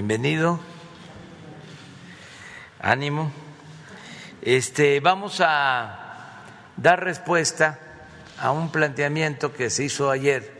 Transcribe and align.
Bienvenido. 0.00 0.58
Ánimo. 2.80 3.30
Este, 4.40 4.98
vamos 5.00 5.42
a 5.44 6.40
dar 6.78 7.04
respuesta 7.04 7.78
a 8.38 8.50
un 8.50 8.72
planteamiento 8.72 9.52
que 9.52 9.68
se 9.68 9.84
hizo 9.84 10.10
ayer 10.10 10.58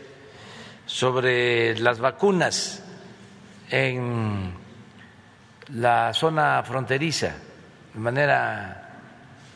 sobre 0.85 1.75
las 1.79 2.01
vacunas 2.01 2.83
en 3.71 4.53
la 5.69 6.13
zona 6.13 6.63
fronteriza, 6.63 7.35
de 7.95 7.99
manera 7.99 9.01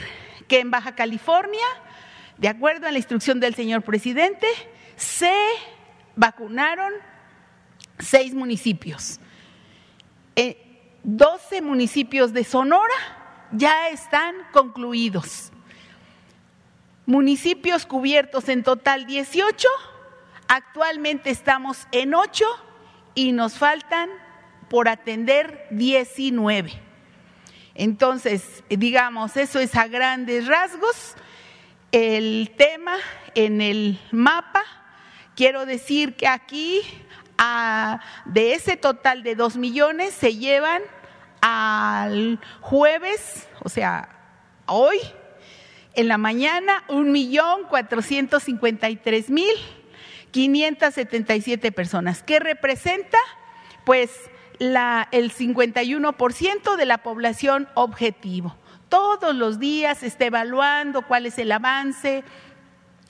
que 0.47 0.59
en 0.59 0.71
Baja 0.71 0.95
California, 0.95 1.65
de 2.37 2.47
acuerdo 2.47 2.87
a 2.87 2.91
la 2.91 2.97
instrucción 2.97 3.39
del 3.39 3.55
señor 3.55 3.81
presidente, 3.81 4.47
se 4.95 5.33
vacunaron 6.15 6.93
seis 7.99 8.33
municipios. 8.33 9.19
Eh, 10.35 10.66
doce 11.07 11.61
municipios 11.61 12.33
de 12.33 12.43
Sonora 12.43 12.93
ya 13.53 13.87
están 13.87 14.35
concluidos. 14.51 15.53
Municipios 17.05 17.85
cubiertos 17.85 18.49
en 18.49 18.61
total 18.61 19.05
18, 19.05 19.67
actualmente 20.49 21.29
estamos 21.29 21.87
en 21.93 22.13
8 22.13 22.45
y 23.15 23.31
nos 23.31 23.57
faltan 23.57 24.09
por 24.69 24.89
atender 24.89 25.65
19. 25.71 26.73
Entonces, 27.73 28.65
digamos, 28.67 29.37
eso 29.37 29.59
es 29.59 29.75
a 29.75 29.87
grandes 29.87 30.45
rasgos 30.45 31.15
el 31.93 32.51
tema 32.57 32.97
en 33.33 33.61
el 33.61 33.97
mapa 34.11 34.65
Quiero 35.37 35.67
decir 35.67 36.15
que 36.15 36.27
aquí 36.27 36.81
de 38.25 38.53
ese 38.55 38.75
total 38.75 39.21
de 39.21 39.35
dos 39.35 39.55
millones 39.55 40.15
se 40.15 40.35
llevan 40.35 40.81
al 41.49 42.39
jueves, 42.59 43.47
o 43.63 43.69
sea, 43.69 44.09
hoy, 44.65 44.97
en 45.93 46.09
la 46.09 46.17
mañana, 46.17 46.83
un 46.89 47.11
millón 47.11 47.63
cuatrocientos 47.69 48.43
cincuenta 48.43 48.89
y 48.89 48.97
tres 48.97 49.29
mil 49.29 49.53
quinientas 50.31 50.95
setenta 50.95 51.35
y 51.35 51.41
siete 51.41 51.71
personas, 51.71 52.21
¿Qué 52.21 52.39
representa 52.39 53.17
pues 53.85 54.11
la, 54.59 55.07
el 55.11 55.31
51% 55.31 56.75
de 56.75 56.85
la 56.85 56.97
población 56.97 57.69
objetivo. 57.75 58.55
Todos 58.89 59.33
los 59.33 59.59
días 59.59 59.99
se 59.99 60.07
está 60.07 60.25
evaluando 60.25 61.03
cuál 61.03 61.25
es 61.25 61.37
el 61.39 61.51
avance, 61.53 62.25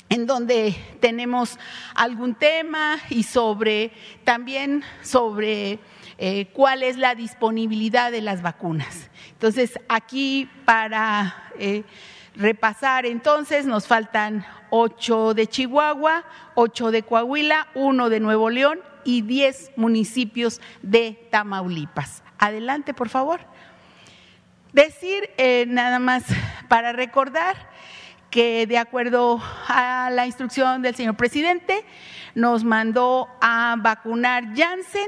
en 0.09 0.27
donde 0.27 0.75
tenemos 0.99 1.57
algún 1.95 2.35
tema 2.35 2.97
y 3.09 3.23
sobre 3.23 3.91
también 4.23 4.83
sobre 5.01 5.79
eh, 6.17 6.47
cuál 6.53 6.83
es 6.83 6.97
la 6.97 7.15
disponibilidad 7.15 8.11
de 8.11 8.21
las 8.21 8.41
vacunas. 8.41 9.09
Entonces, 9.31 9.79
aquí 9.87 10.49
para 10.65 11.51
eh, 11.59 11.83
repasar, 12.35 13.05
entonces 13.05 13.65
nos 13.65 13.87
faltan 13.87 14.45
ocho 14.69 15.33
de 15.33 15.47
Chihuahua, 15.47 16.25
ocho 16.55 16.91
de 16.91 17.03
Coahuila, 17.03 17.67
uno 17.75 18.09
de 18.09 18.19
Nuevo 18.19 18.49
León 18.49 18.79
y 19.03 19.21
diez 19.21 19.71
municipios 19.75 20.59
de 20.81 21.27
Tamaulipas. 21.31 22.23
Adelante, 22.39 22.93
por 22.93 23.09
favor. 23.09 23.39
Decir 24.73 25.29
eh, 25.37 25.65
nada 25.67 25.99
más 25.99 26.23
para 26.67 26.93
recordar 26.93 27.55
que 28.29 28.67
de 28.67 28.77
acuerdo 28.77 29.41
a 29.67 30.09
la 30.11 30.25
instrucción 30.25 30.81
del 30.81 30.95
señor 30.95 31.15
presidente 31.15 31.85
nos 32.35 32.63
mandó 32.63 33.29
a 33.41 33.75
vacunar 33.79 34.55
Janssen 34.55 35.07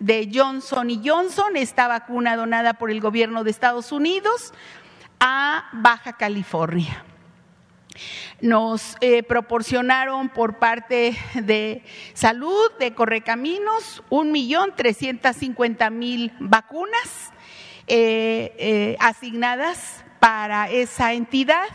de 0.00 0.30
Johnson 0.32 0.90
y 0.90 1.00
Johnson, 1.04 1.56
esta 1.56 1.88
vacuna 1.88 2.36
donada 2.36 2.74
por 2.74 2.90
el 2.90 3.00
gobierno 3.00 3.44
de 3.44 3.50
Estados 3.50 3.92
Unidos 3.92 4.52
a 5.20 5.68
Baja 5.72 6.14
California. 6.14 7.04
Nos 8.40 8.96
eh, 9.00 9.24
proporcionaron 9.24 10.28
por 10.28 10.58
parte 10.58 11.16
de 11.34 11.82
salud 12.14 12.70
de 12.78 12.94
Correcaminos 12.94 14.02
un 14.08 14.30
millón 14.30 14.74
trescientos 14.76 15.36
cincuenta 15.36 15.90
mil 15.90 16.32
vacunas 16.38 17.32
eh, 17.88 18.54
eh, 18.58 18.96
asignadas 19.00 20.04
para 20.20 20.70
esa 20.70 21.14
entidad 21.14 21.66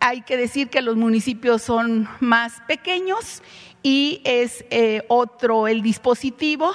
Hay 0.00 0.20
que 0.22 0.36
decir 0.36 0.68
que 0.68 0.82
los 0.82 0.96
municipios 0.96 1.62
son 1.62 2.08
más 2.20 2.60
pequeños 2.66 3.42
y 3.82 4.20
es 4.24 4.64
eh, 4.70 5.02
otro 5.08 5.68
el 5.68 5.82
dispositivo. 5.82 6.72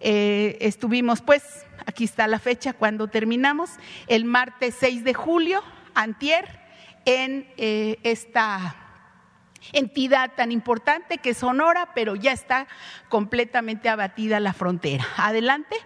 Eh, 0.00 0.58
estuvimos, 0.60 1.22
pues, 1.22 1.66
aquí 1.86 2.04
está 2.04 2.26
la 2.26 2.38
fecha 2.38 2.72
cuando 2.72 3.08
terminamos, 3.08 3.70
el 4.06 4.24
martes 4.24 4.76
6 4.78 5.04
de 5.04 5.14
julio, 5.14 5.62
antier, 5.94 6.60
en 7.04 7.48
eh, 7.56 7.98
esta 8.02 8.76
entidad 9.72 10.32
tan 10.36 10.52
importante 10.52 11.18
que 11.18 11.30
es 11.30 11.38
Sonora, 11.38 11.90
pero 11.94 12.16
ya 12.16 12.32
está 12.32 12.66
completamente 13.08 13.88
abatida 13.88 14.40
la 14.40 14.52
frontera. 14.52 15.06
Adelante. 15.16 15.76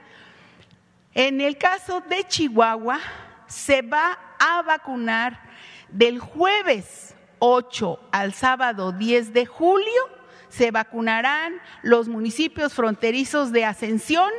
En 1.15 1.41
el 1.41 1.59
caso 1.59 2.01
de 2.01 2.25
Chihuahua, 2.25 2.99
se 3.47 3.83
va 3.83 4.19
a 4.39 4.63
vacunar 4.63 5.41
del 5.89 6.21
jueves 6.21 7.15
8 7.41 8.09
al 8.13 8.33
sábado 8.33 8.93
10 8.93 9.33
de 9.33 9.47
julio 9.47 10.20
se 10.51 10.71
vacunarán 10.71 11.55
los 11.83 12.09
municipios 12.09 12.75
fronterizos 12.75 13.53
de 13.53 13.65
Ascensión, 13.65 14.31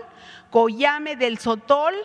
Coyame 0.51 1.15
del 1.15 1.39
Sotol, 1.39 1.95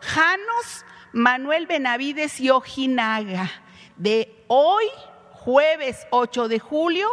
Janos, 0.00 0.84
Manuel 1.12 1.66
Benavides 1.66 2.38
y 2.40 2.50
Ojinaga. 2.50 3.50
De 3.96 4.44
hoy, 4.46 4.84
jueves 5.32 6.06
8 6.10 6.48
de 6.48 6.60
julio, 6.60 7.08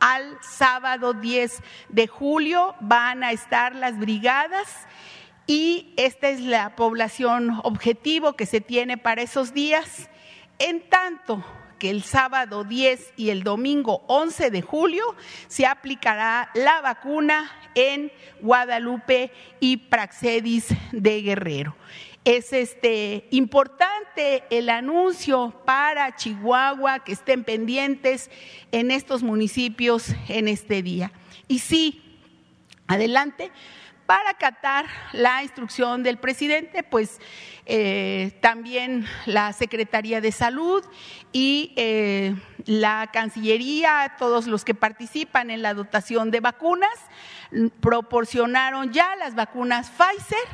al 0.00 0.38
sábado 0.40 1.12
10 1.12 1.62
de 1.90 2.06
julio 2.06 2.74
van 2.80 3.22
a 3.22 3.32
estar 3.32 3.74
las 3.74 3.98
brigadas 3.98 4.86
y 5.46 5.92
esta 5.96 6.28
es 6.28 6.40
la 6.40 6.74
población 6.76 7.60
objetivo 7.64 8.34
que 8.34 8.46
se 8.46 8.60
tiene 8.60 8.96
para 8.96 9.22
esos 9.22 9.52
días. 9.52 10.08
En 10.58 10.88
tanto, 10.88 11.44
que 11.80 11.90
el 11.90 12.04
sábado 12.04 12.62
10 12.62 13.14
y 13.16 13.30
el 13.30 13.42
domingo 13.42 14.04
11 14.06 14.52
de 14.52 14.62
julio 14.62 15.16
se 15.48 15.66
aplicará 15.66 16.50
la 16.54 16.80
vacuna 16.80 17.50
en 17.74 18.12
Guadalupe 18.40 19.32
y 19.58 19.78
Praxedis 19.78 20.68
de 20.92 21.22
Guerrero. 21.22 21.74
Es 22.24 22.52
este 22.52 23.26
importante 23.30 24.44
el 24.50 24.68
anuncio 24.68 25.58
para 25.64 26.14
Chihuahua 26.14 27.02
que 27.02 27.12
estén 27.12 27.44
pendientes 27.44 28.30
en 28.72 28.90
estos 28.90 29.22
municipios 29.22 30.14
en 30.28 30.46
este 30.46 30.82
día. 30.82 31.12
Y 31.48 31.60
sí, 31.60 32.02
adelante 32.86 33.50
para 34.10 34.30
acatar 34.30 34.86
la 35.12 35.44
instrucción 35.44 36.02
del 36.02 36.18
presidente, 36.18 36.82
pues 36.82 37.20
eh, 37.64 38.36
también 38.40 39.06
la 39.24 39.52
Secretaría 39.52 40.20
de 40.20 40.32
Salud 40.32 40.84
y 41.30 41.72
eh, 41.76 42.34
la 42.64 43.10
Cancillería, 43.12 44.16
todos 44.18 44.48
los 44.48 44.64
que 44.64 44.74
participan 44.74 45.48
en 45.48 45.62
la 45.62 45.74
dotación 45.74 46.32
de 46.32 46.40
vacunas, 46.40 46.90
proporcionaron 47.78 48.92
ya 48.92 49.14
las 49.14 49.36
vacunas 49.36 49.90
Pfizer 49.90 50.48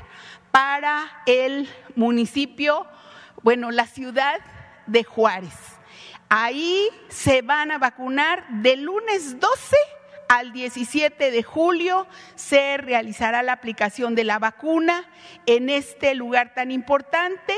para 0.50 1.22
el 1.24 1.66
municipio, 1.94 2.86
bueno, 3.42 3.70
la 3.70 3.86
ciudad 3.86 4.38
de 4.86 5.02
Juárez. 5.02 5.56
Ahí 6.28 6.90
se 7.08 7.40
van 7.40 7.70
a 7.70 7.78
vacunar 7.78 8.46
de 8.50 8.76
lunes 8.76 9.40
12 9.40 9.76
al 10.28 10.52
17 10.52 11.30
de 11.30 11.42
julio 11.42 12.06
se 12.34 12.76
realizará 12.76 13.42
la 13.42 13.52
aplicación 13.52 14.14
de 14.14 14.24
la 14.24 14.38
vacuna 14.38 15.04
en 15.46 15.70
este 15.70 16.14
lugar 16.14 16.54
tan 16.54 16.70
importante. 16.70 17.54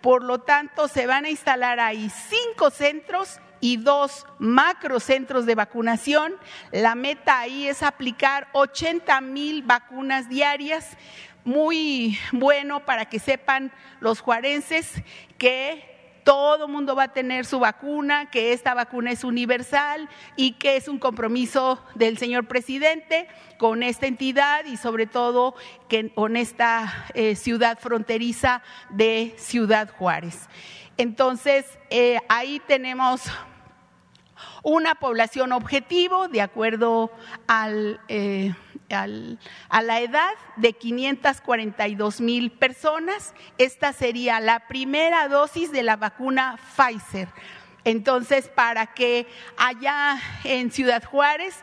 Por 0.00 0.22
lo 0.22 0.40
tanto, 0.40 0.88
se 0.88 1.06
van 1.06 1.24
a 1.24 1.30
instalar 1.30 1.80
ahí 1.80 2.10
cinco 2.10 2.70
centros 2.70 3.40
y 3.60 3.76
dos 3.76 4.26
macrocentros 4.38 5.46
de 5.46 5.54
vacunación. 5.54 6.34
La 6.72 6.94
meta 6.94 7.38
ahí 7.38 7.68
es 7.68 7.82
aplicar 7.82 8.48
80 8.52 9.20
mil 9.20 9.62
vacunas 9.62 10.28
diarias. 10.28 10.96
Muy 11.44 12.18
bueno 12.32 12.84
para 12.84 13.06
que 13.06 13.18
sepan 13.18 13.72
los 14.00 14.20
juarenses 14.20 15.02
que 15.38 15.91
todo 16.24 16.68
mundo 16.68 16.94
va 16.94 17.04
a 17.04 17.12
tener 17.12 17.44
su 17.44 17.58
vacuna, 17.58 18.30
que 18.30 18.52
esta 18.52 18.74
vacuna 18.74 19.10
es 19.10 19.24
universal 19.24 20.08
y 20.36 20.52
que 20.52 20.76
es 20.76 20.88
un 20.88 20.98
compromiso 20.98 21.82
del 21.94 22.18
señor 22.18 22.46
presidente 22.46 23.28
con 23.58 23.82
esta 23.82 24.06
entidad 24.06 24.64
y 24.64 24.76
sobre 24.76 25.06
todo 25.06 25.54
con 26.14 26.36
esta 26.36 27.06
eh, 27.14 27.36
ciudad 27.36 27.78
fronteriza 27.78 28.62
de 28.90 29.34
Ciudad 29.36 29.90
Juárez. 29.96 30.48
Entonces, 30.96 31.66
eh, 31.90 32.18
ahí 32.28 32.60
tenemos 32.66 33.22
una 34.62 34.94
población 34.94 35.52
objetivo 35.52 36.28
de 36.28 36.42
acuerdo 36.42 37.10
al... 37.46 38.00
Eh, 38.08 38.54
a 38.92 39.82
la 39.82 40.00
edad 40.00 40.30
de 40.56 40.72
542 40.74 42.20
mil 42.20 42.50
personas. 42.50 43.34
Esta 43.58 43.92
sería 43.92 44.40
la 44.40 44.66
primera 44.68 45.28
dosis 45.28 45.72
de 45.72 45.82
la 45.82 45.96
vacuna 45.96 46.58
Pfizer. 46.76 47.28
Entonces, 47.84 48.48
para 48.48 48.86
que 48.86 49.26
allá 49.56 50.18
en 50.44 50.70
Ciudad 50.70 51.02
Juárez, 51.02 51.54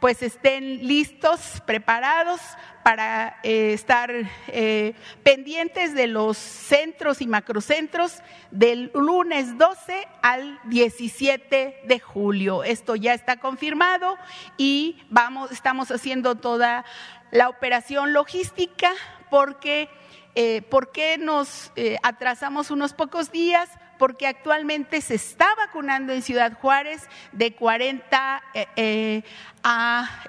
pues 0.00 0.22
estén 0.22 0.86
listos, 0.86 1.62
preparados 1.66 2.40
para 2.82 3.38
eh, 3.42 3.74
estar 3.74 4.10
eh, 4.48 4.94
pendientes 5.22 5.94
de 5.94 6.06
los 6.06 6.36
centros 6.36 7.20
y 7.20 7.26
macrocentros 7.26 8.22
del 8.50 8.90
lunes 8.94 9.56
12 9.58 10.08
al 10.22 10.58
17 10.64 11.82
de 11.84 12.00
julio. 12.00 12.64
Esto 12.64 12.96
ya 12.96 13.14
está 13.14 13.36
confirmado 13.36 14.16
y 14.56 15.00
vamos, 15.10 15.52
estamos 15.52 15.90
haciendo 15.90 16.36
toda 16.36 16.84
la 17.30 17.48
operación 17.48 18.12
logística 18.12 18.90
porque 19.30 19.88
eh, 20.34 20.62
¿Por 20.62 20.92
qué 20.92 21.18
nos 21.18 21.72
atrasamos 22.02 22.70
unos 22.70 22.92
pocos 22.92 23.32
días? 23.32 23.68
Porque 23.98 24.26
actualmente 24.26 25.00
se 25.00 25.16
está 25.16 25.48
vacunando 25.56 26.12
en 26.12 26.22
Ciudad 26.22 26.58
Juárez 26.58 27.08
de 27.32 27.54
40 27.54 28.42
eh, 28.54 28.66
eh, 28.76 29.22
a 29.62 30.24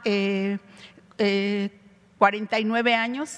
49 2.17 2.91
eh, 2.91 2.95
años. 2.95 3.37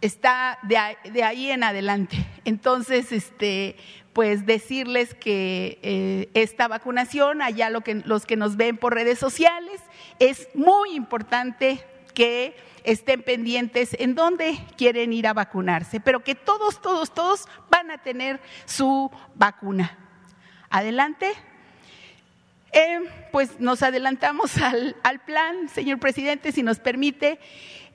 está 0.00 0.58
de, 0.62 1.22
ahí 1.22 1.50
en 1.50 1.64
adelante. 1.64 2.16
Entonces, 2.44 3.10
este, 3.12 3.76
pues 4.12 4.46
decirles 4.46 5.14
que 5.14 6.28
esta 6.34 6.68
vacunación, 6.68 7.42
allá 7.42 7.70
los 7.70 8.26
que 8.26 8.36
nos 8.36 8.56
ven 8.56 8.76
por 8.76 8.94
redes 8.94 9.18
sociales, 9.18 9.80
es 10.18 10.48
muy 10.54 10.94
importante 10.94 11.84
que 12.14 12.56
estén 12.86 13.22
pendientes 13.22 13.94
en 13.98 14.14
dónde 14.14 14.58
quieren 14.78 15.12
ir 15.12 15.26
a 15.26 15.34
vacunarse, 15.34 16.00
pero 16.00 16.24
que 16.24 16.34
todos, 16.34 16.80
todos, 16.80 17.12
todos 17.12 17.46
van 17.68 17.90
a 17.90 17.98
tener 17.98 18.40
su 18.64 19.10
vacuna. 19.34 19.98
Adelante. 20.70 21.32
Eh, 22.72 23.00
pues 23.32 23.60
nos 23.60 23.82
adelantamos 23.82 24.56
al, 24.62 24.96
al, 25.02 25.20
plan, 25.20 25.68
señor 25.68 25.98
presidente, 25.98 26.52
si 26.52 26.62
nos 26.62 26.78
permite. 26.78 27.38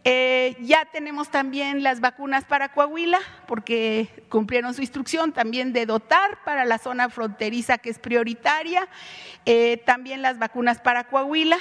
Eh, 0.03 0.57
ya 0.60 0.86
tenemos 0.86 1.29
también 1.29 1.83
las 1.83 2.00
vacunas 2.00 2.43
para 2.45 2.74
Coahuila, 2.74 3.19
porque 3.48 4.25
cumplieron 4.29 4.74
su 4.74 4.81
instrucción 4.81 5.31
también 5.31 5.74
de 5.74 5.86
dotar 5.86 6.43
para 6.43 6.65
la 6.65 6.79
zona 6.79 7.10
fronteriza 7.10 7.77
que 7.77 7.91
es 7.91 8.00
prioritaria, 8.00 8.88
eh, 9.45 9.77
también 9.86 10.24
las 10.24 10.39
vacunas 10.39 10.81
para 10.81 11.03
Coahuila. 11.03 11.57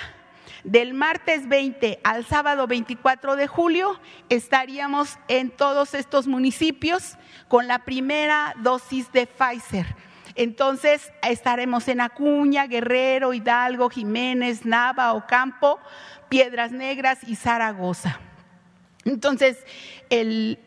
Del 0.65 0.95
martes 0.95 1.49
20 1.49 2.01
al 2.05 2.27
sábado 2.27 2.67
24 2.67 3.37
de 3.37 3.47
julio 3.47 3.99
estaríamos 4.29 5.19
en 5.29 5.51
todos 5.51 5.95
estos 5.95 6.27
municipios 6.27 7.17
con 7.49 7.67
la 7.67 7.85
primera 7.85 8.55
dosis 8.59 9.11
de 9.13 9.27
Pfizer. 9.27 9.87
Entonces 10.35 11.13
estaremos 11.23 11.89
en 11.89 12.01
Acuña, 12.01 12.67
Guerrero, 12.67 13.33
Hidalgo, 13.33 13.91
Jiménez, 13.91 14.65
Nava, 14.65 15.15
Ocampo, 15.15 15.81
Piedras 16.29 16.73
Negras 16.73 17.19
y 17.27 17.37
Zaragoza. 17.37 18.21
Entonces, 19.05 19.57
el, 20.11 20.59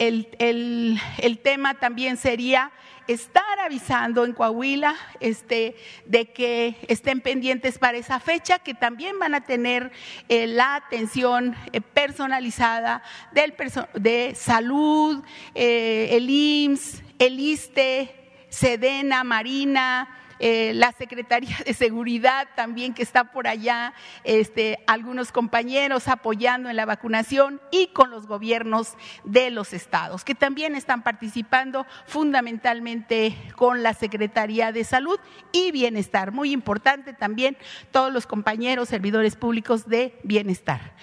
tema 1.44 1.76
también 1.76 2.18
sería 2.18 2.72
estar 3.08 3.60
avisando 3.60 4.26
en 4.26 4.34
Coahuila 4.34 4.96
este, 5.20 5.76
de 6.06 6.32
que 6.32 6.76
estén 6.88 7.22
pendientes 7.22 7.78
para 7.78 7.98
esa 7.98 8.20
fecha, 8.20 8.60
que 8.60 8.74
también 8.74 9.20
van 9.20 9.36
a 9.36 9.42
tener 9.42 9.92
eh, 10.30 10.48
la 10.48 10.76
atención 10.76 11.56
eh, 11.72 11.82
personalizada 11.82 13.04
del 13.32 13.54
de 13.94 14.34
salud, 14.36 15.24
eh, 15.56 16.10
el 16.12 16.30
IMSS, 16.30 17.04
el 17.20 17.40
ISTE, 17.40 18.16
Sedena, 18.50 19.24
Marina, 19.24 20.23
eh, 20.40 20.72
la 20.74 20.92
Secretaría 20.92 21.58
de 21.66 21.74
Seguridad 21.74 22.48
también 22.56 22.94
que 22.94 23.04
está 23.04 23.32
por 23.32 23.48
allá, 23.48 23.94
este, 24.24 24.80
algunos 24.88 25.32
compañeros 25.32 26.08
apoyando 26.08 26.70
en 26.70 26.76
la 26.76 26.86
vacunación 26.86 27.62
y 27.72 27.88
con 27.88 28.12
los 28.12 28.28
gobiernos 28.28 28.94
de 29.24 29.50
los 29.52 29.74
estados, 29.74 30.24
que 30.24 30.36
también 30.36 30.76
están 30.76 31.04
participando 31.04 31.86
fundamentalmente 32.06 33.36
con 33.56 33.84
la 33.84 33.94
Secretaría 33.94 34.72
de 34.72 34.84
Salud 34.84 35.20
y 35.52 35.72
Bienestar. 35.72 36.32
Muy 36.32 36.52
importante 36.52 37.14
también 37.14 37.58
todos 37.92 38.12
los 38.12 38.28
compañeros 38.28 38.90
servidores 38.90 39.36
públicos 39.36 39.88
de 39.88 40.20
Bienestar. 40.24 40.94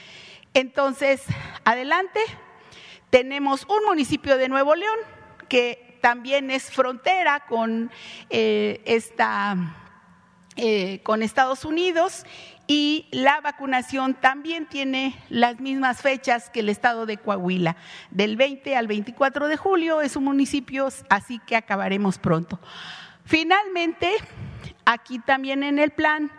Entonces, 0.54 1.22
adelante. 1.64 2.20
Tenemos 3.10 3.66
un 3.68 3.84
municipio 3.86 4.36
de 4.36 4.48
Nuevo 4.48 4.76
León 4.76 4.96
que 5.48 5.89
también 6.00 6.50
es 6.50 6.70
frontera 6.70 7.44
con, 7.48 7.90
eh, 8.28 8.82
esta, 8.84 9.56
eh, 10.56 11.00
con 11.02 11.22
Estados 11.22 11.64
Unidos 11.64 12.24
y 12.66 13.08
la 13.10 13.40
vacunación 13.40 14.14
también 14.14 14.66
tiene 14.66 15.18
las 15.28 15.58
mismas 15.58 16.02
fechas 16.02 16.50
que 16.50 16.60
el 16.60 16.68
estado 16.68 17.04
de 17.04 17.16
Coahuila. 17.16 17.76
Del 18.10 18.36
20 18.36 18.76
al 18.76 18.86
24 18.86 19.48
de 19.48 19.56
julio 19.56 20.00
es 20.00 20.14
un 20.14 20.24
municipio, 20.24 20.88
así 21.08 21.40
que 21.40 21.56
acabaremos 21.56 22.18
pronto. 22.18 22.60
Finalmente, 23.24 24.12
aquí 24.84 25.18
también 25.18 25.64
en 25.64 25.80
el 25.80 25.90
plan 25.90 26.30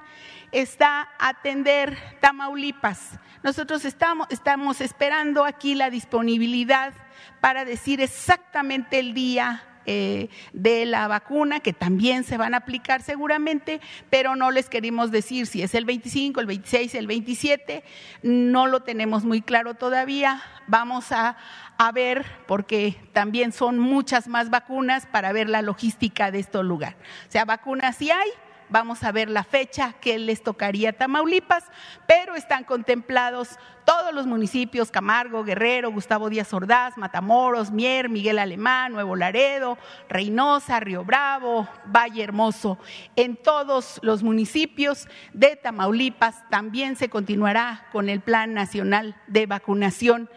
está 0.53 1.09
atender 1.19 1.97
Tamaulipas. 2.21 3.19
Nosotros 3.43 3.83
estamos, 3.85 4.27
estamos 4.29 4.81
esperando 4.81 5.43
aquí 5.43 5.75
la 5.75 5.89
disponibilidad 5.89 6.93
para 7.39 7.65
decir 7.65 8.01
exactamente 8.01 8.99
el 8.99 9.13
día 9.13 9.63
eh, 9.87 10.29
de 10.53 10.85
la 10.85 11.07
vacuna, 11.07 11.59
que 11.59 11.73
también 11.73 12.23
se 12.23 12.37
van 12.37 12.53
a 12.53 12.57
aplicar 12.57 13.01
seguramente, 13.01 13.81
pero 14.11 14.35
no 14.35 14.51
les 14.51 14.69
queremos 14.69 15.09
decir 15.09 15.47
si 15.47 15.63
es 15.63 15.73
el 15.73 15.85
25, 15.85 16.39
el 16.39 16.45
26, 16.45 16.93
el 16.93 17.07
27, 17.07 17.83
no 18.21 18.67
lo 18.67 18.81
tenemos 18.81 19.23
muy 19.23 19.41
claro 19.41 19.73
todavía. 19.73 20.43
Vamos 20.67 21.11
a, 21.11 21.35
a 21.79 21.91
ver, 21.91 22.25
porque 22.47 22.95
también 23.11 23.51
son 23.51 23.79
muchas 23.79 24.27
más 24.27 24.51
vacunas 24.51 25.07
para 25.07 25.33
ver 25.33 25.49
la 25.49 25.63
logística 25.63 26.29
de 26.29 26.39
estos 26.39 26.63
lugares. 26.63 26.97
O 27.27 27.31
sea, 27.31 27.45
vacunas 27.45 27.95
sí 27.95 28.11
hay, 28.11 28.29
vamos 28.71 29.03
a 29.03 29.11
ver 29.11 29.29
la 29.29 29.43
fecha 29.43 29.93
que 29.93 30.17
les 30.17 30.41
tocaría 30.41 30.93
Tamaulipas, 30.93 31.65
pero 32.07 32.35
están 32.35 32.63
contemplados 32.63 33.59
todos 33.85 34.13
los 34.13 34.25
municipios, 34.25 34.89
Camargo, 34.89 35.43
Guerrero, 35.43 35.91
Gustavo 35.91 36.29
Díaz 36.29 36.53
Ordaz, 36.53 36.97
Matamoros, 36.97 37.71
Mier, 37.71 38.09
Miguel 38.09 38.39
Alemán, 38.39 38.93
Nuevo 38.93 39.15
Laredo, 39.15 39.77
Reynosa, 40.07 40.79
Río 40.79 41.03
Bravo, 41.03 41.67
Valle 41.85 42.23
Hermoso. 42.23 42.77
En 43.15 43.35
todos 43.35 43.99
los 44.01 44.23
municipios 44.23 45.07
de 45.33 45.57
Tamaulipas 45.57 46.47
también 46.49 46.95
se 46.95 47.09
continuará 47.09 47.87
con 47.91 48.07
el 48.07 48.21
Plan 48.21 48.53
Nacional 48.53 49.15
de 49.27 49.45
Vacunación 49.45 50.29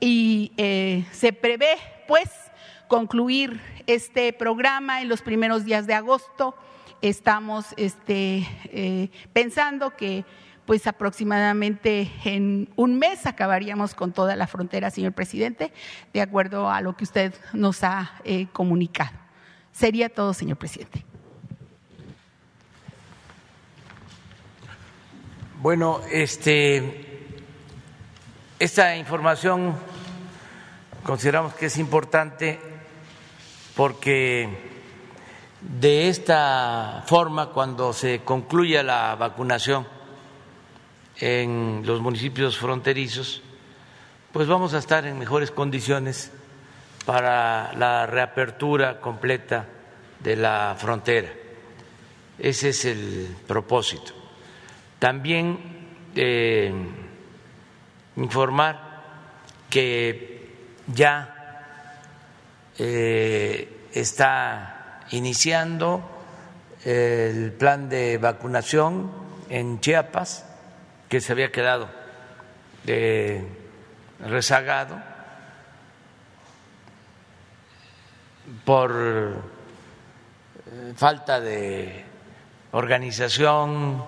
y 0.00 0.52
eh, 0.56 1.06
se 1.12 1.32
prevé, 1.32 1.76
pues, 2.08 2.30
concluir 2.88 3.60
este 3.86 4.32
programa 4.32 5.00
en 5.00 5.08
los 5.08 5.22
primeros 5.22 5.64
días 5.64 5.86
de 5.86 5.94
agosto 5.94 6.56
estamos 7.02 7.66
este, 7.76 8.46
eh, 8.64 9.10
pensando 9.32 9.96
que 9.96 10.24
pues 10.66 10.86
aproximadamente 10.86 12.10
en 12.24 12.68
un 12.74 12.98
mes 12.98 13.24
acabaríamos 13.24 13.94
con 13.94 14.12
toda 14.12 14.34
la 14.34 14.48
frontera, 14.48 14.90
señor 14.90 15.12
presidente, 15.12 15.72
de 16.12 16.20
acuerdo 16.20 16.68
a 16.68 16.80
lo 16.80 16.96
que 16.96 17.04
usted 17.04 17.32
nos 17.52 17.84
ha 17.84 18.20
eh, 18.24 18.48
comunicado. 18.52 19.16
Sería 19.72 20.08
todo, 20.08 20.34
señor 20.34 20.56
presidente. 20.56 21.04
Bueno, 25.62 26.00
este, 26.10 27.24
esta 28.58 28.96
información 28.96 29.76
consideramos 31.04 31.54
que 31.54 31.66
es 31.66 31.78
importante 31.78 32.58
porque 33.76 34.65
de 35.60 36.08
esta 36.08 37.02
forma, 37.06 37.46
cuando 37.50 37.92
se 37.92 38.20
concluya 38.22 38.82
la 38.82 39.14
vacunación 39.14 39.86
en 41.18 41.82
los 41.84 42.00
municipios 42.00 42.58
fronterizos, 42.58 43.42
pues 44.32 44.46
vamos 44.48 44.74
a 44.74 44.78
estar 44.78 45.06
en 45.06 45.18
mejores 45.18 45.50
condiciones 45.50 46.30
para 47.06 47.72
la 47.74 48.06
reapertura 48.06 49.00
completa 49.00 49.66
de 50.20 50.36
la 50.36 50.76
frontera. 50.78 51.32
Ese 52.38 52.68
es 52.68 52.84
el 52.84 53.34
propósito. 53.46 54.12
También 54.98 55.58
eh, 56.14 56.72
informar 58.16 59.04
que 59.70 60.54
ya 60.86 61.62
eh, 62.78 63.88
está 63.92 64.75
iniciando 65.10 66.02
el 66.84 67.52
plan 67.52 67.88
de 67.88 68.18
vacunación 68.18 69.10
en 69.48 69.80
Chiapas, 69.80 70.44
que 71.08 71.20
se 71.20 71.32
había 71.32 71.50
quedado 71.50 71.88
eh, 72.86 73.44
rezagado 74.20 74.96
por 78.64 78.92
eh, 78.94 80.92
falta 80.96 81.40
de 81.40 82.04
organización 82.72 84.04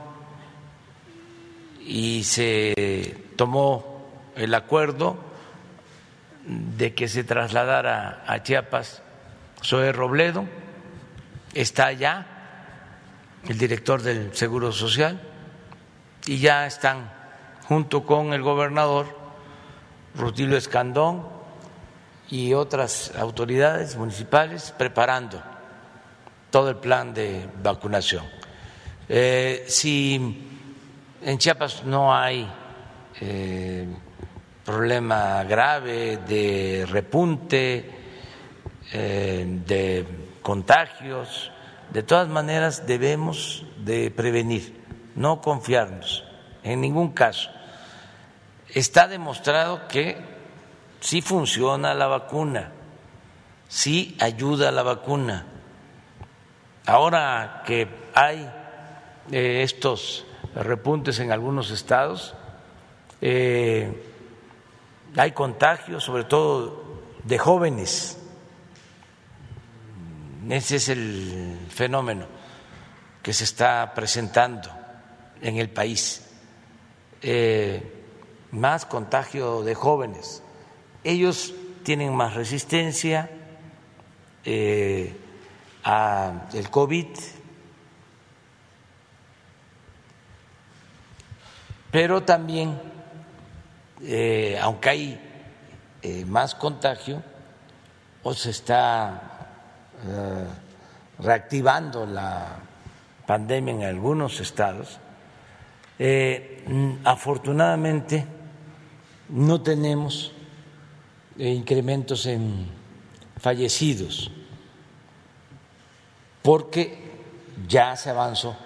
y 1.80 2.22
se 2.24 3.24
tomó 3.36 4.06
el 4.36 4.54
acuerdo 4.54 5.16
de 6.44 6.94
que 6.94 7.08
se 7.08 7.24
trasladara 7.24 8.24
a 8.26 8.42
Chiapas 8.42 9.02
Zoe 9.64 9.92
Robledo 9.92 10.44
está 11.54 11.92
ya 11.92 12.26
el 13.46 13.58
director 13.58 14.02
del 14.02 14.34
Seguro 14.34 14.72
Social 14.72 15.20
y 16.26 16.38
ya 16.38 16.66
están 16.66 17.10
junto 17.66 18.04
con 18.04 18.32
el 18.32 18.42
gobernador 18.42 19.06
Rutilio 20.14 20.56
Escandón 20.56 21.26
y 22.30 22.52
otras 22.52 23.12
autoridades 23.16 23.96
municipales 23.96 24.74
preparando 24.76 25.42
todo 26.50 26.70
el 26.70 26.76
plan 26.76 27.14
de 27.14 27.48
vacunación. 27.62 28.24
Eh, 29.08 29.64
si 29.68 30.46
en 31.22 31.38
Chiapas 31.38 31.84
no 31.84 32.14
hay 32.14 32.48
eh, 33.20 33.86
problema 34.64 35.44
grave 35.44 36.18
de 36.28 36.86
repunte, 36.88 37.90
eh, 38.92 39.60
de 39.66 40.06
contagios. 40.48 41.52
De 41.90 42.02
todas 42.02 42.26
maneras, 42.26 42.86
debemos 42.86 43.66
de 43.84 44.10
prevenir, 44.10 44.82
no 45.14 45.42
confiarnos 45.42 46.24
en 46.62 46.80
ningún 46.80 47.12
caso. 47.12 47.50
está 48.70 49.08
demostrado 49.08 49.86
que 49.88 50.16
sí 51.00 51.20
funciona 51.20 51.92
la 51.92 52.06
vacuna, 52.06 52.72
sí 53.68 54.16
ayuda 54.20 54.72
la 54.72 54.82
vacuna. 54.82 55.44
Ahora 56.86 57.62
que 57.66 57.86
hay 58.14 58.50
eh, 59.30 59.60
estos 59.62 60.24
repuntes 60.54 61.18
en 61.18 61.30
algunos 61.30 61.70
estados, 61.70 62.34
eh, 63.20 64.02
hay 65.14 65.32
contagios, 65.32 66.04
sobre 66.04 66.24
todo 66.24 67.02
de 67.24 67.36
jóvenes. 67.36 68.17
Ese 70.48 70.76
es 70.76 70.88
el 70.88 71.58
fenómeno 71.70 72.26
que 73.22 73.32
se 73.32 73.44
está 73.44 73.92
presentando 73.94 74.70
en 75.42 75.56
el 75.56 75.68
país. 75.68 76.24
Eh, 77.20 77.98
más 78.50 78.86
contagio 78.86 79.62
de 79.62 79.74
jóvenes. 79.74 80.42
Ellos 81.04 81.54
tienen 81.82 82.14
más 82.14 82.34
resistencia 82.34 83.30
eh, 84.44 85.14
al 85.82 86.70
COVID, 86.70 87.06
pero 91.90 92.22
también, 92.22 92.80
eh, 94.02 94.58
aunque 94.60 94.88
hay 94.88 95.20
eh, 96.02 96.24
más 96.24 96.54
contagio, 96.54 97.22
o 98.22 98.34
se 98.34 98.50
está 98.50 99.37
reactivando 101.18 102.06
la 102.06 102.56
pandemia 103.26 103.74
en 103.74 103.82
algunos 103.84 104.40
estados, 104.40 104.98
afortunadamente 107.04 108.26
no 109.28 109.60
tenemos 109.60 110.32
incrementos 111.36 112.26
en 112.26 112.66
fallecidos, 113.38 114.30
porque 116.42 117.08
ya 117.66 117.96
se 117.96 118.10
avanzó 118.10 118.56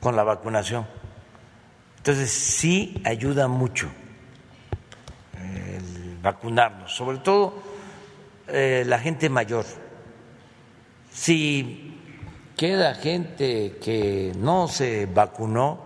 con 0.00 0.16
la 0.16 0.22
vacunación. 0.22 0.86
Entonces 1.98 2.30
sí 2.30 3.02
ayuda 3.04 3.48
mucho 3.48 3.90
el 5.36 6.18
vacunarnos, 6.22 6.94
sobre 6.94 7.18
todo 7.18 7.54
eh, 8.46 8.84
la 8.86 8.98
gente 8.98 9.28
mayor. 9.28 9.66
Si 11.18 12.00
queda 12.56 12.94
gente 12.94 13.76
que 13.82 14.32
no 14.36 14.68
se 14.68 15.06
vacunó 15.06 15.80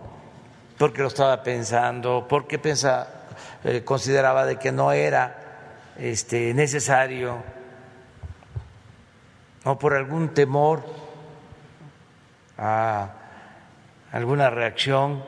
porque 0.77 1.01
lo 1.01 1.07
estaba 1.07 1.41
pensando, 1.41 2.27
porque 2.29 2.59
pensaba 2.59 3.07
eh, 3.63 3.81
consideraba 3.83 4.45
de 4.45 4.57
que 4.57 4.71
no 4.71 4.91
era 4.91 5.35
este, 5.97 6.53
necesario 6.53 7.41
o 9.63 9.79
por 9.79 9.95
algún 9.95 10.35
temor 10.35 10.85
a 12.59 13.09
alguna 14.11 14.51
reacción, 14.51 15.23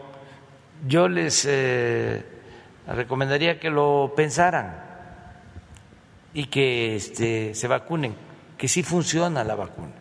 yo 0.88 1.10
les 1.10 1.46
eh, 1.50 2.24
recomendaría 2.86 3.60
que 3.60 3.72
lo 3.72 4.14
pensaran 4.16 4.84
y 6.36 6.46
que 6.46 6.96
este, 6.96 7.56
se 7.56 7.68
vacunen, 7.68 8.25
que 8.66 8.70
sí 8.70 8.82
funciona 8.82 9.44
la 9.44 9.54
vacuna, 9.54 9.94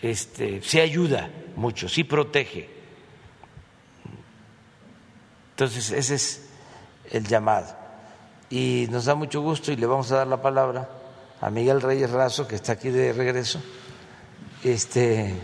este, 0.00 0.62
sí 0.62 0.80
ayuda 0.80 1.28
mucho, 1.54 1.86
sí 1.86 2.02
protege. 2.02 2.66
Entonces, 5.50 5.90
ese 5.90 6.14
es 6.14 6.48
el 7.10 7.26
llamado. 7.26 7.76
Y 8.48 8.86
nos 8.90 9.04
da 9.04 9.14
mucho 9.14 9.42
gusto 9.42 9.70
y 9.70 9.76
le 9.76 9.84
vamos 9.84 10.10
a 10.12 10.16
dar 10.16 10.28
la 10.28 10.40
palabra 10.40 10.88
a 11.42 11.50
Miguel 11.50 11.82
Reyes 11.82 12.10
Razo, 12.10 12.48
que 12.48 12.54
está 12.54 12.72
aquí 12.72 12.88
de 12.88 13.12
regreso. 13.12 13.60
Este. 14.64 15.34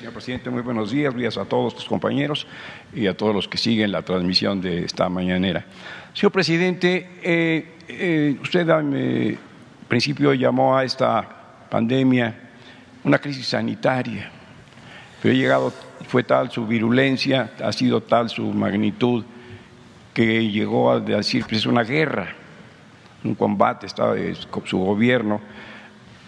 Señor 0.00 0.14
presidente. 0.14 0.48
Muy 0.48 0.62
buenos 0.62 0.90
días, 0.90 1.14
días 1.14 1.36
a 1.36 1.44
todos 1.44 1.74
tus 1.74 1.84
compañeros 1.84 2.46
y 2.94 3.06
a 3.06 3.14
todos 3.14 3.34
los 3.34 3.46
que 3.46 3.58
siguen 3.58 3.92
la 3.92 4.00
transmisión 4.00 4.58
de 4.58 4.82
esta 4.82 5.10
mañanera. 5.10 5.66
Señor 6.14 6.32
presidente, 6.32 7.18
eh, 7.22 7.74
eh, 7.86 8.38
usted 8.40 8.66
en 8.66 9.38
principio 9.88 10.32
llamó 10.32 10.74
a 10.74 10.84
esta 10.84 11.68
pandemia 11.68 12.34
una 13.04 13.18
crisis 13.18 13.48
sanitaria, 13.48 14.30
pero 15.20 15.34
ha 15.34 15.36
llegado 15.36 15.70
fue 16.08 16.22
tal 16.22 16.50
su 16.50 16.66
virulencia, 16.66 17.52
ha 17.62 17.70
sido 17.70 18.00
tal 18.00 18.30
su 18.30 18.50
magnitud, 18.54 19.22
que 20.14 20.50
llegó 20.50 20.92
a 20.92 21.00
decir 21.00 21.44
que 21.44 21.56
es 21.56 21.66
una 21.66 21.82
guerra, 21.82 22.28
un 23.22 23.34
combate, 23.34 23.86
estaba 23.86 24.14
su 24.64 24.78
gobierno 24.78 25.42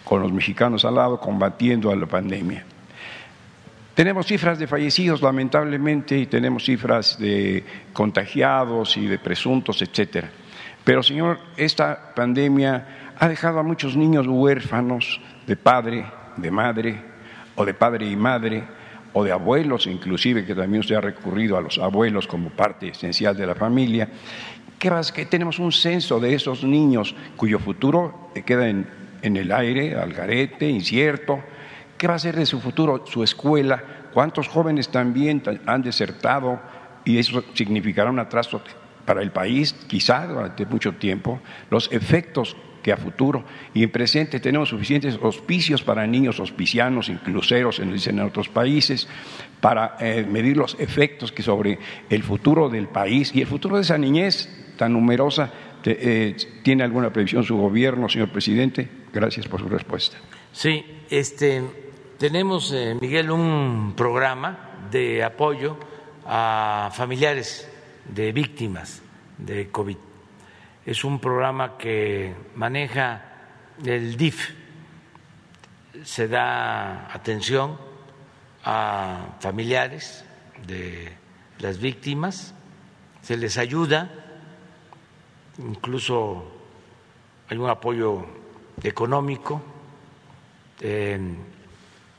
con 0.04 0.20
los 0.20 0.30
mexicanos 0.30 0.85
al 0.85 0.96
lado 0.96 1.18
combatiendo 1.18 1.90
a 1.90 1.96
la 1.96 2.04
pandemia. 2.04 2.66
Tenemos 3.94 4.26
cifras 4.26 4.59
de 4.59 4.66
fallecidos, 4.66 5.20
lamentablemente, 5.20 6.16
y 6.16 6.26
tenemos 6.26 6.64
cifras 6.64 7.18
de 7.18 7.62
contagiados 7.92 8.96
y 8.96 9.07
de 9.07 9.18
presuntos, 9.18 9.83
etcétera. 9.83 10.31
Pero, 10.83 11.02
señor, 11.02 11.38
esta 11.57 12.14
pandemia 12.14 13.14
ha 13.18 13.28
dejado 13.28 13.59
a 13.59 13.62
muchos 13.62 13.94
niños 13.94 14.26
huérfanos 14.26 15.20
de 15.46 15.57
padre, 15.57 16.07
de 16.37 16.50
madre, 16.50 17.02
o 17.55 17.66
de 17.66 17.74
padre 17.74 18.07
y 18.07 18.16
madre, 18.16 18.64
o 19.12 19.24
de 19.24 19.33
abuelos, 19.33 19.87
inclusive, 19.87 20.46
que 20.46 20.55
también 20.55 20.81
usted 20.81 20.94
ha 20.94 21.02
recurrido 21.02 21.59
a 21.59 21.61
los 21.61 21.76
abuelos 21.76 22.26
como 22.26 22.48
parte 22.48 22.88
esencial 22.88 23.37
de 23.37 23.46
la 23.46 23.55
familia, 23.55 24.09
que, 24.78 24.90
que 25.14 25.26
tenemos 25.26 25.59
un 25.59 25.70
censo 25.70 26.18
de 26.18 26.35
esos 26.35 26.64
niños 26.64 27.14
cuyo 27.37 27.59
futuro 27.59 28.31
queda 28.46 28.68
en, 28.68 28.87
en 29.20 29.37
el 29.37 29.52
aire, 29.52 29.96
al 29.96 30.14
garete, 30.14 30.66
incierto. 30.66 31.40
¿Qué 32.02 32.08
va 32.08 32.14
a 32.14 32.18
ser 32.18 32.34
de 32.34 32.46
su 32.46 32.58
futuro, 32.58 33.04
su 33.06 33.22
escuela? 33.22 34.08
¿Cuántos 34.12 34.48
jóvenes 34.48 34.88
también 34.88 35.40
han 35.66 35.82
desertado? 35.82 36.60
Y 37.04 37.16
eso 37.16 37.44
significará 37.54 38.10
un 38.10 38.18
atraso 38.18 38.60
para 39.06 39.22
el 39.22 39.30
país, 39.30 39.72
quizá 39.86 40.26
durante 40.26 40.66
mucho 40.66 40.94
tiempo. 40.94 41.38
Los 41.70 41.92
efectos 41.92 42.56
que 42.82 42.90
a 42.90 42.96
futuro 42.96 43.44
y 43.72 43.84
en 43.84 43.90
presente 43.90 44.40
tenemos 44.40 44.70
suficientes 44.70 45.16
hospicios 45.22 45.84
para 45.84 46.04
niños 46.04 46.40
hospicianos, 46.40 47.08
incluseros 47.08 47.78
en, 47.78 47.94
en 47.94 48.18
otros 48.18 48.48
países, 48.48 49.06
para 49.60 49.96
eh, 50.00 50.26
medir 50.28 50.56
los 50.56 50.74
efectos 50.80 51.30
que 51.30 51.44
sobre 51.44 51.78
el 52.10 52.24
futuro 52.24 52.68
del 52.68 52.88
país 52.88 53.30
y 53.32 53.42
el 53.42 53.46
futuro 53.46 53.76
de 53.76 53.82
esa 53.82 53.96
niñez 53.96 54.74
tan 54.76 54.92
numerosa 54.94 55.52
eh, 55.84 56.34
tiene 56.64 56.82
alguna 56.82 57.12
previsión 57.12 57.44
su 57.44 57.56
gobierno, 57.56 58.08
señor 58.08 58.30
presidente. 58.30 58.88
Gracias 59.12 59.46
por 59.46 59.60
su 59.60 59.68
respuesta. 59.68 60.16
Sí, 60.50 60.84
este, 61.08 61.62
tenemos, 62.22 62.70
eh, 62.70 62.96
Miguel, 63.00 63.32
un 63.32 63.94
programa 63.96 64.78
de 64.92 65.24
apoyo 65.24 65.76
a 66.24 66.88
familiares 66.94 67.68
de 68.04 68.30
víctimas 68.30 69.02
de 69.38 69.68
COVID 69.72 69.96
es 70.87 71.02
un 71.02 71.18
programa 71.18 71.76
que 71.76 72.32
maneja 72.54 73.24
el 73.85 74.16
DIF, 74.16 74.50
se 76.04 76.28
da 76.28 77.12
atención 77.12 77.76
a 78.62 79.35
familiares 79.40 80.24
de 80.64 81.12
las 81.58 81.78
víctimas, 81.78 82.54
se 83.20 83.37
les 83.37 83.58
ayuda, 83.58 84.12
incluso 85.58 86.52
hay 87.48 87.58
un 87.58 87.68
apoyo 87.68 88.24
económico. 88.85 89.61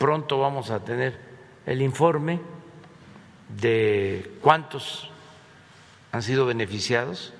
Pronto 0.03 0.37
vamos 0.37 0.69
a 0.69 0.83
tener 0.83 1.17
el 1.65 1.81
informe 1.81 2.41
de 3.47 4.33
cuántos 4.41 5.09
han 6.11 6.21
sido 6.21 6.45
beneficiados 6.45 7.31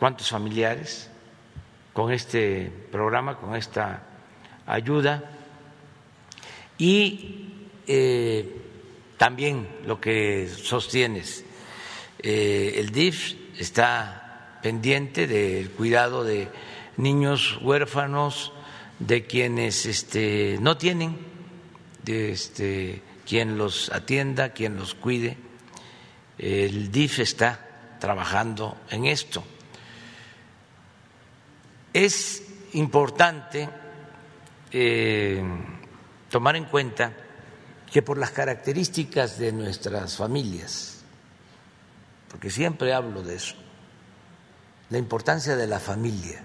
cuántos 0.00 0.30
familiares 0.30 1.08
con 1.92 2.10
este 2.10 2.72
programa, 2.90 3.36
con 3.36 3.54
esta 3.54 4.02
ayuda. 4.66 5.30
Y 6.76 7.52
eh, 7.86 8.56
también 9.16 9.68
lo 9.86 10.00
que 10.00 10.48
sostienes, 10.48 11.44
eh, 12.18 12.74
el 12.78 12.90
DIF 12.90 13.34
está 13.60 14.58
pendiente 14.60 15.28
del 15.28 15.70
cuidado 15.70 16.24
de 16.24 16.48
niños 16.96 17.60
huérfanos, 17.62 18.52
de 18.98 19.26
quienes 19.26 19.86
este, 19.86 20.58
no 20.60 20.76
tienen, 20.76 21.27
este, 22.08 23.02
quien 23.26 23.58
los 23.58 23.90
atienda, 23.92 24.50
quien 24.50 24.76
los 24.76 24.94
cuide. 24.94 25.36
El 26.38 26.90
DIF 26.90 27.20
está 27.20 27.96
trabajando 28.00 28.78
en 28.90 29.06
esto. 29.06 29.44
Es 31.92 32.42
importante 32.72 33.68
eh, 34.70 35.42
tomar 36.30 36.56
en 36.56 36.64
cuenta 36.64 37.12
que 37.90 38.02
por 38.02 38.18
las 38.18 38.30
características 38.30 39.38
de 39.38 39.52
nuestras 39.52 40.16
familias, 40.16 41.02
porque 42.30 42.50
siempre 42.50 42.92
hablo 42.92 43.22
de 43.22 43.36
eso, 43.36 43.56
la 44.90 44.98
importancia 44.98 45.56
de 45.56 45.66
la 45.66 45.80
familia, 45.80 46.44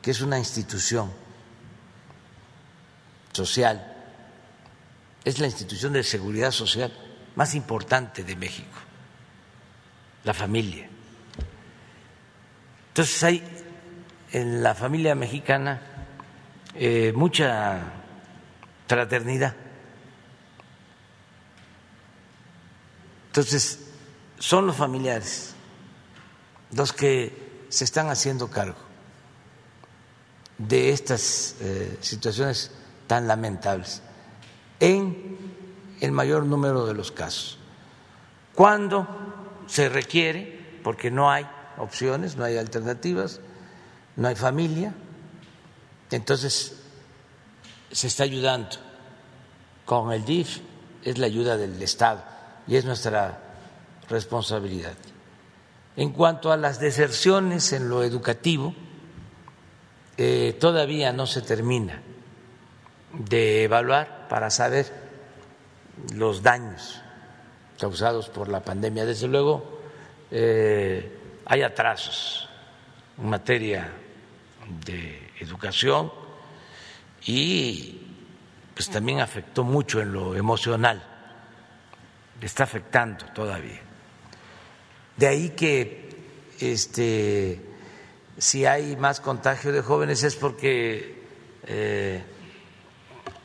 que 0.00 0.10
es 0.10 0.20
una 0.20 0.38
institución 0.38 1.10
social, 3.32 3.91
es 5.24 5.38
la 5.38 5.46
institución 5.46 5.92
de 5.92 6.02
seguridad 6.02 6.50
social 6.50 6.92
más 7.36 7.54
importante 7.54 8.24
de 8.24 8.36
México, 8.36 8.78
la 10.24 10.34
familia. 10.34 10.88
Entonces 12.88 13.22
hay 13.22 13.42
en 14.32 14.62
la 14.62 14.74
familia 14.74 15.14
mexicana 15.14 15.80
eh, 16.74 17.12
mucha 17.14 17.80
fraternidad. 18.86 19.54
Entonces, 23.28 23.78
son 24.38 24.66
los 24.66 24.76
familiares 24.76 25.54
los 26.72 26.92
que 26.92 27.64
se 27.68 27.84
están 27.84 28.10
haciendo 28.10 28.50
cargo 28.50 28.76
de 30.58 30.90
estas 30.90 31.56
eh, 31.60 31.96
situaciones 32.00 32.72
tan 33.06 33.26
lamentables 33.26 34.02
en 34.82 35.38
el 36.00 36.10
mayor 36.10 36.44
número 36.44 36.84
de 36.86 36.94
los 36.94 37.12
casos. 37.12 37.56
Cuando 38.52 39.06
se 39.68 39.88
requiere, 39.88 40.80
porque 40.82 41.08
no 41.08 41.30
hay 41.30 41.46
opciones, 41.78 42.36
no 42.36 42.42
hay 42.42 42.58
alternativas, 42.58 43.40
no 44.16 44.26
hay 44.26 44.34
familia, 44.34 44.92
entonces 46.10 46.82
se 47.92 48.08
está 48.08 48.24
ayudando 48.24 48.76
con 49.86 50.12
el 50.12 50.24
DIF, 50.24 50.58
es 51.04 51.16
la 51.16 51.26
ayuda 51.26 51.56
del 51.56 51.80
Estado 51.80 52.24
y 52.66 52.74
es 52.74 52.84
nuestra 52.84 53.40
responsabilidad. 54.08 54.94
En 55.94 56.10
cuanto 56.10 56.50
a 56.50 56.56
las 56.56 56.80
deserciones 56.80 57.72
en 57.72 57.88
lo 57.88 58.02
educativo, 58.02 58.74
eh, 60.16 60.56
todavía 60.58 61.12
no 61.12 61.28
se 61.28 61.40
termina 61.40 62.02
de 63.12 63.62
evaluar 63.62 64.21
para 64.32 64.48
saber 64.48 64.86
los 66.14 66.42
daños 66.42 67.02
causados 67.78 68.30
por 68.30 68.48
la 68.48 68.60
pandemia. 68.60 69.04
Desde 69.04 69.28
luego, 69.28 69.78
eh, 70.30 71.18
hay 71.44 71.60
atrasos 71.60 72.48
en 73.18 73.28
materia 73.28 73.92
de 74.86 75.32
educación 75.38 76.10
y 77.26 78.00
pues 78.72 78.88
también 78.88 79.20
afectó 79.20 79.64
mucho 79.64 80.00
en 80.00 80.14
lo 80.14 80.34
emocional, 80.34 81.02
está 82.40 82.64
afectando 82.64 83.26
todavía. 83.34 83.82
De 85.14 85.26
ahí 85.26 85.50
que 85.50 86.08
este, 86.58 87.60
si 88.38 88.64
hay 88.64 88.96
más 88.96 89.20
contagio 89.20 89.72
de 89.72 89.82
jóvenes 89.82 90.22
es 90.22 90.36
porque 90.36 91.22
eh, 91.66 92.24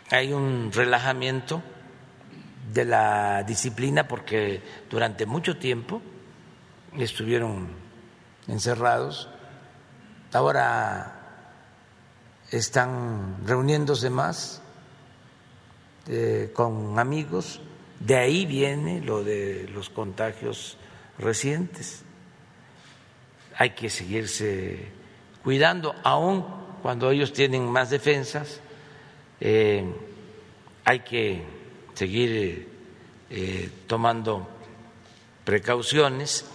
hay 0.09 0.33
un 0.33 0.71
relajamiento 0.71 1.61
de 2.73 2.85
la 2.85 3.43
disciplina 3.43 4.07
porque 4.07 4.61
durante 4.89 5.25
mucho 5.25 5.57
tiempo 5.57 6.01
estuvieron 6.97 7.69
encerrados, 8.47 9.29
ahora 10.33 11.13
están 12.51 13.45
reuniéndose 13.45 14.09
más 14.09 14.61
eh, 16.07 16.51
con 16.53 16.97
amigos, 16.99 17.61
de 17.99 18.15
ahí 18.15 18.45
viene 18.45 19.01
lo 19.01 19.23
de 19.23 19.67
los 19.73 19.89
contagios 19.89 20.77
recientes. 21.17 22.03
Hay 23.57 23.71
que 23.71 23.89
seguirse 23.89 24.87
cuidando, 25.43 25.95
aun 26.03 26.45
cuando 26.81 27.09
ellos 27.09 27.33
tienen 27.33 27.69
más 27.69 27.89
defensas, 27.89 28.61
eh, 29.39 29.85
hay 30.85 30.99
que 31.01 31.43
seguir 31.93 32.67
eh, 33.29 33.69
tomando 33.87 34.47
precauciones 35.43 36.45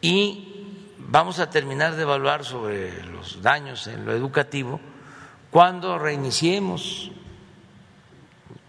y 0.00 0.66
vamos 0.98 1.38
a 1.38 1.50
terminar 1.50 1.96
de 1.96 2.02
evaluar 2.02 2.44
sobre 2.44 3.02
los 3.04 3.42
daños 3.42 3.86
en 3.86 4.04
lo 4.04 4.12
educativo 4.12 4.80
cuando 5.50 5.98
reiniciemos 5.98 7.10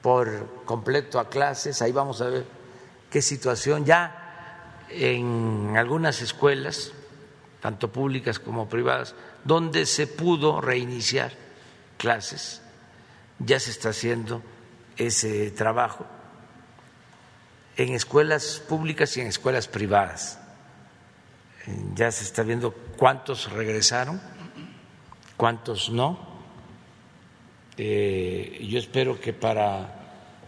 por 0.01 0.63
completo 0.65 1.19
a 1.19 1.29
clases, 1.29 1.81
ahí 1.81 1.91
vamos 1.91 2.21
a 2.21 2.29
ver 2.29 2.45
qué 3.09 3.21
situación. 3.21 3.85
Ya 3.85 4.85
en 4.89 5.75
algunas 5.77 6.21
escuelas, 6.21 6.93
tanto 7.61 7.91
públicas 7.91 8.39
como 8.39 8.69
privadas, 8.69 9.13
donde 9.43 9.85
se 9.85 10.07
pudo 10.07 10.61
reiniciar 10.61 11.33
clases, 11.97 12.61
ya 13.39 13.59
se 13.59 13.71
está 13.71 13.89
haciendo 13.89 14.41
ese 14.97 15.51
trabajo 15.51 16.05
en 17.77 17.93
escuelas 17.93 18.61
públicas 18.67 19.15
y 19.17 19.21
en 19.21 19.27
escuelas 19.27 19.67
privadas. 19.67 20.39
Ya 21.95 22.11
se 22.11 22.23
está 22.23 22.43
viendo 22.43 22.73
cuántos 22.97 23.51
regresaron, 23.51 24.21
cuántos 25.37 25.89
no 25.89 26.29
eh, 27.81 28.67
yo 28.69 28.77
espero 28.77 29.21
que 29.21 29.31
para 29.31 29.95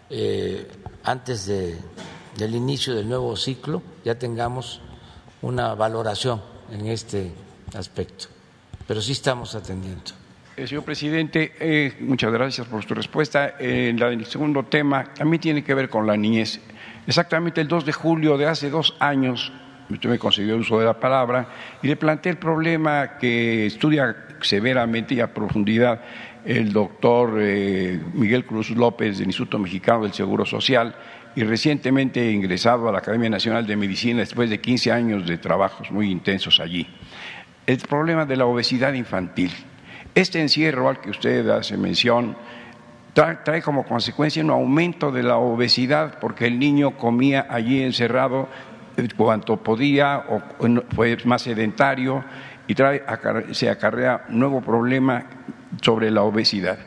eh, 0.09 0.67
antes 1.05 1.45
de, 1.45 1.77
del 2.35 2.55
inicio 2.55 2.93
del 2.93 3.07
nuevo 3.07 3.37
ciclo 3.37 3.81
ya 4.03 4.19
tengamos 4.19 4.81
una 5.41 5.73
valoración 5.73 6.41
en 6.69 6.87
este 6.87 7.31
aspecto. 7.73 8.25
Pero 8.85 9.01
sí 9.01 9.13
estamos 9.13 9.55
atendiendo. 9.55 10.11
Eh, 10.61 10.67
señor 10.67 10.83
presidente, 10.83 11.95
muchas 12.01 12.31
gracias 12.31 12.67
por 12.67 12.83
su 12.83 12.93
respuesta. 12.93 13.55
el 13.59 14.25
segundo 14.25 14.63
tema 14.63 15.05
mí 15.25 15.39
tiene 15.39 15.63
que 15.63 15.73
ver 15.73 15.89
con 15.89 16.05
la 16.05 16.15
niñez. 16.15 16.59
Exactamente 17.07 17.61
el 17.61 17.67
2 17.67 17.83
de 17.83 17.91
julio 17.91 18.37
de 18.37 18.45
hace 18.45 18.69
dos 18.69 18.95
años, 18.99 19.51
usted 19.89 20.07
me 20.07 20.19
concedió 20.19 20.53
el 20.53 20.61
uso 20.61 20.77
de 20.77 20.85
la 20.85 20.99
palabra, 20.99 21.47
y 21.81 21.87
le 21.87 21.95
planteé 21.95 22.33
el 22.33 22.37
problema 22.37 23.17
que 23.17 23.65
estudia 23.65 24.15
severamente 24.41 25.15
y 25.15 25.19
a 25.19 25.33
profundidad 25.33 25.99
el 26.45 26.71
doctor 26.71 27.39
eh, 27.39 27.99
Miguel 28.13 28.45
Cruz 28.45 28.69
López 28.69 29.17
del 29.17 29.27
Instituto 29.29 29.57
Mexicano 29.57 30.03
del 30.03 30.13
Seguro 30.13 30.45
Social 30.45 30.93
y 31.35 31.43
recientemente 31.43 32.31
ingresado 32.31 32.87
a 32.87 32.91
la 32.91 32.99
Academia 32.99 33.31
Nacional 33.31 33.65
de 33.65 33.75
Medicina 33.75 34.19
después 34.19 34.47
de 34.47 34.61
15 34.61 34.91
años 34.91 35.25
de 35.25 35.39
trabajos 35.39 35.89
muy 35.89 36.11
intensos 36.11 36.59
allí. 36.59 36.85
El 37.65 37.79
problema 37.79 38.27
de 38.27 38.37
la 38.37 38.45
obesidad 38.45 38.93
infantil. 38.93 39.51
Este 40.13 40.41
encierro 40.41 40.89
al 40.89 40.99
que 40.99 41.09
usted 41.09 41.47
hace 41.49 41.77
mención 41.77 42.35
trae, 43.13 43.61
como 43.61 43.85
consecuencia 43.85 44.43
un 44.43 44.49
aumento 44.49 45.11
de 45.11 45.23
la 45.23 45.37
obesidad 45.37 46.19
porque 46.19 46.47
el 46.47 46.59
niño 46.59 46.97
comía 46.97 47.47
allí 47.49 47.81
encerrado 47.81 48.49
eh, 48.97 49.07
cuanto 49.15 49.57
podía 49.57 50.25
o 50.29 50.41
fue 50.93 51.17
más 51.25 51.43
sedentario 51.43 52.23
y 52.67 52.75
trae, 52.75 53.03
se 53.51 53.69
acarrea 53.69 54.25
nuevo 54.29 54.61
problema 54.61 55.23
sobre 55.81 56.11
la 56.11 56.23
obesidad. 56.23 56.77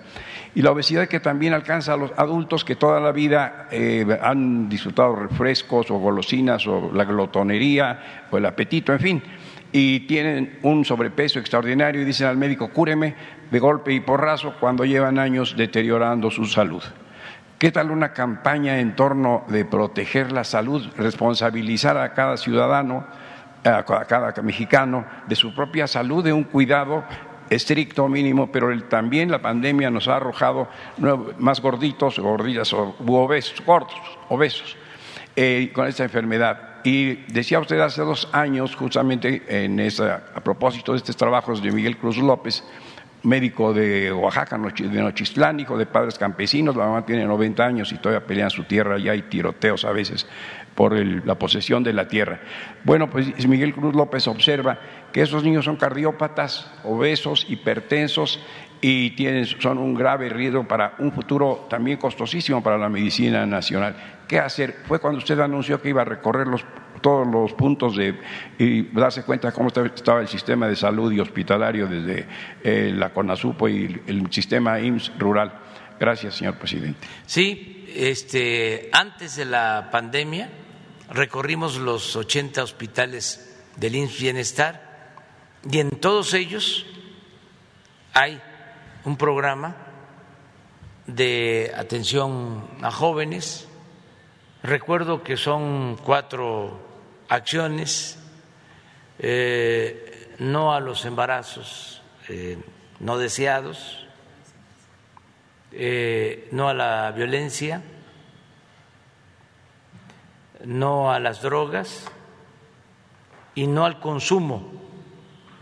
Y 0.54 0.62
la 0.62 0.70
obesidad 0.70 1.08
que 1.08 1.18
también 1.18 1.52
alcanza 1.52 1.94
a 1.94 1.96
los 1.96 2.12
adultos 2.16 2.64
que 2.64 2.76
toda 2.76 3.00
la 3.00 3.10
vida 3.10 3.68
eh, 3.72 4.06
han 4.22 4.68
disfrutado 4.68 5.16
refrescos 5.16 5.90
o 5.90 5.98
golosinas 5.98 6.66
o 6.66 6.92
la 6.92 7.04
glotonería 7.04 8.26
o 8.30 8.38
el 8.38 8.46
apetito, 8.46 8.92
en 8.92 9.00
fin, 9.00 9.22
y 9.76 10.06
tienen 10.06 10.60
un 10.62 10.84
sobrepeso 10.84 11.40
extraordinario 11.40 12.00
y 12.00 12.04
dicen 12.04 12.28
al 12.28 12.36
médico, 12.36 12.68
cúreme 12.68 13.16
de 13.50 13.58
golpe 13.58 13.92
y 13.92 13.98
porrazo 13.98 14.54
cuando 14.60 14.84
llevan 14.84 15.18
años 15.18 15.56
deteriorando 15.56 16.30
su 16.30 16.44
salud. 16.44 16.80
¿Qué 17.58 17.72
tal 17.72 17.90
una 17.90 18.12
campaña 18.12 18.78
en 18.78 18.94
torno 18.94 19.44
de 19.48 19.64
proteger 19.64 20.30
la 20.30 20.44
salud, 20.44 20.86
responsabilizar 20.96 21.96
a 21.96 22.14
cada 22.14 22.36
ciudadano, 22.36 23.04
a 23.64 23.82
cada 23.84 24.32
mexicano 24.42 25.06
de 25.26 25.34
su 25.34 25.52
propia 25.52 25.88
salud, 25.88 26.22
de 26.22 26.32
un 26.32 26.44
cuidado 26.44 27.02
estricto 27.50 28.06
mínimo, 28.06 28.52
pero 28.52 28.80
también 28.84 29.28
la 29.28 29.42
pandemia 29.42 29.90
nos 29.90 30.06
ha 30.06 30.16
arrojado 30.16 30.68
más 31.38 31.60
gorditos, 31.60 32.20
gorditas 32.20 32.72
o 32.72 32.94
obesos, 33.00 33.60
gordos, 33.66 34.00
obesos, 34.28 34.76
eh, 35.34 35.72
con 35.74 35.88
esta 35.88 36.04
enfermedad. 36.04 36.73
Y 36.84 37.14
decía 37.32 37.58
usted 37.60 37.80
hace 37.80 38.02
dos 38.02 38.28
años, 38.32 38.76
justamente 38.76 39.42
en 39.48 39.80
esa, 39.80 40.26
a 40.34 40.40
propósito 40.44 40.92
de 40.92 40.98
estos 40.98 41.16
trabajos 41.16 41.62
de 41.62 41.72
Miguel 41.72 41.96
Cruz 41.96 42.18
López, 42.18 42.62
médico 43.24 43.72
de 43.72 44.12
Oaxaca, 44.12 44.58
de 44.58 45.02
Nochistlán, 45.02 45.60
hijo 45.60 45.76
de 45.76 45.86
padres 45.86 46.18
campesinos, 46.18 46.76
la 46.76 46.86
mamá 46.86 47.04
tiene 47.04 47.24
90 47.24 47.64
años 47.64 47.92
y 47.92 47.96
todavía 47.96 48.26
pelean 48.26 48.50
su 48.50 48.64
tierra 48.64 48.98
y 48.98 49.08
hay 49.08 49.22
tiroteos 49.22 49.84
a 49.84 49.92
veces 49.92 50.26
por 50.74 50.94
la 50.94 51.34
posesión 51.36 51.82
de 51.82 51.92
la 51.92 52.08
tierra. 52.08 52.40
Bueno, 52.84 53.08
pues 53.08 53.46
Miguel 53.46 53.74
Cruz 53.74 53.94
López 53.94 54.26
observa 54.28 54.78
que 55.12 55.22
esos 55.22 55.44
niños 55.44 55.64
son 55.64 55.76
cardiópatas, 55.76 56.70
obesos, 56.84 57.46
hipertensos 57.48 58.40
y 58.80 59.12
tienen, 59.12 59.46
son 59.46 59.78
un 59.78 59.94
grave 59.94 60.28
riesgo 60.28 60.68
para 60.68 60.94
un 60.98 61.12
futuro 61.12 61.66
también 61.70 61.96
costosísimo 61.96 62.62
para 62.62 62.76
la 62.76 62.88
medicina 62.88 63.46
nacional. 63.46 63.96
¿Qué 64.28 64.38
hacer? 64.38 64.76
Fue 64.86 64.98
cuando 64.98 65.18
usted 65.18 65.38
anunció 65.40 65.80
que 65.80 65.88
iba 65.88 66.02
a 66.02 66.04
recorrer 66.04 66.46
los 66.48 66.64
todos 67.04 67.26
los 67.26 67.52
puntos 67.52 67.96
de, 67.96 68.18
y 68.58 68.84
darse 68.98 69.24
cuenta 69.24 69.52
cómo 69.52 69.68
estaba 69.68 70.22
el 70.22 70.28
sistema 70.28 70.66
de 70.66 70.74
salud 70.74 71.12
y 71.12 71.20
hospitalario 71.20 71.86
desde 71.86 72.26
eh, 72.62 72.92
la 72.96 73.12
CONASUPO 73.12 73.68
y 73.68 74.00
el 74.06 74.32
sistema 74.32 74.80
IMSS 74.80 75.12
rural. 75.18 75.52
Gracias, 76.00 76.36
señor 76.36 76.56
presidente. 76.56 77.06
Sí, 77.26 77.84
este, 77.94 78.88
antes 78.90 79.36
de 79.36 79.44
la 79.44 79.90
pandemia 79.92 80.48
recorrimos 81.10 81.76
los 81.76 82.16
80 82.16 82.62
hospitales 82.62 83.62
del 83.76 83.96
IMSS 83.96 84.20
Bienestar 84.20 85.14
y 85.70 85.80
en 85.80 85.90
todos 85.90 86.32
ellos 86.32 86.86
hay 88.14 88.40
un 89.04 89.18
programa 89.18 89.76
de 91.06 91.70
atención 91.76 92.64
a 92.80 92.90
jóvenes. 92.90 93.68
Recuerdo 94.62 95.22
que 95.22 95.36
son 95.36 95.98
cuatro 96.02 96.93
acciones, 97.28 98.18
eh, 99.18 100.36
no 100.38 100.74
a 100.74 100.80
los 100.80 101.04
embarazos 101.04 102.02
eh, 102.28 102.58
no 103.00 103.18
deseados, 103.18 104.06
eh, 105.72 106.48
no 106.52 106.68
a 106.68 106.74
la 106.74 107.10
violencia, 107.10 107.82
no 110.64 111.12
a 111.12 111.18
las 111.18 111.42
drogas 111.42 112.10
y 113.54 113.66
no 113.66 113.84
al 113.84 114.00
consumo 114.00 114.72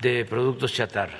de 0.00 0.24
productos 0.24 0.72
chatarra. 0.72 1.18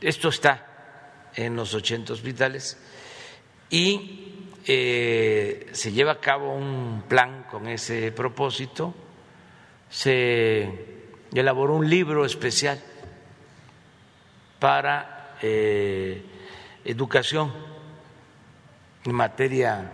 Esto 0.00 0.28
está 0.28 1.30
en 1.34 1.54
los 1.54 1.74
80 1.74 2.12
hospitales 2.12 2.78
y 3.70 4.17
eh, 4.70 5.66
se 5.72 5.92
lleva 5.92 6.12
a 6.12 6.20
cabo 6.20 6.52
un 6.52 7.04
plan 7.08 7.46
con 7.50 7.66
ese 7.68 8.12
propósito, 8.12 8.94
se 9.88 11.08
elaboró 11.32 11.74
un 11.74 11.88
libro 11.88 12.26
especial 12.26 12.78
para 14.58 15.36
eh, 15.40 16.22
educación 16.84 17.50
en 19.04 19.14
materia 19.14 19.90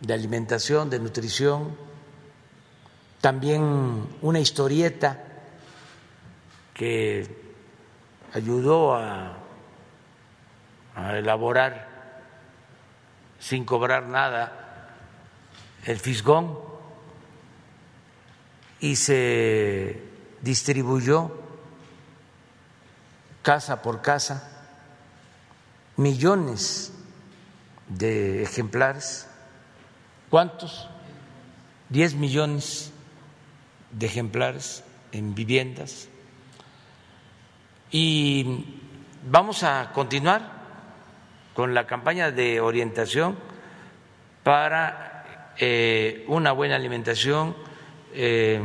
de 0.00 0.14
alimentación, 0.14 0.88
de 0.88 0.98
nutrición, 0.98 1.76
también 3.20 4.06
una 4.22 4.40
historieta 4.40 5.22
que 6.72 7.28
ayudó 8.32 8.94
a, 8.94 9.36
a 10.96 11.18
elaborar 11.18 11.89
sin 13.40 13.64
cobrar 13.64 14.06
nada 14.06 14.60
el 15.84 15.98
fisgón 15.98 16.58
y 18.78 18.96
se 18.96 20.02
distribuyó 20.42 21.32
casa 23.42 23.82
por 23.82 24.02
casa 24.02 24.66
millones 25.96 26.92
de 27.88 28.42
ejemplares. 28.42 29.26
¿Cuántos? 30.28 30.88
Diez 31.88 32.14
millones 32.14 32.92
de 33.90 34.06
ejemplares 34.06 34.84
en 35.12 35.34
viviendas. 35.34 36.08
Y 37.90 38.64
vamos 39.28 39.62
a 39.62 39.90
continuar 39.92 40.59
con 41.54 41.74
la 41.74 41.86
campaña 41.86 42.30
de 42.30 42.60
orientación 42.60 43.36
para 44.42 45.52
eh, 45.58 46.24
una 46.28 46.52
buena 46.52 46.76
alimentación, 46.76 47.54
eh, 48.14 48.60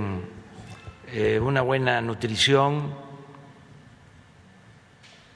eh, 1.12 1.40
una 1.40 1.62
buena 1.62 2.02
nutrición. 2.02 2.96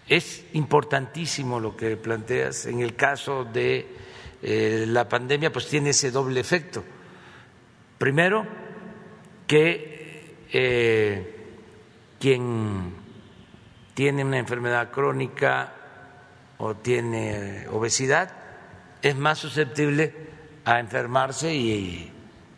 Es 0.08 0.46
importantísimo 0.54 1.60
lo 1.60 1.76
que 1.76 1.98
planteas. 1.98 2.66
En 2.66 2.80
el 2.80 2.96
caso 2.96 3.44
de 3.44 3.98
la 4.42 5.08
pandemia, 5.10 5.52
pues 5.52 5.68
tiene 5.68 5.90
ese 5.90 6.12
doble 6.12 6.40
efecto. 6.40 6.84
Primero, 7.98 8.48
que 9.46 10.34
quien 12.18 12.94
tiene 13.94 14.24
una 14.24 14.38
enfermedad 14.40 14.90
crónica 14.92 15.79
o 16.60 16.76
tiene 16.76 17.68
obesidad 17.70 18.32
es 19.02 19.16
más 19.16 19.40
susceptible 19.40 20.14
a 20.66 20.80
enfermarse 20.80 21.54
y 21.54 22.12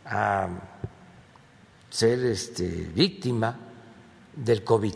a 0.06 0.48
ser 1.90 2.26
este, 2.26 2.68
víctima 2.94 3.58
del 4.36 4.64
COVID. 4.64 4.96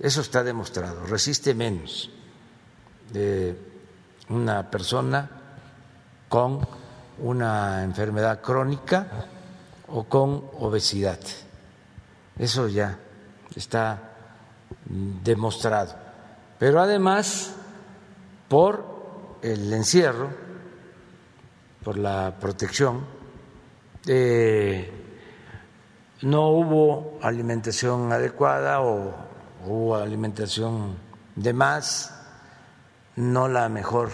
Eso 0.00 0.20
está 0.20 0.42
demostrado, 0.42 1.06
resiste 1.06 1.54
menos 1.54 2.10
de 3.12 3.56
una 4.28 4.68
persona 4.68 5.30
con 6.28 6.66
una 7.18 7.84
enfermedad 7.84 8.40
crónica 8.40 9.26
o 9.88 10.04
con 10.04 10.50
obesidad. 10.58 11.20
Eso 12.36 12.66
ya 12.66 12.98
está 13.54 14.10
demostrado 15.22 16.01
pero 16.62 16.80
además 16.80 17.56
por 18.48 18.84
el 19.42 19.72
encierro, 19.72 20.30
por 21.82 21.98
la 21.98 22.36
protección, 22.38 23.04
eh, 24.06 24.88
no 26.20 26.50
hubo 26.50 27.18
alimentación 27.20 28.12
adecuada 28.12 28.80
o 28.80 29.12
hubo 29.66 29.96
alimentación 29.96 30.98
de 31.34 31.52
más, 31.52 32.14
no 33.16 33.48
la 33.48 33.68
mejor 33.68 34.12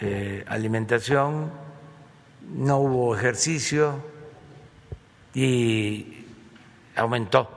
eh, 0.00 0.44
alimentación, 0.46 1.50
no 2.48 2.78
hubo 2.78 3.16
ejercicio 3.16 3.96
y 5.34 6.26
aumentó 6.94 7.48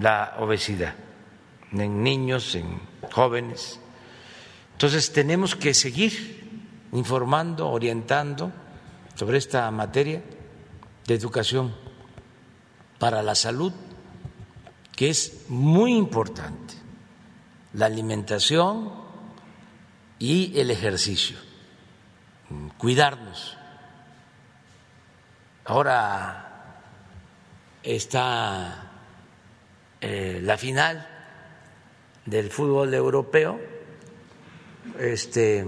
la 0.00 0.34
obesidad 0.40 1.05
en 1.80 2.02
niños, 2.02 2.54
en 2.54 2.80
jóvenes. 3.12 3.80
Entonces 4.72 5.12
tenemos 5.12 5.56
que 5.56 5.72
seguir 5.74 6.36
informando, 6.92 7.68
orientando 7.68 8.52
sobre 9.14 9.38
esta 9.38 9.70
materia 9.70 10.22
de 11.06 11.14
educación 11.14 11.74
para 12.98 13.22
la 13.22 13.34
salud, 13.34 13.72
que 14.94 15.10
es 15.10 15.46
muy 15.48 15.94
importante, 15.94 16.74
la 17.72 17.86
alimentación 17.86 18.92
y 20.18 20.58
el 20.58 20.70
ejercicio, 20.70 21.36
cuidarnos. 22.78 23.56
Ahora 25.64 26.80
está 27.82 28.90
eh, 30.00 30.40
la 30.42 30.56
final 30.56 31.15
del 32.26 32.50
fútbol 32.50 32.92
europeo, 32.92 33.58
este, 34.98 35.64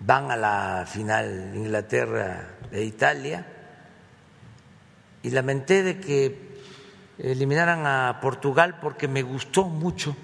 van 0.00 0.30
a 0.30 0.36
la 0.36 0.84
final 0.86 1.52
Inglaterra 1.54 2.56
e 2.72 2.82
Italia 2.82 3.46
y 5.22 5.30
lamenté 5.30 5.82
de 5.82 6.00
que 6.00 6.46
eliminaran 7.18 7.86
a 7.86 8.18
Portugal 8.20 8.78
porque 8.80 9.08
me 9.08 9.22
gustó 9.22 9.64
mucho 9.64 10.16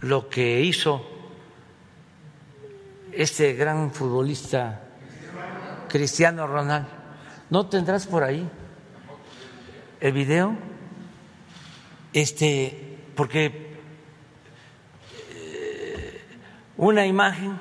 lo 0.00 0.28
que 0.28 0.60
hizo 0.60 1.06
este 3.12 3.52
gran 3.54 3.92
futbolista 3.92 4.80
Cristiano 5.88 6.46
Ronaldo. 6.46 6.88
¿No 7.50 7.68
tendrás 7.68 8.06
por 8.06 8.24
ahí 8.24 8.48
el 10.00 10.12
video? 10.12 10.56
Este 12.12 12.91
porque 13.22 13.52
eh, 15.30 16.20
una 16.76 17.06
imagen 17.06 17.56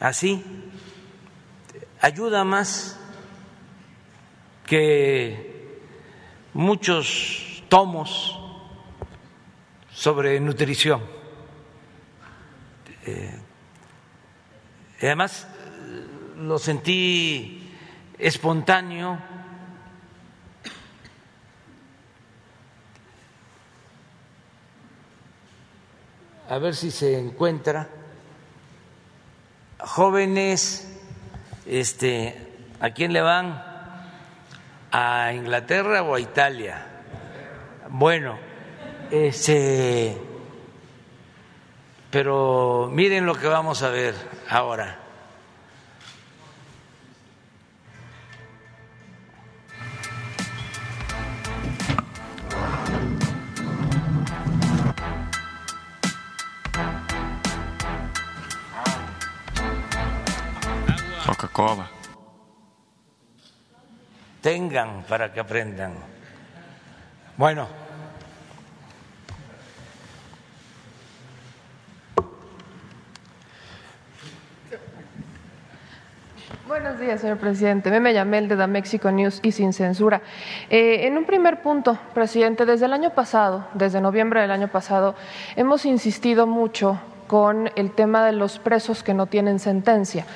así 0.00 0.42
ayuda 2.00 2.42
más 2.42 2.98
que 4.64 5.78
muchos 6.54 7.62
tomos 7.68 8.40
sobre 9.92 10.40
nutrición. 10.40 11.02
Eh, 13.04 13.38
además 15.02 15.46
lo 16.38 16.58
sentí 16.58 17.76
espontáneo. 18.18 19.18
A 26.48 26.58
ver 26.58 26.76
si 26.76 26.92
se 26.92 27.18
encuentra 27.18 27.88
jóvenes, 29.78 30.88
este, 31.66 32.36
¿a 32.80 32.90
quién 32.90 33.12
le 33.12 33.20
van? 33.20 33.64
¿A 34.92 35.32
Inglaterra 35.34 36.02
o 36.02 36.14
a 36.14 36.20
Italia? 36.20 36.86
Bueno, 37.88 38.38
este, 39.10 40.16
pero 42.10 42.88
miren 42.92 43.26
lo 43.26 43.34
que 43.34 43.48
vamos 43.48 43.82
a 43.82 43.90
ver 43.90 44.14
ahora. 44.48 45.05
Tengan 64.42 65.04
para 65.08 65.32
que 65.32 65.40
aprendan. 65.40 65.94
Bueno. 67.38 67.66
Buenos 76.68 77.00
días, 77.00 77.22
señor 77.22 77.38
presidente. 77.38 77.90
Meme 77.90 78.12
Yamel 78.12 78.48
de 78.48 78.56
Da 78.56 78.66
Mexico 78.66 79.10
News 79.10 79.40
y 79.42 79.52
sin 79.52 79.72
censura. 79.72 80.20
Eh, 80.68 81.06
en 81.06 81.16
un 81.16 81.24
primer 81.24 81.62
punto, 81.62 81.98
presidente, 82.12 82.66
desde 82.66 82.84
el 82.84 82.92
año 82.92 83.14
pasado, 83.14 83.66
desde 83.72 84.02
noviembre 84.02 84.42
del 84.42 84.50
año 84.50 84.68
pasado, 84.68 85.14
hemos 85.56 85.86
insistido 85.86 86.46
mucho 86.46 87.00
con 87.26 87.70
el 87.76 87.92
tema 87.92 88.24
de 88.24 88.32
los 88.32 88.58
presos 88.58 89.02
que 89.02 89.14
no 89.14 89.26
tienen 89.26 89.58
sentencia. 89.58 90.26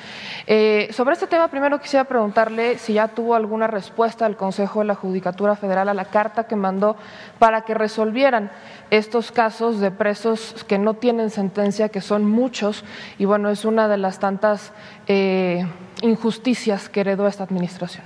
Eh, 0.47 0.89
sobre 0.91 1.13
este 1.13 1.27
tema, 1.27 1.47
primero 1.49 1.79
quisiera 1.79 2.03
preguntarle 2.05 2.77
si 2.77 2.93
ya 2.93 3.07
tuvo 3.07 3.35
alguna 3.35 3.67
respuesta 3.67 4.25
del 4.25 4.35
Consejo 4.35 4.79
de 4.79 4.85
la 4.85 4.95
Judicatura 4.95 5.55
Federal 5.55 5.89
a 5.89 5.93
la 5.93 6.05
carta 6.05 6.45
que 6.45 6.55
mandó 6.55 6.97
para 7.39 7.61
que 7.61 7.73
resolvieran 7.73 8.51
estos 8.89 9.31
casos 9.31 9.79
de 9.79 9.91
presos 9.91 10.65
que 10.67 10.77
no 10.77 10.95
tienen 10.95 11.29
sentencia, 11.29 11.89
que 11.89 12.01
son 12.01 12.25
muchos, 12.25 12.83
y 13.17 13.25
bueno, 13.25 13.49
es 13.49 13.65
una 13.65 13.87
de 13.87 13.97
las 13.97 14.19
tantas 14.19 14.73
eh, 15.07 15.65
injusticias 16.01 16.89
que 16.89 17.01
heredó 17.01 17.27
esta 17.27 17.43
administración. 17.43 18.05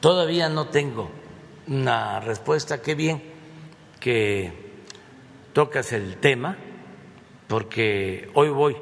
Todavía 0.00 0.48
no 0.48 0.68
tengo 0.68 1.10
una 1.68 2.20
respuesta. 2.20 2.80
Qué 2.80 2.94
bien 2.94 3.22
que 3.98 4.70
tocas 5.52 5.92
el 5.92 6.16
tema 6.16 6.56
porque 7.50 8.30
hoy 8.34 8.48
voy 8.48 8.76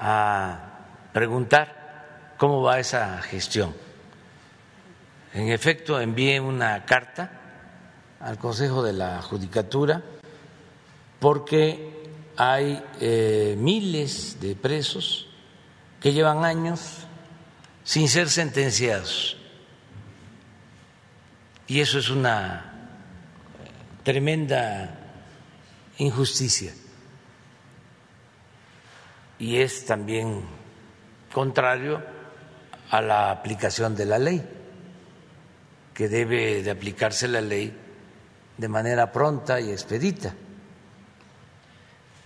a 0.00 1.10
preguntar 1.12 2.32
cómo 2.38 2.62
va 2.62 2.80
esa 2.80 3.20
gestión. 3.20 3.74
En 5.34 5.50
efecto, 5.50 6.00
envié 6.00 6.40
una 6.40 6.86
carta 6.86 7.38
al 8.18 8.38
Consejo 8.38 8.82
de 8.82 8.94
la 8.94 9.20
Judicatura 9.20 10.02
porque 11.20 12.08
hay 12.38 12.82
eh, 12.98 13.56
miles 13.58 14.40
de 14.40 14.56
presos 14.56 15.28
que 16.00 16.14
llevan 16.14 16.46
años 16.46 17.00
sin 17.84 18.08
ser 18.08 18.30
sentenciados. 18.30 19.36
Y 21.66 21.80
eso 21.80 21.98
es 21.98 22.08
una 22.08 22.88
tremenda 24.02 24.98
injusticia 25.98 26.72
y 29.42 29.58
es 29.58 29.84
también 29.84 30.40
contrario 31.34 32.00
a 32.90 33.02
la 33.02 33.32
aplicación 33.32 33.96
de 33.96 34.06
la 34.06 34.16
ley, 34.16 34.40
que 35.92 36.08
debe 36.08 36.62
de 36.62 36.70
aplicarse 36.70 37.26
la 37.26 37.40
ley 37.40 37.76
de 38.56 38.68
manera 38.68 39.10
pronta 39.10 39.60
y 39.60 39.72
expedita. 39.72 40.32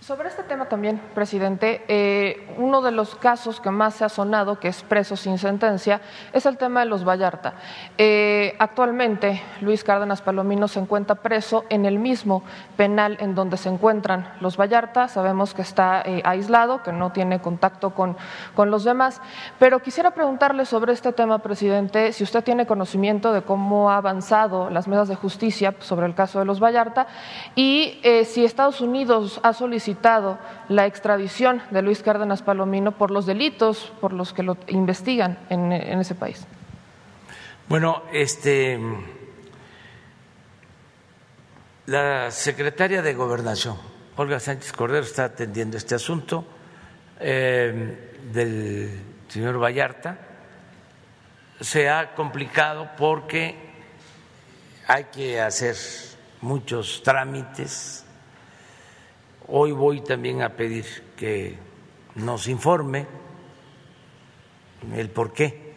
Sobre 0.07 0.29
este 0.29 0.43
tema 0.43 0.69
también, 0.69 1.01
presidente, 1.13 1.83
eh, 1.89 2.47
uno 2.57 2.81
de 2.81 2.91
los 2.91 3.15
casos 3.15 3.59
que 3.59 3.71
más 3.71 3.95
se 3.95 4.05
ha 4.05 4.09
sonado, 4.09 4.57
que 4.57 4.69
es 4.69 4.81
preso 4.83 5.17
sin 5.17 5.37
sentencia, 5.37 5.99
es 6.31 6.45
el 6.45 6.55
tema 6.55 6.79
de 6.79 6.85
los 6.85 7.05
Vallarta. 7.05 7.55
Eh, 7.97 8.55
actualmente, 8.57 9.41
Luis 9.59 9.83
Cárdenas 9.83 10.21
Palomino 10.21 10.69
se 10.69 10.79
encuentra 10.79 11.15
preso 11.15 11.65
en 11.67 11.85
el 11.85 11.99
mismo 11.99 12.43
penal 12.77 13.17
en 13.19 13.35
donde 13.35 13.57
se 13.57 13.67
encuentran 13.67 14.33
los 14.39 14.55
Vallarta. 14.55 15.09
Sabemos 15.09 15.53
que 15.53 15.61
está 15.61 16.01
eh, 16.05 16.21
aislado, 16.23 16.83
que 16.83 16.93
no 16.93 17.11
tiene 17.11 17.41
contacto 17.41 17.89
con, 17.89 18.15
con 18.55 18.71
los 18.71 18.85
demás. 18.85 19.19
Pero 19.59 19.81
quisiera 19.81 20.11
preguntarle 20.11 20.63
sobre 20.63 20.93
este 20.93 21.11
tema, 21.11 21.39
presidente, 21.39 22.13
si 22.13 22.23
usted 22.23 22.45
tiene 22.45 22.65
conocimiento 22.65 23.33
de 23.33 23.41
cómo 23.41 23.91
ha 23.91 23.97
avanzado 23.97 24.69
las 24.69 24.87
mesas 24.87 25.09
de 25.09 25.15
justicia 25.15 25.75
sobre 25.79 26.05
el 26.05 26.15
caso 26.15 26.39
de 26.39 26.45
los 26.45 26.61
Vallarta 26.61 27.07
y 27.55 27.99
si 28.25 28.45
Estados 28.45 28.79
Unidos 28.79 29.41
ha 29.43 29.51
solicitado 29.51 29.96
la 30.69 30.85
extradición 30.85 31.61
de 31.71 31.81
Luis 31.81 32.01
Cárdenas 32.01 32.41
Palomino 32.41 32.91
por 32.91 33.11
los 33.11 33.25
delitos 33.25 33.93
por 34.01 34.13
los 34.13 34.33
que 34.33 34.43
lo 34.43 34.57
investigan 34.67 35.37
en, 35.49 35.71
ese 35.71 36.15
país. 36.15 36.45
Bueno, 37.67 38.03
este, 38.11 38.79
la 41.85 42.31
secretaria 42.31 43.01
de 43.01 43.13
Gobernación, 43.13 43.77
Olga 44.15 44.39
Sánchez 44.39 44.71
Cordero, 44.71 45.03
está 45.03 45.25
atendiendo 45.25 45.77
este 45.77 45.95
asunto 45.95 46.45
eh, 47.19 48.13
del 48.31 48.99
señor 49.27 49.61
Vallarta. 49.61 50.17
Se 51.59 51.89
ha 51.89 52.13
complicado 52.13 52.89
porque 52.97 53.55
hay 54.87 55.05
que 55.05 55.41
hacer 55.41 55.75
muchos 56.41 57.01
trámites 57.03 58.06
Hoy 59.49 59.71
voy 59.71 60.01
también 60.01 60.41
a 60.41 60.49
pedir 60.49 60.85
que 61.15 61.57
nos 62.15 62.49
informe 62.49 63.07
el 64.93 65.09
por 65.09 65.31
qué 65.31 65.73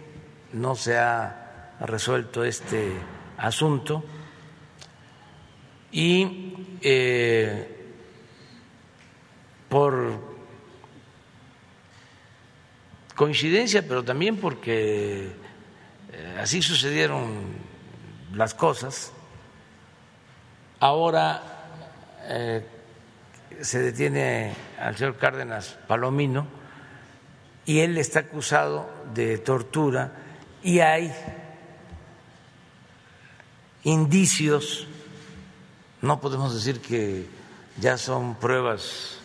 no 0.55 0.75
se 0.75 0.99
ha 0.99 1.77
resuelto 1.79 2.43
este 2.43 2.91
asunto. 3.37 4.03
Y 5.93 6.79
eh, 6.83 7.95
por 9.69 10.19
coincidencia, 13.15 13.87
pero 13.87 14.03
también 14.03 14.37
porque 14.39 15.31
eh, 16.13 16.39
así 16.41 16.61
sucedieron 16.61 17.55
las 18.35 18.53
cosas, 18.53 19.13
ahora 20.81 21.41
eh, 22.25 22.67
se 23.61 23.81
detiene 23.81 24.55
al 24.79 24.97
señor 24.97 25.17
Cárdenas 25.17 25.79
Palomino 25.87 26.47
y 27.67 27.81
él 27.81 27.99
está 27.99 28.21
acusado 28.21 28.91
de 29.15 29.39
tortura 29.39 30.13
y 30.63 30.81
hay 30.81 31.13
indicios, 33.85 34.87
no 36.03 36.21
podemos 36.21 36.55
decir 36.55 36.81
que 36.81 37.27
ya 37.79 37.97
son 37.97 38.35
pruebas 38.35 39.19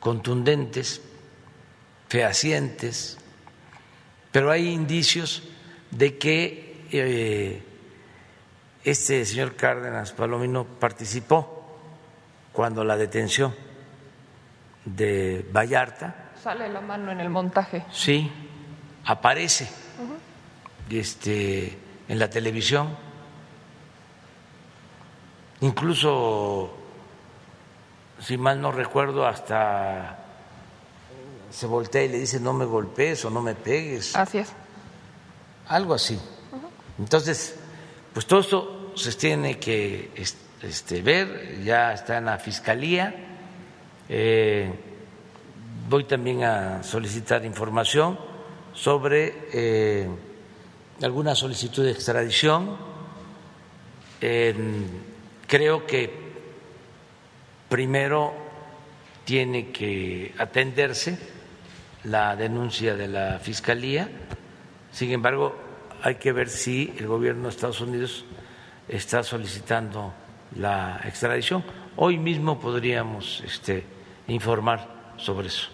contundentes, 0.00 1.00
fehacientes, 2.08 3.18
pero 4.32 4.50
hay 4.50 4.68
indicios 4.68 5.42
de 5.90 6.18
que 6.18 6.86
eh, 6.92 7.62
este 8.84 9.24
señor 9.24 9.56
Cárdenas 9.56 10.12
Palomino 10.12 10.64
participó 10.64 11.57
cuando 12.58 12.82
la 12.82 12.96
detención 12.96 13.54
de 14.84 15.48
Vallarta. 15.52 16.32
Sale 16.42 16.68
la 16.68 16.80
mano 16.80 17.12
en 17.12 17.20
el 17.20 17.30
montaje. 17.30 17.84
Sí, 17.92 18.28
aparece 19.04 19.68
este, 20.90 21.78
en 22.08 22.18
la 22.18 22.28
televisión. 22.28 22.96
Incluso, 25.60 26.76
si 28.18 28.36
mal 28.36 28.60
no 28.60 28.72
recuerdo, 28.72 29.24
hasta 29.24 30.18
se 31.50 31.66
voltea 31.68 32.02
y 32.02 32.08
le 32.08 32.18
dice 32.18 32.40
no 32.40 32.54
me 32.54 32.64
golpees 32.64 33.24
o 33.24 33.30
no 33.30 33.40
me 33.40 33.54
pegues. 33.54 34.16
Así 34.16 34.38
es. 34.38 34.52
Algo 35.68 35.94
así. 35.94 36.18
Entonces, 36.98 37.54
pues 38.12 38.26
todo 38.26 38.40
esto 38.40 38.92
se 38.96 39.12
tiene 39.12 39.60
que 39.60 40.10
este, 40.62 41.02
ver, 41.02 41.62
ya 41.62 41.92
está 41.92 42.18
en 42.18 42.26
la 42.26 42.38
Fiscalía. 42.38 43.14
Eh, 44.08 44.72
voy 45.88 46.04
también 46.04 46.44
a 46.44 46.82
solicitar 46.82 47.44
información 47.44 48.18
sobre 48.72 49.48
eh, 49.52 50.08
alguna 51.02 51.34
solicitud 51.34 51.84
de 51.84 51.92
extradición. 51.92 52.76
creo 55.46 55.86
que 55.86 56.10
primero 57.68 58.34
tiene 59.24 59.70
que 59.70 60.34
atenderse 60.38 61.18
la 62.04 62.34
denuncia 62.34 62.96
de 62.96 63.08
la 63.08 63.38
Fiscalía. 63.38 64.08
Sin 64.90 65.12
embargo, 65.12 65.54
hay 66.02 66.14
que 66.16 66.32
ver 66.32 66.48
si 66.48 66.94
el 66.98 67.06
gobierno 67.06 67.44
de 67.44 67.48
Estados 67.50 67.80
Unidos 67.80 68.24
está 68.88 69.22
solicitando 69.22 70.14
la 70.56 71.00
extradición. 71.04 71.64
Hoy 71.96 72.18
mismo 72.18 72.58
podríamos 72.58 73.42
este, 73.44 73.84
informar 74.26 74.86
sobre 75.16 75.48
eso. 75.48 75.68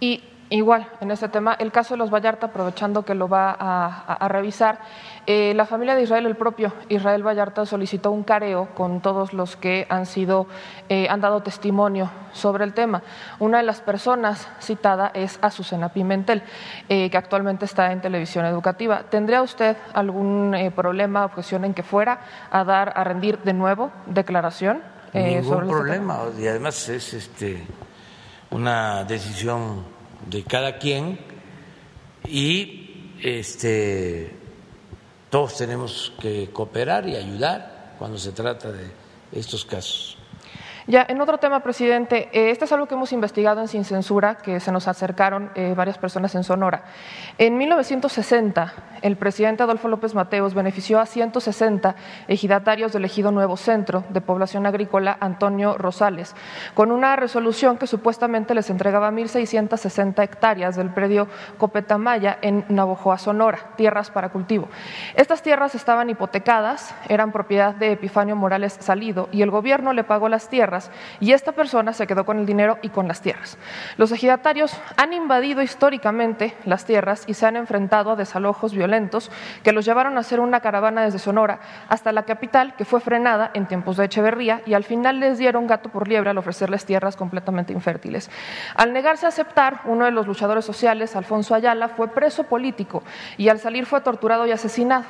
Y 0.00 0.22
Igual, 0.50 0.86
en 1.00 1.10
este 1.10 1.28
tema, 1.28 1.56
el 1.58 1.72
caso 1.72 1.94
de 1.94 1.98
los 1.98 2.10
Vallarta, 2.10 2.46
aprovechando 2.46 3.04
que 3.04 3.14
lo 3.14 3.28
va 3.28 3.56
a, 3.58 4.28
revisar, 4.28 4.78
eh, 5.26 5.52
la 5.54 5.66
familia 5.66 5.94
de 5.94 6.02
Israel, 6.02 6.26
el 6.26 6.36
propio 6.36 6.72
Israel 6.88 7.26
Vallarta, 7.26 7.66
solicitó 7.66 8.10
un 8.10 8.22
careo 8.22 8.68
con 8.74 9.00
todos 9.00 9.32
los 9.32 9.56
que 9.56 9.86
han 9.88 10.06
sido, 10.06 10.46
eh, 10.88 11.06
han 11.08 11.20
dado 11.20 11.42
testimonio 11.42 12.10
sobre 12.32 12.64
el 12.64 12.74
tema. 12.74 13.02
Una 13.38 13.58
de 13.58 13.64
las 13.64 13.80
personas 13.80 14.48
citada 14.60 15.10
es 15.14 15.38
Azucena 15.42 15.90
Pimentel, 15.90 16.42
eh, 16.88 17.10
que 17.10 17.16
actualmente 17.16 17.64
está 17.64 17.92
en 17.92 18.00
televisión 18.00 18.44
educativa. 18.46 19.04
¿Tendría 19.10 19.42
usted 19.42 19.76
algún 19.92 20.56
problema, 20.74 21.24
objeción 21.24 21.64
en 21.64 21.74
que 21.74 21.82
fuera 21.82 22.20
a 22.50 22.64
dar, 22.64 22.92
a 22.96 23.04
rendir 23.04 23.38
de 23.38 23.52
nuevo 23.52 23.90
declaración? 24.06 24.82
Ningún 25.12 25.44
sobre 25.44 25.66
este 25.66 25.76
problema, 25.76 26.18
y 26.38 26.46
además 26.48 26.88
es 26.88 27.14
este 27.14 27.62
una 28.50 29.04
decisión 29.04 29.84
de 30.26 30.42
cada 30.44 30.78
quien 30.78 31.18
y 32.26 33.14
este, 33.20 34.43
todos 35.34 35.56
tenemos 35.56 36.12
que 36.20 36.50
cooperar 36.52 37.08
y 37.08 37.16
ayudar 37.16 37.96
cuando 37.98 38.16
se 38.18 38.30
trata 38.30 38.70
de 38.70 38.88
estos 39.32 39.64
casos. 39.64 40.16
Ya, 40.86 41.06
en 41.08 41.18
otro 41.18 41.38
tema, 41.38 41.60
presidente, 41.60 42.28
eh, 42.32 42.50
este 42.50 42.66
es 42.66 42.72
algo 42.72 42.86
que 42.86 42.94
hemos 42.94 43.10
investigado 43.12 43.62
en 43.62 43.68
Sin 43.68 43.86
Censura, 43.86 44.34
que 44.34 44.60
se 44.60 44.70
nos 44.70 44.86
acercaron 44.86 45.50
eh, 45.54 45.72
varias 45.74 45.96
personas 45.96 46.34
en 46.34 46.44
Sonora. 46.44 46.84
En 47.38 47.56
1960, 47.56 48.74
el 49.00 49.16
presidente 49.16 49.62
Adolfo 49.62 49.88
López 49.88 50.14
Mateos 50.14 50.52
benefició 50.52 51.00
a 51.00 51.06
160 51.06 51.94
ejidatarios 52.28 52.92
del 52.92 53.06
ejido 53.06 53.30
Nuevo 53.30 53.56
Centro 53.56 54.04
de 54.10 54.20
Población 54.20 54.66
Agrícola 54.66 55.16
Antonio 55.20 55.78
Rosales, 55.78 56.34
con 56.74 56.92
una 56.92 57.16
resolución 57.16 57.78
que 57.78 57.86
supuestamente 57.86 58.54
les 58.54 58.68
entregaba 58.68 59.10
1.660 59.10 60.22
hectáreas 60.22 60.76
del 60.76 60.90
predio 60.90 61.28
Copetamaya 61.56 62.38
en 62.42 62.66
Navojoa, 62.68 63.16
Sonora, 63.16 63.70
tierras 63.76 64.10
para 64.10 64.28
cultivo. 64.28 64.68
Estas 65.14 65.42
tierras 65.42 65.74
estaban 65.74 66.10
hipotecadas, 66.10 66.94
eran 67.08 67.32
propiedad 67.32 67.74
de 67.74 67.92
Epifanio 67.92 68.36
Morales 68.36 68.76
Salido, 68.80 69.30
y 69.32 69.40
el 69.40 69.50
gobierno 69.50 69.94
le 69.94 70.04
pagó 70.04 70.28
las 70.28 70.50
tierras 70.50 70.73
y 71.20 71.32
esta 71.32 71.52
persona 71.52 71.92
se 71.92 72.06
quedó 72.06 72.24
con 72.24 72.38
el 72.38 72.46
dinero 72.46 72.78
y 72.82 72.88
con 72.88 73.08
las 73.08 73.20
tierras. 73.20 73.58
Los 73.96 74.12
ejidatarios 74.12 74.76
han 74.96 75.12
invadido 75.12 75.62
históricamente 75.62 76.54
las 76.64 76.84
tierras 76.84 77.24
y 77.26 77.34
se 77.34 77.46
han 77.46 77.56
enfrentado 77.56 78.10
a 78.10 78.16
desalojos 78.16 78.74
violentos 78.74 79.30
que 79.62 79.72
los 79.72 79.84
llevaron 79.84 80.16
a 80.16 80.20
hacer 80.20 80.40
una 80.40 80.60
caravana 80.60 81.04
desde 81.04 81.18
Sonora 81.18 81.60
hasta 81.88 82.12
la 82.12 82.24
capital, 82.24 82.74
que 82.76 82.84
fue 82.84 83.00
frenada 83.00 83.50
en 83.54 83.66
tiempos 83.66 83.96
de 83.96 84.06
Echeverría 84.06 84.62
y 84.66 84.74
al 84.74 84.84
final 84.84 85.20
les 85.20 85.38
dieron 85.38 85.66
gato 85.66 85.88
por 85.90 86.08
liebre 86.08 86.30
al 86.30 86.38
ofrecerles 86.38 86.84
tierras 86.84 87.16
completamente 87.16 87.72
infértiles. 87.72 88.30
Al 88.74 88.92
negarse 88.92 89.26
a 89.26 89.28
aceptar, 89.28 89.80
uno 89.84 90.04
de 90.04 90.10
los 90.10 90.26
luchadores 90.26 90.64
sociales, 90.64 91.16
Alfonso 91.16 91.54
Ayala, 91.54 91.88
fue 91.88 92.08
preso 92.08 92.44
político 92.44 93.02
y 93.36 93.48
al 93.48 93.58
salir 93.58 93.86
fue 93.86 94.00
torturado 94.00 94.46
y 94.46 94.52
asesinado. 94.52 95.04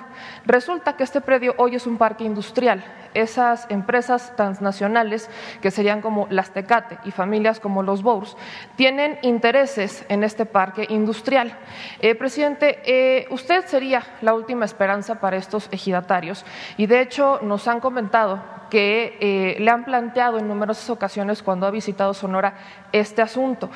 Resulta 0.44 0.96
que 0.96 1.04
este 1.04 1.20
predio 1.20 1.54
hoy 1.58 1.76
es 1.76 1.86
un 1.86 1.98
parque 1.98 2.24
industrial. 2.24 2.84
Esas 3.14 3.66
empresas 3.68 4.34
transnacionales 4.36 5.30
que 5.61 5.70
serían 5.70 6.00
como 6.00 6.26
las 6.30 6.50
Tecate 6.50 6.98
y 7.05 7.11
familias 7.11 7.61
como 7.61 7.82
los 7.82 8.02
Bours, 8.02 8.36
tienen 8.76 9.18
intereses 9.22 10.05
en 10.09 10.24
este 10.24 10.46
parque 10.46 10.86
industrial. 10.88 11.57
Eh, 12.00 12.14
presidente, 12.14 12.80
eh, 12.84 13.26
usted 13.30 13.66
sería 13.66 14.02
la 14.20 14.34
última 14.34 14.64
esperanza 14.64 15.20
para 15.20 15.36
estos 15.36 15.68
ejidatarios 15.72 16.44
y 16.76 16.86
de 16.86 17.00
hecho 17.00 17.40
nos 17.42 17.68
han 17.68 17.80
comentado 17.80 18.42
que 18.70 19.18
eh, 19.20 19.57
le 19.61 19.70
han 19.70 19.84
planteado 19.84 20.38
en 20.38 20.48
numerosas 20.48 20.90
ocasiones 20.90 21.42
cuando 21.42 21.66
ha 21.66 21.70
visitado 21.70 22.12
Sonora 22.14 22.55
este 22.92 23.22
asunto. 23.22 23.70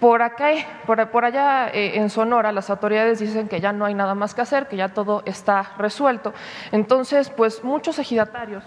Por 0.00 0.22
acá, 0.22 0.50
por, 0.86 1.10
por 1.10 1.24
allá 1.24 1.68
en 1.72 2.08
Sonora, 2.08 2.52
las 2.52 2.70
autoridades 2.70 3.18
dicen 3.18 3.48
que 3.48 3.60
ya 3.60 3.72
no 3.72 3.84
hay 3.84 3.94
nada 3.94 4.14
más 4.14 4.34
que 4.34 4.40
hacer, 4.40 4.68
que 4.68 4.76
ya 4.76 4.88
todo 4.90 5.22
está 5.26 5.72
resuelto. 5.76 6.32
Entonces, 6.70 7.30
pues 7.30 7.64
muchos 7.64 7.98
ejidatarios 7.98 8.62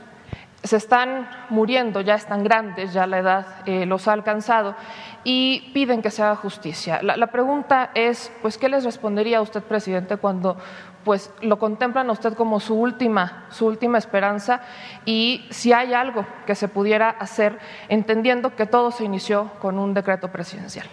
se 0.63 0.77
están 0.77 1.27
muriendo, 1.49 2.01
ya 2.01 2.15
están 2.15 2.43
grandes, 2.43 2.93
ya 2.93 3.07
la 3.07 3.19
edad 3.19 3.45
eh, 3.65 3.85
los 3.85 4.07
ha 4.07 4.13
alcanzado 4.13 4.75
y 5.23 5.71
piden 5.73 6.01
que 6.01 6.11
se 6.11 6.21
haga 6.21 6.35
justicia. 6.35 7.01
La, 7.01 7.27
pregunta 7.27 7.91
es, 7.95 8.31
pues, 8.41 8.57
¿qué 8.57 8.69
les 8.69 8.83
respondería 8.83 9.39
a 9.39 9.41
usted, 9.41 9.63
presidente, 9.63 10.17
cuando 10.17 10.57
pues 11.03 11.31
lo 11.41 11.57
contemplan 11.57 12.09
a 12.09 12.11
usted 12.11 12.35
como 12.35 12.59
su 12.59 12.75
última, 12.75 13.47
su 13.49 13.65
última 13.65 13.97
esperanza 13.97 14.61
y 15.03 15.47
si 15.49 15.73
hay 15.73 15.95
algo 15.95 16.27
que 16.45 16.53
se 16.53 16.67
pudiera 16.67 17.09
hacer, 17.09 17.57
entendiendo 17.89 18.55
que 18.55 18.67
todo 18.67 18.91
se 18.91 19.03
inició 19.03 19.49
con 19.59 19.79
un 19.79 19.95
decreto 19.95 20.31
presidencial? 20.31 20.85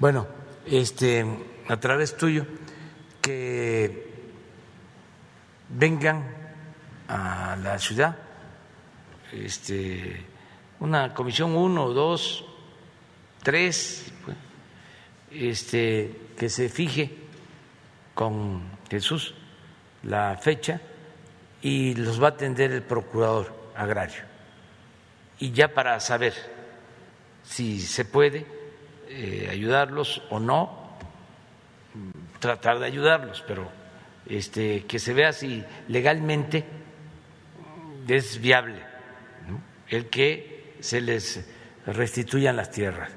Bueno, 0.00 0.26
este, 0.66 1.24
a 1.68 1.76
través 1.76 2.16
tuyo, 2.16 2.46
que 3.20 4.08
vengan 5.68 6.24
a 7.06 7.56
la 7.62 7.78
ciudad 7.78 8.27
este, 9.32 10.24
una 10.80 11.14
comisión 11.14 11.56
uno, 11.56 11.90
dos, 11.90 12.44
tres, 13.42 14.12
pues, 14.24 14.36
este, 15.30 16.14
que 16.36 16.48
se 16.48 16.68
fije 16.68 17.10
con 18.14 18.62
Jesús 18.90 19.34
la 20.02 20.36
fecha 20.40 20.80
y 21.60 21.94
los 21.94 22.22
va 22.22 22.28
a 22.28 22.30
atender 22.30 22.72
el 22.72 22.82
procurador 22.82 23.54
agrario. 23.74 24.22
Y 25.38 25.52
ya 25.52 25.74
para 25.74 25.98
saber 26.00 26.34
si 27.44 27.80
se 27.80 28.04
puede 28.04 28.46
eh, 29.08 29.48
ayudarlos 29.50 30.22
o 30.30 30.40
no, 30.40 30.96
tratar 32.38 32.78
de 32.78 32.86
ayudarlos, 32.86 33.42
pero 33.46 33.68
este, 34.26 34.84
que 34.86 34.98
se 34.98 35.12
vea 35.12 35.32
si 35.32 35.64
legalmente 35.88 36.64
es 38.06 38.40
viable 38.40 38.87
el 39.88 40.08
que 40.08 40.74
se 40.80 41.00
les 41.00 41.44
restituyan 41.86 42.56
las 42.56 42.70
tierras. 42.70 43.10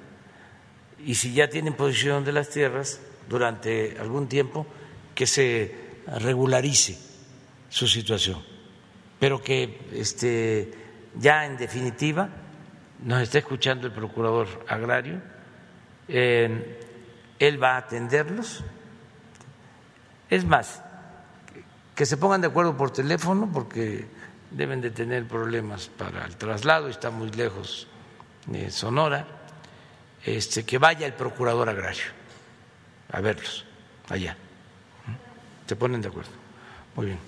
Y 1.05 1.15
si 1.15 1.33
ya 1.33 1.49
tienen 1.49 1.73
posición 1.73 2.23
de 2.23 2.31
las 2.31 2.49
tierras 2.49 3.01
durante 3.27 3.97
algún 3.99 4.27
tiempo, 4.27 4.65
que 5.15 5.27
se 5.27 5.75
regularice 6.19 6.97
su 7.69 7.87
situación, 7.87 8.41
pero 9.19 9.41
que 9.41 9.79
este, 9.93 10.71
ya 11.19 11.45
en 11.45 11.57
definitiva 11.57 12.29
nos 13.03 13.21
está 13.21 13.39
escuchando 13.39 13.87
el 13.87 13.93
procurador 13.93 14.47
agrario, 14.67 15.21
eh, 16.07 16.79
él 17.39 17.61
va 17.61 17.75
a 17.75 17.77
atenderlos. 17.77 18.63
Es 20.29 20.45
más, 20.45 20.81
que 21.95 22.05
se 22.05 22.17
pongan 22.17 22.41
de 22.41 22.47
acuerdo 22.47 22.77
por 22.77 22.91
teléfono, 22.91 23.49
porque 23.51 24.05
deben 24.51 24.81
de 24.81 24.91
tener 24.91 25.25
problemas 25.25 25.87
para 25.87 26.25
el 26.25 26.35
traslado, 26.35 26.89
está 26.89 27.09
muy 27.09 27.31
lejos 27.31 27.87
de 28.45 28.69
Sonora, 28.69 29.25
este, 30.25 30.63
que 30.65 30.77
vaya 30.77 31.07
el 31.07 31.13
procurador 31.13 31.69
agrario 31.69 32.03
a 33.11 33.21
verlos 33.21 33.65
allá. 34.09 34.35
Se 35.65 35.75
ponen 35.75 36.01
de 36.01 36.09
acuerdo. 36.09 36.31
Muy 36.95 37.07
bien. 37.07 37.19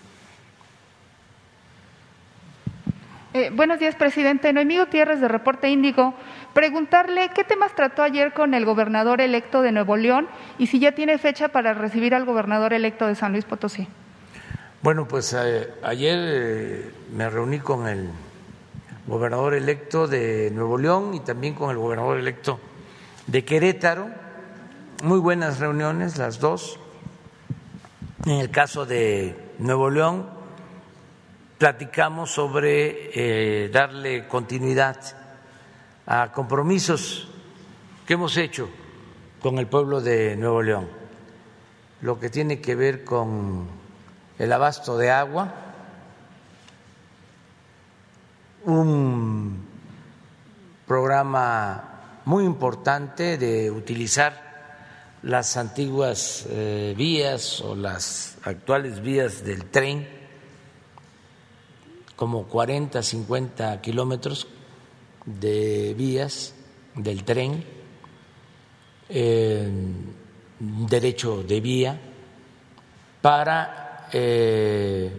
Eh, 3.34 3.50
buenos 3.52 3.80
días, 3.80 3.96
presidente. 3.96 4.54
Noemí 4.54 4.78
Gutiérrez, 4.78 5.20
de 5.20 5.28
Reporte 5.28 5.70
Índigo. 5.70 6.14
Preguntarle 6.54 7.30
qué 7.34 7.44
temas 7.44 7.74
trató 7.74 8.04
ayer 8.04 8.34
con 8.34 8.54
el 8.54 8.64
gobernador 8.64 9.22
electo 9.22 9.64
de 9.64 9.72
Nuevo 9.72 9.98
León 9.98 10.28
y 10.60 10.68
si 10.68 10.78
ya 10.78 10.92
tiene 10.92 11.18
fecha 11.18 11.48
para 11.48 11.74
recibir 11.74 12.14
al 12.14 12.26
gobernador 12.26 12.74
electo 12.74 13.08
de 13.08 13.16
San 13.16 13.32
Luis 13.32 13.46
Potosí. 13.46 13.88
Bueno, 14.84 15.08
pues 15.08 15.32
eh, 15.32 15.76
ayer 15.82 16.20
eh, 16.20 16.92
me 17.16 17.30
reuní 17.30 17.60
con 17.60 17.88
el 17.88 18.10
gobernador 19.08 19.54
electo 19.54 20.10
de 20.10 20.52
Nuevo 20.54 20.78
León 20.78 21.14
y 21.14 21.22
también 21.22 21.54
con 21.54 21.72
el 21.72 21.78
gobernador 21.78 22.20
electo 22.20 22.60
de 23.26 23.46
Querétaro. 23.46 24.10
Muy 25.02 25.20
buenas 25.20 25.60
reuniones 25.60 26.18
las 26.18 26.42
dos. 26.42 26.78
En 28.26 28.34
el 28.34 28.52
caso 28.52 28.86
de 28.86 29.54
Nuevo 29.58 29.90
León, 29.90 30.30
platicamos 31.58 32.32
sobre 32.32 33.12
eh, 33.14 33.70
darle 33.70 34.28
continuidad 34.28 34.98
a 36.06 36.30
compromisos 36.34 37.30
que 38.06 38.16
hemos 38.16 38.36
hecho 38.36 38.68
con 39.40 39.60
el 39.60 39.68
pueblo 39.68 40.02
de 40.02 40.36
Nuevo 40.36 40.62
León, 40.62 40.90
lo 42.02 42.20
que 42.20 42.30
tiene 42.30 42.60
que 42.60 42.76
ver 42.76 43.06
con 43.06 43.83
el 44.40 44.52
abasto 44.52 44.98
de 44.98 45.12
agua, 45.12 45.54
un 48.66 49.68
programa 50.88 52.22
muy 52.26 52.46
importante 52.46 53.38
de 53.38 53.70
utilizar 53.70 54.42
las 55.24 55.56
antiguas 55.58 56.46
eh, 56.50 56.94
vías 56.98 57.62
o 57.62 57.76
las 57.76 58.38
actuales 58.44 59.02
vías 59.02 59.44
del 59.44 59.66
tren, 59.66 60.08
como 62.16 62.44
40, 62.48 63.02
50 63.02 63.82
kilómetros 63.82 64.48
de 65.26 65.94
vías 65.96 66.54
del 66.96 67.24
tren, 67.24 67.64
eh, 69.10 69.72
derecho 70.60 71.44
de 71.44 71.62
vía, 71.62 72.00
para 73.22 73.83
eh, 74.14 75.12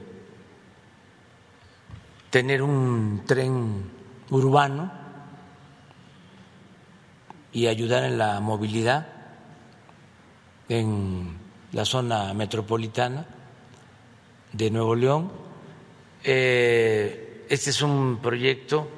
tener 2.31 2.63
un 2.63 3.25
tren 3.27 3.91
urbano 4.31 4.93
y 7.53 7.67
ayudar 7.67 8.05
en 8.05 8.19
la 8.19 8.39
movilidad 8.41 9.07
en 10.69 11.37
la 11.73 11.85
zona 11.85 12.33
metropolitana 12.35 13.27
de 14.53 14.71
Nuevo 14.71 14.95
León. 14.95 15.33
Eh, 16.23 17.45
este 17.49 17.71
es 17.71 17.83
un 17.83 18.21
proyecto 18.23 18.89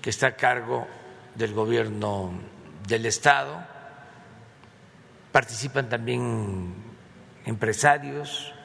que 0.00 0.10
está 0.10 0.28
a 0.28 0.36
cargo 0.36 0.86
del 1.34 1.52
gobierno 1.52 2.32
del 2.88 3.04
Estado. 3.06 3.62
Participan 5.30 5.88
también 5.90 6.74
empresarios 7.44 8.55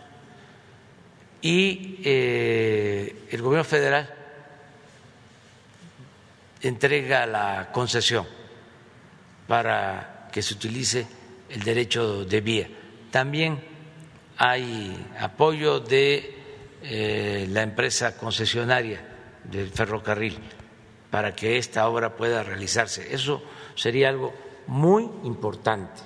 y 1.41 1.99
eh, 2.03 3.27
el 3.31 3.41
gobierno 3.41 3.63
federal 3.63 4.13
entrega 6.61 7.25
la 7.25 7.69
concesión 7.71 8.27
para 9.47 10.29
que 10.31 10.41
se 10.41 10.53
utilice 10.53 11.07
el 11.49 11.63
derecho 11.63 12.23
de 12.25 12.41
vía. 12.41 12.69
También 13.09 13.59
hay 14.37 15.07
apoyo 15.19 15.79
de 15.79 16.35
eh, 16.83 17.47
la 17.49 17.63
empresa 17.63 18.17
concesionaria 18.17 19.01
del 19.43 19.69
ferrocarril 19.69 20.37
para 21.09 21.35
que 21.35 21.57
esta 21.57 21.87
obra 21.87 22.15
pueda 22.15 22.43
realizarse. 22.43 23.13
Eso 23.13 23.43
sería 23.75 24.09
algo 24.09 24.33
muy 24.67 25.03
importante, 25.23 26.01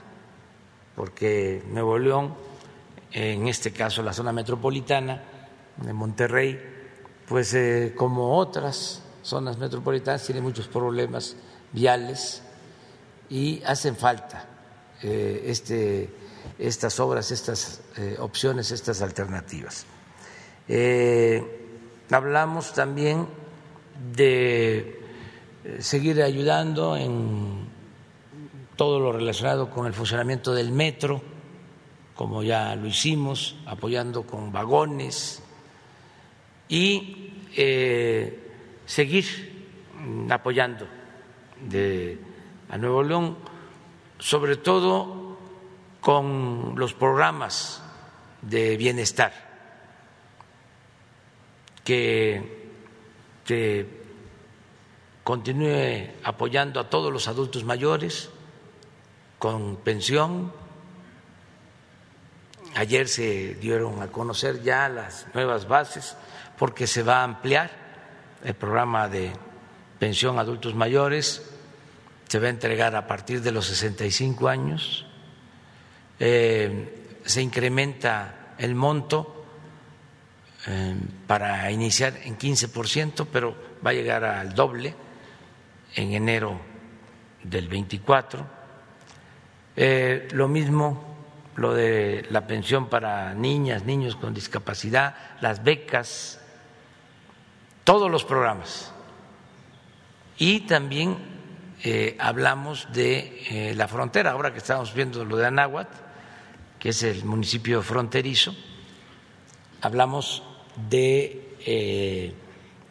porque 0.96 1.62
Nuevo 1.68 2.00
León, 2.00 2.36
en 3.16 3.48
este 3.48 3.72
caso 3.72 4.04
la 4.04 4.12
zona 4.12 4.34
metropolitana 4.34 5.24
de 5.78 5.94
Monterrey, 5.94 6.60
pues 7.26 7.54
eh, 7.54 7.94
como 7.96 8.38
otras 8.38 9.02
zonas 9.24 9.58
metropolitanas 9.58 10.26
tiene 10.26 10.42
muchos 10.42 10.68
problemas 10.68 11.38
viales 11.72 12.44
y 13.30 13.64
hacen 13.64 13.96
falta 13.96 14.46
eh, 15.02 15.44
este, 15.46 16.10
estas 16.60 17.00
obras, 17.00 17.32
estas 17.32 17.82
eh, 17.96 18.18
opciones, 18.20 18.72
estas 18.72 19.02
alternativas. 19.02 19.86
hablamos 22.12 22.74
también 22.74 23.28
de 24.14 25.00
seguir 25.80 26.22
ayudando 26.22 26.98
en 26.98 27.66
todo 28.76 29.00
lo 29.00 29.14
relacionado 29.14 29.70
con 29.70 29.88
el 29.88 29.94
funcionamiento 29.94 30.54
del 30.54 30.74
metro, 30.74 31.22
como 32.16 32.44
ya 32.44 32.76
lo 32.76 32.88
hicimos, 32.88 33.56
apoyando 33.66 34.24
con 34.24 34.52
vagones 34.52 35.44
y 36.70 37.34
eh, 37.56 38.52
seguir 38.86 39.68
apoyando 40.30 40.88
a 42.70 42.78
Nuevo 42.78 43.04
León, 43.04 43.38
sobre 44.18 44.56
todo 44.58 45.38
con 46.00 46.74
los 46.78 46.94
programas 46.94 47.84
de 48.42 48.78
bienestar 48.78 49.34
que 51.84 52.66
continúe 55.24 56.14
apoyando 56.24 56.80
a 56.80 56.90
todos 56.90 57.12
los 57.12 57.28
adultos 57.28 57.64
mayores 57.64 58.30
con 59.40 59.78
pensión. 59.78 60.54
Ayer 62.76 63.08
se 63.08 63.56
dieron 63.56 64.02
a 64.02 64.08
conocer 64.08 64.62
ya 64.62 64.90
las 64.90 65.28
nuevas 65.34 65.66
bases 65.66 66.18
porque 66.58 66.88
se 66.88 67.04
va 67.04 67.22
a 67.22 67.24
ampliar 67.24 67.72
el 68.44 68.54
programa 68.54 69.08
de 69.08 69.32
pensión 69.98 70.38
a 70.38 70.42
adultos 70.42 70.76
mayores, 70.76 71.42
se 72.28 72.40
va 72.40 72.48
a 72.48 72.50
entregar 72.50 72.94
a 72.96 73.08
partir 73.08 73.42
de 73.42 73.52
los 73.52 73.66
65 73.68 74.50
años, 74.50 75.06
eh, 76.20 77.20
se 77.24 77.42
incrementa 77.42 78.54
el 78.58 78.76
monto 78.76 79.46
eh, 80.68 80.96
para 81.28 81.72
iniciar 81.72 82.18
en 82.24 82.38
15%, 82.38 83.26
pero 83.32 83.56
va 83.86 83.92
a 83.92 83.94
llegar 83.94 84.26
al 84.26 84.54
doble 84.54 84.94
en 85.96 86.14
enero 86.14 86.60
del 87.42 87.70
24. 87.70 88.46
Eh, 89.78 90.28
lo 90.32 90.50
mismo 90.50 91.15
lo 91.56 91.74
de 91.74 92.26
la 92.30 92.48
pensión 92.48 92.90
para 92.90 93.34
niñas, 93.34 93.86
niños 93.86 94.16
con 94.16 94.34
discapacidad, 94.34 95.16
las 95.42 95.64
becas, 95.64 96.42
todos 97.84 98.12
los 98.12 98.26
programas. 98.26 98.92
Y 100.38 100.62
también 100.62 101.18
eh, 101.84 102.18
hablamos 102.20 102.88
de 102.92 103.42
eh, 103.50 103.76
la 103.76 103.88
frontera, 103.88 104.32
ahora 104.32 104.52
que 104.52 104.60
estamos 104.60 104.94
viendo 104.94 105.24
lo 105.24 105.38
de 105.38 105.46
Anáhuac, 105.46 105.88
que 106.80 106.90
es 106.90 107.04
el 107.04 107.24
municipio 107.24 107.82
fronterizo, 107.82 108.54
hablamos 109.82 110.44
de 110.90 111.42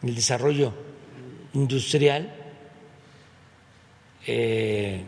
el 0.01 0.15
desarrollo 0.15 0.73
industrial 1.53 2.45
eh, 4.27 5.03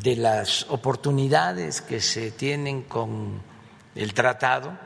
de 0.00 0.16
las 0.16 0.66
oportunidades 0.70 1.82
que 1.82 2.00
se 2.00 2.30
tienen 2.30 2.82
con 2.82 3.42
el 3.94 4.14
tratado 4.14 4.78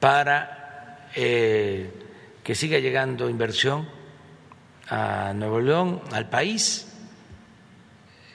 para 0.00 1.08
eh, 1.14 1.92
que 2.42 2.54
siga 2.54 2.78
llegando 2.78 3.28
inversión 3.28 3.88
a 4.88 5.32
Nuevo 5.34 5.60
León, 5.60 6.02
al 6.12 6.28
país. 6.28 6.88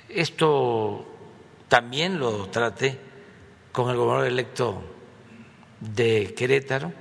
Esto 0.07 1.05
también 1.67 2.19
lo 2.19 2.49
traté 2.49 2.99
con 3.71 3.89
el 3.89 3.97
gobernador 3.97 4.27
electo 4.27 4.83
de 5.79 6.33
Querétaro. 6.37 6.93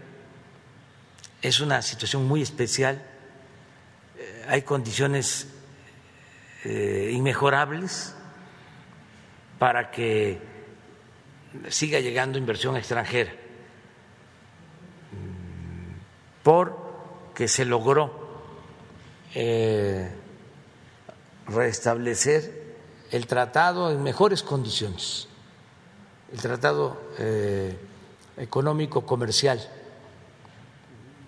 Es 1.42 1.60
una 1.60 1.82
situación 1.82 2.26
muy 2.26 2.42
especial. 2.42 3.04
Eh, 4.16 4.46
hay 4.48 4.62
condiciones 4.62 5.48
eh, 6.64 7.10
inmejorables 7.12 8.16
para 9.62 9.92
que 9.92 10.40
siga 11.68 12.00
llegando 12.00 12.36
inversión 12.36 12.76
extranjera, 12.76 13.32
porque 16.42 17.46
se 17.46 17.64
logró 17.64 18.10
eh, 19.36 20.10
restablecer 21.46 22.74
el 23.12 23.28
tratado 23.28 23.92
en 23.92 24.02
mejores 24.02 24.42
condiciones, 24.42 25.28
el 26.32 26.40
tratado 26.40 27.00
eh, 27.20 27.78
económico 28.38 29.06
comercial, 29.06 29.60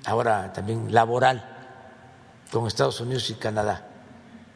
ahora 0.07 0.53
también 0.53 0.93
laboral 0.93 1.79
con 2.51 2.67
Estados 2.67 2.99
Unidos 3.01 3.31
y 3.31 3.35
Canadá. 3.35 3.87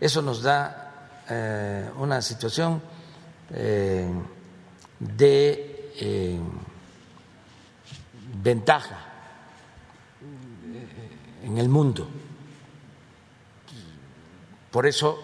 Eso 0.01 0.21
nos 0.21 0.43
da 0.43 1.21
eh, 1.31 1.89
una 1.97 2.21
situación 2.23 2.98
eh, 3.51 4.09
de 4.99 5.93
eh, 5.97 6.39
ventaja 8.43 9.05
en 11.43 11.59
el 11.59 11.69
mundo. 11.69 12.09
Por 14.71 14.87
eso 14.87 15.19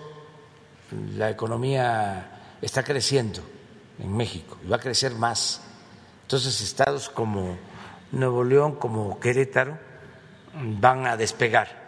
la 1.16 1.30
economía 1.30 2.56
está 2.62 2.82
creciendo 2.82 3.40
en 3.98 4.16
México 4.16 4.58
y 4.64 4.68
va 4.68 4.76
a 4.76 4.80
crecer 4.80 5.14
más. 5.14 5.60
Entonces 6.22 6.60
estados 6.60 7.08
como 7.08 7.56
Nuevo 8.12 8.44
León, 8.44 8.76
como 8.76 9.20
Querétaro, 9.20 9.78
van 10.54 11.06
a 11.06 11.16
despegar 11.16 11.84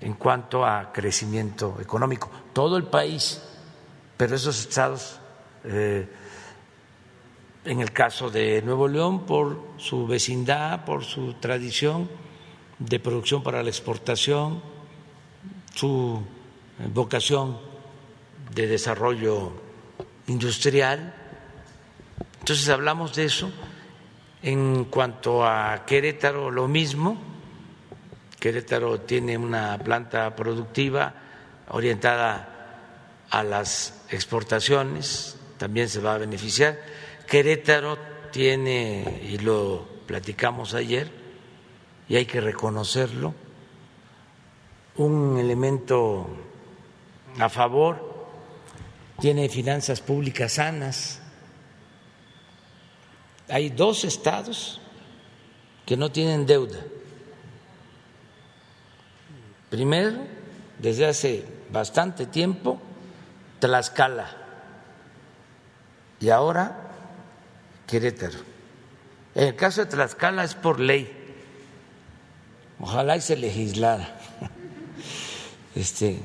en 0.00 0.14
cuanto 0.14 0.66
a 0.66 0.92
crecimiento 0.92 1.78
económico. 1.80 2.30
Todo 2.52 2.76
el 2.76 2.84
país, 2.84 3.40
pero 4.22 4.36
esos 4.36 4.60
estados, 4.60 5.18
eh, 5.64 6.06
en 7.64 7.80
el 7.80 7.90
caso 7.90 8.30
de 8.30 8.62
Nuevo 8.62 8.86
León, 8.86 9.26
por 9.26 9.60
su 9.78 10.06
vecindad, 10.06 10.84
por 10.84 11.02
su 11.02 11.34
tradición 11.40 12.08
de 12.78 13.00
producción 13.00 13.42
para 13.42 13.64
la 13.64 13.70
exportación, 13.70 14.62
su 15.74 16.22
vocación 16.94 17.58
de 18.54 18.68
desarrollo 18.68 19.54
industrial. 20.28 21.12
Entonces 22.38 22.68
hablamos 22.68 23.16
de 23.16 23.24
eso. 23.24 23.50
En 24.40 24.84
cuanto 24.84 25.44
a 25.44 25.84
Querétaro, 25.84 26.48
lo 26.48 26.68
mismo 26.68 27.20
Querétaro 28.38 29.00
tiene 29.00 29.36
una 29.36 29.76
planta 29.78 30.36
productiva 30.36 31.12
orientada 31.70 32.51
a 33.32 33.42
las 33.42 34.04
exportaciones, 34.10 35.36
también 35.58 35.88
se 35.88 36.00
va 36.00 36.14
a 36.14 36.18
beneficiar. 36.18 36.78
Querétaro 37.26 37.98
tiene, 38.30 39.22
y 39.28 39.38
lo 39.38 39.88
platicamos 40.06 40.74
ayer, 40.74 41.10
y 42.08 42.14
hay 42.14 42.26
que 42.26 42.40
reconocerlo, 42.40 43.34
un 44.96 45.38
elemento 45.38 46.28
a 47.40 47.48
favor, 47.48 48.12
tiene 49.20 49.48
finanzas 49.48 50.00
públicas 50.00 50.52
sanas. 50.52 51.20
Hay 53.48 53.70
dos 53.70 54.04
estados 54.04 54.80
que 55.84 55.96
no 55.96 56.12
tienen 56.12 56.46
deuda 56.46 56.78
Primero, 59.72 60.18
desde 60.78 61.06
hace 61.06 61.46
bastante 61.72 62.26
tiempo, 62.26 62.78
Tlaxcala 63.62 64.28
y 66.18 66.30
ahora 66.30 66.76
Querétaro. 67.86 68.40
En 69.36 69.46
el 69.46 69.54
caso 69.54 69.84
de 69.84 69.86
Tlaxcala 69.86 70.42
es 70.42 70.56
por 70.56 70.80
ley. 70.80 71.08
Ojalá 72.80 73.16
y 73.16 73.20
se 73.20 73.36
legislara 73.36 74.16
este, 75.76 76.18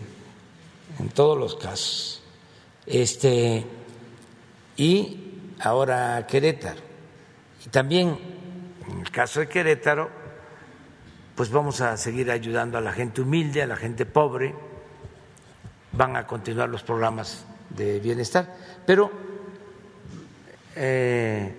en 0.97 1.09
todos 1.09 1.38
los 1.38 1.55
casos. 1.57 2.23
Este, 2.88 3.63
y 4.75 5.53
ahora 5.59 6.25
Querétaro. 6.25 6.81
Y 7.63 7.69
también 7.69 8.17
en 8.89 9.01
el 9.01 9.11
caso 9.11 9.41
de 9.41 9.47
Querétaro 9.47 10.09
pues 11.35 11.51
vamos 11.51 11.81
a 11.81 11.97
seguir 11.97 12.31
ayudando 12.31 12.79
a 12.79 12.81
la 12.81 12.93
gente 12.93 13.21
humilde, 13.21 13.61
a 13.61 13.67
la 13.67 13.75
gente 13.75 14.07
pobre, 14.07 14.55
van 15.97 16.15
a 16.15 16.27
continuar 16.27 16.69
los 16.69 16.83
programas 16.83 17.43
de 17.69 17.99
bienestar, 17.99 18.55
pero 18.85 19.11
eh, 20.75 21.55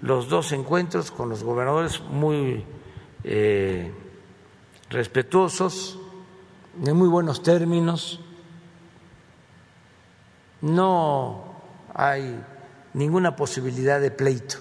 los 0.00 0.28
dos 0.28 0.52
encuentros 0.52 1.10
con 1.10 1.28
los 1.28 1.42
gobernadores 1.42 2.00
muy 2.00 2.64
eh, 3.24 3.92
respetuosos, 4.88 5.98
en 6.84 6.96
muy 6.96 7.08
buenos 7.08 7.42
términos, 7.42 8.20
no 10.60 11.56
hay 11.92 12.40
ninguna 12.94 13.34
posibilidad 13.34 14.00
de 14.00 14.12
pleito, 14.12 14.58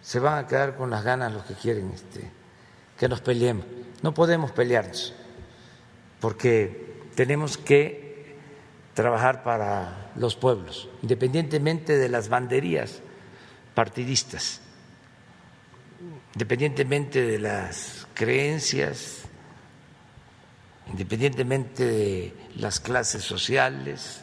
se 0.00 0.18
van 0.18 0.42
a 0.42 0.46
quedar 0.46 0.76
con 0.76 0.90
las 0.90 1.04
ganas 1.04 1.32
los 1.32 1.44
que 1.44 1.54
quieren 1.54 1.90
este 1.90 2.30
que 2.98 3.08
nos 3.08 3.20
peleemos. 3.20 3.66
No 4.02 4.14
podemos 4.14 4.52
pelearnos 4.52 5.14
porque 6.20 6.83
tenemos 7.14 7.56
que 7.56 8.36
trabajar 8.94 9.42
para 9.42 10.12
los 10.16 10.36
pueblos, 10.36 10.88
independientemente 11.02 11.96
de 11.96 12.08
las 12.08 12.28
banderías 12.28 13.02
partidistas, 13.74 14.60
independientemente 16.34 17.22
de 17.22 17.38
las 17.38 18.06
creencias, 18.14 19.22
independientemente 20.88 21.84
de 21.84 22.34
las 22.56 22.78
clases 22.80 23.22
sociales, 23.22 24.22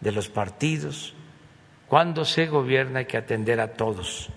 de 0.00 0.12
los 0.12 0.28
partidos. 0.28 1.14
Cuando 1.88 2.24
se 2.24 2.46
gobierna 2.46 3.00
hay 3.00 3.06
que 3.06 3.18
atender 3.18 3.60
a 3.60 3.74
todos, 3.74 4.30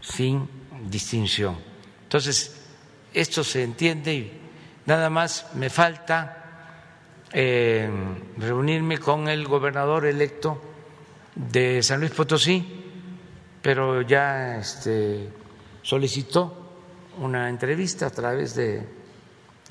sin 0.00 0.48
distinción. 0.88 1.56
Entonces, 2.02 2.56
esto 3.14 3.42
se 3.42 3.62
entiende 3.62 4.14
y 4.14 4.45
nada 4.86 5.10
más 5.10 5.46
me 5.54 5.70
falta 5.70 6.46
eh, 7.32 7.90
reunirme 8.38 8.98
con 8.98 9.28
el 9.28 9.46
gobernador 9.46 10.06
electo 10.06 10.60
de 11.34 11.82
San 11.82 12.00
Luis 12.00 12.12
Potosí, 12.12 12.64
pero 13.60 14.02
ya 14.02 14.56
este, 14.56 15.28
solicitó 15.82 16.66
una 17.18 17.48
entrevista 17.48 18.06
a 18.06 18.10
través 18.10 18.54
de 18.54 18.86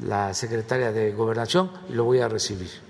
la 0.03 0.34
secretaria 0.34 0.91
de 0.91 1.11
Gobernación 1.13 1.72
y 1.89 1.93
lo 1.93 2.03
voy 2.03 2.20
a 2.20 2.28
recibir. 2.28 2.85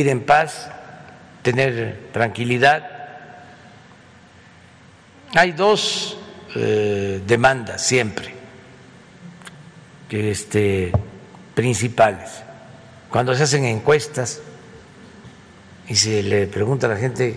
Ir 0.00 0.06
en 0.06 0.24
paz, 0.24 0.70
tener 1.42 2.10
tranquilidad. 2.12 2.88
Hay 5.34 5.50
dos 5.50 6.16
eh, 6.54 7.20
demandas 7.26 7.84
siempre 7.84 8.32
este, 10.08 10.92
principales. 11.52 12.30
Cuando 13.10 13.34
se 13.34 13.42
hacen 13.42 13.64
encuestas 13.64 14.40
y 15.88 15.96
se 15.96 16.22
le 16.22 16.46
pregunta 16.46 16.86
a 16.86 16.90
la 16.90 16.96
gente 16.96 17.36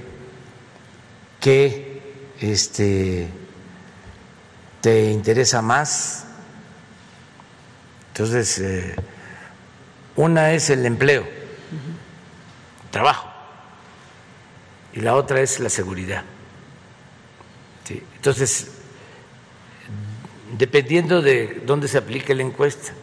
qué 1.40 2.00
este, 2.42 3.28
te 4.82 5.10
interesa 5.10 5.64
más, 5.64 6.26
entonces 8.10 8.60
eh, 8.60 8.96
una 10.16 10.52
es 10.52 10.70
el 10.70 10.86
empleo 10.86 11.41
trabajo 12.92 13.28
y 14.94 15.00
la 15.00 15.16
otra 15.16 15.42
es 15.42 15.60
la 15.60 15.70
seguridad. 15.70 16.24
Entonces, 17.90 18.68
dependiendo 20.58 21.22
de 21.22 21.62
dónde 21.66 21.88
se 21.88 21.98
aplique 21.98 22.36
la 22.36 22.44
encuesta, 22.44 22.94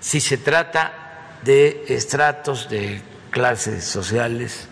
si 0.00 0.20
se 0.20 0.36
trata 0.36 1.38
de 1.42 1.84
estratos 1.88 2.68
de 2.68 3.00
clases 3.30 3.84
sociales 3.84 4.66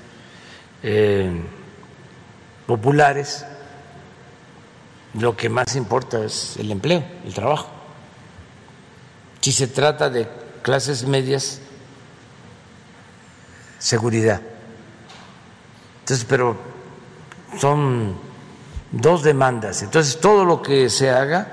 eh, 0.82 1.30
populares, 2.66 3.47
lo 5.14 5.37
que 5.37 5.49
más 5.49 5.76
importa 5.76 6.24
es 6.24 6.57
el 6.59 6.72
empleo, 6.72 7.05
el 7.24 7.35
trabajo. 7.35 7.70
Si 9.41 9.53
se 9.53 9.68
trata 9.68 10.11
de 10.11 10.28
clases 10.62 11.05
medias, 11.07 11.61
seguridad. 13.85 14.41
Entonces, 16.01 16.24
pero 16.26 16.57
son 17.59 18.16
dos 18.91 19.22
demandas. 19.22 19.82
Entonces, 19.82 20.18
todo 20.18 20.47
lo 20.47 20.62
que 20.62 20.89
se 20.89 21.11
haga 21.11 21.49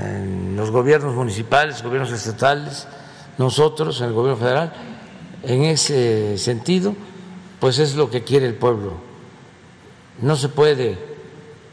en 0.00 0.54
los 0.56 0.70
gobiernos 0.70 1.16
municipales, 1.16 1.82
gobiernos 1.82 2.12
estatales, 2.12 2.86
nosotros, 3.36 4.00
en 4.00 4.06
el 4.06 4.12
gobierno 4.12 4.40
federal, 4.40 4.72
en 5.42 5.64
ese 5.64 6.38
sentido, 6.38 6.94
pues 7.58 7.80
es 7.80 7.96
lo 7.96 8.08
que 8.08 8.22
quiere 8.22 8.46
el 8.46 8.54
pueblo. 8.54 8.92
No 10.22 10.36
se 10.36 10.48
puede 10.48 10.98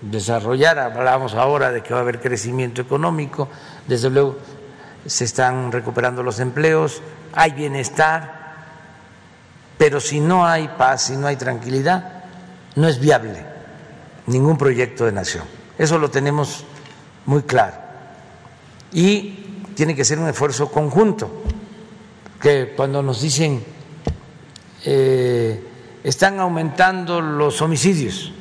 desarrollar, 0.02 0.80
hablamos 0.80 1.36
ahora 1.36 1.72
de 1.72 1.84
que 1.84 1.94
va 1.94 2.00
a 2.00 2.02
haber 2.02 2.20
crecimiento 2.20 2.82
económico, 2.82 3.48
desde 3.88 4.10
luego 4.10 4.38
se 5.06 5.24
están 5.24 5.72
recuperando 5.72 6.24
los 6.24 6.40
empleos, 6.40 7.04
hay 7.34 7.52
bienestar, 7.52 8.45
pero 9.78 10.00
si 10.00 10.20
no 10.20 10.46
hay 10.46 10.68
paz, 10.70 11.04
si 11.04 11.18
no 11.18 11.28
hay 11.28 11.36
tranquilidad, 11.36 12.24
no 12.76 12.88
es 12.88 13.00
viable 13.00 13.46
ningún 14.28 14.58
proyecto 14.58 15.06
de 15.06 15.12
nación. 15.12 15.44
Eso 15.78 15.98
lo 16.00 16.10
tenemos 16.10 16.64
muy 17.26 17.44
claro. 17.44 17.76
Y 18.92 19.46
tiene 19.76 19.96
que 19.96 20.06
ser 20.06 20.20
un 20.20 20.28
esfuerzo 20.28 20.72
conjunto, 20.72 21.44
que 22.40 22.74
cuando 22.76 23.02
nos 23.02 23.22
dicen 23.22 23.64
eh, 24.86 25.64
están 26.04 26.40
aumentando 26.40 27.20
los 27.20 27.62
homicidios, 27.62 28.32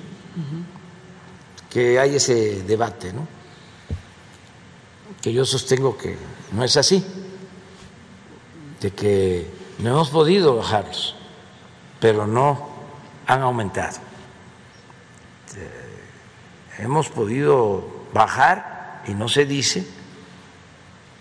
que 1.70 1.98
hay 1.98 2.16
ese 2.16 2.62
debate, 2.62 3.12
¿no? 3.12 3.26
que 5.20 5.32
yo 5.32 5.44
sostengo 5.46 5.96
que 5.96 6.16
no 6.52 6.62
es 6.62 6.76
así, 6.76 7.02
de 8.80 8.90
que 8.90 9.50
no 9.78 9.90
hemos 9.90 10.10
podido 10.10 10.56
bajarlos, 10.56 11.16
pero 12.04 12.26
no 12.26 12.68
han 13.26 13.40
aumentado. 13.40 13.96
Eh, 15.56 16.82
hemos 16.82 17.08
podido 17.08 18.04
bajar, 18.12 19.00
y 19.06 19.14
no 19.14 19.26
se 19.26 19.46
dice, 19.46 19.88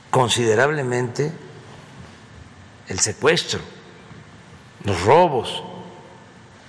considerablemente 0.10 1.32
el 2.90 3.00
secuestro, 3.00 3.62
los 4.84 5.02
robos, 5.06 5.64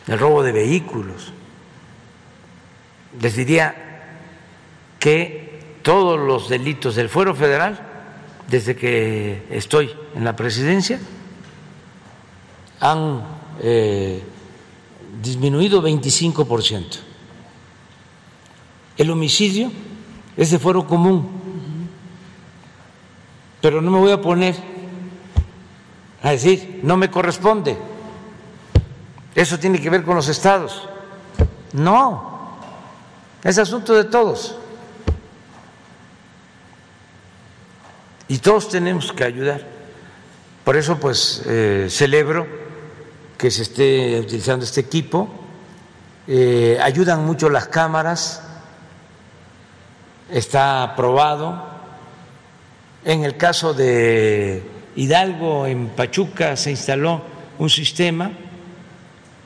el 0.06 0.16
robo 0.16 0.44
de 0.44 0.52
vehículos. 0.52 1.32
Les 3.20 3.34
diría 3.34 3.74
que 5.00 5.80
todos 5.82 6.20
los 6.20 6.48
delitos 6.48 6.94
del 6.94 7.08
fuero 7.08 7.34
federal, 7.34 7.80
desde 8.46 8.76
que 8.76 9.44
estoy 9.50 9.92
en 10.14 10.22
la 10.22 10.36
presidencia, 10.36 11.00
han 12.78 13.33
eh, 13.60 14.22
disminuido 15.22 15.80
25 15.80 16.44
por 16.44 16.62
ciento. 16.62 16.98
El 18.96 19.10
homicidio 19.10 19.70
es 20.36 20.50
de 20.50 20.58
fuero 20.58 20.86
común, 20.86 21.28
pero 23.60 23.80
no 23.80 23.90
me 23.90 23.98
voy 23.98 24.12
a 24.12 24.20
poner 24.20 24.54
a 26.22 26.30
decir, 26.30 26.80
no 26.82 26.96
me 26.96 27.10
corresponde, 27.10 27.76
eso 29.34 29.58
tiene 29.58 29.80
que 29.80 29.90
ver 29.90 30.04
con 30.04 30.14
los 30.14 30.28
estados. 30.28 30.88
No, 31.72 32.58
es 33.42 33.58
asunto 33.58 33.94
de 33.94 34.04
todos. 34.04 34.56
Y 38.28 38.38
todos 38.38 38.68
tenemos 38.68 39.12
que 39.12 39.24
ayudar. 39.24 39.66
Por 40.64 40.76
eso, 40.76 40.98
pues, 40.98 41.42
eh, 41.46 41.88
celebro 41.90 42.63
que 43.44 43.50
se 43.50 43.60
esté 43.60 44.18
utilizando 44.20 44.64
este 44.64 44.80
equipo. 44.80 45.28
Eh, 46.26 46.78
ayudan 46.80 47.26
mucho 47.26 47.50
las 47.50 47.68
cámaras, 47.68 48.42
está 50.30 50.82
aprobado. 50.82 51.62
En 53.04 53.22
el 53.22 53.36
caso 53.36 53.74
de 53.74 54.62
Hidalgo, 54.96 55.66
en 55.66 55.88
Pachuca, 55.88 56.56
se 56.56 56.70
instaló 56.70 57.20
un 57.58 57.68
sistema, 57.68 58.30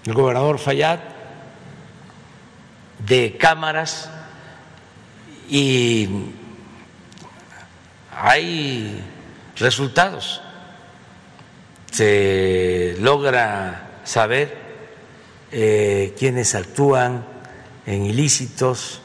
el 0.06 0.14
gobernador 0.14 0.60
Fayad, 0.60 1.00
de 3.00 3.36
cámaras 3.36 4.08
y 5.50 6.08
hay 8.12 9.02
resultados. 9.56 10.40
Se 11.90 12.96
logra 13.00 13.86
saber 14.08 14.56
eh, 15.52 16.14
quiénes 16.18 16.54
actúan 16.54 17.26
en 17.84 18.06
ilícitos. 18.06 19.02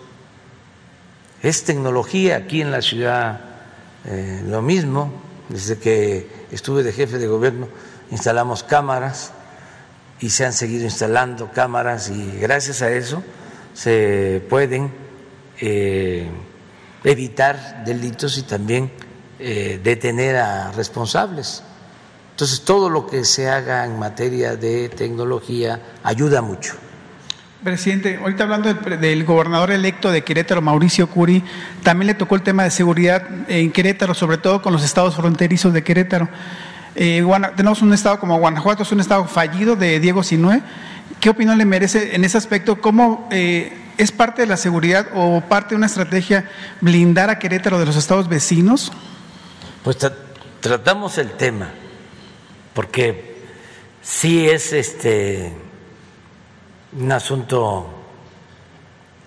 Es 1.42 1.66
tecnología 1.66 2.38
aquí 2.38 2.62
en 2.62 2.72
la 2.72 2.82
ciudad 2.82 3.42
eh, 4.06 4.42
lo 4.48 4.62
mismo. 4.62 5.12
Desde 5.50 5.78
que 5.78 6.46
estuve 6.52 6.84
de 6.84 6.94
jefe 6.94 7.18
de 7.18 7.28
gobierno 7.28 7.68
instalamos 8.12 8.64
cámaras 8.64 9.34
y 10.22 10.30
se 10.30 10.46
han 10.46 10.54
seguido 10.54 10.86
instalando 10.86 11.52
cámaras 11.52 12.10
y 12.10 12.38
gracias 12.40 12.82
a 12.82 12.90
eso 12.90 13.22
se 13.74 14.42
pueden 14.50 14.90
eh, 15.60 16.30
evitar 17.04 17.84
delitos 17.84 18.38
y 18.38 18.44
también 18.44 18.90
detener 19.38 20.38
a 20.38 20.72
responsables. 20.72 21.64
Entonces, 22.44 22.66
todo 22.66 22.90
lo 22.90 23.08
que 23.08 23.24
se 23.24 23.48
haga 23.48 23.86
en 23.86 23.98
materia 23.98 24.58
de 24.58 24.90
tecnología 24.90 25.80
ayuda 26.04 26.42
mucho. 26.42 26.74
Presidente, 27.64 28.20
ahorita 28.22 28.44
hablando 28.44 28.74
del, 28.74 29.24
gobernador 29.24 29.72
electo 29.72 30.12
de 30.12 30.26
Querétaro, 30.26 30.62
Mauricio 30.62 31.08
Curi, 31.08 31.42
también 31.84 32.08
le 32.08 32.16
tocó 32.16 32.36
el 32.36 32.42
tema 32.42 32.66
de 32.66 32.72
seguridad 32.72 33.26
en 33.48 33.72
Querétaro, 33.72 34.14
sobre 34.14 34.40
todo 34.40 34.62
con 34.62 34.74
los 34.74 34.84
estados 34.84 35.16
fronterizos 35.16 35.72
de 35.72 35.86
Querétaro. 35.86 36.28
Eh, 36.96 37.26
tenemos 37.56 37.82
un 37.82 37.94
estado 37.94 38.20
como 38.20 38.38
Guanajuato, 38.38 38.84
es 38.84 38.92
un 38.92 39.00
estado 39.00 39.24
fallido 39.24 39.78
de 39.78 40.02
Diego 40.02 40.22
Sinue. 40.22 40.62
¿Qué 41.22 41.30
opinión 41.30 41.58
le 41.58 41.64
merece 41.64 42.14
en 42.14 42.26
ese 42.26 42.38
aspecto? 42.38 42.82
¿Cómo 42.82 43.30
eh, 43.32 43.72
es 43.98 44.12
parte 44.12 44.42
de 44.42 44.50
la 44.50 44.58
seguridad 44.58 45.08
o 45.16 45.40
parte 45.40 45.70
de 45.70 45.76
una 45.78 45.86
estrategia 45.86 46.50
blindar 46.82 47.30
a 47.30 47.40
Querétaro 47.40 47.80
de 47.80 47.86
los 47.86 47.96
estados 47.96 48.28
vecinos? 48.28 48.92
Pues 49.82 49.98
tratamos 50.60 51.18
el 51.18 51.32
tema, 51.32 51.70
porque 52.74 53.36
sí 54.02 54.48
es 54.48 54.74
este 54.74 55.52
un 56.94 57.12
asunto 57.12 57.90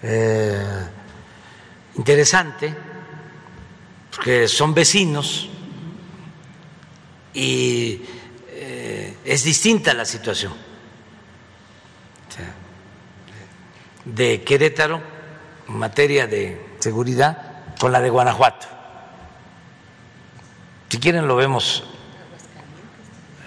eh, 0.02 0.64
interesante, 1.96 2.74
porque 4.14 4.46
son 4.46 4.74
vecinos 4.74 5.48
y 7.34 8.02
eh, 8.48 9.16
es 9.24 9.44
distinta 9.44 9.92
la 9.94 10.04
situación 10.04 10.66
de 14.04 14.42
Querétaro 14.44 15.02
en 15.68 15.76
materia 15.76 16.28
de 16.28 16.76
seguridad 16.78 17.74
con 17.78 17.90
la 17.90 18.00
de 18.00 18.08
Guanajuato. 18.08 18.68
Si 20.88 20.98
quieren 20.98 21.26
lo 21.26 21.34
vemos 21.34 21.82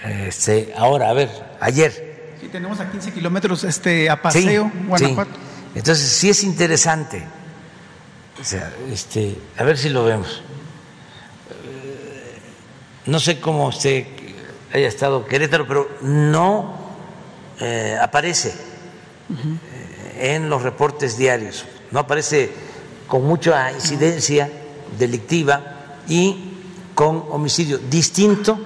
este, 0.03 0.73
ahora, 0.75 1.09
a 1.09 1.13
ver, 1.13 1.29
ayer 1.59 2.09
Sí, 2.39 2.47
tenemos 2.47 2.79
a 2.79 2.89
15 2.89 3.11
kilómetros 3.11 3.65
este, 3.65 4.09
a 4.09 4.21
paseo, 4.21 4.71
Guanajuato. 4.87 5.31
Entonces, 5.75 6.07
sí 6.09 6.29
es 6.29 6.43
interesante. 6.43 7.21
O 8.39 8.43
sea, 8.43 8.71
este, 8.89 9.35
a 9.57 9.63
ver 9.63 9.77
si 9.77 9.89
lo 9.89 10.05
vemos. 10.05 10.41
No 13.05 13.19
sé 13.19 13.41
cómo 13.41 13.67
usted 13.67 14.05
haya 14.73 14.87
estado 14.87 15.25
Querétaro, 15.25 15.67
pero 15.67 15.89
no 16.01 16.77
eh, 17.59 17.97
aparece 18.01 18.53
eh, 19.29 20.35
en 20.35 20.49
los 20.49 20.61
reportes 20.61 21.17
diarios, 21.17 21.65
no 21.91 21.99
aparece 21.99 22.51
con 23.07 23.25
mucha 23.25 23.71
incidencia 23.71 24.49
delictiva 24.97 25.97
y 26.07 26.53
con 26.93 27.25
homicidio 27.31 27.79
distinto 27.79 28.59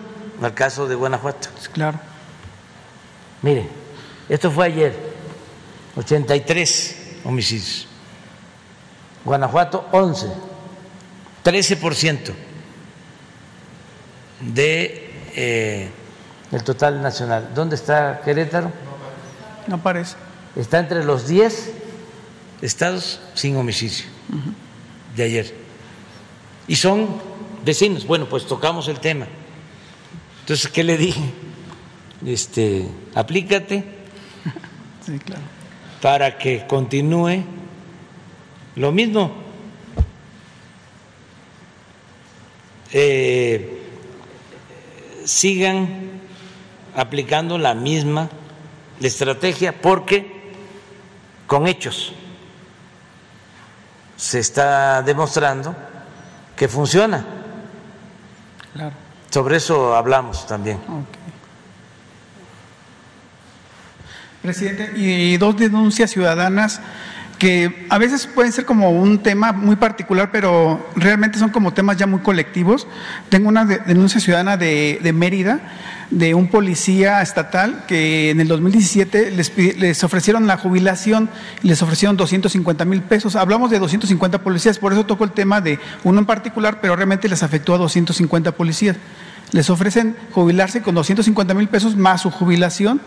al 0.46 0.54
caso 0.54 0.88
de 0.88 0.96
Guanajuato. 0.96 1.50
Claro. 1.72 2.00
Mire, 3.42 3.68
esto 4.30 4.50
fue 4.52 4.66
ayer, 4.68 4.96
83 5.96 7.20
homicidios. 7.26 7.88
Guanajuato, 9.26 9.88
11, 9.92 10.28
13% 11.44 12.34
de 14.42 15.14
eh, 15.36 15.90
el 16.52 16.64
total 16.64 17.02
nacional. 17.02 17.52
¿Dónde 17.54 17.76
está 17.76 18.22
Querétaro? 18.24 18.72
No 19.68 19.82
parece. 19.82 20.16
Está 20.56 20.80
entre 20.80 21.04
los 21.04 21.28
10 21.28 21.72
estados 22.62 23.22
sin 23.34 23.56
homicidio 23.58 24.06
de 25.16 25.24
ayer. 25.24 25.56
Y 26.68 26.76
son 26.76 27.22
vecinos. 27.66 28.06
Bueno, 28.06 28.28
pues 28.28 28.46
tocamos 28.46 28.88
el 28.88 29.00
tema. 29.00 29.28
Entonces, 30.44 30.70
¿qué 30.70 30.84
le 30.84 30.98
dije? 30.98 31.22
este, 32.26 32.88
aplícate 33.16 33.84
para 36.02 36.38
que 36.38 36.66
continúe 36.68 37.44
lo 38.76 38.92
mismo. 38.92 39.32
Eh, 42.92 43.80
sigan 45.26 45.88
aplicando 46.96 47.58
la 47.58 47.74
misma 47.74 48.30
estrategia 49.02 49.82
porque 49.82 50.52
con 51.48 51.68
hechos 51.68 52.14
se 54.16 54.40
está 54.40 55.02
demostrando 55.02 55.76
que 56.56 56.68
funciona. 56.68 57.26
Claro. 58.74 59.13
Sobre 59.34 59.58
eso 59.58 59.96
hablamos 59.96 60.46
también. 60.46 60.78
Presidente, 64.44 64.92
y 64.96 65.38
dos 65.38 65.58
denuncias 65.58 66.12
ciudadanas 66.12 66.80
que 67.44 67.88
a 67.90 67.98
veces 67.98 68.26
pueden 68.26 68.54
ser 68.54 68.64
como 68.64 68.92
un 68.92 69.22
tema 69.22 69.52
muy 69.52 69.76
particular, 69.76 70.32
pero 70.32 70.90
realmente 70.96 71.38
son 71.38 71.50
como 71.50 71.74
temas 71.74 71.98
ya 71.98 72.08
muy 72.08 72.22
colectivos. 72.22 72.88
Tengo 73.28 73.50
una 73.50 73.66
denuncia 73.66 74.22
ciudadana 74.22 74.56
de, 74.56 75.12
Mérida, 75.14 75.60
de 76.10 76.36
un 76.36 76.48
policía 76.48 77.22
estatal 77.22 77.84
que 77.86 78.30
en 78.30 78.40
el 78.40 78.48
2017 78.48 79.32
les, 79.32 79.52
les 79.58 80.06
ofrecieron 80.06 80.48
la 80.48 80.56
jubilación 80.56 81.30
les 81.64 81.82
ofrecieron 81.82 82.16
250 82.16 82.86
mil 82.86 83.02
pesos. 83.02 83.36
Hablamos 83.36 83.70
de 83.72 83.80
250 83.80 84.38
policías, 84.38 84.80
por 84.80 84.94
eso 84.94 85.06
toco 85.06 85.26
el 85.26 85.32
tema 85.32 85.60
de 85.60 85.80
uno 86.06 86.20
en 86.20 86.26
particular, 86.26 86.80
pero 86.80 86.96
realmente 86.96 87.28
les 87.28 87.44
afectó 87.44 87.76
a 87.76 87.78
250 87.78 88.54
policías. 88.54 88.96
Les 89.52 89.70
ofrecen 89.70 90.16
jubilarse 90.32 90.82
con 90.82 90.96
250 90.96 91.54
mil 91.56 91.68
pesos 91.68 91.98
más 91.98 92.22
su 92.22 92.32
jubilación 92.32 93.02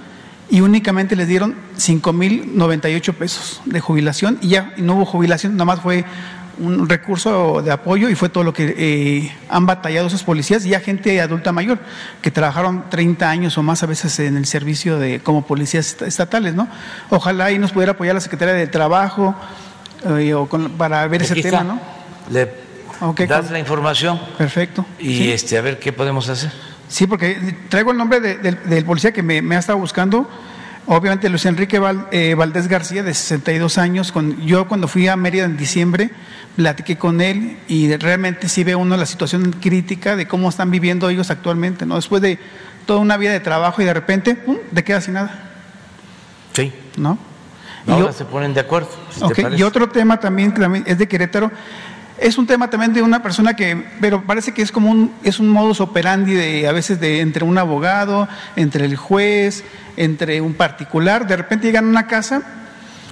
y 0.49 0.61
únicamente 0.61 1.17
les 1.17 1.29
dieron 1.29 1.55
5.098 1.77 3.15
pesos 3.15 3.61
de 3.65 3.81
jubilación 3.81 4.39
y 4.41 4.49
ya 4.49 4.73
no 4.77 4.97
hubo 4.97 5.05
jubilación, 5.05 5.53
nada 5.53 5.65
más 5.65 5.81
fue 5.81 6.05
un 6.59 6.89
recurso 6.89 7.61
de 7.63 7.71
apoyo 7.71 8.09
y 8.09 8.15
fue 8.15 8.29
todo 8.29 8.45
lo 8.45 8.53
que 8.53 8.75
eh, 8.79 9.33
han 9.49 9.67
batallado 9.67 10.07
esos 10.07 10.23
policías 10.23 10.65
y 10.65 10.71
ya 10.71 10.81
gente 10.81 11.21
adulta 11.21 11.53
mayor 11.53 11.79
que 12.23 12.31
trabajaron 12.31 12.89
30 12.89 13.29
años 13.29 13.59
o 13.59 13.63
más 13.63 13.83
a 13.83 13.87
veces 13.87 14.19
en 14.21 14.37
el 14.37 14.47
servicio 14.47 14.99
de 14.99 15.21
como 15.21 15.47
policías 15.47 16.01
estatales, 16.01 16.55
¿no? 16.55 16.69
Ojalá 17.11 17.47
ahí 17.47 17.59
nos 17.59 17.73
pudiera 17.73 17.93
apoyar 17.93 18.15
la 18.15 18.21
Secretaría 18.21 18.55
de 18.55 18.67
Trabajo 18.67 19.35
eh, 20.19 20.33
o 20.33 20.47
para 20.47 21.07
ver 21.09 21.23
ese 21.23 21.43
tema, 21.43 21.63
¿no? 21.63 21.81
Le 22.31 22.51
das 23.27 23.51
la 23.51 23.59
información. 23.59 24.19
Perfecto. 24.39 24.87
Y 24.99 25.31
este 25.31 25.59
a 25.59 25.61
ver 25.61 25.79
qué 25.79 25.93
podemos 25.93 26.29
hacer. 26.29 26.51
Sí, 26.89 27.07
porque 27.07 27.57
traigo 27.69 27.91
el 27.91 27.99
nombre 27.99 28.21
del 28.21 28.85
policía 28.85 29.13
que 29.13 29.23
me, 29.23 29.57
ha 29.57 29.59
estado 29.59 29.79
buscando. 29.79 30.29
Obviamente 30.89 31.29
Luis 31.29 31.45
Enrique 31.47 31.81
eh, 32.13 32.35
Valdés 32.37 32.69
García, 32.69 33.03
de 33.03 33.13
62 33.13 33.77
años. 33.77 34.13
Con, 34.13 34.41
yo 34.47 34.69
cuando 34.69 34.87
fui 34.87 35.09
a 35.09 35.17
Mérida 35.17 35.45
en 35.45 35.57
diciembre, 35.57 36.11
platiqué 36.55 36.97
con 36.97 37.21
él 37.21 37.59
y 37.67 37.95
realmente 37.97 38.49
sí 38.49 38.63
ve 38.63 38.77
uno 38.77 38.97
la 38.97 39.07
situación 39.07 39.53
crítica 39.61 40.15
de 40.15 40.29
cómo 40.29 40.49
están 40.49 40.71
viviendo 40.71 41.09
ellos 41.09 41.31
actualmente, 41.31 41.87
¿no? 41.87 41.97
Después 41.97 42.23
de 42.23 42.39
toda 42.87 43.01
una 43.01 43.17
vida 43.17 43.33
de 43.33 43.41
trabajo 43.41 43.83
y 43.83 43.85
de 43.85 43.95
repente, 43.95 44.37
¡pum!, 44.37 44.59
te 44.73 44.85
quedas 44.85 45.05
sin 45.05 45.15
nada. 45.15 45.51
Sí. 46.53 46.73
¿No? 46.97 47.19
Ahora 47.89 48.13
se 48.13 48.25
ponen 48.25 48.55
de 48.55 48.61
acuerdo. 48.61 48.89
y 49.57 49.63
otro 49.63 49.89
tema 49.89 50.19
también 50.19 50.53
que 50.53 50.61
también 50.61 50.85
es 50.87 50.99
de 50.99 51.07
Querétaro 51.07 51.51
es 52.19 52.39
un 52.39 52.47
tema 52.47 52.71
también 52.71 52.93
de 52.95 53.03
una 53.03 53.23
persona 53.23 53.55
que, 53.55 53.85
pero 54.01 54.23
parece 54.23 54.53
que 54.53 54.63
es 54.63 54.73
como 54.73 54.91
un, 54.91 55.13
es 55.23 55.39
un 55.39 55.49
modus 55.49 55.81
operandi 55.81 56.33
de, 56.35 56.67
a 56.67 56.73
veces 56.73 56.99
de 56.99 57.21
entre 57.21 57.45
un 57.45 57.59
abogado, 57.59 58.29
entre 58.57 58.87
el 58.87 58.97
juez, 58.97 59.65
entre 59.97 60.41
un 60.41 60.55
particular. 60.55 61.27
De 61.27 61.37
repente 61.37 61.67
llegan 61.67 61.87
a 61.87 61.89
una 61.89 62.07
casa 62.07 62.43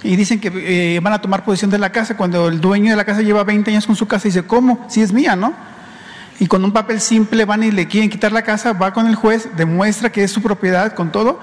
y 0.02 0.16
dicen 0.16 0.40
que 0.40 0.50
eh, 0.54 1.00
van 1.00 1.12
a 1.12 1.20
tomar 1.20 1.44
posesión 1.44 1.70
de 1.70 1.78
la 1.78 1.92
casa 1.92 2.16
cuando 2.16 2.48
el 2.48 2.60
dueño 2.60 2.90
de 2.90 2.96
la 2.96 3.04
casa 3.04 3.20
lleva 3.20 3.44
20 3.44 3.70
años 3.70 3.86
con 3.86 3.96
su 3.96 4.06
casa 4.06 4.26
y 4.28 4.30
dice, 4.30 4.44
¿cómo? 4.44 4.86
Si 4.88 5.02
es 5.02 5.12
mía, 5.12 5.36
¿no? 5.36 5.54
Y 6.40 6.46
con 6.46 6.64
un 6.64 6.72
papel 6.72 7.00
simple 7.00 7.44
van 7.44 7.62
y 7.62 7.70
le 7.70 7.86
quieren 7.86 8.10
quitar 8.10 8.32
la 8.32 8.42
casa, 8.42 8.72
va 8.72 8.92
con 8.92 9.06
el 9.06 9.14
juez, 9.14 9.48
demuestra 9.56 10.10
que 10.10 10.24
es 10.24 10.30
su 10.30 10.42
propiedad 10.42 10.94
con 10.94 11.12
todo 11.12 11.40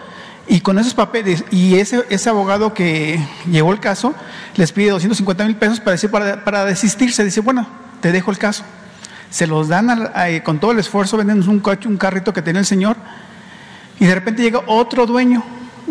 y 0.48 0.62
con 0.62 0.80
esos 0.80 0.94
papeles, 0.94 1.44
y 1.52 1.76
ese, 1.76 2.04
ese 2.10 2.30
abogado 2.30 2.74
que 2.74 3.20
llevó 3.50 3.72
el 3.72 3.80
caso, 3.80 4.14
les 4.56 4.72
pide 4.72 4.92
250 4.92 5.46
mil 5.46 5.56
pesos 5.56 5.80
para, 5.80 5.92
decir, 5.92 6.10
para, 6.10 6.44
para, 6.44 6.66
desistirse. 6.66 7.24
Dice, 7.24 7.42
bueno, 7.42 7.68
te 8.02 8.12
dejo 8.12 8.32
el 8.32 8.38
caso. 8.38 8.64
Se 9.30 9.48
los 9.48 9.70
dan 9.70 10.12
con 10.44 10.60
todo 10.60 10.72
el 10.72 10.80
esfuerzo, 10.80 11.16
venden 11.18 11.48
un 11.48 11.60
coche, 11.60 11.88
un 11.88 11.98
carrito 11.98 12.34
que 12.34 12.42
tenía 12.42 12.60
el 12.60 12.66
señor, 12.66 12.98
y 14.00 14.06
de 14.06 14.16
repente 14.16 14.42
llega 14.42 14.62
otro 14.66 15.06
dueño, 15.06 15.44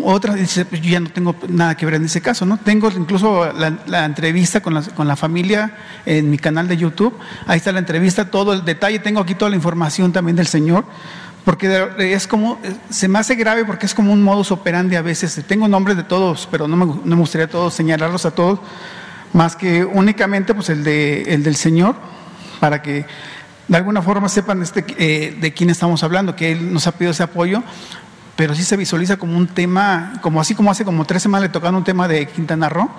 otra, 0.02 0.34
dice, 0.34 0.64
pues 0.64 0.82
yo 0.82 0.90
ya 0.90 1.00
no 1.00 1.10
tengo 1.10 1.34
nada 1.48 1.74
que 1.76 1.86
ver 1.86 1.94
en 1.94 2.04
ese 2.04 2.20
caso, 2.20 2.44
¿no? 2.44 2.58
Tengo 2.58 2.90
incluso 2.90 3.50
la, 3.52 3.78
la 3.86 4.04
entrevista 4.04 4.60
con 4.60 4.74
la, 4.74 4.82
con 4.82 5.06
la, 5.08 5.16
familia 5.16 5.74
en 6.04 6.30
mi 6.30 6.38
canal 6.38 6.68
de 6.68 6.76
YouTube, 6.76 7.16
ahí 7.46 7.58
está 7.58 7.72
la 7.72 7.78
entrevista, 7.78 8.30
todo 8.30 8.52
el 8.52 8.64
detalle, 8.64 8.98
tengo 8.98 9.20
aquí 9.20 9.34
toda 9.34 9.50
la 9.50 9.56
información 9.56 10.12
también 10.12 10.36
del 10.36 10.46
señor 10.46 10.84
porque 11.44 11.88
es 11.98 12.26
como, 12.26 12.58
se 12.90 13.08
me 13.08 13.18
hace 13.18 13.34
grave 13.34 13.64
porque 13.64 13.86
es 13.86 13.94
como 13.94 14.12
un 14.12 14.22
modus 14.22 14.50
operandi 14.52 14.96
a 14.96 15.02
veces. 15.02 15.42
Tengo 15.46 15.68
nombres 15.68 15.96
de 15.96 16.02
todos, 16.02 16.48
pero 16.50 16.68
no 16.68 16.76
me, 16.76 16.86
no 16.86 17.00
me 17.04 17.16
gustaría 17.16 17.48
todos 17.48 17.74
señalarlos 17.74 18.26
a 18.26 18.32
todos, 18.32 18.60
más 19.32 19.56
que 19.56 19.84
únicamente 19.84 20.54
pues 20.54 20.68
el, 20.68 20.84
de, 20.84 21.22
el 21.22 21.42
del 21.42 21.56
Señor, 21.56 21.94
para 22.58 22.82
que 22.82 23.06
de 23.68 23.76
alguna 23.76 24.02
forma 24.02 24.28
sepan 24.28 24.62
este, 24.62 24.84
eh, 24.98 25.36
de 25.40 25.54
quién 25.54 25.70
estamos 25.70 26.02
hablando, 26.02 26.36
que 26.36 26.52
Él 26.52 26.72
nos 26.72 26.86
ha 26.86 26.92
pedido 26.92 27.12
ese 27.12 27.22
apoyo, 27.22 27.62
pero 28.36 28.54
sí 28.54 28.64
se 28.64 28.76
visualiza 28.76 29.16
como 29.16 29.36
un 29.36 29.46
tema, 29.46 30.14
como 30.20 30.40
así 30.40 30.54
como 30.54 30.70
hace 30.70 30.84
como 30.84 31.04
tres 31.04 31.22
semanas 31.22 31.48
le 31.48 31.52
tocaron 31.52 31.76
un 31.76 31.84
tema 31.84 32.08
de 32.08 32.26
Quintana 32.26 32.68
Roo, 32.68 32.90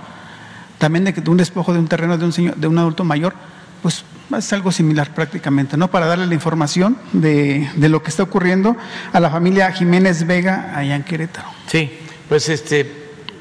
también 0.78 1.04
de, 1.04 1.12
de 1.12 1.30
un 1.30 1.38
despojo 1.38 1.74
de 1.74 1.80
un 1.80 1.88
terreno 1.88 2.18
de 2.18 2.26
un, 2.26 2.32
señor, 2.32 2.56
de 2.56 2.68
un 2.68 2.78
adulto 2.78 3.04
mayor, 3.04 3.34
pues 3.82 4.04
es 4.38 4.54
algo 4.54 4.72
similar 4.72 5.14
prácticamente, 5.14 5.78
¿no? 5.78 5.90
Para 5.90 6.06
darle 6.06 6.28
la 6.28 6.34
información 6.34 6.98
de, 7.14 7.70
de, 7.76 7.90
lo 7.90 8.02
que 8.02 8.10
está 8.10 8.24
ocurriendo 8.24 8.78
a 9.12 9.20
la 9.20 9.30
familia 9.30 9.72
Jiménez 9.72 10.26
Vega 10.26 10.72
allá 10.76 10.96
en 10.96 11.04
Querétaro. 11.04 11.50
Sí, 11.68 11.92
pues 12.30 12.48
este, 12.50 12.90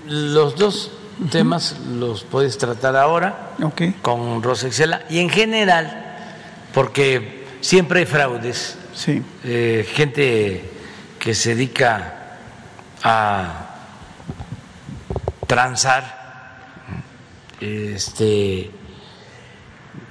los 0.07 0.57
dos 0.57 0.93
temas 1.31 1.77
los 1.81 2.25
puedes 2.25 2.57
tratar 2.59 2.97
ahora 2.97 3.53
con 4.03 4.43
Rosa 4.43 4.67
Excela 4.67 5.03
y 5.11 5.19
en 5.19 5.29
general, 5.29 6.17
porque 6.73 7.47
siempre 7.61 8.01
hay 8.01 8.07
fraudes, 8.07 8.79
sí. 8.95 9.23
Eh, 9.45 9.87
gente 9.93 10.71
que 11.19 11.35
se 11.35 11.55
dedica 11.55 12.39
a 13.03 13.67
transar, 15.47 16.21
este 17.61 18.71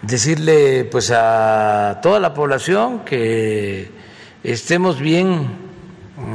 decirle 0.01 0.85
pues 0.85 1.11
a 1.11 1.99
toda 2.01 2.19
la 2.19 2.33
población 2.33 2.99
que 2.99 3.91
estemos 4.43 4.99
bien 4.99 5.47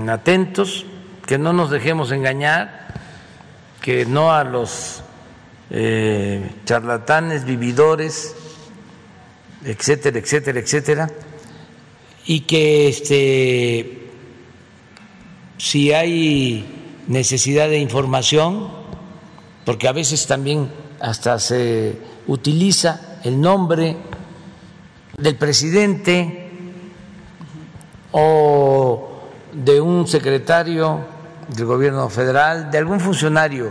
atentos, 0.09 0.87
que 1.27 1.39
no 1.39 1.53
nos 1.53 1.71
dejemos 1.71 2.13
engañar, 2.13 2.89
que 3.81 4.07
no 4.07 4.33
a 4.33 4.45
los 4.45 5.03
eh, 5.71 6.51
charlatanes, 6.65 7.45
vividores, 7.45 8.35
etcétera, 9.65 10.19
etcétera, 10.19 10.61
etcétera, 10.61 11.11
y 12.27 12.41
que 12.41 12.89
este, 12.89 14.09
si 15.59 15.93
hay 15.93 16.67
necesidad 17.07 17.69
de 17.69 17.79
información, 17.79 18.69
porque 19.65 19.89
a 19.89 19.93
veces 19.93 20.27
también 20.27 20.71
hasta 21.01 21.39
se 21.39 21.97
utiliza 22.27 23.14
el 23.25 23.41
nombre 23.41 23.97
del 25.17 25.37
presidente 25.37 26.51
o 28.13 29.09
de 29.51 29.81
un 29.81 30.07
secretario 30.07 31.01
del 31.49 31.65
gobierno 31.65 32.09
federal, 32.11 32.71
de 32.71 32.79
algún 32.79 33.01
funcionario 33.01 33.71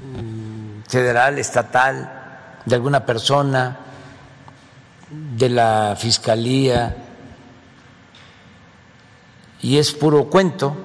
mm, 0.00 0.88
federal, 0.88 1.38
estatal, 1.38 2.60
de 2.64 2.74
alguna 2.74 3.04
persona, 3.04 3.76
de 5.10 5.48
la 5.48 5.96
fiscalía, 5.98 6.96
y 9.62 9.78
es 9.78 9.92
puro 9.92 10.26
cuento. 10.26 10.76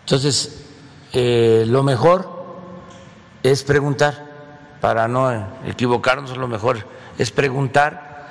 Entonces, 0.00 0.64
eh, 1.12 1.64
lo 1.66 1.82
mejor 1.82 2.56
es 3.42 3.62
preguntar 3.64 4.31
para 4.82 5.06
no 5.06 5.30
equivocarnos, 5.64 6.36
lo 6.36 6.48
mejor 6.48 6.84
es 7.16 7.30
preguntar 7.30 8.26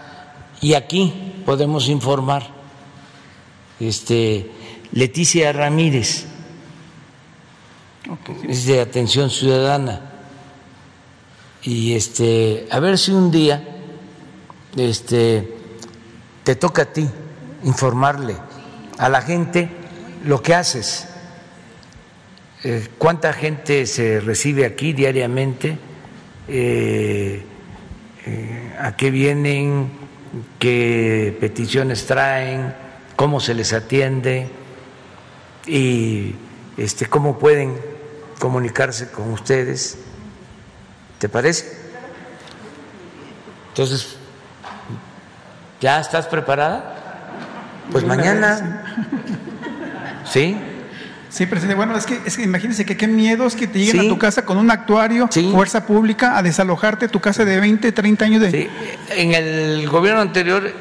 y 0.59 0.73
aquí 0.73 1.33
podemos 1.45 1.87
informar. 1.87 2.45
Este, 3.79 4.51
Leticia 4.91 5.53
Ramírez, 5.53 6.25
es 8.47 8.65
de 8.65 8.81
Atención 8.81 9.29
Ciudadana, 9.29 10.01
y 11.63 11.93
este, 11.93 12.67
a 12.69 12.79
ver 12.81 12.97
si 12.97 13.11
un 13.11 13.31
día 13.31 13.63
este, 14.75 15.55
te 16.43 16.55
toca 16.57 16.81
a 16.81 16.85
ti 16.91 17.07
informarle 17.63 18.35
a 18.97 19.07
la 19.07 19.21
gente 19.21 19.69
lo 20.25 20.43
que 20.43 20.53
haces, 20.53 21.07
eh, 22.65 22.89
cuánta 22.97 23.31
gente 23.31 23.85
se 23.85 24.19
recibe 24.19 24.65
aquí 24.65 24.91
diariamente 24.91 25.90
eh, 26.51 27.43
eh, 28.25 28.75
a 28.79 28.95
qué 28.95 29.09
vienen, 29.11 29.89
qué 30.59 31.35
peticiones 31.39 32.05
traen, 32.05 32.73
cómo 33.15 33.39
se 33.39 33.53
les 33.53 33.73
atiende 33.73 34.47
y 35.65 36.35
este, 36.77 37.05
cómo 37.05 37.39
pueden 37.39 37.77
comunicarse 38.39 39.09
con 39.11 39.31
ustedes. 39.31 39.97
¿Te 41.19 41.29
parece? 41.29 41.77
Entonces, 43.69 44.17
¿Ya 45.81 45.99
estás 45.99 46.27
preparada? 46.27 46.93
Pues 47.91 48.05
mañana. 48.05 48.83
¿Sí? 50.25 50.55
Sí, 51.31 51.45
presidente. 51.45 51.75
Bueno, 51.75 51.95
es 51.97 52.05
que, 52.05 52.19
es 52.25 52.35
que 52.35 52.43
imagínese 52.43 52.85
que 52.85 52.97
qué 52.97 53.07
miedo 53.07 53.47
es 53.47 53.55
que 53.55 53.65
te 53.65 53.79
lleguen 53.79 54.01
Sí. 54.01 54.07
a 54.07 54.09
tu 54.09 54.17
casa 54.19 54.45
con 54.45 54.57
un 54.57 54.69
actuario, 54.69 55.29
Sí. 55.31 55.49
fuerza 55.51 55.85
pública, 55.87 56.37
a 56.37 56.43
desalojarte 56.43 57.07
tu 57.07 57.21
casa 57.21 57.45
de 57.45 57.57
20, 57.59 57.91
30 57.93 58.25
años 58.25 58.41
de... 58.41 58.51
Sí, 58.51 58.67
en 59.15 59.33
el 59.33 59.87
gobierno 59.89 60.19
anterior 60.19 60.71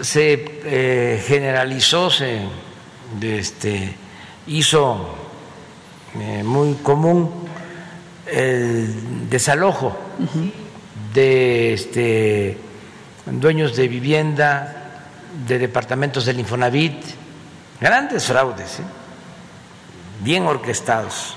se 0.00 0.60
eh, 0.64 1.22
generalizó, 1.26 2.08
se 2.10 2.40
este, 3.20 3.94
hizo 4.46 5.14
eh, 6.18 6.42
muy 6.42 6.74
común 6.82 7.30
el 8.26 9.28
desalojo 9.28 9.98
de 11.12 11.74
este, 11.74 12.56
dueños 13.26 13.76
de 13.76 13.88
vivienda, 13.88 15.04
de 15.46 15.58
departamentos 15.58 16.24
del 16.24 16.40
Infonavit, 16.40 16.94
grandes 17.78 18.24
fraudes, 18.24 18.80
¿eh? 18.80 19.01
Bien 20.22 20.46
orquestados, 20.46 21.36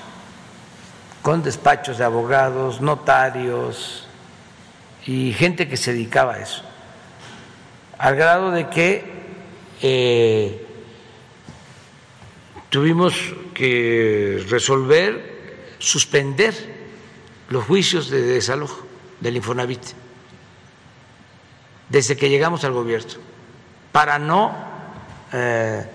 con 1.22 1.42
despachos 1.42 1.98
de 1.98 2.04
abogados, 2.04 2.82
notarios, 2.82 4.08
y 5.06 5.34
gente 5.34 5.68
que 5.68 5.78
se 5.78 5.94
dedicaba 5.94 6.36
a 6.36 6.40
eso, 6.40 6.64
al 7.98 8.16
grado 8.16 8.52
de 8.52 8.70
que 8.70 9.04
eh, 9.82 10.68
tuvimos 12.70 13.16
que 13.54 14.44
resolver, 14.50 15.66
suspender 15.80 16.54
los 17.50 17.64
juicios 17.66 18.10
de 18.10 18.22
desalojo 18.22 18.86
del 19.20 19.38
Infonavit 19.38 19.82
desde 21.90 22.18
que 22.18 22.30
llegamos 22.30 22.64
al 22.64 22.74
gobierno, 22.74 23.14
para 23.92 24.18
no 24.20 24.56
eh, 25.32 25.86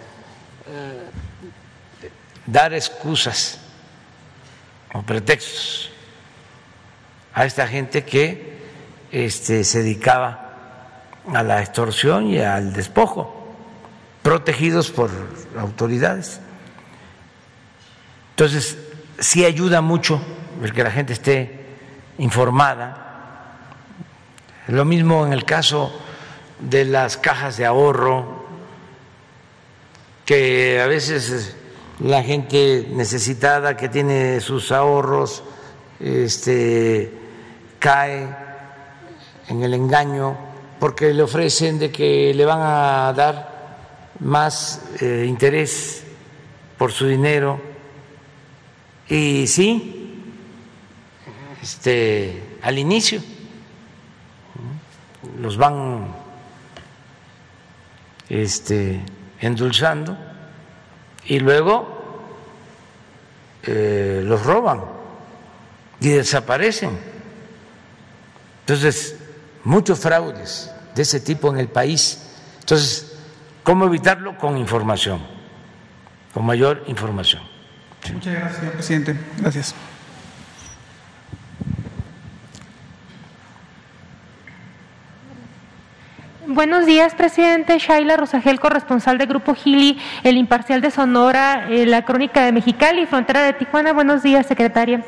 dar 2.50 2.74
excusas 2.74 3.58
o 4.92 5.02
pretextos 5.02 5.90
a 7.32 7.44
esta 7.44 7.66
gente 7.66 8.04
que 8.04 8.58
este, 9.12 9.62
se 9.64 9.82
dedicaba 9.82 10.50
a 11.32 11.42
la 11.42 11.60
extorsión 11.60 12.26
y 12.26 12.38
al 12.38 12.72
despojo, 12.72 13.54
protegidos 14.22 14.90
por 14.90 15.10
autoridades. 15.58 16.40
Entonces, 18.30 18.78
sí 19.18 19.44
ayuda 19.44 19.80
mucho 19.80 20.20
el 20.62 20.72
que 20.72 20.82
la 20.82 20.90
gente 20.90 21.12
esté 21.12 21.66
informada. 22.18 23.06
Lo 24.68 24.84
mismo 24.84 25.24
en 25.26 25.32
el 25.32 25.44
caso 25.44 25.92
de 26.58 26.84
las 26.84 27.16
cajas 27.16 27.56
de 27.56 27.66
ahorro, 27.66 28.46
que 30.24 30.80
a 30.80 30.86
veces 30.86 31.56
la 32.00 32.22
gente 32.22 32.88
necesitada 32.90 33.76
que 33.76 33.88
tiene 33.88 34.40
sus 34.40 34.72
ahorros 34.72 35.42
este, 35.98 37.12
cae 37.78 38.28
en 39.48 39.62
el 39.62 39.74
engaño 39.74 40.36
porque 40.78 41.12
le 41.12 41.22
ofrecen 41.22 41.78
de 41.78 41.92
que 41.92 42.32
le 42.34 42.44
van 42.46 42.60
a 42.62 43.12
dar 43.12 43.50
más 44.20 44.82
eh, 45.00 45.26
interés 45.28 46.04
por 46.78 46.90
su 46.90 47.06
dinero. 47.06 47.60
Y 49.08 49.46
sí, 49.46 50.22
este, 51.62 52.42
al 52.62 52.78
inicio 52.78 53.20
los 55.38 55.58
van 55.58 56.14
este, 58.30 59.00
endulzando 59.40 60.29
y 61.30 61.38
luego 61.38 61.86
eh, 63.62 64.20
los 64.24 64.44
roban 64.44 64.80
y 66.00 66.08
desaparecen. 66.08 66.98
Entonces, 68.62 69.16
muchos 69.62 70.00
fraudes 70.00 70.72
de 70.92 71.02
ese 71.02 71.20
tipo 71.20 71.48
en 71.50 71.58
el 71.58 71.68
país. 71.68 72.18
Entonces, 72.58 73.12
¿cómo 73.62 73.86
evitarlo? 73.86 74.36
Con 74.38 74.58
información, 74.58 75.24
con 76.34 76.44
mayor 76.44 76.82
información. 76.88 77.42
Muchas 78.12 78.34
gracias, 78.34 78.56
señor 78.58 78.72
presidente. 78.72 79.16
Gracias. 79.38 79.74
Buenos 86.52 86.84
días, 86.84 87.14
presidente. 87.14 87.78
Shaila 87.78 88.16
Rosagel, 88.16 88.58
corresponsal 88.58 89.18
de 89.18 89.26
Grupo 89.26 89.54
Gili, 89.54 90.00
El 90.24 90.36
Imparcial 90.36 90.80
de 90.80 90.90
Sonora, 90.90 91.68
eh, 91.70 91.86
La 91.86 92.02
Crónica 92.02 92.44
de 92.44 92.50
Mexicali, 92.50 93.06
Frontera 93.06 93.42
de 93.42 93.52
Tijuana. 93.52 93.92
Buenos 93.92 94.24
días, 94.24 94.46
secretaria. 94.46 95.04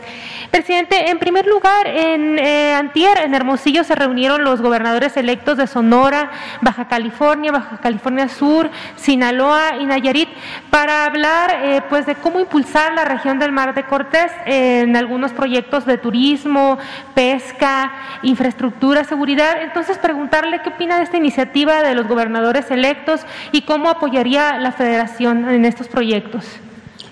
Presidente, 0.53 1.11
en 1.11 1.19
primer 1.19 1.47
lugar, 1.47 1.89
en 1.89 2.39
eh, 2.39 2.75
Antier, 2.75 3.19
en 3.25 3.35
Hermosillo, 3.35 3.83
se 3.83 3.97
reunieron 3.97 4.45
los 4.45 4.63
gobernadores 4.63 5.17
electos 5.17 5.57
de 5.57 5.67
Sonora, 5.67 6.31
Baja 6.61 6.87
California, 6.87 7.51
Baja 7.51 7.79
California 7.79 8.29
Sur, 8.29 8.71
Sinaloa 8.95 9.79
y 9.81 9.87
Nayarit 9.87 10.29
para 10.71 11.07
hablar 11.07 11.59
eh, 11.65 11.83
pues 11.89 12.07
de 12.07 12.15
cómo 12.15 12.39
impulsar 12.39 12.93
la 12.93 13.05
región 13.05 13.41
del 13.41 13.51
Mar 13.51 13.75
de 13.75 13.83
Cortés 13.83 14.31
en 14.47 14.95
algunos 14.95 15.33
proyectos 15.33 15.87
de 15.87 15.99
turismo, 15.99 16.79
pesca, 17.17 17.91
infraestructura, 18.23 19.03
seguridad. 19.03 19.61
Entonces, 19.63 19.99
preguntarle 19.99 20.63
qué 20.63 20.69
opina 20.69 20.99
de 20.99 21.03
esta 21.03 21.17
iniciativa 21.17 21.32
de 21.37 21.95
los 21.95 22.07
gobernadores 22.07 22.71
electos 22.71 23.21
y 23.53 23.63
cómo 23.63 23.89
apoyaría 23.89 24.59
la 24.59 24.73
federación 24.73 25.49
en 25.49 25.65
estos 25.65 25.89
proyectos. 25.89 26.45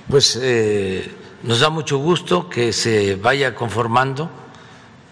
Pues 0.08 0.38
eh, 0.40 1.10
nos 1.42 1.60
da 1.60 1.70
mucho 1.70 1.98
gusto 1.98 2.48
que 2.48 2.72
se 2.72 3.16
vaya 3.16 3.54
conformando 3.54 4.30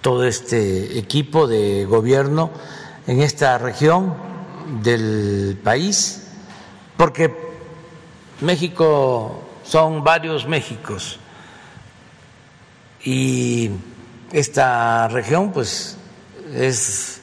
todo 0.01 0.25
este 0.25 0.99
equipo 0.99 1.47
de 1.47 1.85
gobierno 1.85 2.51
en 3.07 3.23
esta 3.23 3.59
región 3.59 4.15
del 4.83 5.59
país, 5.63 6.29
porque 6.97 7.35
México 8.41 9.43
son 9.65 10.05
varios 10.05 10.47
Méxicos 10.47 11.19
y 13.05 13.71
esta 14.33 15.09
región 15.09 15.53
pues 15.53 15.97
es 16.55 17.18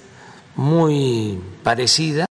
muy 0.56 1.40
parecida 1.64 2.26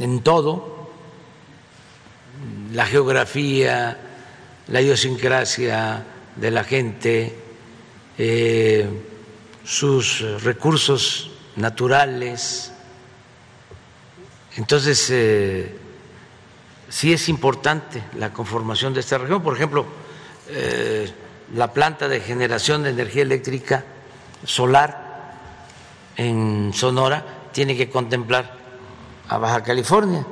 en 0.00 0.20
todo, 0.20 0.90
la 2.72 2.86
geografía, 2.86 3.98
la 4.68 4.80
idiosincrasia 4.80 6.04
de 6.36 6.50
la 6.50 6.62
gente, 6.62 7.34
eh, 8.16 8.88
sus 9.64 10.20
recursos 10.42 11.30
naturales. 11.56 12.72
Entonces, 14.56 15.08
eh, 15.10 15.76
sí 16.88 17.12
es 17.12 17.28
importante 17.28 18.02
la 18.16 18.32
conformación 18.32 18.94
de 18.94 19.00
esta 19.00 19.18
región. 19.18 19.42
Por 19.42 19.56
ejemplo, 19.56 19.86
eh, 20.48 21.10
la 21.54 21.72
planta 21.72 22.08
de 22.08 22.20
generación 22.20 22.82
de 22.82 22.90
energía 22.90 23.22
eléctrica 23.22 23.84
solar 24.44 25.07
en 26.18 26.72
Sonora 26.74 27.24
tiene 27.52 27.76
que 27.76 27.88
contemplar 27.88 28.58
a 29.28 29.38
Baja 29.38 29.62
California. 29.62 30.26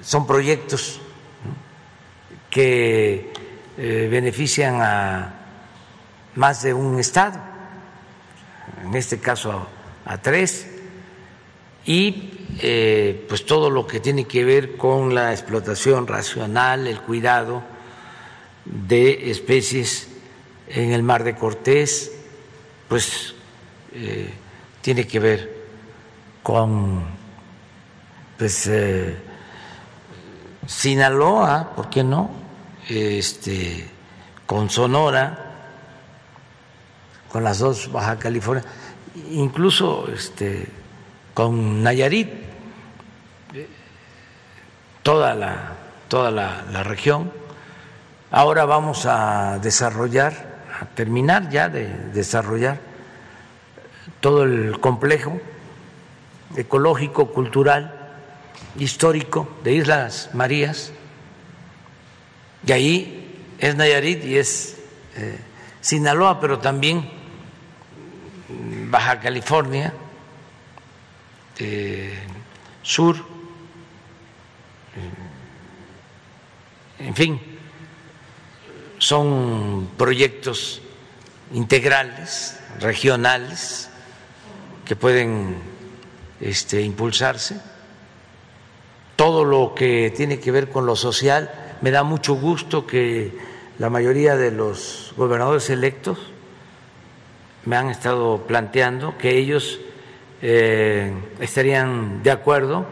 Son 0.00 0.26
proyectos 0.26 1.00
que 2.48 3.32
eh, 3.76 4.08
benefician 4.10 4.80
a 4.80 5.34
más 6.36 6.62
de 6.62 6.72
un 6.72 6.98
estado, 6.98 7.40
en 8.84 8.94
este 8.94 9.18
caso 9.18 9.66
a, 10.04 10.18
tres, 10.18 10.68
y 11.84 12.30
eh, 12.60 13.26
pues 13.28 13.44
todo 13.44 13.68
lo 13.68 13.86
que 13.86 14.00
tiene 14.00 14.26
que 14.26 14.44
ver 14.44 14.76
con 14.76 15.14
la 15.14 15.32
explotación 15.32 16.06
racional, 16.06 16.86
el 16.86 17.00
cuidado 17.00 17.62
de 18.64 19.30
especies 19.30 20.08
en 20.68 20.92
el 20.92 21.02
mar 21.02 21.24
de 21.24 21.34
Cortés, 21.34 22.12
pues 22.88 23.35
eh, 23.98 24.30
tiene 24.82 25.06
que 25.06 25.18
ver 25.18 25.56
con 26.42 27.02
pues 28.36 28.66
eh, 28.66 29.16
Sinaloa, 30.66 31.72
¿por 31.74 31.88
qué 31.88 32.04
no? 32.04 32.30
Este, 32.88 33.88
con 34.44 34.68
Sonora, 34.68 35.38
con 37.32 37.42
las 37.42 37.58
dos 37.58 37.90
Baja 37.90 38.18
California, 38.18 38.64
incluso 39.30 40.08
este, 40.12 40.68
con 41.32 41.82
Nayarit, 41.82 42.28
toda 45.02 45.34
la, 45.34 45.72
toda 46.08 46.30
la, 46.30 46.66
la 46.70 46.82
región. 46.82 47.32
Ahora 48.30 48.66
vamos 48.66 49.06
a 49.06 49.58
desarrollar, 49.58 50.64
a 50.82 50.84
terminar 50.84 51.48
ya 51.48 51.70
de 51.70 51.88
desarrollar 52.12 52.85
todo 54.26 54.42
el 54.42 54.80
complejo 54.80 55.40
ecológico, 56.56 57.30
cultural, 57.32 57.94
histórico 58.76 59.48
de 59.62 59.74
Islas 59.74 60.30
Marías. 60.32 60.90
Y 62.66 62.72
ahí 62.72 63.44
es 63.60 63.76
Nayarit 63.76 64.24
y 64.24 64.36
es 64.36 64.78
eh, 65.14 65.38
Sinaloa, 65.80 66.40
pero 66.40 66.58
también 66.58 67.08
Baja 68.90 69.20
California, 69.20 69.94
eh, 71.60 72.18
Sur, 72.82 73.24
en 76.98 77.14
fin, 77.14 77.40
son 78.98 79.88
proyectos 79.96 80.82
integrales, 81.52 82.58
regionales, 82.80 83.90
que 84.86 84.96
pueden 84.96 85.56
este, 86.40 86.80
impulsarse. 86.80 87.60
Todo 89.16 89.44
lo 89.44 89.74
que 89.74 90.12
tiene 90.16 90.38
que 90.38 90.52
ver 90.52 90.70
con 90.70 90.86
lo 90.86 90.94
social, 90.94 91.50
me 91.80 91.90
da 91.90 92.04
mucho 92.04 92.34
gusto 92.34 92.86
que 92.86 93.36
la 93.78 93.90
mayoría 93.90 94.36
de 94.36 94.50
los 94.52 95.12
gobernadores 95.16 95.68
electos 95.68 96.18
me 97.64 97.76
han 97.76 97.90
estado 97.90 98.46
planteando 98.46 99.18
que 99.18 99.36
ellos 99.36 99.80
eh, 100.40 101.12
estarían 101.40 102.22
de 102.22 102.30
acuerdo 102.30 102.86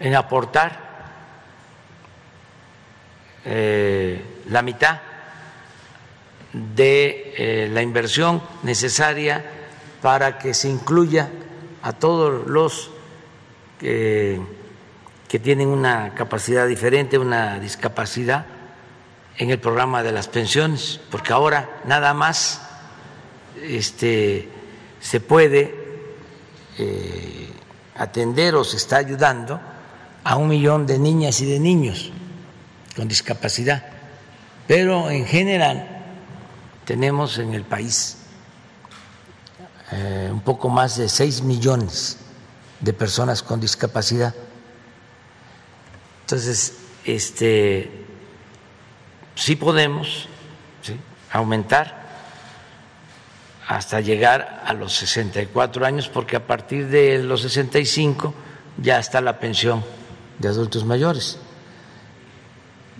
en 0.00 0.14
aportar 0.14 0.84
eh, 3.44 4.20
la 4.48 4.62
mitad 4.62 5.00
de 6.52 7.34
eh, 7.36 7.68
la 7.70 7.82
inversión 7.82 8.42
necesaria 8.64 9.55
para 10.02 10.38
que 10.38 10.54
se 10.54 10.68
incluya 10.68 11.30
a 11.82 11.92
todos 11.92 12.46
los 12.48 12.90
que, 13.78 14.40
tienen 15.42 15.68
una 15.68 16.14
capacidad 16.14 16.66
diferente, 16.66 17.18
una 17.18 17.58
discapacidad 17.58 18.46
en 19.36 19.50
el 19.50 19.58
programa 19.58 20.02
de 20.02 20.10
las 20.10 20.28
pensiones, 20.28 20.98
porque 21.10 21.34
ahora 21.34 21.82
nada 21.84 22.14
más 22.14 22.62
este, 23.62 24.48
se 24.98 25.20
puede 25.20 25.74
eh, 26.78 27.50
atender 27.96 28.54
o 28.54 28.64
se 28.64 28.78
está 28.78 28.96
ayudando 28.96 29.60
a 30.24 30.36
un 30.36 30.48
millón 30.48 30.86
de 30.86 30.98
niñas 30.98 31.42
y 31.42 31.46
de 31.46 31.60
niños 31.60 32.10
con 32.96 33.06
discapacidad, 33.06 33.84
pero 34.66 35.10
en 35.10 35.26
general 35.26 35.86
tenemos 36.86 37.36
en 37.36 37.52
el 37.52 37.64
país 37.64 38.16
eh, 39.92 40.28
un 40.32 40.40
poco 40.40 40.68
más 40.68 40.96
de 40.96 41.08
6 41.08 41.42
millones 41.42 42.18
de 42.80 42.92
personas 42.92 43.42
con 43.42 43.60
discapacidad. 43.60 44.34
Entonces, 46.22 46.76
este, 47.04 48.04
sí 49.36 49.56
podemos 49.56 50.28
aumentar 51.30 52.06
hasta 53.68 54.00
llegar 54.00 54.62
a 54.64 54.72
los 54.72 54.94
64 54.94 55.86
años, 55.86 56.08
porque 56.08 56.36
a 56.36 56.46
partir 56.46 56.88
de 56.88 57.18
los 57.18 57.42
65 57.42 58.34
ya 58.78 58.98
está 58.98 59.20
la 59.20 59.38
pensión 59.38 59.84
de 60.38 60.48
adultos 60.48 60.84
mayores. 60.84 61.38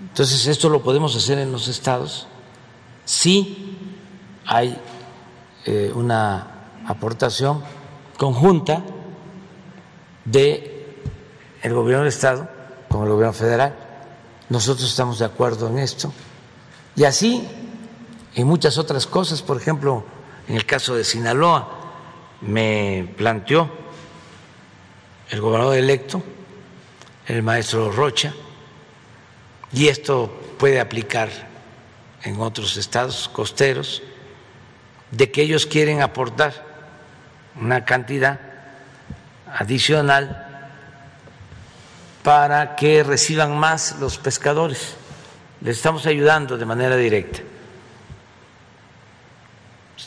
Entonces, 0.01 0.47
esto 0.47 0.69
lo 0.69 0.83
podemos 0.83 1.17
hacer 1.17 1.39
en 1.39 1.53
los 1.53 1.69
estados 1.69 2.27
si 3.05 3.77
hay 4.45 4.77
eh, 5.65 5.93
una 5.95 6.56
aportación 6.87 7.63
conjunta 8.17 8.83
de 10.25 10.97
el 11.63 11.75
gobierno 11.75 12.05
del 12.05 12.09
estado 12.09 12.49
con 12.89 13.03
el 13.03 13.11
gobierno 13.11 13.33
federal. 13.33 13.75
Nosotros 14.49 14.89
estamos 14.89 15.19
de 15.19 15.25
acuerdo 15.25 15.69
en 15.69 15.79
esto. 15.79 16.13
Y 16.95 17.05
así 17.05 17.47
en 18.35 18.47
muchas 18.47 18.79
otras 18.79 19.07
cosas, 19.07 19.43
por 19.43 19.57
ejemplo, 19.57 20.05
en 20.47 20.57
el 20.57 20.67
caso 20.67 20.95
de 20.95 21.05
Sinaloa, 21.05 21.69
me 22.43 23.13
planteó 23.17 23.71
el 25.31 25.41
gobernador 25.41 25.77
electo, 25.77 26.23
el 27.27 27.43
maestro 27.43 27.91
Rocha, 27.91 28.35
y 29.73 29.89
esto 29.89 30.31
puede 30.59 30.81
aplicar 30.81 31.31
en 32.23 32.41
otros 32.41 32.77
estados 32.77 33.29
costeros, 33.29 34.03
de 35.11 35.31
que 35.31 35.43
ellos 35.43 35.67
quieren 35.67 36.03
aportar 36.03 36.66
una 37.61 37.85
cantidad 37.85 38.39
adicional 39.53 40.71
para 42.23 42.77
que 42.77 43.03
reciban 43.03 43.57
más 43.57 43.97
los 44.01 44.19
pescadores. 44.19 44.95
Les 45.61 45.77
estamos 45.77 46.07
ayudando 46.07 46.59
de 46.59 46.65
manera 46.67 46.97
directa 46.97 47.41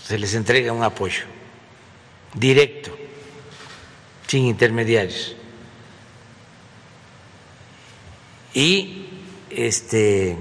se 0.10 0.18
les 0.18 0.34
entrega 0.34 0.74
un 0.74 0.82
apoyo 0.82 1.26
directo, 2.34 2.89
sin 4.26 4.45
intermediarios. 4.45 5.36
Y 8.56 9.08
este, 9.52 10.36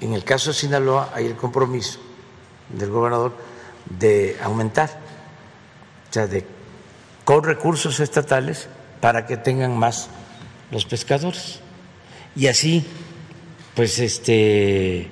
en 0.00 0.14
el 0.14 0.24
caso 0.24 0.50
de 0.50 0.54
Sinaloa 0.54 1.12
hay 1.14 1.26
el 1.26 1.36
compromiso 1.36 1.98
del 2.70 2.88
gobernador 2.88 3.36
de 3.90 4.38
aumentar, 4.42 5.00
o 6.10 6.12
sea, 6.12 6.26
de, 6.26 6.46
con 7.24 7.42
recursos 7.42 8.00
estatales 8.00 8.68
para 9.00 9.26
que 9.26 9.36
tengan 9.36 9.76
más 9.76 10.08
los 10.70 10.84
pescadores. 10.84 11.60
Y 12.34 12.46
así, 12.48 12.84
pues 13.74 13.98
este 13.98 15.10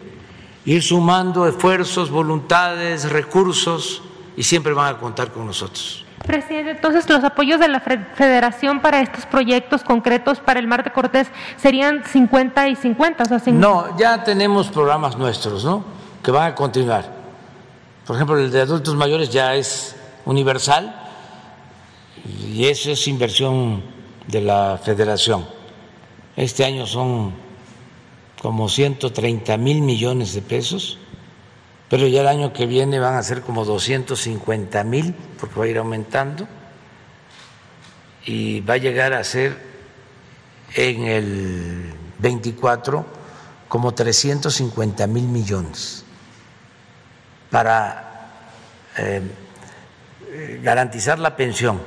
ir 0.64 0.82
sumando 0.82 1.46
esfuerzos, 1.46 2.10
voluntades, 2.10 3.10
recursos 3.10 4.02
y 4.36 4.42
siempre 4.42 4.72
van 4.72 4.94
a 4.94 4.98
contar 4.98 5.30
con 5.30 5.46
nosotros. 5.46 6.04
Presidente, 6.26 6.70
entonces 6.70 7.08
los 7.10 7.22
apoyos 7.22 7.60
de 7.60 7.68
la 7.68 7.80
Federación 7.80 8.80
para 8.80 9.00
estos 9.00 9.26
proyectos 9.26 9.84
concretos 9.84 10.40
para 10.40 10.58
el 10.58 10.66
Mar 10.66 10.82
de 10.82 10.90
Cortés 10.90 11.28
serían 11.58 12.02
50 12.02 12.68
y 12.68 12.76
50. 12.76 13.24
O 13.24 13.50
No, 13.52 13.98
ya 13.98 14.24
tenemos 14.24 14.68
programas 14.68 15.18
nuestros, 15.18 15.64
¿no? 15.64 15.84
Que 16.22 16.30
van 16.30 16.52
a 16.52 16.54
continuar. 16.54 17.04
Por 18.06 18.16
ejemplo, 18.16 18.38
el 18.38 18.50
de 18.50 18.62
adultos 18.62 18.94
mayores 18.94 19.28
ya 19.28 19.54
es 19.54 19.94
universal 20.24 20.94
y 22.24 22.66
eso 22.66 22.90
es 22.90 23.06
inversión 23.08 23.82
de 24.26 24.40
la 24.40 24.80
Federación. 24.82 25.46
Este 26.36 26.64
año 26.64 26.86
son 26.86 27.32
como 28.40 28.68
130 28.68 29.56
mil 29.56 29.82
millones 29.82 30.34
de 30.34 30.42
pesos, 30.42 30.98
pero 31.88 32.06
ya 32.06 32.22
el 32.22 32.28
año 32.28 32.52
que 32.52 32.66
viene 32.66 32.98
van 32.98 33.14
a 33.14 33.22
ser 33.22 33.42
como 33.42 33.64
250 33.64 34.84
mil, 34.84 35.14
porque 35.38 35.58
va 35.58 35.64
a 35.64 35.68
ir 35.68 35.78
aumentando, 35.78 36.46
y 38.26 38.60
va 38.60 38.74
a 38.74 38.78
llegar 38.78 39.12
a 39.12 39.22
ser 39.22 39.56
en 40.74 41.04
el 41.04 41.94
24 42.18 43.04
como 43.68 43.92
350 43.92 45.06
mil 45.06 45.24
millones 45.24 46.04
para 47.50 48.30
eh, 48.98 49.22
garantizar 50.62 51.18
la 51.18 51.36
pensión 51.36 51.80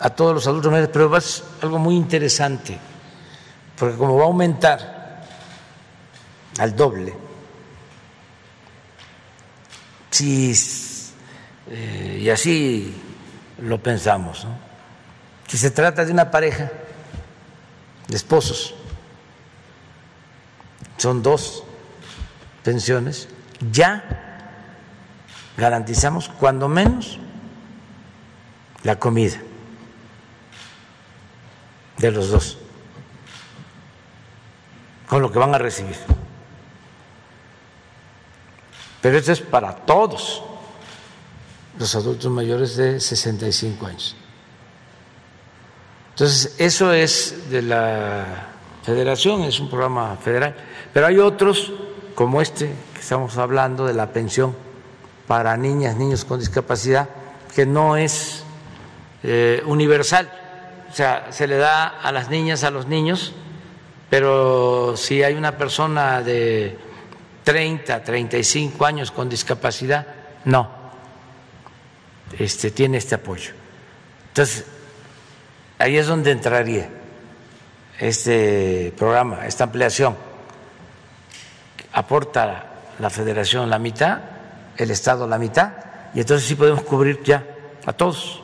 a 0.00 0.10
todos 0.10 0.34
los 0.34 0.46
adultos 0.46 0.70
mayores, 0.70 0.90
pero 0.92 1.20
ser 1.20 1.44
algo 1.62 1.78
muy 1.78 1.96
interesante, 1.96 2.78
porque 3.78 3.96
como 3.96 4.16
va 4.16 4.22
a 4.22 4.26
aumentar 4.26 5.24
al 6.58 6.76
doble. 6.76 7.14
Si, 10.10 10.52
eh, 11.70 12.20
y 12.22 12.30
así 12.30 12.94
lo 13.58 13.82
pensamos, 13.82 14.46
si 15.46 15.58
se 15.58 15.70
trata 15.70 16.04
de 16.04 16.12
una 16.12 16.30
pareja 16.30 16.70
de 18.06 18.16
esposos, 18.16 18.74
son 20.96 21.22
dos 21.22 21.64
pensiones, 22.64 23.28
ya 23.70 24.48
garantizamos 25.56 26.28
cuando 26.28 26.68
menos 26.68 27.20
la 28.82 28.98
comida 28.98 29.38
de 31.98 32.10
los 32.10 32.30
dos, 32.30 32.58
con 35.08 35.22
lo 35.22 35.32
que 35.32 35.38
van 35.38 35.54
a 35.54 35.58
recibir 35.58 35.96
pero 39.00 39.18
esto 39.18 39.32
es 39.32 39.40
para 39.40 39.74
todos 39.74 40.42
los 41.78 41.94
adultos 41.94 42.30
mayores 42.30 42.76
de 42.76 42.98
65 42.98 43.86
años. 43.86 44.16
Entonces, 46.10 46.56
eso 46.58 46.92
es 46.92 47.48
de 47.50 47.62
la 47.62 48.48
federación, 48.82 49.42
es 49.42 49.60
un 49.60 49.70
programa 49.70 50.16
federal, 50.16 50.56
pero 50.92 51.06
hay 51.06 51.18
otros 51.18 51.72
como 52.16 52.42
este 52.42 52.72
que 52.92 53.00
estamos 53.00 53.38
hablando 53.38 53.86
de 53.86 53.94
la 53.94 54.12
pensión 54.12 54.56
para 55.28 55.56
niñas, 55.56 55.96
niños 55.96 56.24
con 56.24 56.40
discapacidad, 56.40 57.08
que 57.54 57.66
no 57.66 57.96
es 57.96 58.37
eh, 59.22 59.62
universal, 59.66 60.30
o 60.90 60.94
sea, 60.94 61.26
se 61.30 61.46
le 61.46 61.56
da 61.56 61.86
a 61.86 62.12
las 62.12 62.30
niñas, 62.30 62.64
a 62.64 62.70
los 62.70 62.86
niños, 62.86 63.32
pero 64.10 64.96
si 64.96 65.22
hay 65.22 65.34
una 65.34 65.56
persona 65.56 66.22
de 66.22 66.78
30, 67.44 68.02
35 68.02 68.86
años 68.86 69.10
con 69.10 69.28
discapacidad, 69.28 70.06
no, 70.44 70.70
este, 72.38 72.70
tiene 72.70 72.98
este 72.98 73.14
apoyo. 73.14 73.52
Entonces, 74.28 74.64
ahí 75.78 75.96
es 75.96 76.06
donde 76.06 76.30
entraría 76.30 76.88
este 77.98 78.92
programa, 78.96 79.46
esta 79.46 79.64
ampliación. 79.64 80.16
Aporta 81.92 82.64
la 82.98 83.10
federación 83.10 83.68
la 83.68 83.78
mitad, 83.78 84.20
el 84.76 84.90
Estado 84.90 85.26
la 85.26 85.38
mitad, 85.38 85.72
y 86.14 86.20
entonces 86.20 86.46
sí 86.46 86.54
podemos 86.54 86.82
cubrir 86.82 87.22
ya 87.22 87.44
a 87.84 87.92
todos. 87.92 88.42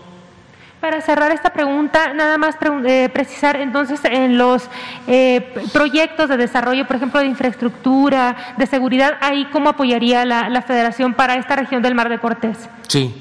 Para 0.85 1.01
cerrar 1.01 1.33
esta 1.33 1.51
pregunta, 1.51 2.13
nada 2.13 2.37
más 2.37 2.57
eh, 2.85 3.09
precisar 3.11 3.57
entonces 3.57 4.01
en 4.05 4.37
los 4.37 4.65
eh, 5.07 5.55
proyectos 5.73 6.29
de 6.29 6.37
desarrollo, 6.37 6.87
por 6.87 6.97
ejemplo, 6.97 7.21
de 7.21 7.27
infraestructura, 7.27 8.55
de 8.59 8.67
seguridad, 8.67 9.15
ahí 9.23 9.49
cómo 9.51 9.71
apoyaría 9.71 10.27
la, 10.27 10.61
federación 10.61 11.15
para 11.15 11.37
esta 11.37 11.57
región 11.57 11.81
del 11.81 11.95
Mar 11.95 12.11
de 12.11 12.19
Cortés. 12.19 12.69
Sí, 12.87 13.15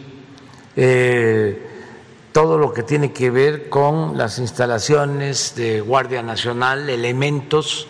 eh, 0.76 1.66
todo 2.34 2.58
lo 2.58 2.74
que 2.74 2.84
tiene 2.84 3.14
que 3.14 3.30
ver 3.30 3.70
con 3.70 4.18
las 4.18 4.40
instalaciones 4.40 5.56
de 5.56 5.80
Guardia 5.80 6.22
Nacional, 6.22 6.90
elementos, 6.90 7.88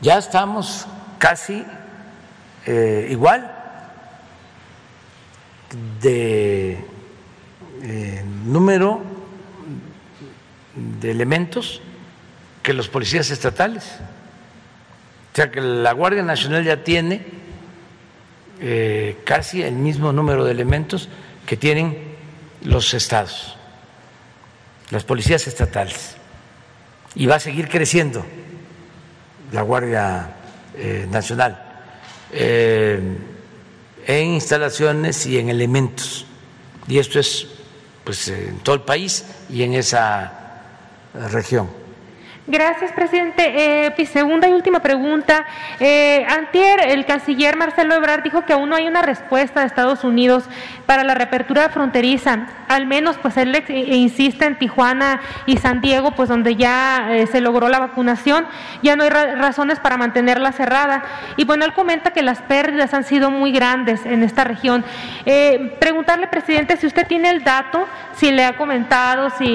ya 0.00 0.18
estamos 0.18 0.88
casi 1.20 1.64
igual 2.66 3.59
de 6.00 6.78
eh, 7.82 8.24
número 8.44 9.02
de 10.74 11.10
elementos 11.10 11.80
que 12.62 12.72
los 12.72 12.88
policías 12.88 13.30
estatales. 13.30 13.84
O 15.32 15.36
sea 15.36 15.50
que 15.50 15.60
la 15.60 15.92
Guardia 15.92 16.22
Nacional 16.22 16.64
ya 16.64 16.82
tiene 16.82 17.24
eh, 18.60 19.18
casi 19.24 19.62
el 19.62 19.74
mismo 19.74 20.12
número 20.12 20.44
de 20.44 20.52
elementos 20.52 21.08
que 21.46 21.56
tienen 21.56 21.96
los 22.64 22.92
estados, 22.92 23.56
las 24.90 25.04
policías 25.04 25.46
estatales. 25.46 26.16
Y 27.14 27.26
va 27.26 27.36
a 27.36 27.40
seguir 27.40 27.68
creciendo 27.68 28.24
la 29.52 29.62
Guardia 29.62 30.36
eh, 30.76 31.06
Nacional 31.10 31.66
en 34.18 34.34
instalaciones 34.34 35.26
y 35.26 35.38
en 35.38 35.48
elementos. 35.48 36.26
Y 36.88 36.98
esto 36.98 37.20
es 37.20 37.46
pues 38.04 38.28
en 38.28 38.58
todo 38.58 38.74
el 38.74 38.82
país 38.82 39.24
y 39.48 39.62
en 39.62 39.74
esa 39.74 40.32
región. 41.30 41.79
Gracias, 42.50 42.90
presidente. 42.90 43.86
Eh, 43.86 44.06
segunda 44.06 44.48
y 44.48 44.52
última 44.52 44.80
pregunta. 44.80 45.46
Eh, 45.78 46.26
antier, 46.28 46.80
el 46.88 47.06
canciller 47.06 47.56
Marcelo 47.56 47.94
Ebrard 47.94 48.24
dijo 48.24 48.44
que 48.44 48.52
aún 48.52 48.68
no 48.68 48.74
hay 48.74 48.88
una 48.88 49.02
respuesta 49.02 49.60
de 49.60 49.66
Estados 49.66 50.02
Unidos 50.02 50.46
para 50.84 51.04
la 51.04 51.14
reapertura 51.14 51.68
fronteriza. 51.68 52.48
Al 52.66 52.86
menos, 52.86 53.18
pues 53.18 53.36
él 53.36 53.54
insiste 53.68 54.46
en 54.46 54.58
Tijuana 54.58 55.20
y 55.46 55.58
San 55.58 55.80
Diego, 55.80 56.10
pues 56.12 56.28
donde 56.28 56.56
ya 56.56 57.10
eh, 57.12 57.28
se 57.28 57.40
logró 57.40 57.68
la 57.68 57.78
vacunación, 57.78 58.46
ya 58.82 58.96
no 58.96 59.04
hay 59.04 59.10
razones 59.10 59.78
para 59.78 59.96
mantenerla 59.96 60.50
cerrada. 60.50 61.04
Y 61.36 61.44
bueno, 61.44 61.64
él 61.64 61.72
comenta 61.72 62.10
que 62.10 62.22
las 62.22 62.42
pérdidas 62.42 62.94
han 62.94 63.04
sido 63.04 63.30
muy 63.30 63.52
grandes 63.52 64.04
en 64.04 64.24
esta 64.24 64.42
región. 64.42 64.84
Eh, 65.24 65.76
preguntarle, 65.78 66.26
presidente, 66.26 66.76
si 66.76 66.88
usted 66.88 67.06
tiene 67.06 67.30
el 67.30 67.44
dato, 67.44 67.86
si 68.14 68.32
le 68.32 68.44
ha 68.44 68.56
comentado, 68.56 69.30
si 69.38 69.46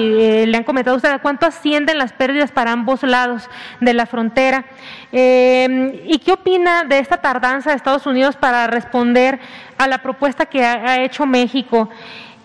le 0.46 0.56
han 0.56 0.64
comentado 0.64 0.96
usted 0.96 1.20
cuánto 1.20 1.44
ascienden 1.44 1.98
las 1.98 2.14
pérdidas 2.14 2.50
para 2.50 2.72
ambos 2.72 2.85
lados 3.02 3.48
de 3.80 3.92
la 3.92 4.06
frontera. 4.06 4.64
Eh, 5.12 6.02
¿Y 6.06 6.18
qué 6.18 6.32
opina 6.32 6.84
de 6.84 6.98
esta 6.98 7.18
tardanza 7.18 7.70
de 7.70 7.76
Estados 7.76 8.06
Unidos 8.06 8.36
para 8.36 8.66
responder 8.66 9.38
a 9.78 9.86
la 9.86 9.98
propuesta 9.98 10.46
que 10.46 10.64
ha, 10.64 11.02
hecho 11.02 11.26
México? 11.26 11.88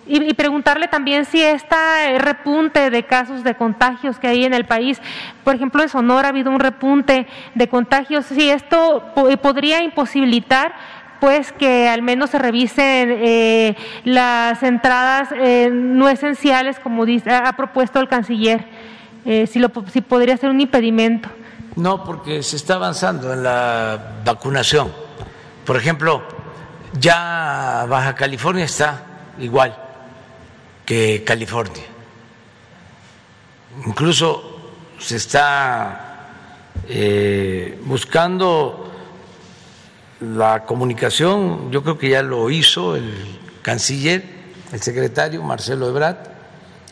Y, 0.07 0.34
preguntarle 0.34 0.88
también 0.88 1.26
si 1.26 1.41
este 1.41 1.76
repunte 2.18 2.89
de 2.89 3.03
casos 3.03 3.43
de 3.43 3.55
contagios 3.55 4.18
que 4.18 4.27
hay 4.27 4.43
en 4.43 4.53
el 4.53 4.65
país, 4.65 4.99
por 5.43 5.55
ejemplo 5.55 5.84
en 5.84 5.89
Sonora 5.89 6.27
ha 6.27 6.31
habido 6.31 6.49
un 6.49 6.59
repunte 6.59 7.27
de 7.53 7.68
contagios, 7.69 8.26
si 8.26 8.49
esto 8.49 9.03
podría 9.41 9.84
imposibilitar 9.84 10.73
pues 11.22 11.51
que 11.51 11.88
al 11.88 12.01
menos 12.01 12.31
se 12.31 12.39
revisen 12.39 13.15
eh, 13.22 13.76
las 14.03 14.63
entradas 14.63 15.30
eh, 15.38 15.69
no 15.72 16.09
esenciales 16.09 16.80
como 16.80 17.03
ha 17.03 17.53
propuesto 17.53 17.99
el 17.99 18.07
canciller. 18.07 18.65
Eh, 19.26 19.48
si, 19.48 19.60
lo, 19.60 19.72
si 19.91 20.02
podría 20.02 20.38
ser 20.38 20.49
un 20.49 20.61
impedimento. 20.61 21.30
No, 21.76 22.03
porque 22.03 22.43
se 22.43 22.56
está 22.56 22.76
avanzando 22.76 23.31
en 23.34 23.43
la 23.43 24.22
vacunación. 24.26 24.91
Por 25.65 25.77
ejemplo, 25.77 26.23
ya 26.99 27.85
Baja 27.88 28.15
California 28.15 28.65
está 28.65 29.03
igual 29.39 29.76
que 30.85 31.23
California. 31.26 31.84
Incluso 33.85 34.60
se 34.99 35.15
está 35.15 36.30
eh, 36.89 37.80
buscando 37.85 38.91
la 40.19 40.65
comunicación, 40.65 41.72
yo 41.72 41.81
creo 41.84 41.98
que 41.98 42.10
ya 42.10 42.22
lo 42.22 42.49
hizo 42.49 42.95
el 42.95 43.39
canciller, 43.61 44.23
el 44.72 44.81
secretario 44.81 45.41
Marcelo 45.41 45.88
Ebrard, 45.88 46.18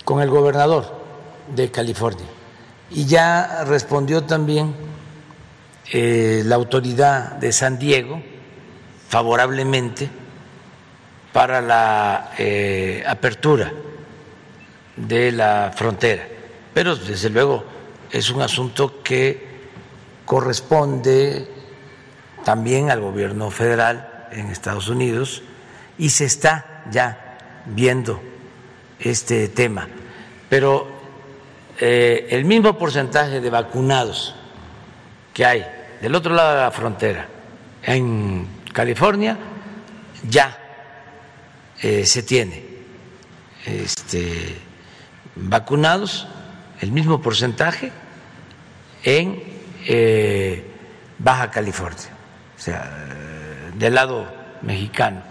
con 0.04 0.22
el 0.22 0.30
gobernador 0.30 0.99
de 1.56 1.72
California. 1.72 2.26
Y 2.92 3.06
ya 3.06 3.64
respondió 3.66 4.24
también 4.24 4.74
eh, 5.92 6.44
la 6.46 6.56
autoridad 6.56 7.34
de 7.34 7.52
San 7.52 7.78
Diego 7.78 8.22
favorablemente 9.08 10.10
para 11.34 11.62
la 11.62 12.32
eh, 12.38 13.04
apertura 13.08 13.72
de 14.96 15.32
la 15.32 15.72
frontera. 15.76 16.28
Pero 16.74 16.96
desde 16.96 17.30
luego 17.30 17.64
es 18.12 18.30
un 18.30 18.42
asunto 18.42 19.02
que 19.04 19.48
corresponde 20.26 21.48
también 22.44 22.90
al 22.90 23.02
gobierno 23.02 23.52
federal 23.52 24.28
en 24.32 24.48
Estados 24.48 24.90
Unidos 24.90 25.44
y 25.98 26.10
se 26.10 26.26
está 26.26 26.84
ya 26.92 27.38
viendo 27.66 28.22
este 29.00 29.48
tema. 29.48 29.88
Pero 30.50 30.99
eh, 31.82 32.28
el 32.32 32.44
mismo 32.44 32.78
porcentaje 32.78 33.40
de 33.40 33.50
vacunados 33.50 34.36
que 35.34 35.46
hay 35.46 35.66
del 36.02 36.14
otro 36.14 36.34
lado 36.34 36.56
de 36.56 36.62
la 36.62 36.72
frontera, 36.72 37.28
en 37.84 38.48
California, 38.74 39.38
ya 40.28 40.58
eh, 41.82 42.06
se 42.06 42.24
tiene 42.24 42.66
este, 43.66 44.58
vacunados, 45.36 46.28
el 46.82 46.92
mismo 46.92 47.22
porcentaje 47.22 47.92
en 49.04 49.42
eh, 49.86 50.66
Baja 51.18 51.50
California, 51.50 52.10
o 52.58 52.62
sea, 52.62 53.08
del 53.76 53.96
lado 53.96 54.28
mexicano, 54.62 55.22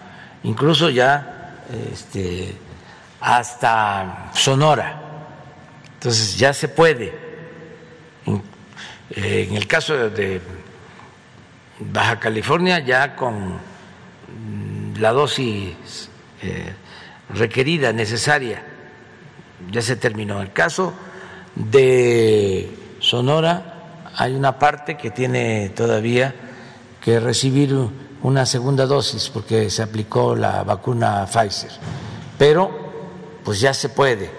incluso 0.45 0.89
ya 0.89 1.65
este, 1.93 2.55
hasta 3.21 4.31
Sonora 4.33 5.08
entonces 6.09 6.39
ya 6.39 6.55
se 6.55 6.69
puede. 6.69 7.13
En, 9.11 9.55
el 9.55 9.67
caso 9.67 10.09
de 10.09 10.41
Baja 11.81 12.19
California, 12.19 12.79
ya 12.79 13.15
con 13.15 13.59
la 14.99 15.13
dosis 15.13 16.09
eh, 16.41 16.73
requerida, 17.35 17.93
necesaria, 17.93 18.63
ya 19.71 19.83
se 19.83 19.97
terminó. 19.97 20.37
En 20.37 20.47
el 20.47 20.53
caso 20.55 20.95
de 21.55 22.71
Sonora, 23.01 24.01
hay 24.17 24.35
una 24.35 24.59
parte 24.59 24.97
que 24.97 25.11
tiene 25.11 25.69
todavía 25.77 26.35
que 27.03 27.21
recibir 27.21 27.77
una 28.23 28.47
segunda 28.47 28.87
dosis 28.87 29.29
porque 29.29 29.69
se 29.69 29.83
aplicó 29.83 30.35
la 30.35 30.65
vacuna 30.65 31.27
Pfizer. 31.27 31.73
Pero, 32.39 32.71
pues 33.45 33.61
ya 33.61 33.75
se 33.75 33.91
puede 33.91 34.38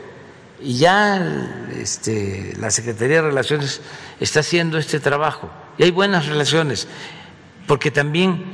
y 0.61 0.77
ya 0.77 1.67
este, 1.77 2.53
la 2.59 2.69
Secretaría 2.71 3.17
de 3.17 3.29
Relaciones 3.29 3.81
está 4.19 4.41
haciendo 4.41 4.77
este 4.77 4.99
trabajo. 4.99 5.49
Y 5.77 5.83
hay 5.83 5.91
buenas 5.91 6.25
relaciones, 6.27 6.87
porque 7.67 7.91
también 7.91 8.45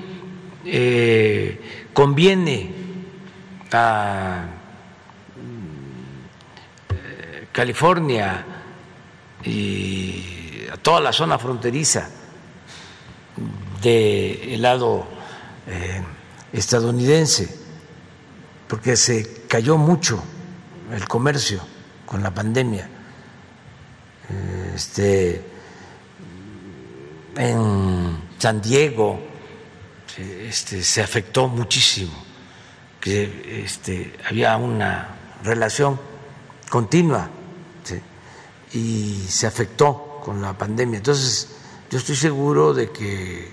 eh, 0.65 1.87
conviene 1.93 2.71
a 3.71 4.45
eh, 6.89 7.47
California 7.51 8.45
y 9.43 10.67
a 10.71 10.77
toda 10.77 10.99
la 11.01 11.13
zona 11.13 11.37
fronteriza 11.39 12.09
del 13.81 14.61
lado 14.61 15.07
eh, 15.67 16.01
estadounidense 16.53 17.65
porque 18.67 18.95
se 18.95 19.45
cayó 19.47 19.77
mucho 19.77 20.23
el 20.91 21.07
comercio 21.07 21.61
con 22.05 22.21
la 22.23 22.33
pandemia. 22.33 22.89
Este, 24.73 25.41
en 27.35 28.17
San 28.37 28.61
Diego 28.61 29.19
este, 30.17 30.83
se 30.83 31.01
afectó 31.01 31.47
muchísimo, 31.47 32.13
que 32.99 33.63
este, 33.63 34.15
había 34.29 34.57
una 34.57 35.09
relación 35.43 35.99
continua 36.69 37.29
y 38.73 39.23
se 39.29 39.47
afectó 39.47 40.19
con 40.23 40.41
la 40.41 40.57
pandemia. 40.57 40.97
Entonces, 40.97 41.49
yo 41.89 41.97
estoy 41.97 42.15
seguro 42.15 42.73
de 42.73 42.91
que 42.91 43.47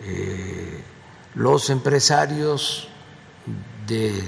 eh, 0.00 0.80
los 1.34 1.70
empresarios 1.70 2.88
de 3.86 4.22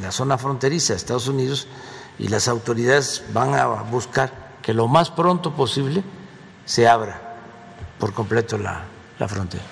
la 0.00 0.10
zona 0.10 0.38
fronteriza 0.38 0.94
de 0.94 0.96
Estados 0.96 1.28
Unidos 1.28 1.68
y 2.18 2.28
las 2.28 2.48
autoridades 2.48 3.24
van 3.32 3.54
a 3.54 3.66
buscar 3.66 4.32
que 4.62 4.74
lo 4.74 4.88
más 4.88 5.10
pronto 5.10 5.52
posible 5.52 6.02
se 6.64 6.88
abra 6.88 7.20
por 7.98 8.12
completo 8.12 8.58
la, 8.58 8.82
la 9.18 9.28
frontera 9.28 9.64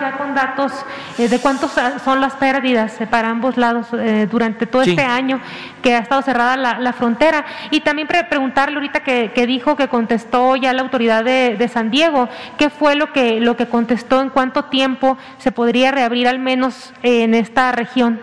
ya 0.00 0.16
con 0.16 0.34
datos 0.34 0.72
eh, 1.18 1.28
de 1.28 1.38
cuántos 1.38 1.72
son 2.04 2.20
las 2.20 2.34
pérdidas 2.34 2.94
para 3.10 3.28
ambos 3.28 3.56
lados 3.56 3.86
eh, 3.92 4.26
durante 4.30 4.66
todo 4.66 4.82
este 4.82 5.02
año 5.02 5.40
que 5.82 5.94
ha 5.94 5.98
estado 5.98 6.22
cerrada 6.22 6.56
la, 6.56 6.92
frontera. 6.92 7.44
Y 7.70 7.80
también 7.80 8.08
preguntarle 8.08 8.76
ahorita 8.76 9.00
que, 9.00 9.46
dijo 9.46 9.76
que 9.76 9.88
contestó 9.88 10.56
ya 10.56 10.72
la 10.72 10.82
autoridad 10.82 11.24
de, 11.24 11.70
San 11.72 11.90
Diego, 11.90 12.28
¿qué 12.58 12.70
fue 12.70 12.96
lo 12.96 13.12
que, 13.12 13.40
lo 13.40 13.56
que 13.56 13.68
contestó? 13.68 14.20
¿En 14.20 14.30
cuánto 14.30 14.64
tiempo 14.64 15.18
se 15.38 15.52
podría 15.52 15.90
reabrir 15.90 16.26
al 16.26 16.38
menos 16.38 16.92
en 17.02 17.34
esta 17.34 17.72
región? 17.72 18.20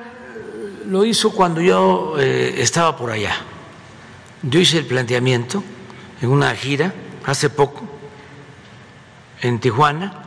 Lo 0.88 1.04
hizo 1.04 1.32
cuando 1.32 1.60
yo 1.60 2.16
eh, 2.18 2.56
estaba 2.60 2.96
por 2.96 3.12
allá. 3.12 3.36
Yo 4.42 4.60
hice 4.60 4.78
el 4.78 4.86
planteamiento 4.86 5.62
en 6.22 6.30
una 6.30 6.56
gira 6.56 6.94
hace 7.26 7.50
poco 7.50 7.84
en 9.42 9.60
Tijuana 9.60 10.24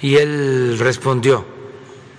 y 0.00 0.16
él 0.16 0.76
respondió 0.80 1.46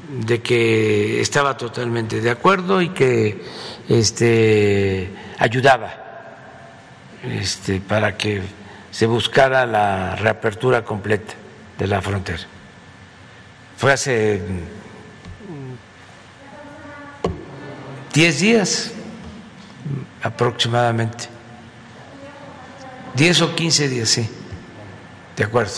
de 0.09 0.41
que 0.41 1.19
estaba 1.19 1.57
totalmente 1.57 2.21
de 2.21 2.29
acuerdo 2.29 2.81
y 2.81 2.89
que 2.89 3.43
este, 3.89 5.11
ayudaba 5.37 5.93
este, 7.23 7.81
para 7.81 8.15
que 8.15 8.41
se 8.89 9.05
buscara 9.05 9.65
la 9.65 10.15
reapertura 10.15 10.85
completa 10.85 11.33
de 11.77 11.87
la 11.87 12.01
frontera. 12.01 12.39
Fue 13.75 13.91
hace 13.91 14.41
10 18.18 18.39
días 18.39 18.91
aproximadamente. 20.23 21.26
10 23.14 23.41
o 23.44 23.56
15 23.56 23.89
días, 23.89 24.10
sí, 24.10 24.27
de 25.35 25.44
acuerdo. 25.44 25.73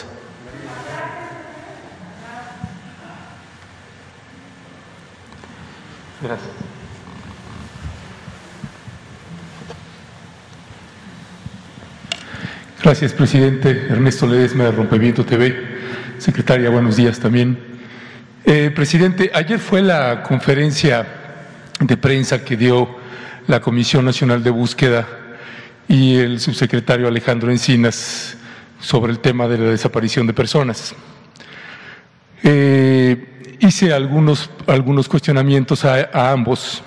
Gracias. 6.22 6.50
Gracias, 12.82 13.12
presidente. 13.12 13.70
Ernesto 13.90 14.26
Ledesma 14.26 14.64
de 14.64 14.72
Rompimiento 14.72 15.26
TV. 15.26 15.58
Secretaria, 16.20 16.70
buenos 16.70 16.96
días 16.96 17.20
también. 17.20 17.60
Eh, 18.46 18.72
presidente, 18.74 19.30
ayer 19.34 19.60
fue 19.60 19.82
la 19.82 20.24
conferencia 20.24 21.19
de 21.80 21.98
prensa 21.98 22.44
que 22.44 22.58
dio 22.58 22.98
la 23.48 23.62
Comisión 23.62 24.06
Nacional 24.06 24.44
de 24.44 24.50
Búsqueda 24.50 25.08
y 25.88 26.16
el 26.18 26.40
subsecretario 26.40 27.08
Alejandro 27.08 27.50
Encinas 27.50 28.38
sobre 28.80 29.12
el 29.12 29.20
tema 29.20 29.48
de 29.48 29.58
la 29.58 29.70
desaparición 29.72 30.28
de 30.28 30.34
personas. 30.34 30.94
Eh, 32.44 33.58
hice 33.60 33.94
algunos, 33.94 34.50
algunos 34.68 35.08
cuestionamientos 35.08 35.86
a, 35.86 36.32
ambos. 36.32 36.84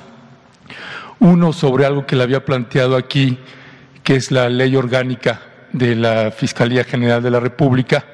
Uno 1.20 1.52
sobre 1.52 1.86
algo 1.86 2.06
que 2.06 2.16
le 2.16 2.24
había 2.24 2.44
planteado 2.44 2.96
aquí, 2.96 3.38
que 4.02 4.16
es 4.16 4.30
la 4.30 4.48
ley 4.48 4.76
orgánica 4.76 5.40
de 5.72 5.94
la 5.94 6.30
Fiscalía 6.30 6.84
General 6.84 7.22
de 7.22 7.30
la 7.30 7.40
República, 7.40 8.04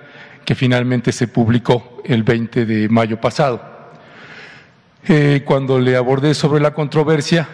que 0.45 0.55
finalmente 0.55 1.13
se 1.13 1.29
publicó 1.29 2.03
el 2.05 2.23
20 2.23 2.67
de 2.67 2.89
mayo 2.89 3.21
pasado. 3.21 3.78
Eh, 5.07 5.43
cuando 5.45 5.79
le 5.79 5.97
abordé 5.97 6.35
sobre 6.35 6.61
la 6.61 6.75
controversia, 6.75 7.49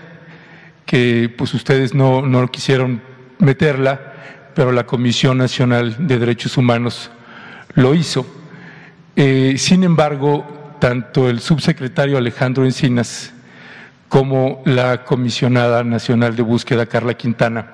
que 0.86 1.32
pues 1.36 1.54
ustedes 1.54 1.94
no, 1.94 2.22
no 2.22 2.50
quisieron 2.50 3.02
meterla, 3.38 4.12
pero 4.54 4.72
la 4.72 4.86
Comisión 4.86 5.38
Nacional 5.38 6.06
de 6.06 6.18
Derechos 6.18 6.56
Humanos 6.56 7.10
lo 7.74 7.94
hizo. 7.94 8.26
Eh, 9.16 9.54
sin 9.58 9.84
embargo, 9.84 10.76
tanto 10.80 11.28
el 11.28 11.40
subsecretario 11.40 12.18
Alejandro 12.18 12.64
Encinas 12.64 13.32
como 14.08 14.62
la 14.64 15.04
comisionada 15.04 15.84
nacional 15.84 16.36
de 16.36 16.42
búsqueda 16.42 16.86
Carla 16.86 17.14
Quintana, 17.14 17.66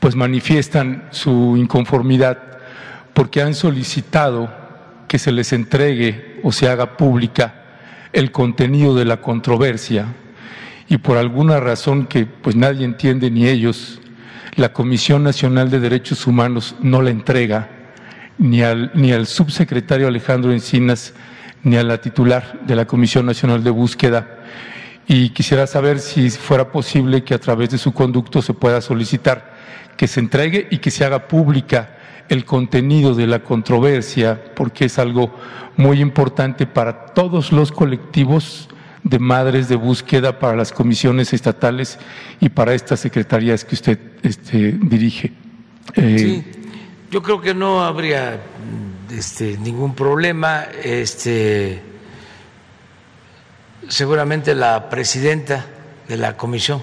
pues 0.00 0.14
manifiestan 0.14 1.08
su 1.10 1.56
inconformidad 1.56 2.38
porque 3.12 3.42
han 3.42 3.54
solicitado 3.54 4.52
que 5.08 5.18
se 5.18 5.32
les 5.32 5.52
entregue 5.52 6.40
o 6.42 6.52
se 6.52 6.68
haga 6.68 6.96
pública 6.96 7.65
el 8.16 8.32
contenido 8.32 8.94
de 8.94 9.04
la 9.04 9.20
controversia 9.20 10.14
y 10.88 10.96
por 10.96 11.18
alguna 11.18 11.60
razón 11.60 12.06
que 12.06 12.24
pues 12.24 12.56
nadie 12.56 12.86
entiende 12.86 13.30
ni 13.30 13.46
ellos, 13.46 14.00
la 14.54 14.72
Comisión 14.72 15.22
Nacional 15.22 15.70
de 15.70 15.80
Derechos 15.80 16.26
Humanos 16.26 16.76
no 16.80 17.02
la 17.02 17.10
entrega 17.10 17.68
ni 18.38 18.62
al, 18.62 18.90
ni 18.94 19.12
al 19.12 19.26
subsecretario 19.26 20.08
Alejandro 20.08 20.50
Encinas 20.50 21.12
ni 21.62 21.76
a 21.76 21.82
la 21.82 22.00
titular 22.00 22.60
de 22.66 22.74
la 22.74 22.86
Comisión 22.86 23.26
Nacional 23.26 23.62
de 23.62 23.70
Búsqueda. 23.70 24.38
Y 25.06 25.28
quisiera 25.30 25.66
saber 25.66 25.98
si 25.98 26.30
fuera 26.30 26.72
posible 26.72 27.22
que 27.22 27.34
a 27.34 27.38
través 27.38 27.68
de 27.68 27.76
su 27.76 27.92
conducto 27.92 28.40
se 28.40 28.54
pueda 28.54 28.80
solicitar 28.80 29.54
que 29.98 30.08
se 30.08 30.20
entregue 30.20 30.68
y 30.70 30.78
que 30.78 30.90
se 30.90 31.04
haga 31.04 31.28
pública 31.28 31.95
el 32.28 32.44
contenido 32.44 33.14
de 33.14 33.26
la 33.26 33.40
controversia, 33.40 34.54
porque 34.54 34.86
es 34.86 34.98
algo 34.98 35.34
muy 35.76 36.00
importante 36.00 36.66
para 36.66 37.06
todos 37.06 37.52
los 37.52 37.72
colectivos 37.72 38.68
de 39.02 39.18
madres 39.18 39.68
de 39.68 39.76
búsqueda, 39.76 40.38
para 40.38 40.56
las 40.56 40.72
comisiones 40.72 41.32
estatales 41.32 41.98
y 42.40 42.48
para 42.48 42.74
estas 42.74 43.00
secretarías 43.00 43.64
que 43.64 43.74
usted 43.74 43.98
este, 44.22 44.72
dirige. 44.72 45.32
Eh, 45.94 46.18
sí, 46.18 46.44
yo 47.10 47.22
creo 47.22 47.40
que 47.40 47.54
no 47.54 47.84
habría 47.84 48.40
este, 49.16 49.56
ningún 49.58 49.94
problema. 49.94 50.66
Este, 50.82 51.80
seguramente 53.88 54.54
la 54.54 54.88
presidenta 54.90 55.66
de 56.08 56.16
la 56.16 56.36
Comisión 56.36 56.82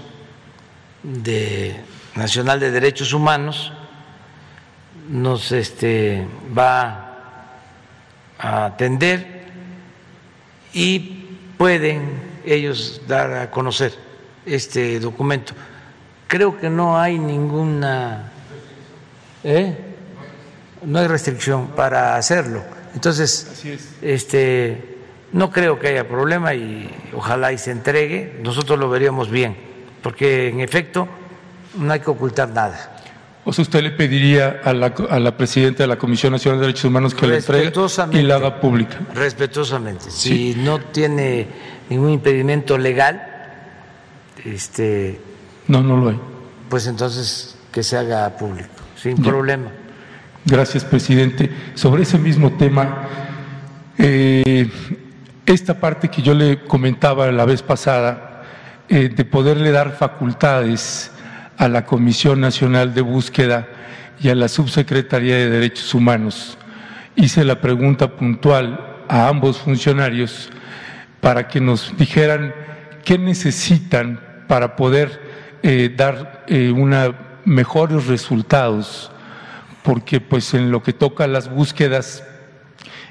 de 1.03 1.75
Nacional 2.15 2.59
de 2.61 2.71
Derechos 2.71 3.11
Humanos 3.11 3.73
nos 5.09 5.51
este, 5.51 6.25
va 6.57 7.49
a 8.38 8.65
atender 8.65 9.43
y 10.73 10.99
pueden 11.57 12.34
ellos 12.45 13.01
dar 13.07 13.34
a 13.34 13.51
conocer 13.51 13.93
este 14.45 14.99
documento. 14.99 15.53
Creo 16.27 16.59
que 16.59 16.69
no 16.69 16.99
hay 16.99 17.19
ninguna... 17.19 18.31
¿eh? 19.43 19.93
no 20.85 20.99
hay 20.99 21.07
restricción 21.07 21.67
para 21.67 22.15
hacerlo. 22.15 22.63
Entonces, 22.93 23.63
este, 24.01 24.97
no 25.31 25.51
creo 25.51 25.80
que 25.80 25.88
haya 25.88 26.07
problema 26.07 26.53
y 26.53 26.89
ojalá 27.13 27.51
y 27.51 27.57
se 27.57 27.71
entregue. 27.71 28.39
Nosotros 28.43 28.77
lo 28.77 28.89
veríamos 28.89 29.30
bien, 29.30 29.55
porque 30.01 30.49
en 30.49 30.59
efecto 30.59 31.07
no 31.75 31.91
hay 31.91 31.99
que 31.99 32.09
ocultar 32.09 32.49
nada. 32.49 32.92
O 33.45 33.51
sea, 33.51 33.63
usted 33.63 33.83
le 33.83 33.91
pediría 33.91 34.61
a 34.63 34.73
la, 34.73 34.93
a 35.09 35.19
la 35.19 35.35
presidenta 35.35 35.83
de 35.83 35.87
la 35.87 35.97
Comisión 35.97 36.31
Nacional 36.31 36.59
de 36.59 36.67
Derechos 36.67 36.85
Humanos 36.85 37.13
que 37.13 37.27
la 37.27 37.35
entregue 37.35 37.73
y 38.13 38.21
la 38.21 38.35
haga 38.35 38.61
pública. 38.61 38.99
Respetuosamente. 39.13 40.09
Si 40.09 40.55
no 40.55 40.79
tiene 40.79 41.47
ningún 41.89 42.11
impedimento 42.11 42.77
legal, 42.77 43.21
este. 44.45 45.19
No, 45.67 45.83
no 45.83 45.97
lo 45.97 46.09
hay. 46.09 46.19
Pues 46.69 46.87
entonces 46.87 47.57
que 47.71 47.83
se 47.83 47.97
haga 47.97 48.29
público, 48.37 48.69
sin 48.95 49.17
problema. 49.17 49.71
Gracias, 50.45 50.85
presidente. 50.85 51.49
Sobre 51.73 52.03
ese 52.03 52.17
mismo 52.17 52.53
tema, 52.53 53.07
eh, 53.97 54.69
esta 55.45 55.79
parte 55.79 56.09
que 56.09 56.21
yo 56.21 56.33
le 56.33 56.63
comentaba 56.63 57.31
la 57.31 57.45
vez 57.45 57.61
pasada, 57.61 58.43
eh, 58.89 59.09
de 59.09 59.25
poderle 59.25 59.71
dar 59.71 59.97
facultades 59.97 61.12
a 61.57 61.67
la 61.67 61.85
Comisión 61.85 62.41
Nacional 62.41 62.93
de 62.93 63.01
Búsqueda 63.01 63.67
y 64.19 64.30
a 64.30 64.35
la 64.35 64.47
Subsecretaría 64.47 65.35
de 65.35 65.49
Derechos 65.49 65.93
Humanos, 65.93 66.57
hice 67.15 67.43
la 67.43 67.61
pregunta 67.61 68.15
puntual 68.15 69.03
a 69.07 69.27
ambos 69.27 69.59
funcionarios 69.59 70.49
para 71.21 71.47
que 71.47 71.61
nos 71.61 71.95
dijeran 71.97 72.53
qué 73.03 73.17
necesitan 73.17 74.19
para 74.47 74.75
poder 74.75 75.21
eh, 75.61 75.93
dar 75.95 76.43
eh, 76.47 76.71
una, 76.71 77.13
mejores 77.45 78.07
resultados, 78.07 79.11
porque 79.84 80.19
pues 80.19 80.53
en 80.53 80.71
lo 80.71 80.81
que 80.84 80.93
toca 80.93 81.25
a 81.25 81.27
las 81.27 81.49
búsquedas 81.49 82.23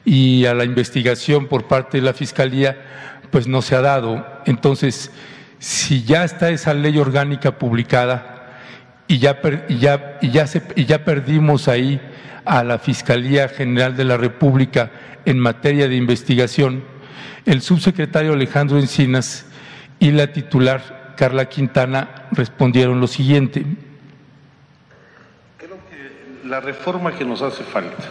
y 0.04 0.46
a 0.46 0.54
la 0.54 0.64
investigación 0.64 1.46
por 1.46 1.68
parte 1.68 1.98
de 1.98 2.04
la 2.04 2.12
Fiscalía, 2.12 2.76
pues 3.30 3.46
no 3.46 3.62
se 3.62 3.76
ha 3.76 3.80
dado. 3.80 4.26
Entonces, 4.46 5.10
si 5.58 6.02
ya 6.02 6.24
está 6.24 6.50
esa 6.50 6.74
ley 6.74 6.98
orgánica 6.98 7.58
publicada 7.58 8.31
y 9.08 9.18
ya, 9.18 9.40
ya, 9.68 10.18
ya, 10.22 10.46
ya 10.76 11.04
perdimos 11.04 11.68
ahí 11.68 12.00
a 12.44 12.64
la 12.64 12.78
Fiscalía 12.78 13.48
General 13.48 13.96
de 13.96 14.04
la 14.04 14.16
República 14.16 14.90
en 15.24 15.38
materia 15.38 15.88
de 15.88 15.96
investigación, 15.96 16.84
el 17.46 17.62
subsecretario 17.62 18.32
Alejandro 18.32 18.78
Encinas 18.78 19.46
y 19.98 20.10
la 20.10 20.32
titular 20.32 21.14
Carla 21.16 21.48
Quintana 21.48 22.28
respondieron 22.32 23.00
lo 23.00 23.06
siguiente. 23.06 23.64
Creo 25.58 25.78
que 25.90 26.48
la 26.48 26.60
reforma 26.60 27.12
que 27.16 27.24
nos 27.24 27.42
hace 27.42 27.62
falta 27.62 28.04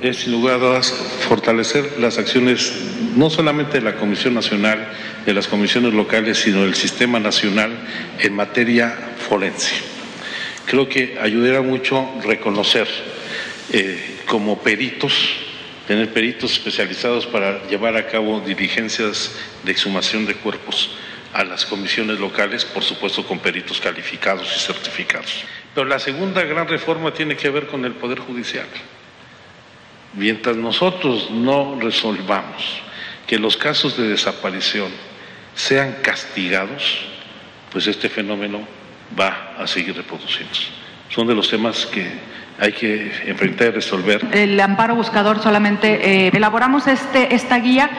es, 0.00 0.18
sin 0.18 0.32
lugar 0.32 0.56
a 0.56 0.58
dudas, 0.58 0.92
fortalecer 1.28 1.98
las 1.98 2.18
acciones 2.18 2.72
no 3.16 3.30
solamente 3.30 3.78
de 3.78 3.84
la 3.84 3.96
Comisión 3.96 4.34
Nacional, 4.34 4.86
de 5.24 5.32
las 5.32 5.48
comisiones 5.48 5.94
locales, 5.94 6.38
sino 6.38 6.62
del 6.62 6.74
sistema 6.74 7.18
nacional 7.18 7.72
en 8.20 8.34
materia 8.34 8.94
forense. 9.28 9.93
Creo 10.66 10.88
que 10.88 11.18
ayudará 11.20 11.60
mucho 11.60 12.08
reconocer 12.22 12.88
eh, 13.72 14.20
como 14.26 14.60
peritos, 14.62 15.12
tener 15.86 16.12
peritos 16.12 16.52
especializados 16.52 17.26
para 17.26 17.66
llevar 17.68 17.96
a 17.96 18.06
cabo 18.06 18.40
diligencias 18.40 19.32
de 19.62 19.72
exhumación 19.72 20.26
de 20.26 20.34
cuerpos 20.34 20.90
a 21.34 21.44
las 21.44 21.66
comisiones 21.66 22.20
locales, 22.20 22.64
por 22.64 22.82
supuesto 22.82 23.26
con 23.26 23.40
peritos 23.40 23.80
calificados 23.80 24.54
y 24.56 24.60
certificados. 24.60 25.44
Pero 25.74 25.86
la 25.86 25.98
segunda 25.98 26.42
gran 26.44 26.68
reforma 26.68 27.12
tiene 27.12 27.36
que 27.36 27.50
ver 27.50 27.66
con 27.66 27.84
el 27.84 27.92
Poder 27.92 28.20
Judicial. 28.20 28.66
Mientras 30.14 30.56
nosotros 30.56 31.30
no 31.30 31.78
resolvamos 31.80 32.62
que 33.26 33.38
los 33.38 33.56
casos 33.56 33.96
de 33.96 34.08
desaparición 34.08 34.92
sean 35.56 35.96
castigados, 36.02 37.00
pues 37.72 37.88
este 37.88 38.08
fenómeno 38.08 38.66
va 39.18 39.54
a 39.58 39.66
seguir 39.66 39.96
reproduciéndose. 39.96 40.68
Son 41.08 41.26
de 41.26 41.34
los 41.34 41.48
temas 41.48 41.86
que 41.86 42.34
hay 42.58 42.72
que 42.72 43.12
enfrentar 43.26 43.68
y 43.68 43.70
resolver. 43.70 44.26
El 44.32 44.58
amparo 44.60 44.94
buscador 44.94 45.42
solamente 45.42 46.26
eh, 46.26 46.30
elaboramos 46.32 46.86
este, 46.86 47.34
esta 47.34 47.58
guía 47.58 47.90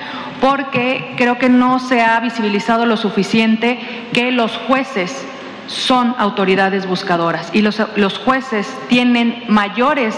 porque 0.41 1.14
creo 1.18 1.38
que 1.38 1.49
no 1.49 1.80
se 1.80 2.02
ha 2.02 2.19
visibilizado 2.19 2.86
lo 2.86 2.98
suficiente 2.98 3.80
que 4.14 4.32
los 4.32 4.52
jueces 4.68 5.26
son 5.67 6.15
autoridades 6.17 6.87
buscadoras 6.87 7.49
y 7.53 7.61
los, 7.61 7.81
los 7.95 8.17
jueces 8.17 8.67
tienen 8.87 9.43
mayores 9.47 10.15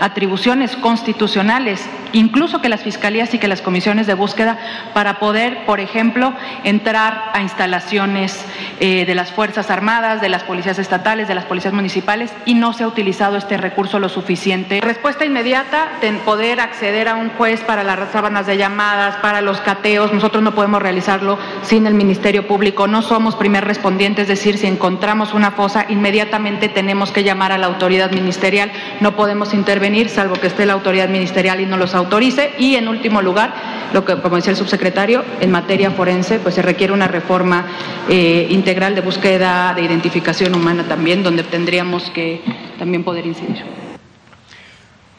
atribuciones 0.00 0.76
constitucionales, 0.76 1.84
incluso 2.12 2.60
que 2.60 2.68
las 2.68 2.82
fiscalías 2.82 3.34
y 3.34 3.38
que 3.38 3.48
las 3.48 3.60
comisiones 3.60 4.06
de 4.06 4.14
búsqueda, 4.14 4.58
para 4.94 5.18
poder, 5.18 5.66
por 5.66 5.78
ejemplo, 5.78 6.32
entrar 6.64 7.30
a 7.34 7.42
instalaciones 7.42 8.44
eh, 8.80 9.04
de 9.04 9.14
las 9.14 9.30
Fuerzas 9.30 9.70
Armadas, 9.70 10.20
de 10.20 10.30
las 10.30 10.42
policías 10.42 10.78
estatales, 10.78 11.28
de 11.28 11.34
las 11.34 11.44
policías 11.44 11.74
municipales, 11.74 12.32
y 12.46 12.54
no 12.54 12.72
se 12.72 12.84
ha 12.84 12.88
utilizado 12.88 13.36
este 13.36 13.58
recurso 13.58 13.98
lo 13.98 14.08
suficiente. 14.08 14.80
Respuesta 14.80 15.24
inmediata, 15.24 15.88
poder 16.24 16.60
acceder 16.60 17.08
a 17.08 17.16
un 17.16 17.28
juez 17.30 17.60
para 17.60 17.84
las 17.84 18.10
sábanas 18.10 18.46
de 18.46 18.56
llamadas, 18.56 19.16
para 19.16 19.42
los 19.42 19.60
cateos, 19.60 20.12
nosotros 20.12 20.42
no 20.42 20.54
podemos 20.54 20.80
realizarlo 20.80 21.38
sin 21.62 21.86
el 21.86 21.94
Ministerio 21.94 22.46
Público, 22.46 22.86
no 22.86 23.02
somos 23.02 23.36
primer 23.36 23.64
respondiente, 23.64 24.22
es 24.22 24.28
decir, 24.28 24.56
si 24.56 24.66
encontramos 24.90 25.34
una 25.34 25.52
fosa, 25.52 25.86
inmediatamente 25.88 26.68
tenemos 26.68 27.12
que 27.12 27.22
llamar 27.22 27.52
a 27.52 27.58
la 27.58 27.68
autoridad 27.68 28.10
ministerial, 28.10 28.72
no 28.98 29.14
podemos 29.14 29.54
intervenir 29.54 30.08
salvo 30.08 30.34
que 30.34 30.48
esté 30.48 30.66
la 30.66 30.72
autoridad 30.72 31.08
ministerial 31.08 31.60
y 31.60 31.66
no 31.66 31.76
los 31.76 31.94
autorice. 31.94 32.50
Y 32.58 32.74
en 32.74 32.88
último 32.88 33.22
lugar, 33.22 33.54
lo 33.92 34.04
que, 34.04 34.16
como 34.16 34.34
decía 34.34 34.50
el 34.50 34.56
subsecretario, 34.56 35.24
en 35.40 35.52
materia 35.52 35.92
forense, 35.92 36.40
pues 36.40 36.56
se 36.56 36.62
requiere 36.62 36.92
una 36.92 37.06
reforma 37.06 37.66
eh, 38.08 38.48
integral 38.50 38.96
de 38.96 39.00
búsqueda 39.00 39.74
de 39.74 39.82
identificación 39.82 40.56
humana 40.56 40.82
también, 40.88 41.22
donde 41.22 41.44
tendríamos 41.44 42.10
que 42.10 42.40
también 42.76 43.04
poder 43.04 43.26
incidir. 43.26 43.62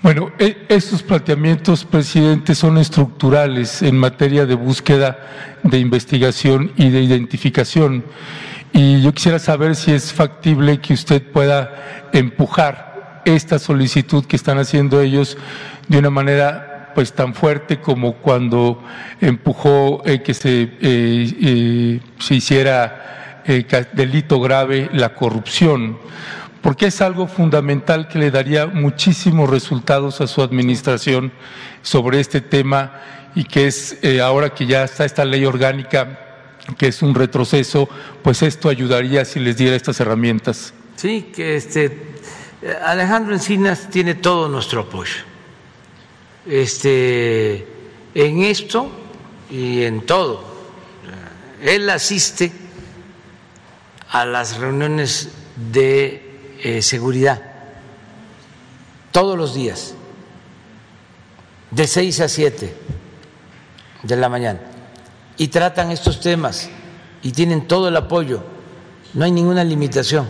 Bueno, 0.01 0.33
e, 0.37 0.65
estos 0.67 1.01
planteamientos, 1.01 1.85
presidente, 1.85 2.55
son 2.55 2.77
estructurales 2.77 3.81
en 3.83 3.97
materia 3.97 4.45
de 4.45 4.55
búsqueda, 4.55 5.17
de 5.63 5.79
investigación 5.79 6.73
y 6.75 6.89
de 6.89 7.01
identificación. 7.01 8.03
Y 8.73 9.01
yo 9.01 9.13
quisiera 9.13 9.39
saber 9.39 9.75
si 9.75 9.91
es 9.91 10.13
factible 10.13 10.79
que 10.79 10.93
usted 10.93 11.21
pueda 11.21 12.09
empujar 12.13 13.21
esta 13.25 13.59
solicitud 13.59 14.25
que 14.25 14.35
están 14.35 14.57
haciendo 14.57 15.01
ellos 15.01 15.37
de 15.87 15.99
una 15.99 16.09
manera 16.09 16.91
pues 16.95 17.13
tan 17.13 17.33
fuerte 17.33 17.79
como 17.79 18.13
cuando 18.13 18.83
empujó 19.19 20.01
eh, 20.05 20.21
que 20.21 20.33
se, 20.33 20.63
eh, 20.63 20.69
eh, 20.81 21.99
se 22.19 22.35
hiciera 22.35 23.43
delito 23.93 24.39
grave 24.39 24.89
la 24.93 25.15
corrupción, 25.15 25.97
porque 26.61 26.85
es 26.85 27.01
algo 27.01 27.27
fundamental 27.27 28.07
que 28.07 28.19
le 28.19 28.29
daría 28.29 28.67
muchísimos 28.67 29.49
resultados 29.49 30.21
a 30.21 30.27
su 30.27 30.43
administración 30.43 31.31
sobre 31.81 32.19
este 32.19 32.39
tema 32.39 33.01
y 33.33 33.45
que 33.45 33.65
es 33.65 33.97
ahora 34.21 34.51
que 34.51 34.67
ya 34.67 34.83
está 34.83 35.05
esta 35.05 35.25
ley 35.25 35.43
orgánica 35.43 36.30
que 36.77 36.87
es 36.87 37.01
un 37.01 37.15
retroceso, 37.15 37.89
pues 38.21 38.41
esto 38.43 38.69
ayudaría 38.69 39.25
si 39.25 39.39
les 39.39 39.57
diera 39.57 39.75
estas 39.75 39.99
herramientas. 39.99 40.73
Sí, 40.95 41.31
que 41.33 41.55
este 41.55 42.11
Alejandro 42.83 43.33
Encinas 43.33 43.89
tiene 43.89 44.15
todo 44.15 44.47
nuestro 44.47 44.81
apoyo. 44.81 45.23
Este, 46.45 47.67
en 48.13 48.43
esto 48.43 48.91
y 49.49 49.83
en 49.83 50.05
todo. 50.05 50.51
Él 51.61 51.89
asiste 51.89 52.51
a 54.09 54.25
las 54.25 54.57
reuniones 54.57 55.29
de 55.71 56.57
eh, 56.63 56.81
seguridad 56.81 57.41
todos 59.11 59.37
los 59.37 59.53
días, 59.53 59.93
de 61.69 61.85
6 61.85 62.19
a 62.21 62.29
7 62.29 62.73
de 64.03 64.15
la 64.15 64.29
mañana, 64.29 64.59
y 65.37 65.47
tratan 65.47 65.91
estos 65.91 66.19
temas 66.19 66.69
y 67.23 67.31
tienen 67.31 67.67
todo 67.67 67.87
el 67.87 67.97
apoyo, 67.97 68.43
no 69.13 69.25
hay 69.25 69.31
ninguna 69.31 69.63
limitación. 69.63 70.27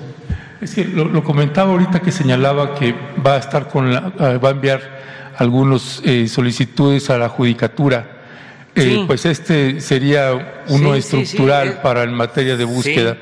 Es 0.62 0.76
que 0.76 0.86
lo, 0.86 1.24
comentaba 1.24 1.72
ahorita 1.72 2.02
que 2.02 2.12
señalaba 2.12 2.76
que 2.76 2.94
va 3.26 3.36
a 3.36 3.38
estar 3.38 3.68
con 3.68 3.92
la, 3.92 4.10
va 4.38 4.50
a 4.50 4.52
enviar 4.52 5.02
algunas 5.38 6.02
eh, 6.06 6.28
solicitudes 6.28 7.10
a 7.10 7.18
la 7.18 7.30
judicatura. 7.30 8.20
Eh, 8.76 9.04
pues 9.06 9.26
este 9.26 9.82
sería 9.82 10.64
uno 10.70 10.96
estructural 10.96 11.68
eh, 11.68 11.78
para 11.82 12.04
en 12.04 12.14
materia 12.14 12.56
de 12.56 12.64
búsqueda. 12.64 13.18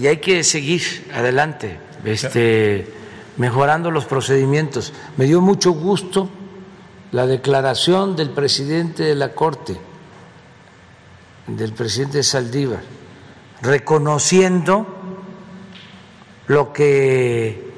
Y 0.00 0.06
hay 0.06 0.16
que 0.16 0.42
seguir 0.44 0.82
adelante, 1.12 1.78
este, 2.04 2.88
mejorando 3.36 3.90
los 3.90 4.06
procedimientos. 4.06 4.92
Me 5.16 5.26
dio 5.26 5.40
mucho 5.40 5.72
gusto 5.72 6.30
la 7.12 7.26
declaración 7.26 8.16
del 8.16 8.30
presidente 8.30 9.02
de 9.02 9.14
la 9.14 9.34
Corte, 9.34 9.76
del 11.48 11.72
presidente 11.72 12.22
Saldívar, 12.22 12.82
reconociendo 13.62 14.86
lo 16.46 16.72
que 16.72 17.70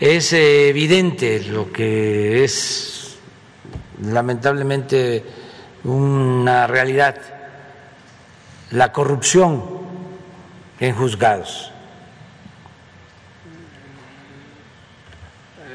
es 0.00 0.32
evidente, 0.32 1.40
lo 1.44 1.72
que 1.72 2.44
es 2.44 3.16
lamentablemente 4.02 5.24
una 5.84 6.66
realidad, 6.66 7.16
la 8.72 8.92
corrupción 8.92 9.64
en 10.80 10.94
juzgados. 10.94 11.72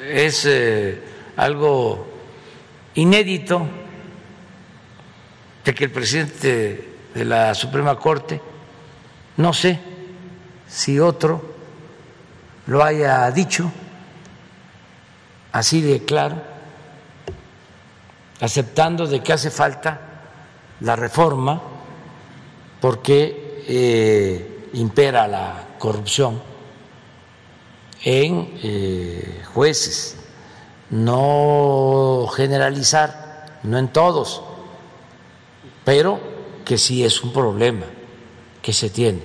Es 0.10 0.46
eh, 0.46 1.02
algo 1.38 2.06
inédito 2.96 3.66
de 5.64 5.74
que 5.74 5.86
el 5.86 5.92
presidente 5.92 6.93
de 7.14 7.26
la 7.26 7.54
Suprema 7.54 7.98
Corte, 7.98 8.42
no 9.38 9.54
sé 9.54 9.80
si 10.68 11.00
otro, 11.00 11.54
lo 12.68 12.84
haya 12.84 13.30
dicho 13.32 13.72
así 15.52 15.82
de 15.82 16.04
claro, 16.04 16.36
aceptando 18.42 19.08
de 19.08 19.22
que 19.22 19.34
hace 19.34 19.52
falta 19.52 20.00
la 20.82 20.96
reforma 20.96 21.62
porque 22.82 23.64
eh, 23.68 24.70
impera 24.74 25.28
la 25.28 25.68
corrupción 25.78 26.42
en 28.04 28.60
eh, 28.64 29.44
jueces, 29.54 30.18
no 30.90 32.28
generalizar, 32.36 33.60
no 33.64 33.78
en 33.78 33.88
todos, 33.90 34.42
pero 35.86 36.33
que 36.64 36.78
sí 36.78 37.04
es 37.04 37.24
un 37.24 37.34
problema 37.34 37.86
que 38.62 38.74
se 38.74 38.90
tiene 38.90 39.20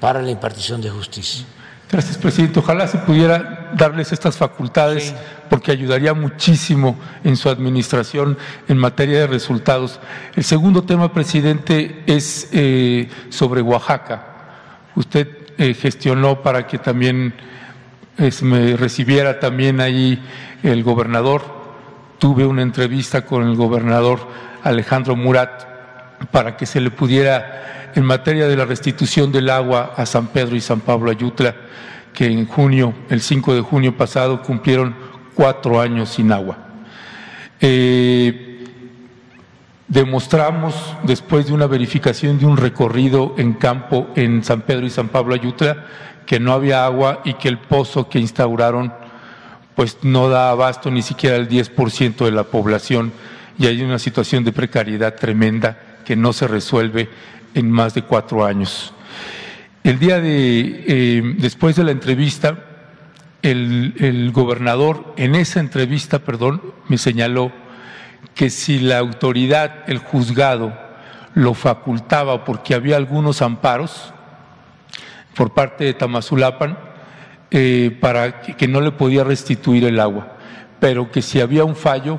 para 0.00 0.22
la 0.22 0.30
impartición 0.30 0.80
de 0.80 0.90
justicia. 0.90 1.44
Gracias, 1.90 2.18
presidente. 2.18 2.58
Ojalá 2.58 2.86
se 2.86 2.98
pudiera 2.98 3.70
darles 3.74 4.12
estas 4.12 4.36
facultades 4.36 5.14
porque 5.48 5.72
ayudaría 5.72 6.12
muchísimo 6.12 6.98
en 7.24 7.36
su 7.36 7.48
administración 7.48 8.36
en 8.68 8.76
materia 8.76 9.20
de 9.20 9.26
resultados. 9.26 9.98
El 10.36 10.44
segundo 10.44 10.82
tema, 10.82 11.12
presidente, 11.14 12.02
es 12.06 12.50
eh, 12.52 13.08
sobre 13.30 13.62
Oaxaca. 13.62 14.26
Usted 14.96 15.28
eh, 15.56 15.72
gestionó 15.72 16.42
para 16.42 16.66
que 16.66 16.78
también 16.78 17.32
me 18.42 18.76
recibiera 18.76 19.40
también 19.40 19.80
ahí 19.80 20.22
el 20.62 20.82
gobernador. 20.82 21.42
Tuve 22.18 22.44
una 22.44 22.62
entrevista 22.62 23.24
con 23.24 23.48
el 23.48 23.56
gobernador 23.56 24.20
Alejandro 24.62 25.16
Murat 25.16 25.67
para 26.30 26.56
que 26.56 26.66
se 26.66 26.80
le 26.80 26.90
pudiera, 26.90 27.90
en 27.94 28.04
materia 28.04 28.46
de 28.48 28.56
la 28.56 28.64
restitución 28.64 29.32
del 29.32 29.50
agua 29.50 29.94
a 29.96 30.06
San 30.06 30.28
Pedro 30.28 30.56
y 30.56 30.60
San 30.60 30.80
Pablo 30.80 31.10
Ayutla, 31.10 31.54
que 32.12 32.26
en 32.26 32.46
junio, 32.46 32.94
el 33.08 33.20
5 33.20 33.54
de 33.54 33.60
junio 33.60 33.96
pasado, 33.96 34.42
cumplieron 34.42 34.94
cuatro 35.34 35.80
años 35.80 36.10
sin 36.10 36.32
agua. 36.32 36.58
Eh, 37.60 38.64
demostramos, 39.86 40.74
después 41.04 41.46
de 41.46 41.52
una 41.52 41.66
verificación 41.66 42.38
de 42.38 42.46
un 42.46 42.56
recorrido 42.56 43.34
en 43.38 43.54
campo 43.54 44.08
en 44.16 44.44
San 44.44 44.62
Pedro 44.62 44.86
y 44.86 44.90
San 44.90 45.08
Pablo 45.08 45.34
Ayutla, 45.34 45.86
que 46.26 46.38
no 46.38 46.52
había 46.52 46.84
agua 46.84 47.22
y 47.24 47.34
que 47.34 47.48
el 47.48 47.58
pozo 47.58 48.08
que 48.08 48.18
instauraron 48.18 48.92
pues 49.74 49.98
no 50.02 50.28
da 50.28 50.50
abasto 50.50 50.90
ni 50.90 51.02
siquiera 51.02 51.36
al 51.36 51.48
10% 51.48 52.24
de 52.24 52.32
la 52.32 52.42
población 52.42 53.12
y 53.58 53.66
hay 53.66 53.80
una 53.80 53.98
situación 53.98 54.42
de 54.44 54.52
precariedad 54.52 55.14
tremenda 55.14 55.78
que 56.08 56.16
no 56.16 56.32
se 56.32 56.48
resuelve 56.48 57.10
en 57.52 57.70
más 57.70 57.92
de 57.92 58.00
cuatro 58.00 58.46
años. 58.46 58.94
El 59.84 59.98
día 59.98 60.22
de, 60.22 60.84
eh, 60.86 61.34
después 61.36 61.76
de 61.76 61.84
la 61.84 61.90
entrevista, 61.90 62.64
el, 63.42 64.30
gobernador 64.32 65.12
en 65.18 65.34
esa 65.34 65.60
entrevista, 65.60 66.20
perdón, 66.20 66.62
me 66.88 66.96
señaló 66.96 67.52
que 68.34 68.48
si 68.48 68.78
la 68.78 68.96
autoridad, 68.96 69.84
el 69.86 69.98
juzgado, 69.98 70.72
lo 71.34 71.52
facultaba 71.52 72.46
porque 72.46 72.74
había 72.74 72.96
algunos 72.96 73.42
amparos 73.42 74.14
por 75.34 75.52
parte 75.52 75.84
de 75.84 75.92
Tamazulapan 75.92 76.78
eh, 77.50 77.94
para 78.00 78.40
que 78.40 78.66
no 78.66 78.80
le 78.80 78.92
podía 78.92 79.24
restituir 79.24 79.84
el 79.84 80.00
agua, 80.00 80.38
pero 80.80 81.12
que 81.12 81.20
si 81.20 81.38
había 81.38 81.64
un 81.64 81.76
fallo, 81.76 82.18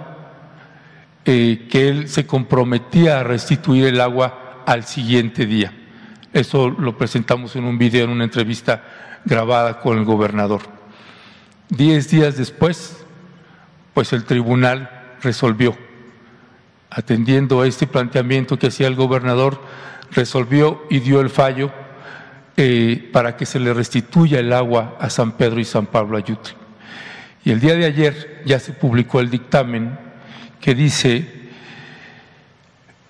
eh, 1.25 1.67
que 1.69 1.89
él 1.89 2.07
se 2.07 2.25
comprometía 2.25 3.19
a 3.19 3.23
restituir 3.23 3.85
el 3.85 4.01
agua 4.01 4.63
al 4.65 4.85
siguiente 4.85 5.45
día. 5.45 5.73
Eso 6.33 6.69
lo 6.69 6.97
presentamos 6.97 7.55
en 7.55 7.65
un 7.65 7.77
video, 7.77 8.05
en 8.05 8.11
una 8.11 8.23
entrevista 8.23 8.83
grabada 9.25 9.79
con 9.79 9.97
el 9.97 10.05
gobernador. 10.05 10.61
Diez 11.69 12.09
días 12.09 12.37
después, 12.37 13.03
pues 13.93 14.13
el 14.13 14.25
tribunal 14.25 14.89
resolvió, 15.21 15.75
atendiendo 16.89 17.61
a 17.61 17.67
este 17.67 17.87
planteamiento 17.87 18.57
que 18.57 18.67
hacía 18.67 18.87
el 18.87 18.95
gobernador, 18.95 19.61
resolvió 20.11 20.83
y 20.89 20.99
dio 20.99 21.21
el 21.21 21.29
fallo 21.29 21.71
eh, 22.57 23.09
para 23.13 23.37
que 23.37 23.45
se 23.45 23.59
le 23.59 23.73
restituya 23.73 24.39
el 24.39 24.53
agua 24.53 24.97
a 24.99 25.09
San 25.09 25.33
Pedro 25.33 25.59
y 25.59 25.65
San 25.65 25.85
Pablo 25.85 26.17
Ayutla. 26.17 26.53
Y 27.43 27.51
el 27.51 27.59
día 27.59 27.75
de 27.75 27.85
ayer 27.85 28.43
ya 28.45 28.59
se 28.59 28.73
publicó 28.73 29.19
el 29.19 29.29
dictamen 29.29 29.97
que 30.61 30.75
dice, 30.75 31.27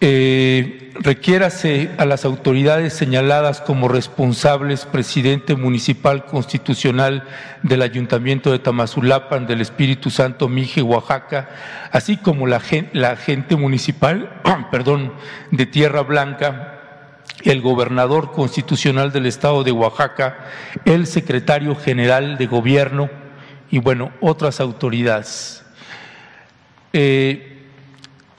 eh, 0.01 0.93
requiérase 0.95 1.91
a 1.97 2.05
las 2.05 2.23
autoridades 2.23 2.93
señaladas 2.93 3.59
como 3.59 3.87
responsables, 3.87 4.85
presidente 4.85 5.55
municipal 5.55 6.25
constitucional 6.25 7.23
del 7.63 7.81
Ayuntamiento 7.81 8.51
de 8.51 8.59
Tamazulapan, 8.59 9.45
del 9.45 9.61
Espíritu 9.61 10.09
Santo, 10.09 10.47
Mije, 10.47 10.81
Oaxaca, 10.81 11.49
así 11.91 12.17
como 12.17 12.47
la, 12.47 12.61
la 12.93 13.15
gente 13.17 13.55
municipal, 13.55 14.41
perdón, 14.71 15.13
de 15.51 15.65
Tierra 15.65 16.01
Blanca, 16.01 16.75
el 17.43 17.61
gobernador 17.61 18.31
constitucional 18.31 19.11
del 19.11 19.25
Estado 19.25 19.63
de 19.63 19.71
Oaxaca, 19.71 20.37
el 20.85 21.07
secretario 21.07 21.75
general 21.75 22.37
de 22.37 22.47
gobierno 22.47 23.09
y, 23.71 23.79
bueno, 23.79 24.11
otras 24.19 24.59
autoridades. 24.59 25.63
Eh, 26.91 27.57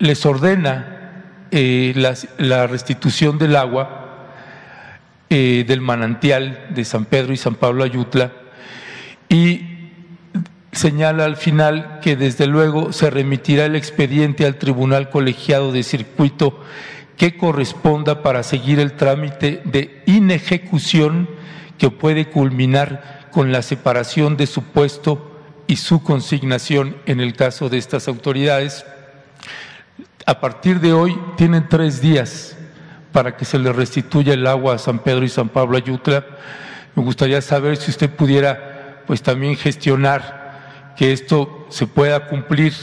les 0.01 0.27
ordena 0.27 1.47
eh, 1.53 1.93
la, 2.39 2.67
restitución 2.67 3.39
del 3.39 3.55
agua 3.55 4.29
eh, 5.29 5.65
del 5.69 5.81
manantial 5.81 6.67
de 6.71 6.85
San 6.85 7.05
Pedro 7.05 7.33
y 7.33 7.37
San 7.37 7.55
Pablo 7.55 7.85
Ayutla 7.85 8.33
y 9.29 9.61
señala 10.73 11.27
al 11.27 11.37
final 11.37 12.01
que 12.03 12.17
desde 12.17 12.47
luego 12.47 12.93
se 12.93 13.11
remitirá 13.11 13.67
el 13.67 13.77
expediente 13.77 14.47
al 14.47 14.57
Tribunal 14.57 15.11
Colegiado 15.11 15.71
de 15.71 15.85
Circuito 15.85 16.65
que 17.17 17.37
corresponda 17.37 18.23
para 18.23 18.43
seguir 18.43 18.81
el 18.81 18.95
trámite 18.95 19.61
de 19.65 20.03
inejecución 20.07 21.29
que 21.79 21.91
puede 21.91 22.27
culminar 22.27 23.29
con 23.31 23.53
la 23.53 23.63
separación 23.63 24.37
de 24.37 24.47
su 24.47 24.63
puesto 24.63 25.30
y 25.71 25.77
su 25.77 26.03
consignación 26.03 26.97
en 27.07 27.21
el 27.21 27.37
caso 27.37 27.69
de 27.69 27.79
estas 27.79 28.09
autoridades. 28.09 28.85
A 30.27 30.41
partir 30.41 30.81
de 30.81 30.93
hoy 30.93 31.17
tienen 31.37 31.69
tres 31.69 32.01
días 32.01 32.57
para 33.13 33.37
que 33.37 33.45
se 33.45 33.57
le 33.57 33.73
restituya 33.73 34.35
el 34.35 34.49
agua 34.49 34.75
a 34.75 34.79
San 34.79 34.99
Pedro 34.99 35.25
y 35.25 35.29
San 35.29 35.49
Pablo 35.49 35.77
Ayutla. 35.77 36.27
Me 36.97 37.05
gustaría 37.05 37.41
saber 37.41 37.77
si 37.77 37.93
usted 37.93 38.11
pudiera 38.11 39.05
pues 39.07 39.23
también 39.23 39.55
gestionar 39.55 40.95
que 40.97 41.13
esto 41.13 41.69
se 41.69 41.87
pueda 41.87 42.27
cumplir, 42.27 42.75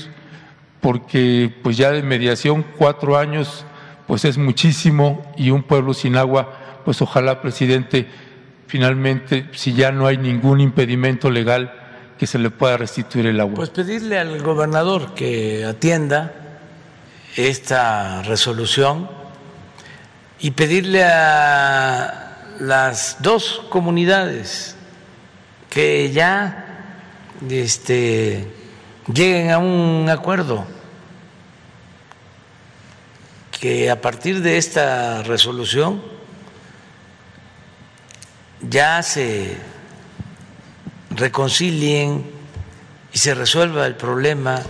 porque 0.79 1.53
pues 1.63 1.75
ya 1.75 1.91
de 1.91 2.03
mediación 2.03 2.63
cuatro 2.77 3.17
años 3.17 3.65
pues 4.07 4.23
es 4.23 4.37
muchísimo 4.37 5.29
y 5.35 5.49
un 5.49 5.63
pueblo 5.63 5.93
sin 5.93 6.15
agua, 6.15 6.81
pues 6.85 7.01
ojalá, 7.01 7.41
presidente, 7.41 8.07
finalmente, 8.67 9.49
si 9.51 9.73
ya 9.73 9.91
no 9.91 10.07
hay 10.07 10.17
ningún 10.17 10.61
impedimento 10.61 11.29
legal, 11.29 11.86
que 12.17 12.27
se 12.27 12.39
le 12.39 12.49
pueda 12.49 12.77
restituir 12.77 13.27
el 13.27 13.39
agua. 13.39 13.55
Pues 13.55 13.69
pedirle 13.69 14.17
al 14.19 14.41
gobernador 14.41 15.13
que 15.13 15.65
atienda 15.65 16.33
esta 17.35 18.23
resolución 18.23 19.09
y 20.39 20.51
pedirle 20.51 21.03
a 21.03 22.55
las 22.59 23.17
dos 23.19 23.61
comunidades 23.69 24.75
que 25.69 26.11
ya 26.11 26.65
este, 27.49 28.47
lleguen 29.13 29.51
a 29.51 29.59
un 29.59 30.09
acuerdo, 30.09 30.65
que 33.51 33.89
a 33.91 34.01
partir 34.01 34.41
de 34.41 34.57
esta 34.57 35.23
resolución 35.23 36.01
ya 38.61 39.03
se 39.03 39.57
reconcilien 41.17 42.23
y 43.11 43.17
se 43.17 43.33
resuelva 43.33 43.85
el 43.85 43.95
problema, 43.95 44.61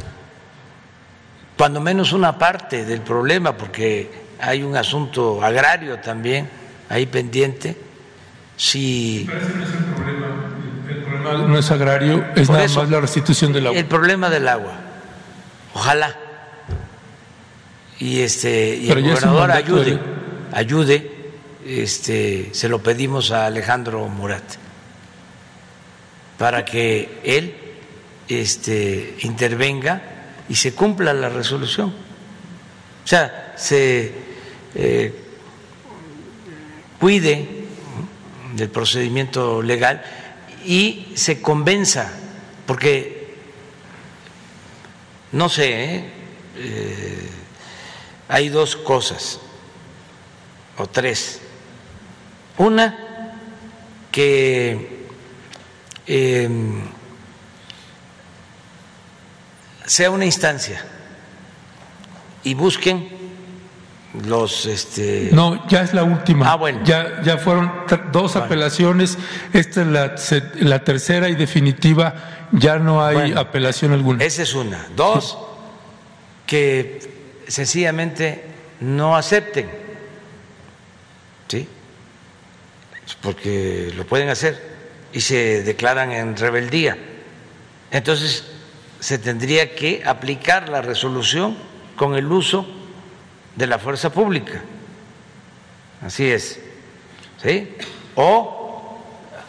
cuando 1.58 1.82
menos 1.82 2.14
una 2.14 2.38
parte 2.38 2.86
del 2.86 3.02
problema, 3.02 3.56
porque 3.58 4.10
hay 4.40 4.64
un 4.64 4.76
asunto 4.76 5.44
agrario 5.44 6.00
también 6.00 6.50
ahí 6.90 7.06
pendiente. 7.06 7.78
Si 8.56 9.28
el 9.30 11.04
problema 11.04 11.48
no 11.48 11.60
es 11.60 11.70
agrario, 11.70 12.26
es 12.36 12.50
nada 12.50 12.68
más 12.68 12.90
la 12.90 13.02
restitución 13.02 13.52
del 13.52 13.68
agua. 13.68 13.80
El 13.80 13.86
problema 13.86 14.30
del 14.30 14.48
agua, 14.48 14.74
ojalá. 15.74 16.16
Y 18.00 18.22
este 18.22 18.76
y 18.78 18.90
el 18.90 19.02
gobernador 19.02 19.52
ayude, 19.52 20.00
ayude, 20.54 21.32
este, 21.66 22.50
se 22.54 22.70
lo 22.70 22.82
pedimos 22.82 23.32
a 23.32 23.48
Alejandro 23.48 24.08
Murat 24.08 24.67
para 26.38 26.64
que 26.66 27.20
él 27.24 27.56
este, 28.28 29.18
intervenga 29.22 30.02
y 30.50 30.56
se 30.56 30.74
cumpla 30.74 31.14
la 31.14 31.30
resolución. 31.30 31.94
O 33.04 33.08
sea, 33.08 33.54
se 33.58 34.12
eh, 34.76 35.14
cuide 37.00 37.48
del 38.56 38.70
procedimiento 38.70 39.62
legal 39.62 40.04
y 40.66 41.14
se 41.16 41.42
convenza, 41.42 42.12
porque 42.66 43.36
no 45.32 45.50
sé, 45.50 45.96
¿eh? 45.96 46.12
Eh, 46.60 47.30
hay 48.30 48.50
dos 48.50 48.76
cosas, 48.76 49.40
o 50.78 50.88
tres. 50.88 51.42
Una, 52.58 52.98
que 54.12 54.97
Em, 56.08 56.82
sea 59.86 60.10
una 60.12 60.26
instancia 60.26 60.84
y 62.44 62.54
busquen 62.54 63.10
los 64.26 64.66
este 64.66 65.30
No, 65.34 65.68
ya 65.68 65.82
es 65.82 65.94
la 65.94 66.04
última. 66.04 66.52
Ah, 66.52 66.56
bueno. 66.56 66.80
Ya, 66.84 67.22
ya 67.24 67.38
fueron 67.38 67.72
dos 68.12 68.36
apelaciones. 68.36 69.18
Esta 69.54 69.82
es 69.82 69.88
la, 69.88 70.16
la 70.62 70.84
tercera 70.84 71.30
y 71.30 71.36
definitiva. 71.36 72.48
Ya 72.54 72.80
no 72.80 73.06
hay 73.06 73.16
Bueno. 73.16 73.40
apelación 73.42 73.92
alguna. 73.94 74.24
Esa 74.24 74.44
es 74.44 74.54
una. 74.54 74.88
Dos, 74.96 75.38
que 76.46 77.00
sencillamente 77.48 78.46
no 78.80 79.16
acepten. 79.16 79.70
¿Sí? 81.50 81.68
Porque 83.22 83.94
lo 83.96 84.06
pueden 84.06 84.30
hacer 84.30 84.77
y 85.14 85.22
se 85.22 85.64
declaran 85.64 86.12
en 86.12 86.36
rebeldía. 86.36 86.98
Entonces, 87.92 88.44
se 89.00 89.18
tendría 89.18 89.76
que 89.76 90.04
aplicar 90.06 90.70
la 90.70 90.82
resolución 90.82 91.58
con 91.96 92.16
el 92.16 92.32
uso 92.32 92.68
de 93.56 93.68
la 93.68 93.80
fuerza 93.80 94.12
pública. 94.12 94.62
Así 96.02 96.30
es. 96.30 96.60
¿Sí? 97.42 97.76
O 98.16 99.00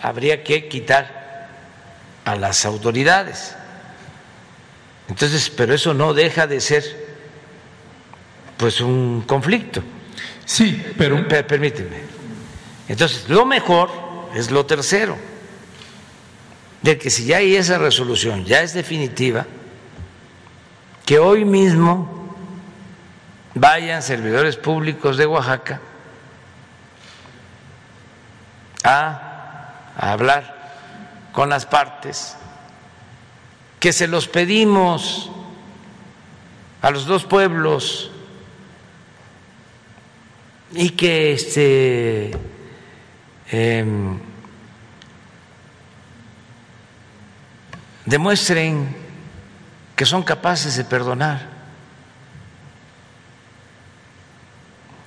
habría 0.02 0.44
que 0.44 0.68
quitar 0.68 1.48
a 2.24 2.36
las 2.36 2.64
autoridades. 2.64 3.54
Entonces, 5.08 5.50
pero 5.50 5.74
eso 5.74 5.94
no 5.94 6.12
deja 6.14 6.46
de 6.46 6.60
ser 6.60 7.08
pues 8.56 8.80
un 8.80 9.22
conflicto. 9.26 9.82
Sí, 10.44 10.82
pero 10.96 11.26
Per- 11.26 11.46
Permíteme. 11.46 11.96
Entonces, 12.88 13.28
lo 13.28 13.44
mejor 13.46 13.90
es 14.34 14.50
lo 14.50 14.64
tercero, 14.66 15.16
de 16.82 16.98
que 16.98 17.10
si 17.10 17.24
ya 17.24 17.38
hay 17.38 17.56
esa 17.56 17.78
resolución, 17.78 18.44
ya 18.44 18.62
es 18.62 18.72
definitiva, 18.72 19.46
que 21.04 21.18
hoy 21.18 21.44
mismo 21.44 22.36
vayan 23.54 24.02
servidores 24.02 24.56
públicos 24.56 25.16
de 25.16 25.26
Oaxaca 25.26 25.80
a, 28.84 29.24
hablar 29.96 30.56
con 31.32 31.48
las 31.48 31.66
partes, 31.66 32.36
que 33.80 33.92
se 33.92 34.06
los 34.06 34.28
pedimos 34.28 35.30
a 36.82 36.90
los 36.90 37.06
dos 37.06 37.24
pueblos 37.24 38.10
y 40.72 40.90
que 40.90 41.32
este 41.32 42.30
em, 43.50 44.18
demuestren 48.08 48.96
que 49.94 50.06
son 50.06 50.22
capaces 50.22 50.76
de 50.76 50.84
perdonar, 50.84 51.46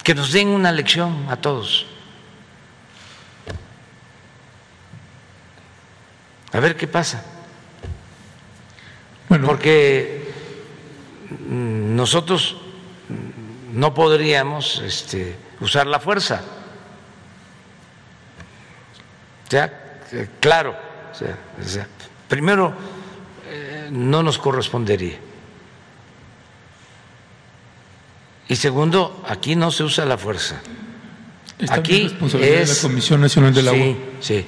que 0.04 0.14
nos 0.14 0.32
den 0.32 0.50
una 0.50 0.72
lección 0.72 1.26
a 1.30 1.36
todos. 1.36 1.88
A 6.54 6.60
ver 6.60 6.76
qué 6.76 6.86
pasa, 6.86 7.24
bueno, 9.30 9.48
porque 9.48 10.32
mm, 11.30 11.96
nosotros 11.96 12.58
no 13.72 13.94
podríamos 13.94 14.80
este, 14.80 15.38
usar 15.62 15.88
la 15.88 16.00
fuerza. 16.00 16.42
O 19.48 19.50
sea, 19.50 20.02
eh, 20.12 20.28
claro, 20.40 20.76
o 21.12 21.16
sea, 21.16 21.88
primero 22.28 22.91
no 23.92 24.24
nos 24.24 24.38
correspondería. 24.38 25.18
Y 28.48 28.56
segundo, 28.56 29.24
aquí 29.28 29.56
no 29.56 29.72
se 29.72 29.84
usa 29.84 30.06
la 30.06 30.18
fuerza. 30.18 30.62
Aquí 31.70 32.04
responsabilidad 32.04 32.56
de 32.58 32.62
es 32.64 32.84
la 32.84 32.90
Comisión 32.90 33.22
Nacional 33.22 33.54
del 33.54 33.68
Agua. 33.68 33.86
Sí, 34.20 34.46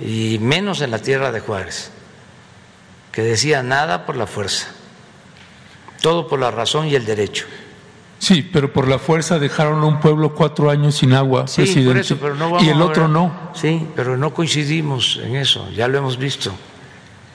sí. 0.00 0.34
Y 0.34 0.38
menos 0.38 0.80
en 0.80 0.90
la 0.92 0.98
tierra 1.00 1.32
de 1.32 1.40
Juárez, 1.40 1.90
que 3.12 3.22
decía 3.22 3.62
nada 3.62 4.06
por 4.06 4.16
la 4.16 4.26
fuerza, 4.26 4.68
todo 6.00 6.28
por 6.28 6.38
la 6.38 6.50
razón 6.50 6.86
y 6.86 6.94
el 6.94 7.04
derecho. 7.04 7.46
Sí, 8.20 8.42
pero 8.42 8.72
por 8.72 8.88
la 8.88 8.98
fuerza 8.98 9.38
dejaron 9.38 9.80
a 9.82 9.86
un 9.86 10.00
pueblo 10.00 10.34
cuatro 10.34 10.70
años 10.70 10.96
sin 10.96 11.12
agua, 11.12 11.46
Sí, 11.46 11.62
presidente. 11.62 11.88
por 11.90 11.96
eso, 11.98 12.16
pero 12.20 12.34
no 12.34 12.50
vamos 12.50 12.62
y 12.64 12.68
el 12.70 12.80
otro 12.82 13.08
no. 13.08 13.50
Sí, 13.54 13.86
pero 13.94 14.16
no 14.16 14.32
coincidimos 14.32 15.20
en 15.22 15.36
eso, 15.36 15.68
ya 15.72 15.86
lo 15.88 15.98
hemos 15.98 16.16
visto. 16.18 16.52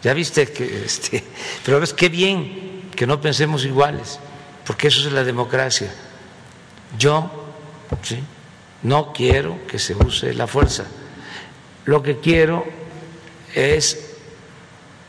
Ya 0.04 0.14
viste 0.14 0.52
que, 0.52 0.84
este, 0.86 1.24
pero 1.66 1.80
ves 1.80 1.94
qué 1.94 2.10
bien 2.10 2.90
que 2.94 3.08
no 3.08 3.22
pensemos 3.22 3.64
iguales, 3.64 4.20
porque 4.66 4.90
eso 4.90 5.08
es 5.08 5.14
la 5.14 5.24
democracia. 5.24 5.94
Yo, 7.00 7.32
sí, 8.02 8.22
no 8.84 9.14
quiero 9.14 9.66
que 9.66 9.80
se 9.80 9.96
use 9.96 10.34
la 10.34 10.46
fuerza. 10.46 10.86
Lo 11.86 12.04
que 12.04 12.20
quiero 12.20 12.66
es 13.56 14.16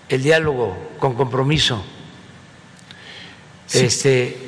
el 0.09 0.23
diálogo 0.23 0.77
con 0.99 1.15
compromiso. 1.15 1.85
Este, 3.73 4.39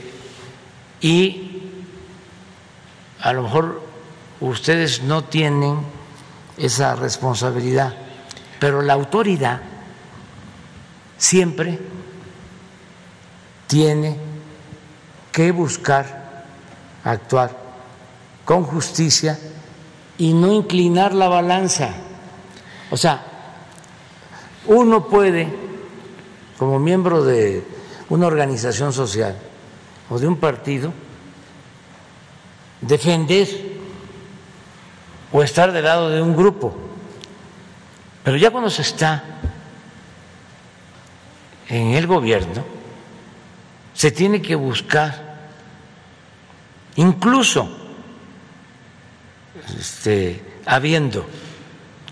y 1.01 1.63
a 3.21 3.33
lo 3.33 3.43
mejor 3.43 3.83
ustedes 4.41 5.03
no 5.03 5.25
tienen 5.25 5.79
esa 6.57 6.95
responsabilidad, 6.95 7.97
pero 8.61 8.83
la 8.83 8.93
autoridad 8.93 9.61
siempre 11.19 11.79
tiene 13.67 14.17
que 15.33 15.53
buscar 15.53 16.45
actuar 17.05 17.51
con 18.45 18.65
justicia 18.65 19.39
y 20.19 20.33
no 20.33 20.53
inclinar 20.53 21.13
la 21.13 21.29
balanza. 21.29 21.91
O 22.91 22.97
sea, 22.97 23.23
uno 24.67 25.09
puede, 25.09 25.49
como 26.59 26.79
miembro 26.79 27.25
de 27.25 27.65
una 28.09 28.27
organización 28.27 28.93
social 28.93 29.37
o 30.09 30.19
de 30.19 30.27
un 30.27 30.37
partido, 30.37 30.93
defender 32.81 33.49
o 35.33 35.43
estar 35.43 35.73
del 35.73 35.85
lado 35.85 36.09
de 36.09 36.23
un 36.23 36.37
grupo. 36.37 36.75
Pero 38.23 38.37
ya 38.37 38.51
cuando 38.51 38.71
se 38.71 38.83
está 38.83 39.36
en 41.69 41.93
el 41.93 42.07
gobierno, 42.07 42.65
se 43.95 44.11
tiene 44.11 44.41
que 44.43 44.55
buscar, 44.55 45.49
incluso 46.97 47.69
este, 49.79 50.43
habiendo 50.67 51.27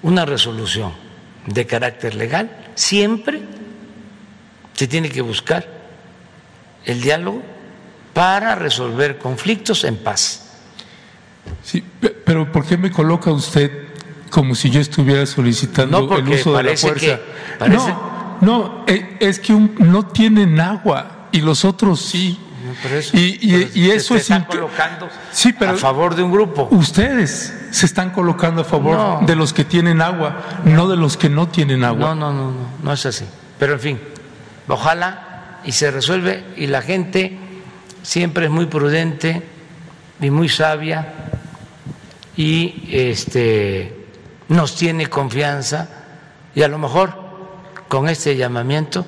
una 0.02 0.24
resolución 0.24 0.92
de 1.46 1.66
carácter 1.66 2.14
legal, 2.14 2.50
siempre 2.74 3.42
se 4.72 4.86
tiene 4.86 5.08
que 5.10 5.20
buscar 5.20 5.66
el 6.84 7.00
diálogo 7.00 7.42
para 8.12 8.54
resolver 8.54 9.18
conflictos 9.18 9.84
en 9.84 9.96
paz. 9.96 10.40
Sí, 11.62 11.82
pe- 12.00 12.10
pero 12.10 12.50
¿por 12.50 12.66
qué 12.66 12.76
me 12.76 12.90
coloca 12.90 13.30
usted 13.30 13.70
como 14.30 14.54
si 14.54 14.70
yo 14.70 14.80
estuviera 14.80 15.26
solicitando 15.26 16.00
No, 16.00 16.08
porque 16.08 16.22
el 16.32 16.40
uso 16.40 16.56
de 16.56 16.62
la 16.62 16.76
fuerza? 16.76 17.00
que- 17.06 17.20
parece- 17.58 17.88
No, 17.90 18.13
no, 18.40 18.84
eh, 18.86 19.16
es 19.20 19.40
que 19.40 19.52
un- 19.54 19.74
no 19.78 20.06
tienen 20.06 20.60
agua 20.60 21.28
y 21.32 21.40
los 21.40 21.64
otros 21.64 22.00
sí. 22.00 22.38
Eso, 22.92 23.16
Y- 23.16 23.38
y- 23.42 23.50
pero 23.52 23.70
y 23.74 23.84
se 23.90 23.94
eso 23.96 24.16
es 24.16 24.28
colocando 24.48 25.08
Sí, 25.32 25.52
pero- 25.52 25.72
a 25.72 25.76
favor 25.76 26.14
de 26.16 26.22
un 26.22 26.32
grupo. 26.32 26.66
Ustedes 26.72 27.54
se 27.70 27.86
están 27.86 28.10
colocando 28.10 28.62
a 28.62 28.64
favor 28.64 28.96
No. 28.96 29.20
de 29.26 29.36
los 29.36 29.52
que 29.52 29.64
tienen 29.64 30.00
agua, 30.00 30.42
no 30.64 30.88
de 30.88 30.96
los 30.96 31.16
que 31.16 31.28
no 31.28 31.46
tienen 31.46 31.84
agua. 31.84 32.00
No, 32.00 32.14
no, 32.14 32.32
no, 32.32 32.50
no, 32.50 32.56
no 32.82 32.92
es 32.92 33.04
así. 33.06 33.24
Pero 33.58 33.74
en 33.74 33.80
fin, 33.80 34.00
ojalá 34.66 35.60
y 35.64 35.72
se 35.72 35.90
resuelve 35.90 36.42
y 36.56 36.66
la 36.66 36.82
gente 36.82 37.38
siempre 38.02 38.46
es 38.46 38.50
muy 38.50 38.66
prudente 38.66 39.42
y 40.20 40.30
muy 40.30 40.48
sabia 40.48 41.12
y 42.36 42.88
este 42.90 44.06
nos 44.48 44.74
tiene 44.74 45.06
confianza 45.06 45.88
y 46.54 46.62
a 46.62 46.68
lo 46.68 46.78
mejor 46.78 47.23
con 47.88 48.08
este 48.08 48.36
llamamiento 48.36 49.04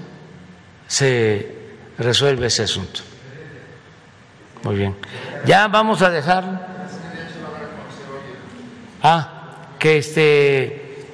se 0.86 1.56
resuelve 1.98 2.46
ese 2.46 2.64
asunto. 2.64 3.00
Muy 4.62 4.76
bien. 4.76 4.96
Ya 5.44 5.68
vamos 5.68 6.02
a 6.02 6.10
dejar. 6.10 6.66
Ah, 9.02 9.32
que 9.78 9.98
este 9.98 11.04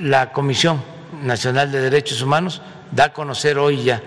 la 0.00 0.32
Comisión 0.32 0.82
Nacional 1.22 1.72
de 1.72 1.80
Derechos 1.80 2.22
Humanos 2.22 2.62
da 2.92 3.04
a 3.04 3.12
conocer 3.12 3.58
hoy 3.58 3.82
ya 3.82 4.00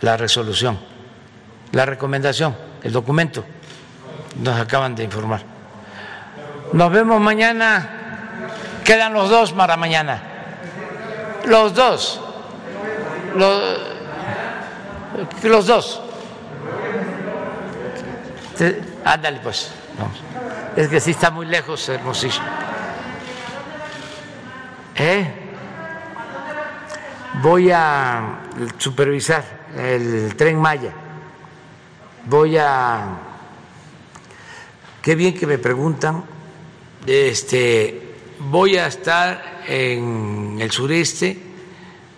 la 0.00 0.16
resolución, 0.16 0.78
la 1.72 1.84
recomendación, 1.84 2.56
el 2.82 2.92
documento. 2.92 3.44
Nos 4.42 4.58
acaban 4.58 4.94
de 4.94 5.04
informar. 5.04 5.42
Nos 6.72 6.90
vemos 6.90 7.20
mañana. 7.20 7.96
Quedan 8.84 9.12
los 9.12 9.28
dos 9.28 9.52
para 9.52 9.76
mañana. 9.76 10.29
Los 11.46 11.74
dos. 11.74 12.20
Los, 13.36 13.78
los 15.42 15.66
dos. 15.66 16.02
Ándale, 19.04 19.40
pues. 19.42 19.72
Es 20.76 20.88
que 20.88 21.00
sí 21.00 21.12
está 21.12 21.30
muy 21.30 21.46
lejos, 21.46 21.88
Hermosillo. 21.88 22.40
¿Eh? 24.96 25.34
Voy 27.42 27.70
a 27.70 28.40
supervisar 28.76 29.44
el 29.76 30.34
tren 30.36 30.58
Maya. 30.60 30.92
Voy 32.26 32.58
a. 32.58 33.16
Qué 35.00 35.14
bien 35.14 35.34
que 35.34 35.46
me 35.46 35.58
preguntan. 35.58 36.22
Este, 37.06 38.09
voy 38.40 38.78
a 38.78 38.86
estar 38.86 39.62
en 39.68 40.58
el 40.60 40.70
sureste, 40.70 41.38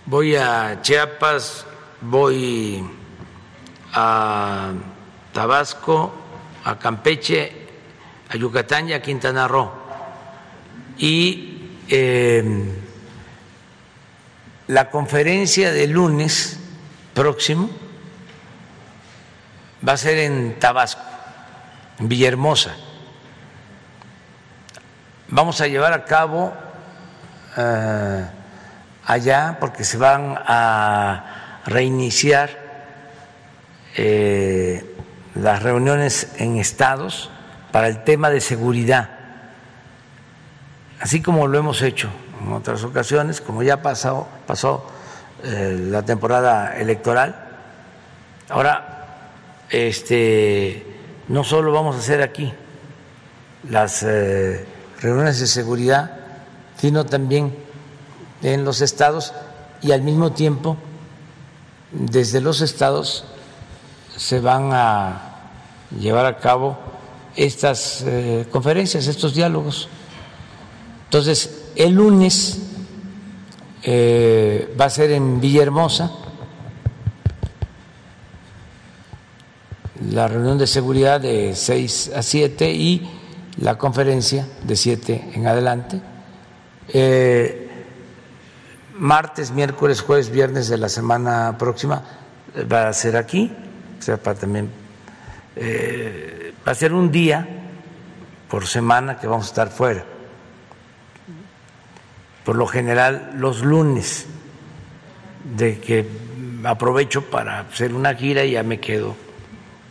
voy 0.07 0.37
a 0.37 0.79
Chiapas, 0.81 1.67
voy 2.01 2.85
a 3.93 4.73
Tabasco, 5.33 6.13
a 6.65 6.79
Campeche, 6.79 7.53
a 8.29 8.37
Yucatán 8.37 8.89
y 8.89 8.93
a 8.93 9.03
Quintana 9.03 9.49
Roo. 9.49 9.73
Y 10.99 11.71
em, 11.89 12.71
la 14.69 14.91
conferencia 14.91 15.73
de 15.73 15.89
lunes 15.89 16.59
próximo 17.15 17.69
va 19.87 19.95
a 19.95 19.97
ser 19.97 20.19
en 20.19 20.59
Tabasco, 20.61 21.03
en 21.99 22.09
Villahermosa. 22.09 22.77
Vamos 25.35 25.63
a 25.63 25.67
llevar 25.67 25.95
a 25.95 26.05
cabo 26.05 26.53
eh, 27.57 28.27
allá, 29.07 29.57
porque 29.59 29.83
se 29.83 29.97
van 29.97 30.37
a 30.37 31.63
reiniciar 31.65 32.51
eh, 33.97 34.85
las 35.35 35.63
reuniones 35.63 36.33
en 36.37 36.59
estados 36.59 37.31
para 37.71 37.89
el 37.89 38.05
tema 38.05 38.29
de 38.29 38.43
seguridad, 38.43 39.09
así 41.01 41.23
como 41.23 41.47
lo 41.47 41.59
hemos 41.59 41.81
hecho 41.81 42.11
en 42.45 42.53
otras 42.53 42.85
ocasiones, 42.85 43.41
como 43.41 43.63
ya 43.63 43.81
pasó, 43.81 44.29
pasó 44.47 44.87
eh, 45.45 45.87
la 45.89 46.03
temporada 46.03 46.77
electoral. 46.77 47.35
Ahora, 48.51 49.31
este, 49.71 50.87
no 51.29 51.43
solo 51.43 51.73
vamos 51.73 51.97
a 51.97 52.01
hacer 52.01 52.21
aquí 52.21 52.53
las 53.71 54.05
reuniones 55.03 55.41
de 55.41 55.47
seguridad, 55.47 56.13
sino 56.79 57.05
también 57.05 57.55
en 58.43 58.65
los 58.65 58.81
estados 58.81 59.35
y 59.83 59.93
al 59.93 60.03
mismo 60.03 60.33
tiempo 60.33 60.77
desde 61.91 62.41
los 62.41 62.61
estados 62.61 63.25
se 64.17 64.41
van 64.41 64.71
a 64.73 65.41
llevar 65.99 66.27
a 66.27 66.39
cabo 66.39 66.79
estas 67.37 68.03
eh, 68.07 68.47
conferencias, 68.51 69.07
estos 69.07 69.35
diálogos. 69.35 69.89
Entonces, 71.05 71.65
el 71.77 71.95
lunes 71.95 72.61
eh, 73.83 74.75
va 74.81 74.87
a 74.87 74.91
ser 74.91 75.11
en 75.11 75.41
Villahermosa 75.41 76.11
la 80.11 80.29
reunión 80.29 80.59
de 80.59 80.67
seguridad 80.67 81.21
de 81.21 81.55
6 81.55 82.13
a 82.15 82.23
7 82.23 82.73
y 82.73 83.09
la 83.59 83.77
conferencia 83.77 84.47
de 84.65 84.77
7 84.77 85.31
en 85.35 85.47
adelante. 85.47 86.01
Eh, 86.89 87.71
martes, 88.95 89.51
miércoles, 89.51 90.01
jueves, 90.01 90.31
viernes 90.31 90.69
de 90.69 90.79
la 90.79 90.89
semana 90.89 91.57
próxima 91.59 92.03
va 92.71 92.89
a 92.89 92.93
ser 92.93 93.17
aquí, 93.17 93.53
o 93.99 94.03
sea, 94.03 94.17
para 94.17 94.39
también 94.39 94.71
eh, 95.57 96.55
va 96.67 96.73
a 96.73 96.75
ser 96.75 96.93
un 96.93 97.11
día 97.11 97.47
por 98.49 98.67
semana 98.67 99.19
que 99.19 99.27
vamos 99.27 99.47
a 99.47 99.49
estar 99.49 99.69
fuera. 99.71 100.05
Por 102.45 102.57
lo 102.57 102.67
general 102.67 103.33
los 103.37 103.63
lunes, 103.63 104.27
de 105.57 105.79
que 105.81 106.07
aprovecho 106.65 107.29
para 107.31 107.61
hacer 107.61 107.95
una 107.95 108.15
gira 108.15 108.45
y 108.45 108.53
ya 108.53 108.63
me 108.63 108.79
quedo 108.79 109.17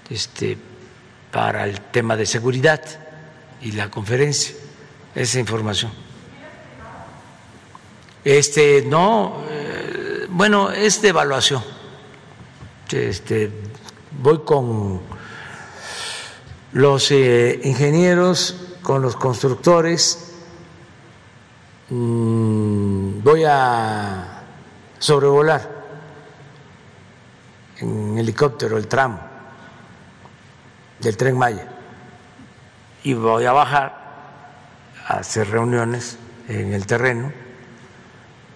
este, 0.09 0.57
para 1.31 1.65
el 1.65 1.81
tema 1.81 2.15
de 2.15 2.25
seguridad 2.25 2.81
y 3.61 3.71
la 3.73 3.89
conferencia, 3.89 4.55
esa 5.13 5.39
información. 5.39 5.91
Este, 8.23 8.83
no, 8.83 9.43
eh, 9.49 10.27
bueno, 10.29 10.71
es 10.71 11.01
de 11.01 11.09
evaluación. 11.09 11.63
Este, 12.91 13.51
voy 14.21 14.39
con 14.39 15.01
los 16.73 17.11
eh, 17.11 17.59
ingenieros, 17.63 18.55
con 18.81 19.01
los 19.01 19.15
constructores, 19.15 20.33
mm, 21.89 23.23
voy 23.23 23.43
a 23.45 24.43
sobrevolar 24.99 25.81
en 27.77 28.17
helicóptero 28.17 28.77
el 28.77 28.87
tramo 28.87 29.19
del 30.99 31.17
tren 31.17 31.37
Maya 31.37 31.70
y 33.03 33.13
voy 33.13 33.45
a 33.45 33.51
bajar 33.51 33.95
a 35.07 35.17
hacer 35.17 35.49
reuniones 35.49 36.17
en 36.47 36.73
el 36.73 36.85
terreno 36.85 37.31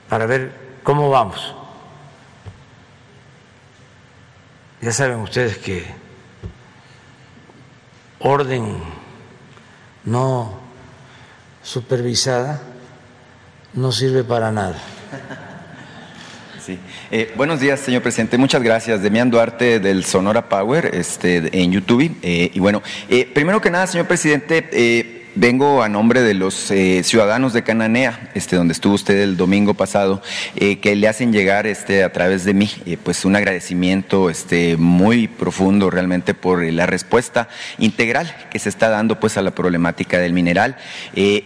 para 0.09 0.25
ver 0.25 0.79
cómo 0.83 1.09
vamos. 1.09 1.55
Ya 4.81 4.91
saben 4.91 5.19
ustedes 5.19 5.57
que 5.57 5.85
orden 8.19 8.77
no 10.03 10.59
supervisada 11.63 12.61
no 13.73 13.91
sirve 13.91 14.23
para 14.23 14.51
nada. 14.51 14.77
Sí. 16.65 16.79
Eh, 17.11 17.31
buenos 17.35 17.59
días, 17.59 17.79
señor 17.79 18.01
presidente. 18.01 18.39
Muchas 18.39 18.63
gracias. 18.63 19.03
Demián 19.03 19.29
Duarte 19.29 19.79
del 19.79 20.03
Sonora 20.03 20.49
Power 20.49 20.89
este, 20.95 21.61
en 21.61 21.71
YouTube. 21.71 22.11
Eh, 22.23 22.49
y 22.55 22.59
bueno, 22.59 22.81
eh, 23.07 23.29
primero 23.31 23.61
que 23.61 23.69
nada, 23.69 23.85
señor 23.85 24.07
presidente, 24.07 25.14
Vengo 25.37 25.83
a 25.83 25.89
nombre 25.89 26.21
de 26.21 26.33
los 26.33 26.71
eh, 26.71 27.03
ciudadanos 27.03 27.51
de 27.51 27.61
Cananea, 27.61 28.31
este, 28.35 28.55
donde 28.55 28.71
estuvo 28.71 28.93
usted 28.93 29.19
el 29.19 29.35
domingo 29.35 29.73
pasado, 29.73 30.21
eh, 30.55 30.79
que 30.79 30.95
le 30.95 31.09
hacen 31.09 31.33
llegar 31.33 31.67
este, 31.67 32.05
a 32.05 32.13
través 32.13 32.45
de 32.45 32.53
mí 32.53 32.71
eh, 32.85 32.95
pues 32.95 33.25
un 33.25 33.35
agradecimiento 33.35 34.29
este, 34.29 34.77
muy 34.77 35.27
profundo 35.27 35.89
realmente 35.89 36.35
por 36.35 36.63
la 36.63 36.85
respuesta 36.85 37.49
integral 37.79 38.33
que 38.49 38.59
se 38.59 38.69
está 38.69 38.87
dando 38.87 39.19
pues, 39.19 39.35
a 39.35 39.41
la 39.41 39.51
problemática 39.51 40.19
del 40.19 40.31
mineral. 40.31 40.77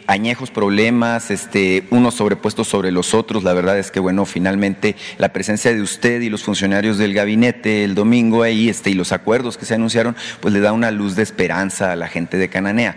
añejos 0.05 0.51
problemas, 0.51 1.31
este, 1.31 1.85
unos 1.89 2.13
sobrepuestos 2.13 2.67
sobre 2.67 2.91
los 2.91 3.15
otros. 3.15 3.43
La 3.43 3.53
verdad 3.53 3.79
es 3.79 3.89
que, 3.89 3.99
bueno, 3.99 4.25
finalmente 4.25 4.97
la 5.17 5.33
presencia 5.33 5.73
de 5.73 5.81
usted 5.81 6.21
y 6.21 6.29
los 6.29 6.43
funcionarios 6.43 6.99
del 6.99 7.15
gabinete 7.15 7.85
el 7.85 7.95
domingo 7.95 8.43
ahí 8.43 8.69
este, 8.69 8.91
y 8.91 8.93
los 8.93 9.11
acuerdos 9.11 9.57
que 9.57 9.65
se 9.65 9.73
anunciaron, 9.73 10.15
pues 10.41 10.53
le 10.53 10.59
da 10.59 10.73
una 10.73 10.91
luz 10.91 11.15
de 11.15 11.23
esperanza 11.23 11.91
a 11.91 11.95
la 11.95 12.07
gente 12.07 12.37
de 12.37 12.49
Cananea. 12.49 12.95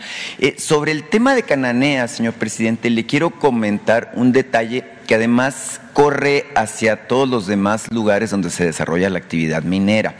El 0.88 1.04
tema 1.04 1.34
de 1.34 1.42
Cananea, 1.42 2.08
señor 2.08 2.34
presidente, 2.34 2.90
le 2.90 3.06
quiero 3.06 3.30
comentar 3.30 4.12
un 4.14 4.32
detalle 4.32 4.84
que 5.06 5.14
además 5.14 5.80
corre 5.92 6.46
hacia 6.54 7.06
todos 7.06 7.28
los 7.28 7.46
demás 7.46 7.86
lugares 7.90 8.30
donde 8.30 8.50
se 8.50 8.64
desarrolla 8.64 9.10
la 9.10 9.18
actividad 9.18 9.62
minera. 9.62 10.14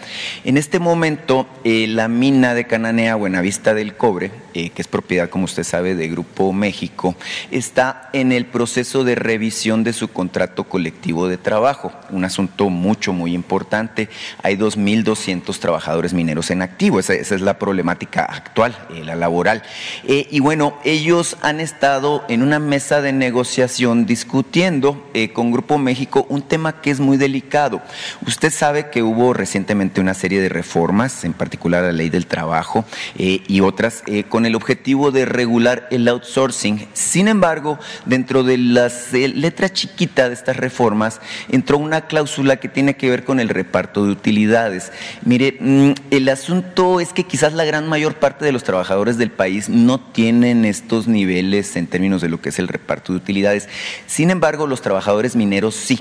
En 0.44 0.56
este 0.56 0.78
momento, 0.78 1.46
eh, 1.64 1.86
la 1.88 2.08
mina 2.08 2.54
de 2.54 2.66
Cananea 2.66 3.14
Buenavista 3.14 3.74
del 3.74 3.96
Cobre, 3.96 4.30
eh, 4.54 4.70
que 4.70 4.82
es 4.82 4.88
propiedad, 4.88 5.30
como 5.30 5.44
usted 5.44 5.64
sabe, 5.64 5.94
de 5.94 6.08
Grupo 6.08 6.52
México, 6.52 7.14
está 7.50 8.10
en 8.12 8.32
el 8.32 8.46
proceso 8.46 9.04
de 9.04 9.14
revisión 9.14 9.84
de 9.84 9.92
su 9.92 10.08
contrato 10.08 10.64
colectivo 10.64 11.28
de 11.28 11.38
trabajo, 11.38 11.92
un 12.10 12.24
asunto 12.24 12.68
mucho, 12.68 13.12
muy 13.12 13.34
importante. 13.34 14.08
Hay 14.42 14.56
2.200 14.56 15.58
trabajadores 15.58 16.12
mineros 16.12 16.50
en 16.50 16.62
activo, 16.62 17.00
esa, 17.00 17.14
es 17.14 17.30
la 17.40 17.58
problemática 17.58 18.24
actual, 18.24 18.76
eh, 18.90 19.04
la 19.04 19.14
laboral. 19.14 19.62
y 20.04 20.40
bueno, 20.40 20.78
ellos 20.84 21.36
han 21.42 21.60
estado 21.60 22.24
en 22.28 22.42
una 22.42 22.58
mesa 22.58 23.00
de 23.00 23.12
negociación 23.12 24.04
discutiendo 24.06 25.02
con 25.32 25.50
Grupo 25.50 25.61
México 25.78 26.26
un 26.28 26.42
tema 26.42 26.80
que 26.80 26.90
es 26.90 27.00
muy 27.00 27.16
delicado. 27.16 27.82
Usted 28.26 28.50
sabe 28.50 28.90
que 28.90 29.02
hubo 29.02 29.32
recientemente 29.32 30.00
una 30.00 30.14
serie 30.14 30.40
de 30.40 30.48
reformas, 30.48 31.24
en 31.24 31.32
particular 31.32 31.84
la 31.84 31.92
ley 31.92 32.10
del 32.10 32.26
trabajo 32.26 32.84
eh, 33.18 33.42
y 33.46 33.60
otras, 33.60 34.02
eh, 34.06 34.24
con 34.24 34.46
el 34.46 34.54
objetivo 34.54 35.10
de 35.10 35.24
regular 35.24 35.88
el 35.90 36.06
outsourcing. 36.08 36.88
Sin 36.92 37.28
embargo, 37.28 37.78
dentro 38.06 38.42
de 38.42 38.58
las 38.58 39.12
eh, 39.14 39.28
letras 39.28 39.72
chiquitas 39.72 40.28
de 40.28 40.34
estas 40.34 40.56
reformas 40.56 41.20
entró 41.48 41.78
una 41.78 42.02
cláusula 42.06 42.56
que 42.56 42.68
tiene 42.68 42.96
que 42.96 43.10
ver 43.10 43.24
con 43.24 43.40
el 43.40 43.48
reparto 43.48 44.04
de 44.04 44.12
utilidades. 44.12 44.92
Mire, 45.24 45.56
mm, 45.60 45.92
el 46.10 46.28
asunto 46.28 47.00
es 47.00 47.12
que 47.12 47.24
quizás 47.24 47.52
la 47.52 47.64
gran 47.64 47.88
mayor 47.88 48.14
parte 48.14 48.44
de 48.44 48.52
los 48.52 48.64
trabajadores 48.64 49.18
del 49.18 49.30
país 49.30 49.68
no 49.68 50.00
tienen 50.00 50.64
estos 50.64 51.08
niveles 51.08 51.76
en 51.76 51.86
términos 51.86 52.20
de 52.20 52.28
lo 52.28 52.40
que 52.40 52.50
es 52.50 52.58
el 52.58 52.68
reparto 52.68 53.12
de 53.12 53.18
utilidades. 53.18 53.68
Sin 54.06 54.30
embargo, 54.30 54.66
los 54.66 54.82
trabajadores 54.82 55.36
mineros 55.36 55.51
mineros 55.52 55.74
sí. 55.74 55.98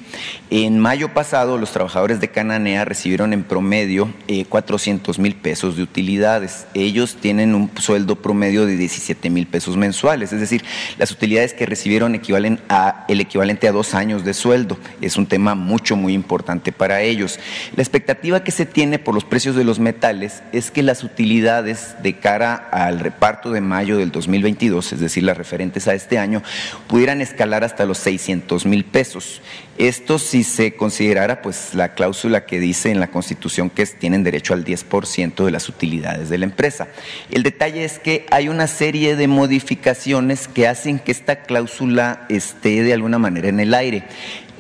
En 0.50 0.80
mayo 0.80 1.14
pasado, 1.14 1.58
los 1.58 1.72
trabajadores 1.72 2.22
de 2.22 2.30
Cananea 2.30 2.86
recibieron 2.86 3.34
en 3.34 3.44
promedio 3.44 4.14
400 4.48 5.20
mil 5.20 5.36
pesos 5.36 5.76
de 5.76 5.84
utilidades. 5.84 6.68
Ellos 6.74 7.18
tienen 7.20 7.54
un 7.54 7.70
sueldo 7.78 8.16
promedio 8.16 8.66
de 8.66 8.78
17 8.78 9.30
mil 9.30 9.48
pesos 9.48 9.76
mensuales, 9.76 10.32
es 10.32 10.40
decir, 10.40 10.64
las 10.98 11.12
utilidades 11.12 11.54
que 11.54 11.66
recibieron 11.66 12.16
equivalen 12.16 12.62
a 12.70 13.06
el 13.10 13.20
equivalente 13.20 13.68
a 13.68 13.74
dos 13.74 13.94
años 13.94 14.24
de 14.24 14.34
sueldo. 14.34 14.78
Es 15.02 15.18
un 15.18 15.26
tema 15.26 15.54
mucho, 15.54 15.98
muy 15.98 16.14
importante 16.14 16.72
para 16.72 17.02
ellos. 17.02 17.38
La 17.76 17.84
expectativa 17.84 18.46
que 18.46 18.52
se 18.52 18.66
tiene 18.66 19.00
por 19.00 19.16
los 19.16 19.26
precios 19.26 19.58
de 19.58 19.66
los 19.66 19.80
metales 19.80 20.44
es 20.54 20.72
que 20.72 20.82
las 20.82 21.04
utilidades 21.04 21.96
de 22.02 22.20
cara 22.20 22.56
al 22.56 23.02
reparto 23.02 23.52
de 23.52 23.60
mayo 23.60 23.98
del 23.98 24.12
2022, 24.12 24.94
es 24.94 25.00
decir, 25.02 25.24
las 25.24 25.38
referentes 25.38 25.90
a 25.90 25.94
este 25.94 26.18
año, 26.18 26.42
pudieran 26.88 27.20
escalar 27.20 27.66
hasta 27.66 27.86
los 27.86 27.98
600 27.98 28.66
mil 28.66 28.86
pesos. 28.86 29.41
Esto 29.78 30.20
si 30.20 30.44
se 30.44 30.76
considerara 30.76 31.42
pues 31.42 31.74
la 31.74 31.94
cláusula 31.94 32.46
que 32.46 32.60
dice 32.60 32.92
en 32.92 33.00
la 33.00 33.10
Constitución 33.10 33.70
que 33.70 33.86
tienen 33.86 34.24
derecho 34.24 34.54
al 34.54 34.64
10% 34.64 35.44
de 35.44 35.52
las 35.52 35.70
utilidades 35.70 36.30
de 36.30 36.38
la 36.38 36.46
empresa. 36.46 36.88
El 37.32 37.44
detalle 37.44 37.84
es 37.84 37.98
que 37.98 38.26
hay 38.32 38.48
una 38.48 38.68
serie 38.68 39.16
de 39.16 39.28
modificaciones 39.28 40.48
que 40.48 40.68
hacen 40.68 41.00
que 41.00 41.12
esta 41.12 41.44
cláusula 41.44 42.26
esté 42.30 42.84
de 42.84 42.94
alguna 42.94 43.18
manera 43.18 43.50
en 43.50 43.60
el 43.60 43.74
aire. 43.74 44.04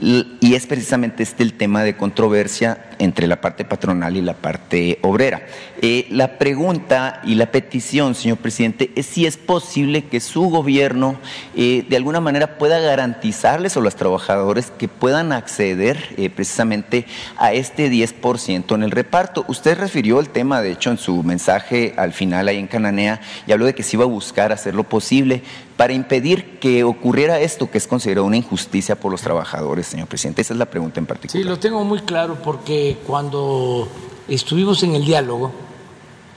Y 0.02 0.56
es 0.56 0.65
precisamente 0.65 1.22
este 1.22 1.44
el 1.44 1.53
tema 1.53 1.84
de 1.84 1.95
controversia 1.95 2.90
entre 2.98 3.28
la 3.28 3.40
parte 3.40 3.65
patronal 3.65 4.18
y 4.18 4.22
la 4.22 4.34
parte 4.34 4.98
obrera. 5.03 5.44
Eh, 5.80 6.07
la 6.10 6.40
pregunta 6.40 7.22
y 7.23 7.36
la 7.36 7.52
petición, 7.52 8.15
señor 8.15 8.40
presidente, 8.40 8.91
es 8.95 9.06
si 9.06 9.28
es 9.28 9.38
posible 9.38 10.06
que 10.06 10.19
su 10.19 10.49
gobierno 10.49 11.18
eh, 11.56 11.86
de 11.88 11.98
alguna 11.98 12.19
manera 12.19 12.57
pueda 12.57 12.80
garantizarles 12.80 13.78
a 13.78 13.80
los 13.80 13.95
trabajadores 13.95 14.72
que 14.72 14.88
puedan 14.88 15.32
acceder 15.32 16.15
eh, 16.18 16.32
precisamente 16.32 17.06
a 17.38 17.53
este 17.53 17.91
10% 17.91 18.73
en 18.73 18.82
el 18.82 18.90
reparto. 18.90 19.45
Usted 19.48 19.78
refirió 19.78 20.19
el 20.19 20.30
tema, 20.30 20.64
de 20.64 20.72
hecho, 20.72 20.90
en 20.90 20.98
su 20.98 21.22
mensaje 21.22 21.94
al 21.95 22.14
final 22.14 22.48
ahí 22.48 22.57
en 22.57 22.68
Cananea 22.68 23.22
y 23.45 23.52
habló 23.52 23.65
de 23.65 23.76
que 23.76 23.84
se 23.84 23.98
iba 23.98 24.06
a 24.06 24.07
buscar 24.07 24.52
hacer 24.52 24.73
lo 24.73 24.84
posible 24.84 25.44
para 25.77 25.93
impedir 25.93 26.60
que 26.60 26.84
ocurriera 26.84 27.39
esto 27.39 27.72
que 27.72 27.77
es 27.77 27.88
considerado 27.88 28.26
una 28.26 28.38
injusticia 28.38 28.95
por 28.95 29.11
los 29.11 29.22
trabajadores, 29.22 29.88
señor 29.88 30.07
presidente? 30.07 30.41
Esa 30.41 30.53
es 30.53 30.60
la 30.60 30.68
pregunta 30.68 30.99
en 30.99 31.06
particular. 31.06 31.41
Sí, 31.41 31.48
lo 31.48 31.60
tengo 31.60 31.84
muy 31.84 31.99
claro 32.02 32.35
porque 32.43 32.98
cuando 33.06 33.88
estuvimos 34.27 34.84
en 34.84 34.95
el 34.95 35.06
diálogo 35.06 35.52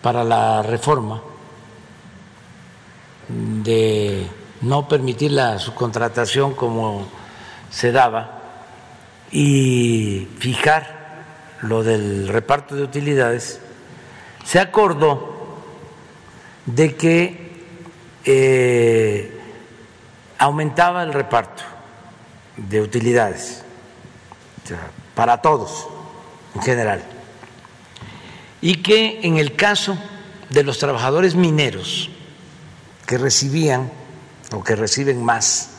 para 0.03 0.25
la 0.25 0.63
reforma 0.63 1.23
de 3.29 4.27
no 4.61 4.89
permitir 4.89 5.33
la 5.33 5.59
subcontratación 5.59 6.55
como 6.55 7.07
se 7.71 7.93
daba 7.93 8.41
y 9.31 10.29
fijar 10.39 11.05
lo 11.63 11.83
del 11.83 12.29
reparto 12.29 12.77
de 12.77 12.83
utilidades, 12.83 13.61
se 14.45 14.61
acordó 14.61 15.35
de 16.67 16.95
que 16.95 17.44
eh, 18.25 19.41
aumentaba 20.39 21.03
el 21.03 21.13
reparto 21.13 21.63
de 22.57 22.81
utilidades 22.81 23.63
para 25.15 25.41
todos 25.43 25.87
en 26.55 26.63
general. 26.63 27.03
Y 28.61 28.77
que 28.77 29.21
en 29.23 29.37
el 29.37 29.57
caso 29.57 29.99
de 30.51 30.63
los 30.63 30.79
trabajadores 30.79 31.35
mineros 31.35 32.11
que 33.07 33.19
recibían 33.19 33.91
o 34.53 34.63
que 34.63 34.77
reciben 34.77 35.23
más 35.23 35.71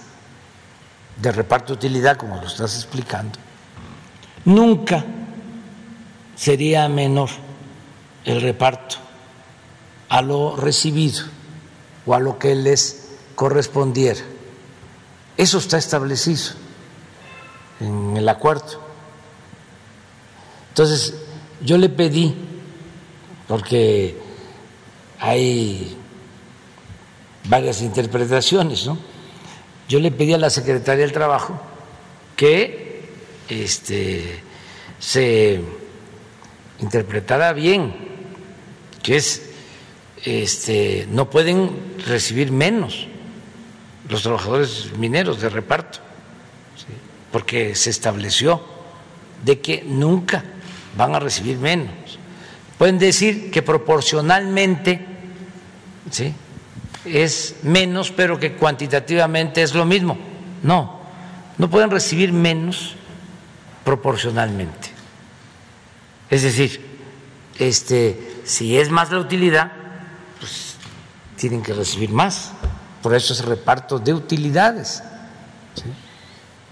de 1.17 1.31
reparto 1.31 1.73
de 1.73 1.77
utilidad, 1.77 2.17
como 2.17 2.35
lo 2.35 2.47
estás 2.47 2.75
explicando, 2.75 3.39
nunca 4.43 5.03
sería 6.35 6.87
menor 6.89 7.29
el 8.25 8.41
reparto 8.41 8.97
a 10.09 10.21
lo 10.21 10.55
recibido 10.55 11.34
o 12.05 12.13
a 12.13 12.19
lo 12.19 12.37
que 12.37 12.55
les 12.55 13.09
correspondiera. 13.35 14.21
Eso 15.37 15.57
está 15.57 15.77
establecido 15.77 16.53
en 17.79 18.15
el 18.17 18.29
acuerdo. 18.29 18.81
Entonces, 20.69 21.15
yo 21.61 21.77
le 21.77 21.89
pedí, 21.89 22.35
porque 23.47 24.17
hay 25.19 25.97
varias 27.45 27.81
interpretaciones, 27.81 28.85
¿no? 28.85 28.97
Yo 29.87 29.99
le 29.99 30.11
pedí 30.11 30.33
a 30.33 30.37
la 30.37 30.49
Secretaría 30.49 31.03
del 31.03 31.13
Trabajo 31.13 31.59
que 32.35 33.09
este, 33.49 34.41
se 34.99 35.61
interpretara 36.79 37.53
bien, 37.53 37.93
que 39.03 39.17
es, 39.17 39.51
este, 40.25 41.07
no 41.09 41.29
pueden 41.29 41.97
recibir 42.05 42.51
menos 42.51 43.07
los 44.09 44.23
trabajadores 44.23 44.91
mineros 44.97 45.39
de 45.39 45.49
reparto, 45.49 45.99
porque 47.31 47.75
se 47.75 47.91
estableció 47.91 48.61
de 49.43 49.59
que 49.61 49.83
nunca 49.85 50.43
van 50.97 51.15
a 51.15 51.19
recibir 51.19 51.57
menos. 51.57 51.93
Pueden 52.77 52.97
decir 52.97 53.51
que 53.51 53.61
proporcionalmente 53.61 55.05
¿sí? 56.09 56.33
es 57.05 57.57
menos, 57.63 58.11
pero 58.11 58.39
que 58.39 58.53
cuantitativamente 58.53 59.61
es 59.61 59.73
lo 59.73 59.85
mismo. 59.85 60.17
No, 60.63 61.01
no 61.57 61.69
pueden 61.69 61.91
recibir 61.91 62.33
menos 62.33 62.95
proporcionalmente. 63.83 64.89
Es 66.29 66.41
decir, 66.41 66.83
este, 67.59 68.41
si 68.43 68.77
es 68.77 68.89
más 68.89 69.11
la 69.11 69.19
utilidad, 69.19 69.84
tienen 71.37 71.61
que 71.61 71.73
recibir 71.73 72.11
más 72.11 72.51
por 73.05 73.13
eso 73.13 73.33
es 73.33 73.45
reparto 73.45 73.99
de 73.99 74.15
utilidades. 74.15 75.03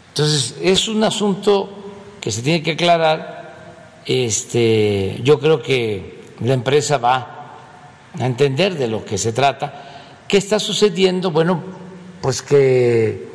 Entonces, 0.07 0.56
es 0.64 0.88
un 0.88 1.03
asunto 1.03 1.69
que 2.19 2.31
se 2.31 2.41
tiene 2.41 2.64
que 2.64 2.72
aclarar. 2.72 4.02
Este, 4.03 5.22
yo 5.23 5.40
creo 5.40 5.61
que 5.61 6.34
la 6.40 6.56
empresa 6.56 6.98
va 6.98 7.53
a 8.19 8.26
entender 8.26 8.73
de 8.80 8.88
lo 8.88 9.06
que 9.06 9.19
se 9.19 9.31
trata. 9.31 10.23
¿Qué 10.27 10.38
está 10.38 10.57
sucediendo? 10.57 11.30
Bueno, 11.30 11.61
pues 12.19 12.41
que 12.41 13.27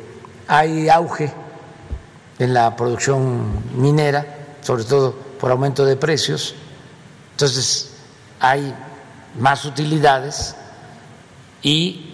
hay 0.45 0.89
auge 0.89 1.31
en 2.37 2.53
la 2.53 2.75
producción 2.75 3.63
minera, 3.77 4.57
sobre 4.59 4.83
todo 4.83 5.15
por 5.39 5.51
aumento 5.51 5.85
de 5.85 5.95
precios. 5.95 6.53
Entonces, 7.31 7.93
hay 8.41 8.75
más 9.39 9.63
utilidades 9.63 10.57
y 11.61 12.05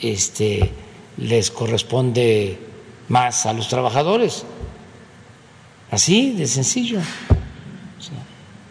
este, 0.00 0.72
les 1.16 1.50
corresponde 1.50 2.58
más 3.08 3.46
a 3.46 3.52
los 3.52 3.68
trabajadores. 3.68 4.44
Así 5.90 6.32
de 6.32 6.46
sencillo. 6.46 7.00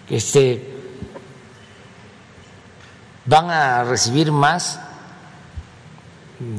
Este, 0.10 0.72
van 3.26 3.50
a 3.50 3.84
recibir 3.84 4.32
más 4.32 4.80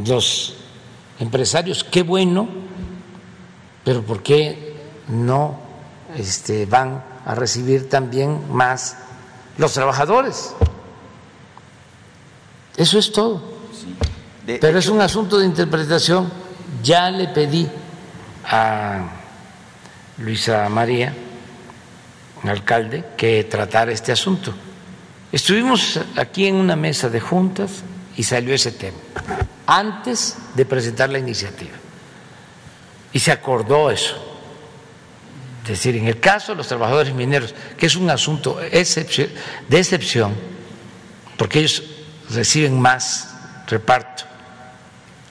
los 0.06 0.54
empresarios, 1.18 1.84
qué 1.84 2.02
bueno, 2.02 2.48
pero 3.84 4.02
¿por 4.02 4.22
qué 4.22 4.76
no 5.08 5.58
este, 6.16 6.66
van 6.66 7.02
a 7.26 7.34
recibir 7.34 7.88
también 7.88 8.40
más 8.54 8.96
los 9.58 9.72
trabajadores? 9.72 10.54
Eso 12.76 12.98
es 12.98 13.12
todo. 13.12 13.51
Pero 14.46 14.78
es 14.78 14.88
un 14.88 15.00
asunto 15.00 15.38
de 15.38 15.46
interpretación. 15.46 16.30
Ya 16.82 17.10
le 17.10 17.28
pedí 17.28 17.68
a 18.44 19.08
Luisa 20.18 20.68
María, 20.68 21.14
alcalde, 22.44 23.04
que 23.16 23.44
tratara 23.44 23.92
este 23.92 24.10
asunto. 24.10 24.52
Estuvimos 25.30 26.00
aquí 26.16 26.46
en 26.46 26.56
una 26.56 26.76
mesa 26.76 27.08
de 27.08 27.20
juntas 27.20 27.82
y 28.16 28.24
salió 28.24 28.54
ese 28.54 28.72
tema, 28.72 28.98
antes 29.66 30.36
de 30.54 30.66
presentar 30.66 31.08
la 31.08 31.18
iniciativa. 31.18 31.76
Y 33.12 33.20
se 33.20 33.30
acordó 33.30 33.90
eso. 33.90 34.16
Es 35.62 35.68
decir, 35.68 35.94
en 35.96 36.08
el 36.08 36.18
caso 36.18 36.52
de 36.52 36.56
los 36.56 36.66
trabajadores 36.66 37.14
mineros, 37.14 37.54
que 37.78 37.86
es 37.86 37.94
un 37.94 38.10
asunto 38.10 38.56
de 38.56 38.80
excepción, 39.78 40.34
porque 41.36 41.60
ellos 41.60 41.84
reciben 42.30 42.80
más 42.80 43.28
reparto 43.68 44.31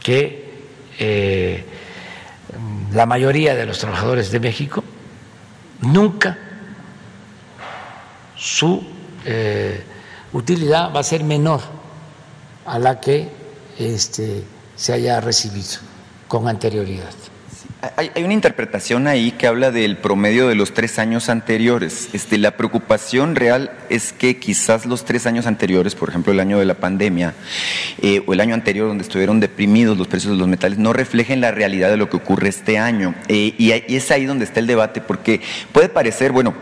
que 0.02 0.52
eh, 1.00 1.64
la 2.94 3.06
mayoría 3.06 3.56
de 3.56 3.66
los 3.66 3.80
trabajadores 3.80 4.32
de 4.32 4.40
México 4.40 4.84
nunca 5.82 6.38
su 8.36 8.84
eh, 9.26 9.84
utilidad 10.34 10.94
va 10.94 11.02
a 11.02 11.04
ser 11.04 11.24
menor 11.24 11.62
a 12.66 12.80
la 12.80 13.00
que 13.00 13.30
este, 13.78 14.44
se 14.76 14.94
haya 14.94 15.22
recibido 15.22 15.80
con 16.28 16.48
anterioridad. 16.48 17.14
Hay, 17.98 18.12
hay, 18.14 18.24
una 18.24 18.34
interpretación 18.34 19.08
ahí 19.08 19.32
que 19.32 19.48
habla 19.48 19.72
del 19.72 19.98
promedio 19.98 20.48
de 20.48 20.54
los 20.54 20.72
tres 20.72 21.00
años 21.00 21.30
anteriores. 21.30 22.10
Este, 22.14 22.38
la 22.38 22.56
preocupación 22.56 23.36
real 23.36 23.72
es 23.90 24.14
que 24.14 24.38
quizás 24.38 24.86
los 24.86 25.04
tres 25.04 25.26
años 25.26 25.48
anteriores, 25.48 25.96
por 25.96 26.10
ejemplo 26.10 26.32
el 26.32 26.40
año 26.40 26.60
de 26.60 26.66
la 26.66 26.76
pandemia 26.76 27.34
eh, 28.00 28.22
o 28.28 28.34
el 28.34 28.40
año 28.40 28.54
anterior 28.54 28.88
donde 28.88 29.02
estuvieron 29.02 29.40
deprimidos 29.40 29.98
los 29.98 30.08
precios 30.08 30.34
de 30.34 30.38
los 30.38 30.48
metales, 30.48 30.78
no 30.78 30.94
reflejen 30.94 31.42
la 31.42 31.50
realidad 31.50 31.90
de 31.90 31.98
lo 31.98 32.08
que 32.08 32.18
ocurre 32.18 32.50
este 32.50 32.78
año. 32.78 33.16
Eh, 33.28 33.56
y, 33.58 33.72
y 33.72 33.96
es 33.96 34.12
ahí 34.12 34.26
donde 34.26 34.46
está 34.46 34.60
el 34.60 34.68
debate, 34.68 35.02
porque 35.02 35.42
puede 35.72 35.90
parecer, 35.90 36.32
bueno, 36.32 36.54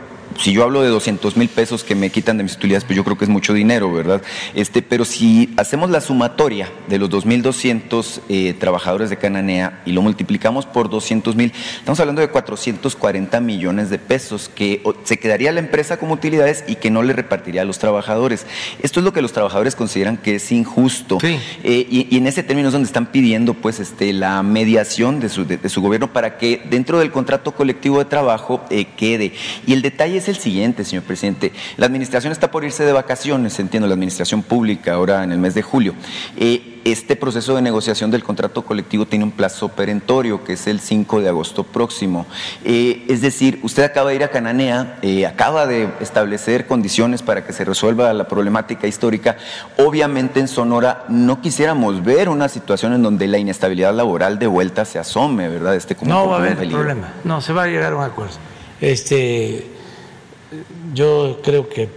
si 0.41 0.53
yo 0.53 0.63
hablo 0.63 0.81
de 0.81 0.89
200 0.89 1.35
mil 1.37 1.49
pesos 1.49 1.83
que 1.83 1.95
me 1.95 2.09
quitan 2.09 2.37
de 2.37 2.43
mis 2.43 2.55
utilidades, 2.55 2.85
pues 2.85 2.95
yo 2.95 3.03
creo 3.03 3.17
que 3.17 3.25
es 3.25 3.29
mucho 3.29 3.53
dinero, 3.53 3.91
¿verdad? 3.91 4.21
Este, 4.55 4.81
pero 4.81 5.05
si 5.05 5.53
hacemos 5.57 5.89
la 5.89 6.01
sumatoria 6.01 6.69
de 6.87 6.97
los 6.97 7.09
2.200 7.09 8.21
eh, 8.29 8.55
trabajadores 8.57 9.09
de 9.09 9.17
Cananea 9.17 9.81
y 9.85 9.91
lo 9.91 10.01
multiplicamos 10.01 10.65
por 10.65 10.89
200 10.89 11.35
mil, 11.35 11.51
estamos 11.77 11.99
hablando 11.99 12.21
de 12.21 12.29
440 12.29 13.39
millones 13.41 13.89
de 13.89 13.99
pesos 13.99 14.49
que 14.53 14.81
se 15.03 15.19
quedaría 15.19 15.51
la 15.51 15.59
empresa 15.59 15.97
como 15.97 16.13
utilidades 16.13 16.63
y 16.67 16.75
que 16.75 16.89
no 16.89 17.03
le 17.03 17.13
repartiría 17.13 17.63
a 17.63 17.65
los 17.65 17.79
trabajadores. 17.79 18.45
Esto 18.81 19.01
es 19.01 19.03
lo 19.03 19.11
que 19.11 19.21
los 19.21 19.33
trabajadores 19.33 19.75
consideran 19.75 20.17
que 20.17 20.35
es 20.35 20.51
injusto. 20.51 21.17
Sí. 21.19 21.37
Eh, 21.63 21.85
y, 21.89 22.07
y, 22.09 22.17
en 22.17 22.27
ese 22.27 22.43
término 22.43 22.69
es 22.69 22.73
donde 22.73 22.87
están 22.87 23.07
pidiendo 23.07 23.53
pues, 23.55 23.79
este, 23.79 24.13
la 24.13 24.41
mediación 24.43 25.19
de 25.19 25.27
su, 25.27 25.45
de, 25.45 25.57
de 25.57 25.69
su 25.69 25.81
gobierno 25.81 26.13
para 26.13 26.37
que 26.37 26.61
dentro 26.69 26.99
del 26.99 27.11
contrato 27.11 27.51
colectivo 27.51 27.99
de 27.99 28.05
trabajo 28.05 28.63
eh, 28.69 28.85
quede. 28.95 29.33
Y 29.67 29.73
el 29.73 29.81
detalle 29.81 30.17
es 30.17 30.28
el 30.29 30.37
siguiente, 30.37 30.85
señor 30.85 31.03
presidente. 31.03 31.51
La 31.77 31.85
administración 31.85 32.31
está 32.31 32.51
por 32.51 32.63
irse 32.63 32.83
de 32.83 32.93
vacaciones, 32.93 33.59
entiendo, 33.59 33.87
la 33.87 33.93
administración 33.93 34.43
pública 34.43 34.93
ahora 34.93 35.23
en 35.23 35.31
el 35.31 35.39
mes 35.39 35.53
de 35.53 35.61
julio. 35.61 35.93
Eh, 36.37 36.79
este 36.85 37.15
proceso 37.15 37.55
de 37.55 37.61
negociación 37.61 38.09
del 38.11 38.23
contrato 38.23 38.63
colectivo 38.63 39.05
tiene 39.05 39.25
un 39.25 39.31
plazo 39.31 39.69
perentorio, 39.69 40.43
que 40.43 40.53
es 40.53 40.67
el 40.67 40.79
5 40.79 41.21
de 41.21 41.29
agosto 41.29 41.63
próximo. 41.63 42.25
Eh, 42.63 43.05
es 43.09 43.21
decir, 43.21 43.59
usted 43.63 43.83
acaba 43.83 44.09
de 44.09 44.15
ir 44.15 44.23
a 44.23 44.29
Cananea, 44.29 44.97
eh, 45.01 45.25
acaba 45.25 45.67
de 45.67 45.89
establecer 45.99 46.67
condiciones 46.67 47.21
para 47.21 47.45
que 47.45 47.53
se 47.53 47.65
resuelva 47.65 48.13
la 48.13 48.27
problemática 48.27 48.87
histórica. 48.87 49.37
Obviamente 49.77 50.39
en 50.39 50.47
Sonora 50.47 51.05
no 51.09 51.41
quisiéramos 51.41 52.03
ver 52.03 52.29
una 52.29 52.49
situación 52.49 52.93
en 52.93 53.03
donde 53.03 53.27
la 53.27 53.37
inestabilidad 53.37 53.93
laboral 53.93 54.39
de 54.39 54.47
vuelta 54.47 54.85
se 54.85 54.99
asome, 54.99 55.49
¿verdad? 55.49 55.75
Este, 55.75 55.95
como 55.95 56.11
no 56.11 56.29
va 56.29 56.37
a 56.37 56.39
haber 56.39 56.69
problema, 56.69 57.13
no, 57.23 57.41
se 57.41 57.53
va 57.53 57.63
a 57.63 57.67
llegar 57.67 57.93
a 57.93 57.97
un 57.97 58.03
acuerdo. 58.03 58.35
Este, 58.81 59.78
yo 60.93 61.39
creo 61.43 61.67
que 61.69 61.89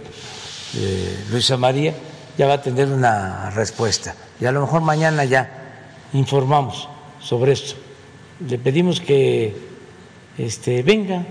eh, 0.75 1.25
Luisa 1.29 1.57
María 1.57 1.93
ya 2.37 2.47
va 2.47 2.53
a 2.55 2.61
tener 2.61 2.87
una 2.87 3.49
respuesta 3.51 4.15
y 4.39 4.45
a 4.45 4.51
lo 4.51 4.61
mejor 4.61 4.81
mañana 4.81 5.25
ya 5.25 5.49
informamos 6.13 6.89
sobre 7.19 7.53
esto. 7.53 7.75
Le 8.47 8.57
pedimos 8.57 8.99
que 8.99 9.55
este, 10.37 10.81
venga, 10.83 11.25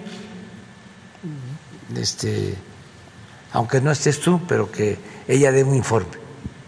este, 1.97 2.55
aunque 3.53 3.81
no 3.81 3.91
estés 3.91 4.21
tú, 4.21 4.41
pero 4.47 4.71
que 4.71 4.97
ella 5.29 5.53
dé 5.53 5.65
un 5.65 5.75
informe, 5.75 6.13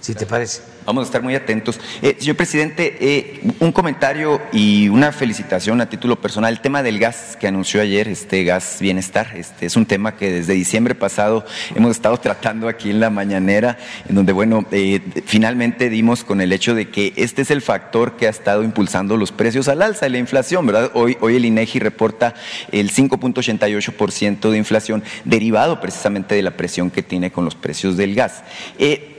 si 0.01 0.15
te 0.15 0.27
parece. 0.27 0.74
Vamos 0.87 1.03
a 1.03 1.07
estar 1.07 1.23
muy 1.23 1.35
atentos. 1.35 1.81
Eh, 2.03 2.17
señor 2.19 2.37
presidente, 2.37 2.99
eh, 3.01 3.41
un 3.61 3.73
comentario 3.73 4.43
y 4.53 4.91
una 4.91 5.13
felicitación 5.13 5.81
a 5.81 5.89
título 5.89 6.17
personal. 6.21 6.53
El 6.53 6.61
tema 6.61 6.83
del 6.83 6.99
gas 6.99 7.39
que 7.41 7.49
anunció 7.49 7.81
ayer, 7.81 8.07
este 8.07 8.45
gas 8.45 8.77
bienestar, 8.81 9.29
este 9.35 9.65
es 9.65 9.77
un 9.77 9.87
tema 9.87 10.15
que 10.17 10.31
desde 10.31 10.53
diciembre 10.53 10.95
pasado 10.95 11.47
hemos 11.75 11.93
estado 11.93 12.17
tratando 12.21 12.69
aquí 12.69 12.91
en 12.91 13.01
la 13.01 13.09
mañanera, 13.09 13.79
en 14.07 14.15
donde, 14.15 14.35
bueno, 14.35 14.67
eh, 14.73 15.01
finalmente 15.25 15.89
dimos 15.89 16.23
con 16.23 16.43
el 16.43 16.53
hecho 16.53 16.75
de 16.75 16.91
que 16.91 17.15
este 17.17 17.43
es 17.43 17.51
el 17.51 17.63
factor 17.63 18.17
que 18.17 18.27
ha 18.27 18.31
estado 18.31 18.63
impulsando 18.63 19.17
los 19.17 19.33
precios 19.33 19.69
al 19.69 19.81
alza 19.81 20.07
y 20.07 20.11
la 20.11 20.19
inflación, 20.19 20.67
¿verdad? 20.67 20.91
Hoy, 20.93 21.17
hoy 21.23 21.37
el 21.37 21.47
INEGI 21.47 21.79
reporta 21.79 22.35
el 22.73 22.93
5.88% 22.93 24.51
de 24.51 24.59
inflación 24.59 25.03
derivado 25.25 25.81
precisamente 25.81 26.35
de 26.35 26.43
la 26.43 26.59
presión 26.59 26.91
que 26.91 27.03
tiene 27.03 27.33
con 27.33 27.47
los 27.47 27.55
precios 27.55 27.97
del 27.97 28.15
gas. 28.15 28.43
Eh, 28.79 29.14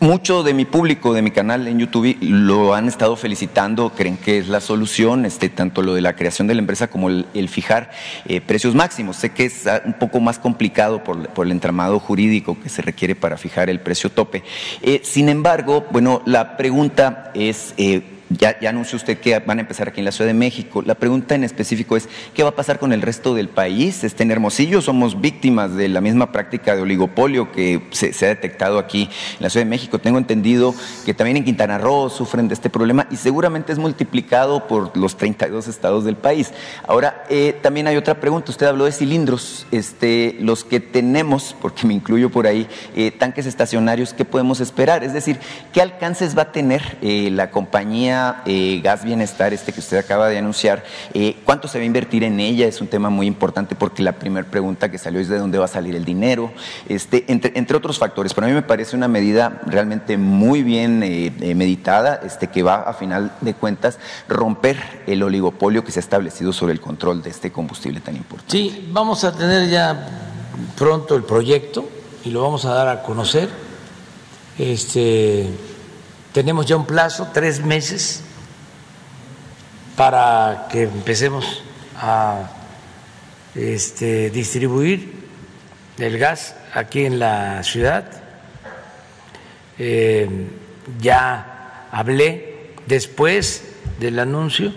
mucho 0.00 0.42
de 0.42 0.54
mi 0.54 0.64
público, 0.64 1.14
de 1.14 1.22
mi 1.22 1.30
canal 1.30 1.66
en 1.68 1.78
YouTube, 1.78 2.16
lo 2.20 2.74
han 2.74 2.88
estado 2.88 3.16
felicitando, 3.16 3.90
creen 3.90 4.16
que 4.16 4.38
es 4.38 4.48
la 4.48 4.60
solución, 4.60 5.24
este, 5.24 5.48
tanto 5.48 5.82
lo 5.82 5.94
de 5.94 6.00
la 6.00 6.14
creación 6.14 6.46
de 6.46 6.54
la 6.54 6.60
empresa 6.60 6.88
como 6.88 7.08
el, 7.08 7.48
fijar 7.48 7.90
eh, 8.26 8.40
precios 8.40 8.74
máximos. 8.74 9.16
Sé 9.16 9.30
que 9.30 9.46
es 9.46 9.64
un 9.84 9.94
poco 9.94 10.20
más 10.20 10.38
complicado 10.38 11.02
por, 11.02 11.28
por, 11.28 11.46
el 11.46 11.52
entramado 11.52 11.98
jurídico 11.98 12.58
que 12.62 12.68
se 12.68 12.82
requiere 12.82 13.14
para 13.14 13.36
fijar 13.36 13.70
el 13.70 13.80
precio 13.80 14.10
tope. 14.10 14.42
Eh, 14.82 15.00
sin 15.04 15.28
embargo, 15.28 15.86
bueno, 15.90 16.22
la 16.26 16.56
pregunta 16.56 17.30
es... 17.34 17.74
Eh, 17.76 18.15
ya, 18.28 18.58
ya, 18.60 18.70
anunció 18.70 18.96
usted 18.96 19.18
que 19.18 19.38
van 19.38 19.58
a 19.58 19.60
empezar 19.62 19.88
aquí 19.88 20.00
en 20.00 20.04
la 20.04 20.12
Ciudad 20.12 20.28
de 20.28 20.34
México. 20.34 20.82
La 20.82 20.96
pregunta 20.96 21.34
en 21.34 21.44
específico 21.44 21.96
es, 21.96 22.08
¿qué 22.34 22.42
va 22.42 22.50
a 22.50 22.54
pasar 22.54 22.78
con 22.78 22.92
el 22.92 23.02
resto 23.02 23.34
del 23.34 23.48
país? 23.48 24.02
Este, 24.02 24.24
en 24.24 24.32
Hermosillo 24.32 24.82
somos 24.82 25.20
víctimas 25.20 25.74
de 25.74 25.88
la 25.88 26.00
misma 26.00 26.32
práctica 26.32 26.74
de 26.74 26.82
oligopolio 26.82 27.52
que 27.52 27.82
se, 27.90 28.10
ha 28.24 28.28
detectado 28.28 28.78
aquí 28.78 29.02
en 29.04 29.42
la 29.42 29.50
Ciudad 29.50 29.64
de 29.64 29.70
México. 29.70 29.98
Tengo 29.98 30.18
entendido 30.18 30.74
que 31.04 31.14
también 31.14 31.36
en 31.36 31.44
Quintana 31.44 31.78
Roo 31.78 32.10
sufren 32.10 32.48
de 32.48 32.54
este 32.54 32.68
problema 32.68 33.06
y 33.10 33.16
seguramente 33.16 33.72
es 33.72 33.78
multiplicado 33.78 34.66
por 34.66 34.96
los 34.96 35.16
32 35.16 35.68
estados 35.68 36.04
del 36.04 36.16
país. 36.16 36.52
Ahora, 36.88 37.24
eh, 37.30 37.56
también 37.62 37.86
hay 37.86 37.96
otra 37.96 38.18
pregunta. 38.18 38.50
Usted 38.50 38.66
habló 38.66 38.86
de 38.86 38.92
cilindros. 38.92 39.66
Este, 39.70 40.36
los 40.40 40.64
que 40.64 40.80
tenemos, 40.80 41.54
porque 41.60 41.86
me 41.86 41.94
incluyo 41.94 42.30
por 42.30 42.46
ahí, 42.46 42.66
eh, 42.96 43.12
tanques 43.12 43.46
estacionarios, 43.46 44.14
¿qué 44.14 44.24
podemos 44.24 44.60
esperar? 44.60 45.04
Es 45.04 45.12
decir, 45.12 45.38
¿qué 45.72 45.80
alcances 45.80 46.36
va 46.36 46.42
a 46.42 46.52
tener 46.52 46.98
eh, 47.02 47.30
la 47.30 47.50
compañía? 47.50 48.15
Eh, 48.46 48.80
Gas 48.82 49.04
Bienestar, 49.04 49.52
este 49.52 49.72
que 49.72 49.80
usted 49.80 49.98
acaba 49.98 50.28
de 50.28 50.38
anunciar, 50.38 50.84
eh, 51.12 51.36
¿cuánto 51.44 51.68
se 51.68 51.78
va 51.78 51.82
a 51.82 51.86
invertir 51.86 52.24
en 52.24 52.40
ella? 52.40 52.66
Es 52.66 52.80
un 52.80 52.86
tema 52.86 53.10
muy 53.10 53.26
importante 53.26 53.74
porque 53.74 54.02
la 54.02 54.12
primera 54.12 54.46
pregunta 54.46 54.90
que 54.90 54.98
salió 54.98 55.20
es 55.20 55.28
de 55.28 55.38
dónde 55.38 55.58
va 55.58 55.66
a 55.66 55.68
salir 55.68 55.94
el 55.94 56.04
dinero, 56.04 56.52
este, 56.88 57.24
entre, 57.28 57.76
otros 57.76 57.98
factores. 57.98 58.32
Pero 58.32 58.46
a 58.46 58.48
mí 58.48 58.54
me 58.54 58.62
parece 58.62 58.96
una 58.96 59.08
medida 59.08 59.60
realmente 59.66 60.16
muy 60.16 60.62
bien 60.62 61.02
eh, 61.02 61.54
meditada, 61.54 62.20
este, 62.24 62.48
que 62.48 62.62
va 62.62 62.76
a 62.76 62.94
final 62.94 63.32
de 63.40 63.54
cuentas 63.54 63.98
romper 64.28 65.02
el 65.06 65.22
oligopolio 65.22 65.84
que 65.84 65.92
se 65.92 65.98
ha 65.98 66.00
establecido 66.00 66.52
sobre 66.52 66.72
el 66.72 66.80
control 66.80 67.22
de 67.22 67.30
este 67.30 67.52
combustible 67.52 68.00
tan 68.00 68.16
importante. 68.16 68.52
Sí, 68.52 68.88
vamos 68.92 69.24
a 69.24 69.36
tener 69.36 69.68
ya 69.68 70.08
pronto 70.76 71.16
el 71.16 71.24
proyecto 71.24 71.88
y 72.24 72.30
lo 72.30 72.42
vamos 72.42 72.64
a 72.64 72.72
dar 72.74 72.88
a 72.88 73.02
conocer. 73.02 73.48
Este 74.58 75.50
tenemos 76.36 76.66
ya 76.66 76.76
un 76.76 76.84
plazo, 76.84 77.30
tres 77.32 77.64
meses, 77.64 78.20
para 79.96 80.68
que 80.70 80.82
empecemos 80.82 81.62
a 81.96 82.50
este, 83.54 84.28
distribuir 84.28 85.14
el 85.96 86.18
gas 86.18 86.54
aquí 86.74 87.06
en 87.06 87.18
la 87.18 87.62
ciudad. 87.62 88.22
Eh, 89.78 90.28
ya 91.00 91.86
hablé 91.90 92.74
después 92.86 93.72
del 93.98 94.18
anuncio 94.18 94.74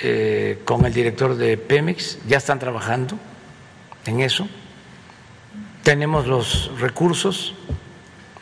eh, 0.00 0.62
con 0.64 0.84
el 0.84 0.92
director 0.92 1.36
de 1.36 1.56
Pemex, 1.56 2.18
ya 2.26 2.38
están 2.38 2.58
trabajando 2.58 3.20
en 4.06 4.20
eso. 4.20 4.48
Tenemos 5.84 6.26
los 6.26 6.72
recursos 6.80 7.54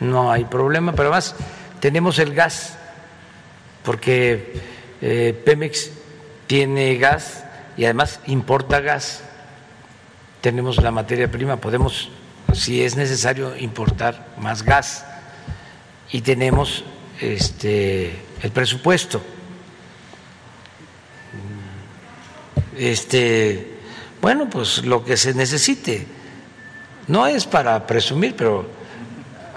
no 0.01 0.31
hay 0.31 0.45
problema, 0.45 0.91
pero 0.91 1.09
además 1.09 1.35
tenemos 1.79 2.19
el 2.19 2.33
gas, 2.33 2.77
porque 3.83 4.59
eh, 5.01 5.39
Pemex 5.45 5.91
tiene 6.47 6.97
gas 6.97 7.45
y 7.77 7.85
además 7.85 8.19
importa 8.25 8.81
gas. 8.81 9.23
Tenemos 10.41 10.81
la 10.81 10.91
materia 10.91 11.29
prima, 11.31 11.57
podemos, 11.57 12.09
si 12.51 12.83
es 12.83 12.95
necesario, 12.95 13.55
importar 13.55 14.27
más 14.37 14.63
gas 14.63 15.05
y 16.11 16.21
tenemos 16.21 16.83
este, 17.21 18.11
el 18.41 18.51
presupuesto. 18.51 19.21
Este, 22.75 23.77
bueno, 24.19 24.49
pues 24.49 24.83
lo 24.83 25.05
que 25.05 25.15
se 25.15 25.35
necesite. 25.35 26.07
No 27.07 27.27
es 27.27 27.45
para 27.45 27.85
presumir, 27.85 28.35
pero 28.35 28.80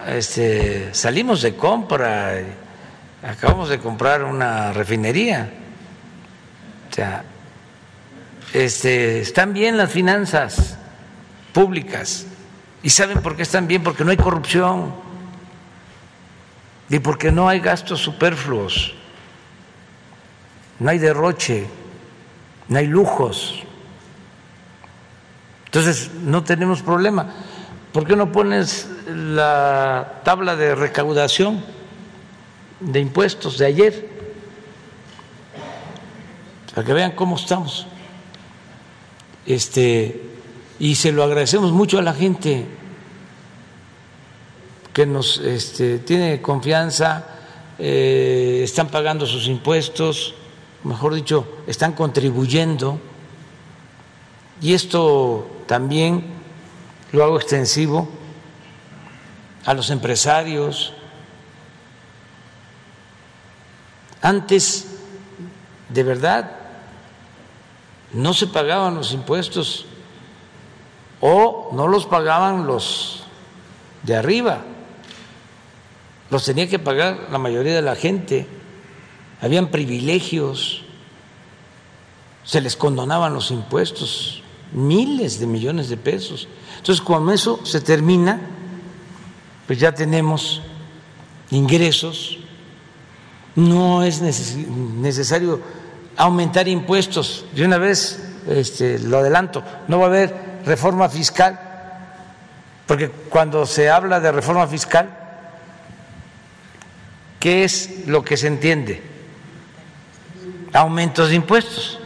este, 0.09 0.95
salimos 0.95 1.43
de 1.43 1.57
compra, 1.57 2.35
acabamos 3.23 3.69
de 3.69 3.79
comprar 3.79 4.25
una 4.25 4.73
refinería. 4.73 5.51
O 6.91 6.95
sea, 6.95 7.25
este, 8.53 9.21
están 9.21 9.53
bien 9.53 9.77
las 9.77 9.91
finanzas 9.91 10.79
públicas. 11.53 12.27
¿Y 12.83 12.91
saben 12.91 13.23
por 13.23 13.37
qué 13.37 13.43
están 13.43 13.67
bien? 13.67 13.83
Porque 13.83 14.05
no 14.05 14.11
hay 14.11 14.17
corrupción 14.17 14.95
y 16.89 16.99
porque 16.99 17.33
no 17.33 17.49
hay 17.49 17.61
gastos 17.61 18.01
superfluos, 18.01 18.95
no 20.79 20.91
hay 20.91 20.99
derroche, 20.99 21.67
no 22.69 22.79
hay 22.79 22.87
lujos. 22.87 23.63
Entonces, 25.65 26.11
no 26.23 26.45
tenemos 26.45 26.83
problema. 26.83 27.35
¿Por 27.95 28.05
qué 28.09 28.17
no 28.17 28.33
pones 28.33 28.89
la 29.07 30.21
tabla 30.25 30.57
de 30.57 30.75
recaudación 30.75 31.65
de 32.81 32.99
impuestos 32.99 33.57
de 33.57 33.67
ayer? 33.67 34.09
para 36.75 36.85
que 36.85 36.93
vean 36.93 37.13
cómo 37.13 37.37
estamos. 37.37 37.87
Este, 39.47 40.23
y 40.81 40.97
se 40.97 41.13
lo 41.13 41.23
agradecemos 41.23 41.71
mucho 41.71 42.01
a 42.01 42.03
la 42.03 42.13
gente 42.13 42.67
que 44.93 45.07
nos 45.07 45.39
este, 45.39 46.01
tiene 46.01 46.43
confianza, 46.43 47.25
eh, 47.79 48.63
están 48.65 48.89
pagando 48.89 49.25
sus 49.25 49.47
impuestos, 49.47 50.35
mejor 50.83 51.15
dicho, 51.15 51.47
están 51.69 51.93
contribuyendo. 51.93 52.99
Y 54.61 54.75
esto 54.75 55.63
también 55.69 56.25
lo 57.15 57.23
hago 57.23 57.37
extensivo 57.37 58.09
a 59.65 59.73
los 59.73 59.91
empresarios. 59.91 60.93
Antes, 64.21 64.87
de 65.91 66.03
verdad, 66.03 66.51
no 68.13 68.35
se 68.35 68.49
pagaban 68.49 68.97
los 68.97 69.13
impuestos 69.13 69.87
o 71.21 71.71
no 71.73 71.87
los 71.87 72.05
pagaban 72.05 72.67
los 72.67 73.23
de 74.03 74.17
arriba, 74.17 74.63
los 76.31 76.45
tenía 76.45 76.69
que 76.69 76.81
pagar 76.81 77.29
la 77.31 77.39
mayoría 77.39 77.77
de 77.77 77.83
la 77.83 77.95
gente, 77.95 78.49
habían 79.41 79.69
privilegios, 79.69 80.83
se 82.43 82.61
les 82.61 82.77
condonaban 82.77 83.33
los 83.33 83.53
impuestos, 83.53 84.44
miles 84.75 85.39
de 85.41 85.47
millones 85.47 85.89
de 85.89 85.97
pesos. 85.97 86.49
Entonces, 86.77 87.03
cuando 87.03 87.33
eso 87.33 87.65
se 87.65 87.81
termina, 87.81 88.41
pues 89.67 89.79
ya 89.79 89.93
tenemos 89.93 90.63
ingresos, 91.51 92.39
no 93.57 94.03
es 94.03 94.21
necesario 94.21 95.61
aumentar 96.17 96.69
impuestos. 96.69 97.45
De 97.55 97.65
una 97.65 97.79
vez 97.79 98.23
este, 98.49 98.99
lo 98.99 99.19
adelanto, 99.19 99.63
no 99.89 99.99
va 99.99 100.05
a 100.05 100.09
haber 100.09 100.35
reforma 100.67 101.09
fiscal, 101.09 101.59
porque 102.87 103.09
cuando 103.09 103.65
se 103.67 103.89
habla 103.89 104.21
de 104.21 104.33
reforma 104.33 104.67
fiscal, 104.67 105.09
¿qué 107.41 107.65
es 107.65 108.07
lo 108.07 108.25
que 108.25 108.37
se 108.37 108.49
entiende? 108.49 109.03
Aumentos 110.73 111.29
de 111.29 111.37
impuestos. 111.37 112.01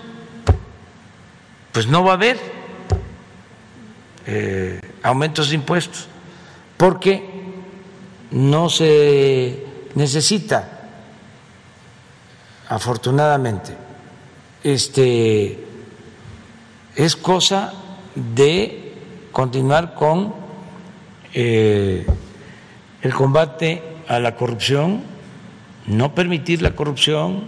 Pues 1.72 1.86
no 1.86 2.04
va 2.04 2.12
a 2.12 2.14
haber 2.14 2.57
eh, 4.30 4.78
aumentos 5.02 5.48
de 5.48 5.54
impuestos, 5.54 6.06
porque 6.76 7.24
no 8.30 8.68
se 8.68 9.64
necesita, 9.94 10.90
afortunadamente 12.68 13.72
este, 14.62 15.64
es 16.94 17.16
cosa 17.16 17.72
de 18.14 18.92
continuar 19.32 19.94
con 19.94 20.34
eh, 21.32 22.06
el 23.00 23.14
combate 23.14 23.82
a 24.08 24.18
la 24.18 24.36
corrupción, 24.36 25.04
no 25.86 26.14
permitir 26.14 26.60
la 26.60 26.76
corrupción, 26.76 27.44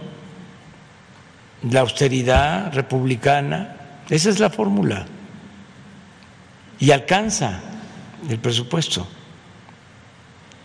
la 1.69 1.81
austeridad 1.81 2.73
republicana, 2.73 3.75
esa 4.09 4.31
es 4.31 4.39
la 4.39 4.49
fórmula. 4.49 5.05
Y 6.81 6.91
alcanza 6.91 7.61
el 8.27 8.39
presupuesto. 8.39 9.07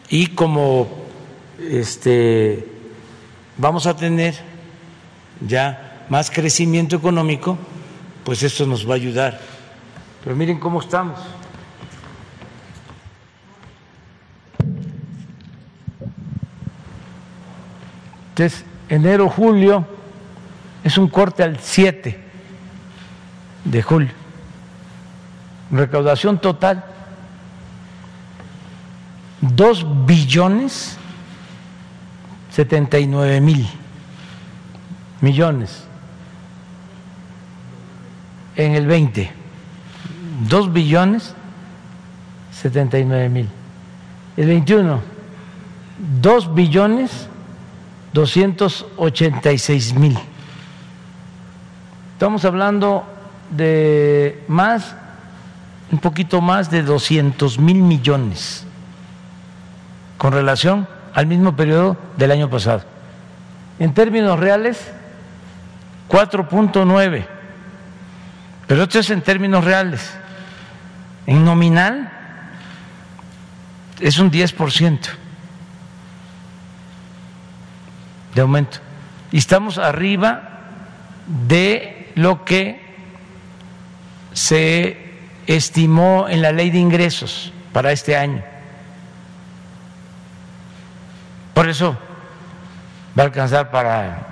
Y 0.08 0.28
como 0.28 0.88
este, 1.60 2.66
vamos 3.56 3.86
a 3.86 3.94
tener 3.94 4.34
ya 5.46 6.06
más 6.08 6.30
crecimiento 6.30 6.96
económico, 6.96 7.58
pues 8.24 8.42
esto 8.42 8.66
nos 8.66 8.88
va 8.88 8.94
a 8.94 8.96
ayudar. 8.96 9.40
Pero 10.24 10.34
miren 10.34 10.58
cómo 10.58 10.80
estamos. 10.80 11.20
Entonces, 18.30 18.64
enero, 18.88 19.28
julio, 19.28 19.86
es 20.82 20.96
un 20.96 21.08
corte 21.08 21.42
al 21.42 21.58
7 21.60 22.20
de 23.64 23.82
julio. 23.82 24.25
Recaudación 25.70 26.38
total, 26.38 26.84
2 29.40 30.06
billones 30.06 30.96
79 32.50 33.40
mil 33.40 33.68
millones 35.20 35.84
en 38.56 38.74
el 38.74 38.86
20, 38.86 39.30
2 40.48 40.72
billones 40.72 41.34
79 42.52 43.28
mil. 43.28 43.48
El 44.36 44.46
21, 44.46 45.00
2 46.22 46.54
billones 46.54 47.28
286 48.12 49.94
mil. 49.94 50.18
Estamos 52.14 52.44
hablando 52.46 53.04
de 53.50 54.42
más, 54.48 54.96
un 55.90 55.98
poquito 55.98 56.40
más 56.40 56.70
de 56.70 56.82
200 56.82 57.58
mil 57.58 57.78
millones 57.78 58.64
con 60.18 60.32
relación 60.32 60.88
al 61.14 61.26
mismo 61.26 61.56
periodo 61.56 61.96
del 62.16 62.30
año 62.30 62.50
pasado. 62.50 62.82
En 63.78 63.94
términos 63.94 64.38
reales, 64.38 64.90
4.9 66.08 67.36
pero 68.66 68.82
esto 68.82 68.98
es 68.98 69.10
en 69.10 69.22
términos 69.22 69.64
reales. 69.64 70.12
En 71.26 71.44
nominal 71.44 72.12
es 74.00 74.18
un 74.18 74.30
10% 74.30 74.98
de 78.34 78.40
aumento. 78.40 78.78
Y 79.32 79.38
estamos 79.38 79.78
arriba 79.78 80.60
de 81.48 82.12
lo 82.16 82.44
que 82.44 82.84
se 84.32 85.05
estimó 85.46 86.28
en 86.28 86.42
la 86.42 86.52
ley 86.52 86.70
de 86.70 86.78
ingresos 86.78 87.52
para 87.72 87.92
este 87.92 88.16
año. 88.16 88.42
Por 91.54 91.68
eso 91.68 91.96
va 93.18 93.22
a 93.22 93.26
alcanzar 93.26 93.70
para 93.70 94.26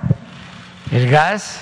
el 0.91 1.09
gas, 1.09 1.59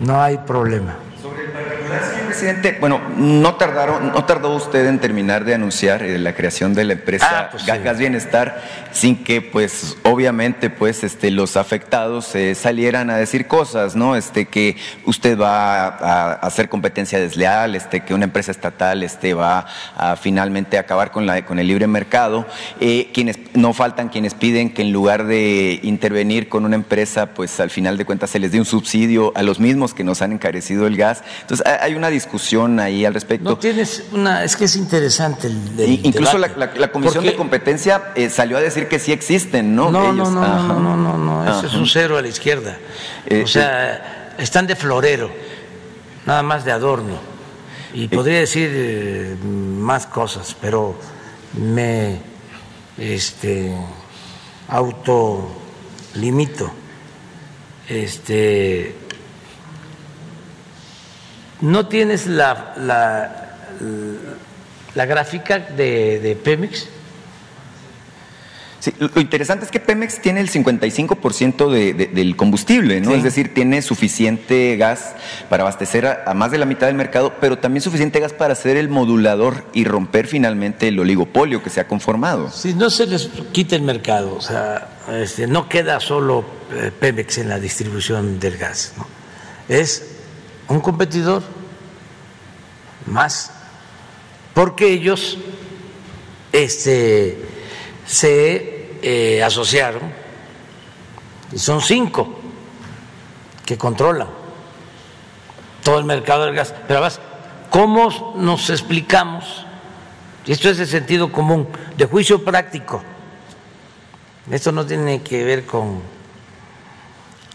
no 0.00 0.20
hay 0.20 0.38
problema. 0.38 0.96
Sobre 1.24 1.44
el 1.44 1.52
particular, 1.52 2.04
señor 2.04 2.26
presidente, 2.26 2.76
bueno, 2.80 3.00
no 3.16 3.54
tardaron, 3.54 4.08
no 4.12 4.26
tardó 4.26 4.54
usted 4.54 4.86
en 4.86 4.98
terminar 4.98 5.46
de 5.46 5.54
anunciar 5.54 6.02
eh, 6.02 6.18
la 6.18 6.34
creación 6.34 6.74
de 6.74 6.84
la 6.84 6.92
empresa 6.92 7.26
Ah, 7.30 7.48
pues 7.50 7.64
Gas 7.64 7.96
sí. 7.96 7.98
Bienestar 7.98 8.62
sin 8.92 9.24
que, 9.24 9.40
pues, 9.40 9.96
obviamente, 10.02 10.68
pues, 10.68 11.02
este, 11.02 11.30
los 11.30 11.56
afectados 11.56 12.34
eh, 12.34 12.54
salieran 12.54 13.08
a 13.08 13.16
decir 13.16 13.46
cosas, 13.46 13.96
¿no? 13.96 14.16
Este, 14.16 14.44
que 14.44 14.76
usted 15.06 15.40
va 15.40 15.86
a, 15.86 15.88
a 15.88 16.32
hacer 16.34 16.68
competencia 16.68 17.18
desleal, 17.18 17.74
este, 17.74 18.00
que 18.00 18.12
una 18.12 18.24
empresa 18.24 18.50
estatal, 18.50 19.02
este, 19.02 19.32
va 19.32 19.66
a 19.96 20.16
finalmente 20.16 20.76
acabar 20.76 21.10
con 21.10 21.24
la, 21.24 21.46
con 21.46 21.58
el 21.58 21.68
libre 21.68 21.86
mercado. 21.86 22.46
Eh, 22.80 23.10
quienes 23.14 23.38
no 23.54 23.72
faltan 23.72 24.10
quienes 24.10 24.34
piden 24.34 24.74
que 24.74 24.82
en 24.82 24.92
lugar 24.92 25.24
de 25.24 25.80
intervenir 25.82 26.50
con 26.50 26.66
una 26.66 26.76
empresa, 26.76 27.32
pues, 27.32 27.60
al 27.60 27.70
final 27.70 27.96
de 27.96 28.04
cuentas 28.04 28.28
se 28.28 28.38
les 28.38 28.52
dé 28.52 28.58
un 28.58 28.66
subsidio 28.66 29.32
a 29.34 29.42
los 29.42 29.58
mismos 29.58 29.94
que 29.94 30.04
nos 30.04 30.20
han 30.20 30.30
encarecido 30.30 30.86
el 30.86 30.98
gas. 30.98 31.13
Entonces, 31.42 31.64
hay- 31.66 31.94
una 31.94 32.08
discusión 32.10 32.80
ahí 32.80 33.04
al 33.04 33.14
respecto. 33.14 33.50
No 33.50 33.58
tienes 33.58 34.02
una, 34.12 34.42
es 34.44 34.56
que 34.56 34.64
es 34.64 34.74
interesante 34.76 35.46
el, 35.46 35.58
el 35.78 36.06
Incluso 36.06 36.38
la, 36.38 36.48
la- 36.48 36.72
la 36.74 36.90
Comisión 36.90 37.16
Porque- 37.22 37.30
de 37.30 37.36
Competencia 37.36 38.02
eh, 38.16 38.30
salió 38.30 38.56
a 38.56 38.60
decir 38.60 38.88
que 38.88 38.98
sí 38.98 39.12
existen, 39.12 39.76
¿no? 39.76 39.90
No, 39.90 40.12
Ellos. 40.12 40.30
no, 40.30 40.40
no, 40.40 40.62
no, 40.80 40.80
no, 40.80 40.96
no, 40.96 41.18
no, 41.18 41.58
eso 41.58 41.66
es 41.66 41.74
un 41.74 41.86
cero 41.86 42.16
a 42.18 42.22
la 42.22 42.28
izquierda. 42.28 42.78
Eh, 43.26 43.42
o 43.44 43.46
sea, 43.46 44.34
están 44.38 44.66
de 44.66 44.74
florero, 44.76 45.30
nada 46.26 46.42
más 46.42 46.64
de 46.64 46.72
adorno. 46.72 47.18
Y 47.92 48.08
podría 48.08 48.40
decir 48.40 48.70
eh, 48.74 49.36
más 49.44 50.06
cosas, 50.06 50.56
pero 50.60 50.96
me 51.56 52.18
este, 52.98 53.72
autolimito. 54.68 56.72
Este, 57.88 58.96
¿No 61.64 61.86
tienes 61.88 62.26
la, 62.26 62.74
la, 62.76 63.56
la 64.94 65.06
gráfica 65.06 65.58
de, 65.58 66.20
de 66.20 66.36
Pemex? 66.36 66.88
Sí, 68.80 68.92
lo 68.98 69.18
interesante 69.18 69.64
es 69.64 69.70
que 69.70 69.80
Pemex 69.80 70.20
tiene 70.20 70.40
el 70.40 70.50
55% 70.50 71.70
de, 71.70 71.94
de- 71.94 72.06
del 72.08 72.36
combustible, 72.36 73.00
¿no? 73.00 73.12
Sí. 73.12 73.16
Es 73.16 73.22
decir, 73.22 73.54
tiene 73.54 73.80
suficiente 73.80 74.76
gas 74.76 75.14
para 75.48 75.62
abastecer 75.62 76.04
a, 76.04 76.24
a 76.26 76.34
más 76.34 76.50
de 76.50 76.58
la 76.58 76.66
mitad 76.66 76.88
del 76.88 76.96
mercado, 76.96 77.32
pero 77.40 77.56
también 77.56 77.80
suficiente 77.80 78.20
gas 78.20 78.34
para 78.34 78.52
hacer 78.52 78.76
el 78.76 78.90
modulador 78.90 79.64
y 79.72 79.84
romper 79.84 80.26
finalmente 80.26 80.88
el 80.88 81.00
oligopolio 81.00 81.62
que 81.62 81.70
se 81.70 81.80
ha 81.80 81.88
conformado. 81.88 82.50
Si 82.50 82.74
no 82.74 82.90
se 82.90 83.06
les 83.06 83.30
quita 83.52 83.74
el 83.74 83.80
mercado, 83.82 84.34
o 84.36 84.42
sea, 84.42 84.86
este, 85.18 85.46
no 85.46 85.66
queda 85.66 85.98
solo 85.98 86.44
eh, 86.74 86.90
Pemex 87.00 87.38
en 87.38 87.48
la 87.48 87.58
distribución 87.58 88.38
del 88.38 88.58
gas. 88.58 88.92
Es 89.66 90.10
un 90.68 90.80
competidor 90.80 91.42
más, 93.06 93.52
porque 94.54 94.88
ellos 94.88 95.38
este, 96.52 97.38
se 98.06 98.98
eh, 99.02 99.42
asociaron, 99.42 100.02
y 101.52 101.58
son 101.58 101.80
cinco 101.80 102.38
que 103.64 103.78
controlan 103.78 104.28
todo 105.82 105.98
el 105.98 106.04
mercado 106.04 106.46
del 106.46 106.54
gas. 106.54 106.74
Pero 106.88 107.00
además, 107.00 107.20
¿cómo 107.70 108.34
nos 108.36 108.70
explicamos? 108.70 109.66
Esto 110.46 110.68
es 110.68 110.78
de 110.78 110.86
sentido 110.86 111.30
común, 111.30 111.68
de 111.96 112.06
juicio 112.06 112.44
práctico. 112.44 113.02
Esto 114.50 114.72
no 114.72 114.84
tiene 114.84 115.22
que 115.22 115.42
ver 115.44 115.64
con 115.64 116.00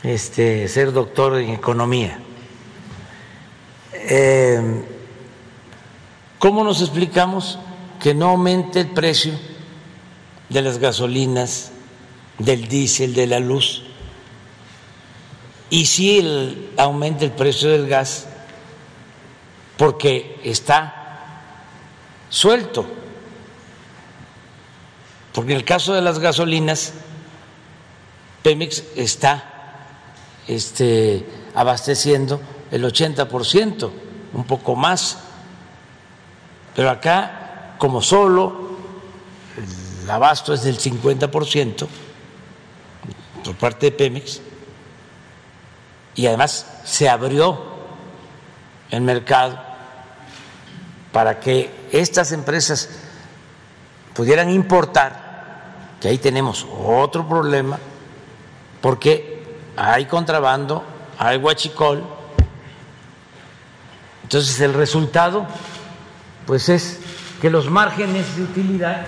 este, 0.03 0.67
ser 0.67 0.91
doctor 0.91 1.37
en 1.37 1.51
economía. 1.51 2.19
Eh, 4.01 4.85
¿Cómo 6.39 6.63
nos 6.63 6.79
explicamos 6.79 7.59
que 7.99 8.13
no 8.13 8.29
aumente 8.29 8.79
el 8.79 8.91
precio 8.91 9.33
de 10.47 10.61
las 10.61 10.77
gasolinas, 10.77 11.71
del 12.37 12.69
diésel, 12.69 13.13
de 13.13 13.27
la 13.27 13.39
luz? 13.39 13.83
Y 15.69 15.85
si 15.85 16.19
el, 16.19 16.71
aumenta 16.77 17.25
el 17.25 17.31
precio 17.31 17.69
del 17.69 17.89
gas, 17.89 18.27
porque 19.77 20.39
está 20.45 21.33
suelto. 22.29 22.85
Porque 25.33 25.51
en 25.51 25.57
el 25.57 25.65
caso 25.65 25.93
de 25.93 26.01
las 26.01 26.19
gasolinas, 26.19 26.93
Pemex 28.43 28.83
está 28.95 29.43
este, 30.47 31.25
abasteciendo 31.53 32.39
el 32.71 32.83
80%, 32.83 33.89
un 34.33 34.43
poco 34.43 34.75
más. 34.75 35.17
Pero 36.75 36.89
acá, 36.89 37.75
como 37.77 38.01
solo 38.01 38.69
el 40.03 40.09
abasto 40.09 40.53
es 40.53 40.63
del 40.63 40.79
50% 40.79 41.87
por 43.43 43.55
parte 43.55 43.87
de 43.87 43.91
Pemex, 43.91 44.41
y 46.15 46.27
además 46.27 46.65
se 46.83 47.07
abrió 47.07 47.63
el 48.91 49.01
mercado 49.01 49.59
para 51.11 51.39
que 51.39 51.71
estas 51.91 52.31
empresas 52.31 52.89
pudieran 54.13 54.49
importar, 54.49 55.95
que 55.99 56.09
ahí 56.09 56.17
tenemos 56.17 56.67
otro 56.85 57.27
problema, 57.27 57.79
porque 58.81 59.43
hay 59.75 60.05
contrabando, 60.05 60.83
hay 61.17 61.37
guachicol, 61.37 62.03
entonces 64.29 64.61
el 64.61 64.75
resultado 64.75 65.47
pues 66.45 66.69
es 66.69 66.99
que 67.41 67.49
los 67.49 67.67
márgenes 67.67 68.35
de 68.35 68.43
utilidad 68.43 69.07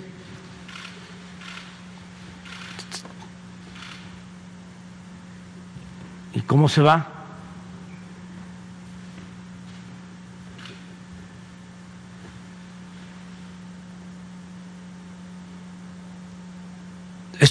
¿Cómo 6.54 6.68
se 6.68 6.82
va? 6.82 7.13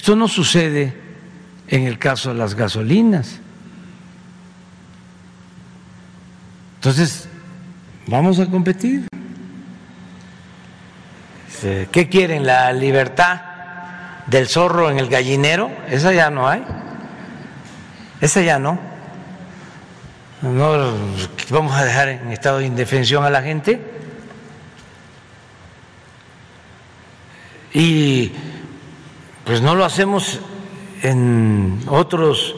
Esto 0.04 0.16
no 0.16 0.28
sucede 0.28 0.92
en 1.66 1.86
el 1.86 1.98
caso 1.98 2.28
de 2.28 2.34
las 2.34 2.54
gasolinas. 2.54 3.40
Entonces, 6.74 7.26
vamos 8.06 8.38
a 8.38 8.44
competir. 8.44 9.08
¿Qué 11.90 12.08
quieren? 12.10 12.44
¿La 12.44 12.70
libertad 12.74 13.40
del 14.26 14.46
zorro 14.46 14.90
en 14.90 14.98
el 14.98 15.08
gallinero? 15.08 15.70
Esa 15.88 16.12
ya 16.12 16.28
no 16.28 16.50
hay. 16.50 16.62
Esa 18.20 18.42
ya 18.42 18.58
no. 18.58 18.78
No 20.42 20.92
vamos 21.48 21.74
a 21.74 21.82
dejar 21.82 22.10
en 22.10 22.30
estado 22.30 22.58
de 22.58 22.66
indefensión 22.66 23.24
a 23.24 23.30
la 23.30 23.40
gente. 23.40 23.80
Y 27.72 28.32
pues 29.44 29.60
no 29.60 29.74
lo 29.74 29.84
hacemos 29.84 30.40
en 31.02 31.80
otros 31.88 32.56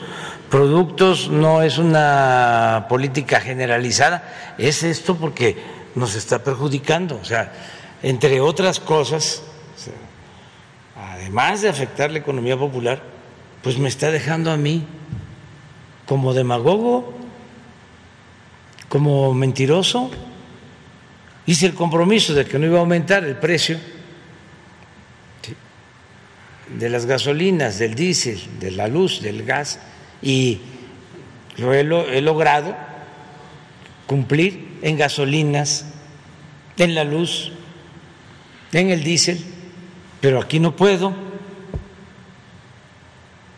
productos, 0.48 1.28
no 1.28 1.62
es 1.62 1.78
una 1.78 2.86
política 2.88 3.40
generalizada, 3.40 4.54
es 4.56 4.84
esto 4.84 5.16
porque 5.16 5.56
nos 5.96 6.14
está 6.14 6.44
perjudicando. 6.44 7.18
O 7.20 7.24
sea, 7.24 7.52
entre 8.02 8.40
otras 8.40 8.78
cosas, 8.78 9.42
además 10.96 11.62
de 11.62 11.68
afectar 11.68 12.10
la 12.10 12.18
economía 12.18 12.56
popular, 12.56 13.02
pues 13.62 13.78
me 13.78 13.88
está 13.88 14.12
dejando 14.12 14.52
a 14.52 14.56
mí 14.56 14.84
como 16.06 16.34
demagogo, 16.34 17.12
como 18.88 19.34
mentiroso. 19.34 20.10
Hice 21.46 21.66
el 21.66 21.74
compromiso 21.74 22.32
de 22.32 22.44
que 22.44 22.58
no 22.60 22.66
iba 22.66 22.76
a 22.76 22.80
aumentar 22.80 23.24
el 23.24 23.36
precio 23.36 23.78
de 26.68 26.88
las 26.88 27.06
gasolinas, 27.06 27.78
del 27.78 27.94
diésel, 27.94 28.40
de 28.60 28.70
la 28.70 28.88
luz, 28.88 29.22
del 29.22 29.44
gas, 29.44 29.78
y 30.22 30.60
lo 31.56 31.72
he, 31.72 31.80
he 31.80 32.20
logrado 32.20 32.76
cumplir 34.06 34.78
en 34.82 34.96
gasolinas, 34.96 35.86
en 36.76 36.94
la 36.94 37.04
luz, 37.04 37.52
en 38.72 38.90
el 38.90 39.02
diésel, 39.02 39.42
pero 40.20 40.40
aquí 40.40 40.60
no 40.60 40.74
puedo. 40.74 41.14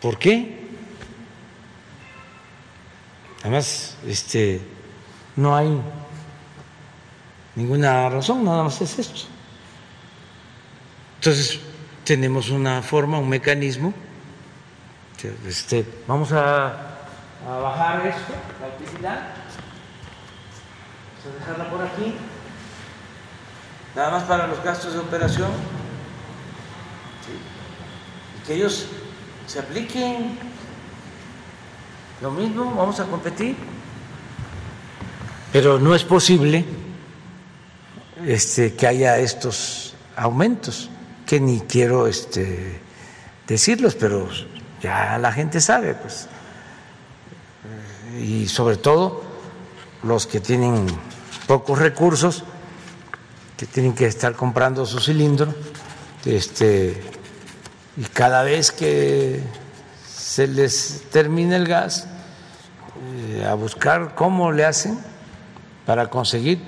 ¿Por 0.01 0.17
qué? 0.17 0.59
Además, 3.41 3.97
este, 4.07 4.61
no 5.35 5.55
hay 5.55 5.69
ninguna 7.55 8.09
razón, 8.09 8.43
nada 8.43 8.63
más 8.63 8.81
es 8.81 8.99
esto. 8.99 9.21
Entonces, 11.17 11.59
tenemos 12.09 12.49
una 12.49 12.81
forma, 12.81 13.19
un 13.19 13.29
mecanismo. 13.29 13.93
Este, 15.47 15.85
vamos 16.07 16.31
a, 16.31 16.69
a 17.47 17.57
bajar 17.61 18.07
esto, 18.07 18.33
la 18.59 18.67
utilidad. 18.67 19.19
Vamos 21.13 21.23
a 21.27 21.39
dejarla 21.39 21.69
por 21.69 21.85
aquí. 21.85 22.15
Nada 23.95 24.09
más 24.09 24.23
para 24.23 24.47
los 24.47 24.63
gastos 24.63 24.93
de 24.93 24.99
operación. 25.01 25.51
Y 28.41 28.47
que 28.47 28.55
ellos 28.55 28.87
se 29.45 29.59
apliquen 29.59 30.35
lo 32.23 32.31
mismo, 32.31 32.73
vamos 32.73 32.99
a 32.99 33.05
competir. 33.05 33.55
Pero 35.53 35.77
no 35.77 35.93
es 35.93 36.03
posible 36.03 36.65
este, 38.25 38.73
que 38.73 38.87
haya 38.87 39.19
estos 39.19 39.93
aumentos, 40.15 40.89
que 41.29 41.39
ni 41.39 41.59
quiero 41.59 42.07
este, 42.07 42.79
decirlos, 43.47 43.93
pero 43.93 44.27
ya 44.81 45.19
la 45.19 45.31
gente 45.31 45.61
sabe, 45.61 45.93
pues. 45.93 46.27
Y 48.19 48.47
sobre 48.47 48.77
todo 48.77 49.21
los 50.01 50.25
que 50.25 50.39
tienen 50.39 50.87
pocos 51.45 51.77
recursos, 51.77 52.43
que 53.57 53.67
tienen 53.67 53.93
que 53.93 54.07
estar 54.07 54.33
comprando 54.33 54.87
su 54.87 54.99
cilindro, 54.99 55.53
este, 56.25 56.99
y 57.95 58.05
cada 58.05 58.41
vez 58.41 58.71
que 58.71 59.39
se 60.11 60.47
les 60.47 61.03
termina 61.11 61.57
el 61.57 61.67
gas, 61.67 62.07
eh, 63.27 63.45
a 63.47 63.53
buscar 63.53 64.15
cómo 64.15 64.51
le 64.51 64.65
hacen 64.65 64.99
para 65.85 66.09
conseguir 66.09 66.59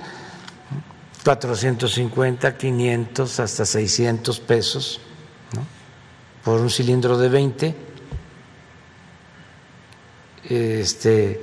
450, 1.24 2.56
500, 2.56 3.40
hasta 3.40 3.64
600 3.64 4.40
pesos 4.40 5.00
por 6.44 6.60
un 6.60 6.70
cilindro 6.70 7.16
de 7.16 7.28
20. 7.28 7.74
Este, 10.48 11.40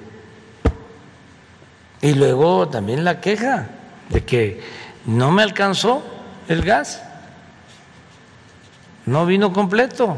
y 2.02 2.14
luego 2.14 2.68
también 2.68 3.04
la 3.04 3.22
queja 3.22 3.70
de 4.10 4.26
que 4.26 4.62
no 5.06 5.32
me 5.32 5.44
alcanzó 5.44 6.04
el 6.48 6.64
gas, 6.64 7.02
no 9.06 9.26
vino 9.26 9.54
completo. 9.54 10.18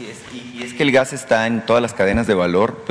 Así 0.00 0.10
es, 0.10 0.18
y 0.34 0.62
es 0.62 0.72
que 0.72 0.82
el 0.82 0.92
gas 0.92 1.12
está 1.12 1.46
en 1.46 1.64
todas 1.66 1.82
las 1.82 1.92
cadenas 1.92 2.26
de 2.26 2.34
valor, 2.34 2.84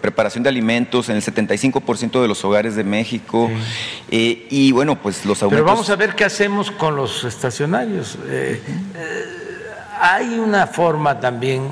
preparación 0.00 0.42
de 0.42 0.48
alimentos 0.48 1.08
en 1.08 1.16
el 1.16 1.22
75% 1.22 2.20
de 2.20 2.28
los 2.28 2.44
hogares 2.44 2.74
de 2.74 2.82
México, 2.82 3.48
eh, 4.10 4.46
y 4.50 4.72
bueno, 4.72 5.00
pues 5.00 5.24
los 5.24 5.42
aumentos... 5.42 5.64
Pero 5.64 5.64
vamos 5.64 5.90
a 5.90 5.96
ver 5.96 6.14
qué 6.14 6.24
hacemos 6.24 6.70
con 6.72 6.96
los 6.96 7.24
estacionarios. 7.24 8.18
Eh, 8.26 8.60
eh, 8.96 9.24
hay 10.00 10.38
una 10.38 10.66
forma 10.66 11.20
también 11.20 11.68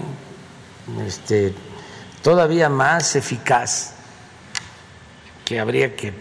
este, 1.04 1.52
todavía 2.22 2.68
más 2.68 3.16
eficaz 3.16 3.94
que 5.44 5.58
habría 5.58 5.96
que 5.96 6.12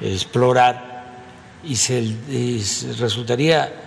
explorar 0.00 1.04
y, 1.62 1.76
se, 1.76 2.00
y 2.00 2.64
resultaría 2.98 3.83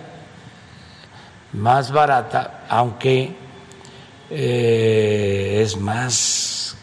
más 1.52 1.92
barata, 1.92 2.64
aunque 2.68 3.36
eh, 4.30 5.60
es 5.62 5.76
más 5.76 6.76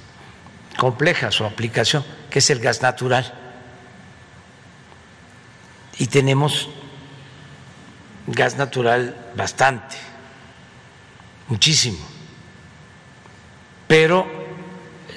compleja 0.77 1.31
su 1.31 1.45
aplicación, 1.45 2.03
que 2.29 2.39
es 2.39 2.49
el 2.49 2.59
gas 2.59 2.81
natural. 2.81 3.33
Y 5.97 6.07
tenemos 6.07 6.69
gas 8.27 8.57
natural 8.57 9.15
bastante, 9.35 9.95
muchísimo. 11.47 11.99
Pero 13.87 14.27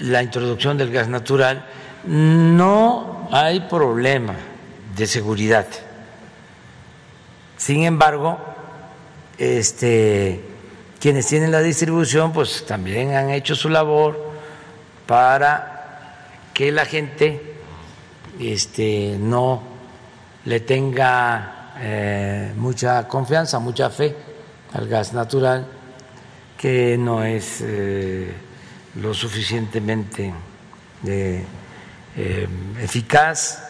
la 0.00 0.22
introducción 0.22 0.76
del 0.78 0.92
gas 0.92 1.08
natural 1.08 1.64
no 2.04 3.28
hay 3.32 3.60
problema 3.60 4.34
de 4.94 5.06
seguridad. 5.06 5.66
Sin 7.56 7.82
embargo, 7.84 8.38
este, 9.39 10.40
quienes 11.01 11.27
tienen 11.27 11.52
la 11.52 11.60
distribución 11.60 12.32
pues 12.32 12.66
también 12.66 13.15
han 13.15 13.31
hecho 13.31 13.55
su 13.55 13.69
labor 13.69 14.32
para 15.06 16.19
que 16.52 16.73
la 16.73 16.85
gente 16.85 17.55
este, 18.40 19.16
no 19.19 19.62
le 20.44 20.60
tenga 20.60 21.74
eh, 21.81 22.52
mucha 22.56 23.06
confianza, 23.06 23.59
mucha 23.59 23.90
fe 23.90 24.15
al 24.74 24.89
gas 24.89 25.12
natural, 25.12 25.66
que 26.56 26.98
no 26.98 27.23
es 27.23 27.60
eh, 27.60 28.32
lo 28.97 29.15
suficientemente 29.15 30.32
eh, 31.06 31.44
eficaz, 32.81 33.62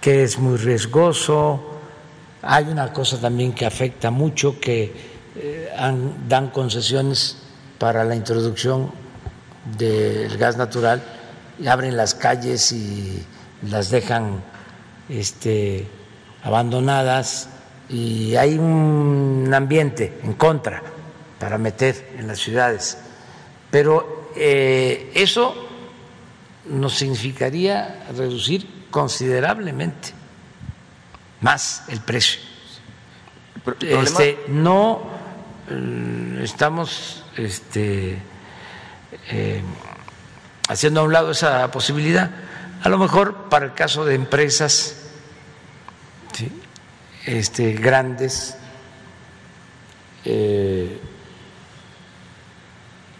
que 0.00 0.24
es 0.24 0.38
muy 0.38 0.58
riesgoso, 0.58 1.77
hay 2.42 2.64
una 2.64 2.92
cosa 2.92 3.20
también 3.20 3.52
que 3.52 3.66
afecta 3.66 4.10
mucho, 4.10 4.60
que 4.60 4.92
eh, 5.36 5.70
dan 6.28 6.50
concesiones 6.50 7.36
para 7.78 8.04
la 8.04 8.14
introducción 8.14 8.90
del 9.76 10.36
gas 10.38 10.56
natural 10.56 11.02
y 11.58 11.66
abren 11.66 11.96
las 11.96 12.14
calles 12.14 12.72
y 12.72 13.24
las 13.68 13.90
dejan 13.90 14.42
este, 15.08 15.86
abandonadas 16.42 17.48
y 17.88 18.36
hay 18.36 18.58
un 18.58 19.50
ambiente 19.52 20.20
en 20.22 20.34
contra 20.34 20.82
para 21.38 21.58
meter 21.58 22.14
en 22.18 22.26
las 22.26 22.38
ciudades. 22.38 22.98
Pero 23.70 24.30
eh, 24.36 25.10
eso 25.14 25.54
nos 26.66 26.94
significaría 26.94 28.06
reducir 28.16 28.66
considerablemente 28.90 30.17
más 31.40 31.84
el 31.88 32.00
precio. 32.00 32.40
Este, 33.80 34.44
no 34.48 35.02
mm, 35.70 36.42
estamos 36.42 37.24
este, 37.36 38.18
eh, 39.30 39.62
haciendo 40.68 41.00
a 41.00 41.02
un 41.04 41.12
lado 41.12 41.30
esa 41.32 41.70
posibilidad. 41.70 42.30
A 42.82 42.88
lo 42.88 42.98
mejor 42.98 43.48
para 43.48 43.66
el 43.66 43.74
caso 43.74 44.04
de 44.04 44.14
empresas 44.14 44.94
este, 47.26 47.72
grandes 47.72 48.56
eh, 50.24 50.98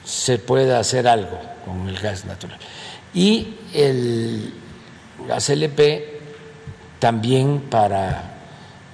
se 0.04 0.38
puede 0.38 0.74
hacer 0.74 1.06
algo 1.06 1.38
con 1.64 1.88
el 1.88 1.98
gas 1.98 2.24
natural. 2.24 2.58
Y 3.12 3.56
el 3.74 4.54
gas 5.26 5.50
LP 5.50 6.17
también 6.98 7.60
para 7.70 8.34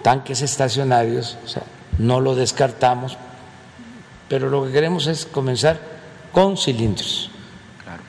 tanques 0.03 0.43
estacionarios, 0.43 1.39
o 1.45 1.49
sea, 1.49 1.63
no 1.99 2.21
lo 2.21 2.35
descartamos, 2.35 3.17
pero 4.29 4.49
lo 4.51 4.67
que 4.67 4.73
queremos 4.73 5.07
es 5.07 5.27
comenzar 5.27 5.79
con 6.33 6.57
cilindros. 6.57 7.31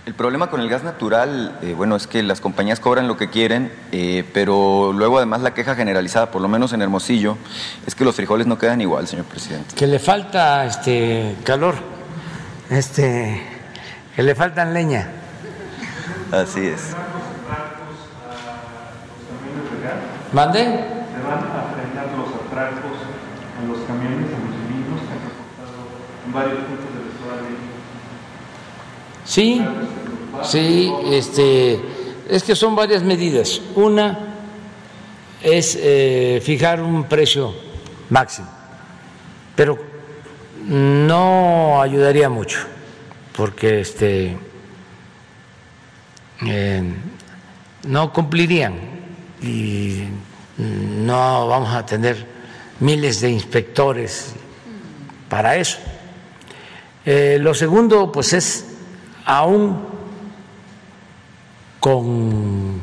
El 0.06 0.14
problema 0.14 0.52
con 0.52 0.62
el 0.62 0.70
gas 0.70 0.84
natural, 0.84 1.58
eh, 1.64 1.74
bueno, 1.76 1.96
es 1.96 2.06
que 2.06 2.22
las 2.22 2.40
compañías 2.40 2.80
cobran 2.80 3.08
lo 3.08 3.18
que 3.18 3.30
quieren, 3.32 3.72
eh, 3.92 4.24
pero 4.34 4.94
luego 4.94 5.18
además 5.18 5.42
la 5.42 5.56
queja 5.56 5.74
generalizada, 5.74 6.30
por 6.30 6.44
lo 6.44 6.48
menos 6.48 6.74
en 6.74 6.84
Hermosillo, 6.84 7.38
es 7.88 7.96
que 7.96 8.06
los 8.06 8.16
frijoles 8.16 8.46
no 8.46 8.60
quedan 8.60 8.82
igual, 8.82 9.08
señor 9.08 9.26
presidente. 9.26 9.74
Que 9.76 9.88
le 9.88 9.98
falta 9.98 10.64
este 10.66 11.36
calor, 11.44 11.76
este, 12.70 13.42
que 14.16 14.22
le 14.22 14.36
faltan 14.36 14.76
leña. 14.76 15.10
Así 16.32 16.68
es. 16.68 16.96
¿Mande? 20.36 20.60
¿Se 20.60 20.68
van 20.68 21.40
a 21.40 21.64
frenar 21.72 22.08
los 22.18 22.28
atracos 22.28 22.98
a 23.58 23.66
los 23.70 23.78
camiones, 23.88 24.28
a 24.28 24.40
los 24.44 24.52
cilindros 24.52 25.00
que 25.00 25.14
han 25.14 25.22
reportado 25.24 25.80
en 26.26 26.34
varios 26.34 26.60
puntos 26.66 26.90
del 26.94 27.08
Estado 27.08 27.36
de 27.38 27.42
México? 27.52 27.72
Sí, 29.24 29.66
sí, 30.44 30.94
este, 31.06 31.80
es 32.30 32.44
que 32.44 32.54
son 32.54 32.76
varias 32.76 33.02
medidas. 33.02 33.62
Una 33.76 34.36
es 35.42 35.80
eh, 35.82 36.42
fijar 36.44 36.82
un 36.82 37.06
precio 37.06 37.56
máximo, 38.10 38.50
pero 39.56 39.80
no 40.68 41.82
ayudaría 41.82 42.28
mucho, 42.28 42.60
porque 43.38 43.80
este, 43.80 44.38
eh, 46.46 46.84
no 47.88 48.12
cumplirían 48.12 48.95
y 49.42 50.04
no 50.58 51.48
vamos 51.48 51.74
a 51.74 51.86
tener 51.86 52.26
miles 52.80 53.22
de 53.22 53.30
inspectores 53.30 54.34
para 55.30 55.56
eso. 55.56 55.78
Eh, 57.06 57.38
lo 57.40 57.54
segundo, 57.54 58.12
pues 58.12 58.34
es 58.34 58.66
aún 59.26 59.86
con 61.80 62.82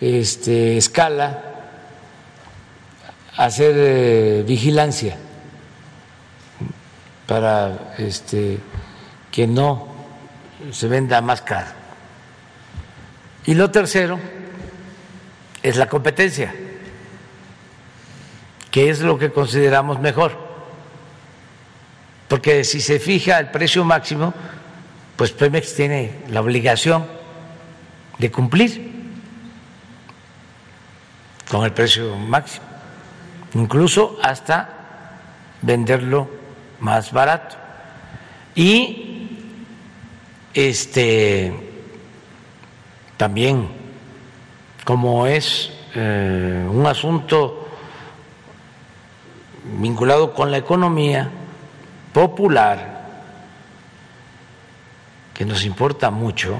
este, 0.00 0.76
escala 0.76 1.44
hacer 3.36 3.74
eh, 3.76 4.44
vigilancia 4.46 5.16
para 7.26 7.94
este, 7.98 8.58
que 9.30 9.46
no 9.46 9.88
se 10.72 10.88
venda 10.88 11.20
más 11.20 11.42
caro. 11.42 11.68
Y 13.46 13.54
lo 13.54 13.70
tercero, 13.70 14.18
es 15.62 15.76
la 15.76 15.88
competencia, 15.88 16.54
que 18.70 18.90
es 18.90 19.00
lo 19.00 19.18
que 19.18 19.30
consideramos 19.32 20.00
mejor. 20.00 20.36
Porque 22.28 22.64
si 22.64 22.80
se 22.80 22.98
fija 22.98 23.38
el 23.38 23.50
precio 23.50 23.84
máximo, 23.84 24.34
pues 25.16 25.32
Pemex 25.32 25.74
tiene 25.74 26.20
la 26.28 26.40
obligación 26.40 27.06
de 28.18 28.30
cumplir 28.30 28.92
con 31.50 31.64
el 31.64 31.72
precio 31.72 32.14
máximo, 32.16 32.66
incluso 33.54 34.18
hasta 34.22 35.18
venderlo 35.62 36.28
más 36.80 37.12
barato. 37.12 37.56
Y 38.54 39.28
este 40.52 41.52
también 43.16 43.68
como 44.88 45.26
es 45.26 45.70
eh, 45.94 46.66
un 46.66 46.86
asunto 46.86 47.68
vinculado 49.78 50.32
con 50.32 50.50
la 50.50 50.56
economía 50.56 51.28
popular, 52.14 53.06
que 55.34 55.44
nos 55.44 55.66
importa 55.66 56.10
mucho, 56.10 56.56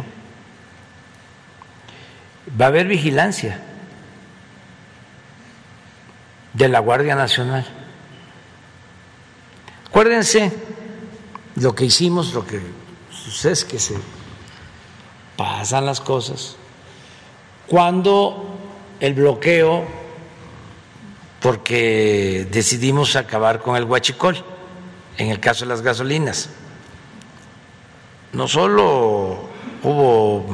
va 2.60 2.66
a 2.66 2.68
haber 2.68 2.86
vigilancia 2.86 3.62
de 6.52 6.68
la 6.68 6.80
Guardia 6.80 7.14
Nacional. 7.14 7.66
Acuérdense 9.86 10.52
lo 11.56 11.74
que 11.74 11.86
hicimos, 11.86 12.34
lo 12.34 12.46
que 12.46 12.60
sucede 13.10 13.55
es 13.55 13.64
que 13.64 13.78
se 13.78 13.96
pasan 15.34 15.86
las 15.86 16.02
cosas. 16.02 16.59
Cuando 17.69 18.47
el 18.99 19.12
bloqueo, 19.15 19.85
porque 21.40 22.49
decidimos 22.51 23.15
acabar 23.15 23.61
con 23.61 23.77
el 23.77 23.85
huachicol, 23.85 24.43
en 25.19 25.28
el 25.28 25.39
caso 25.39 25.65
de 25.65 25.69
las 25.69 25.82
gasolinas, 25.82 26.49
no 28.32 28.49
solo 28.49 29.39
hubo 29.82 30.45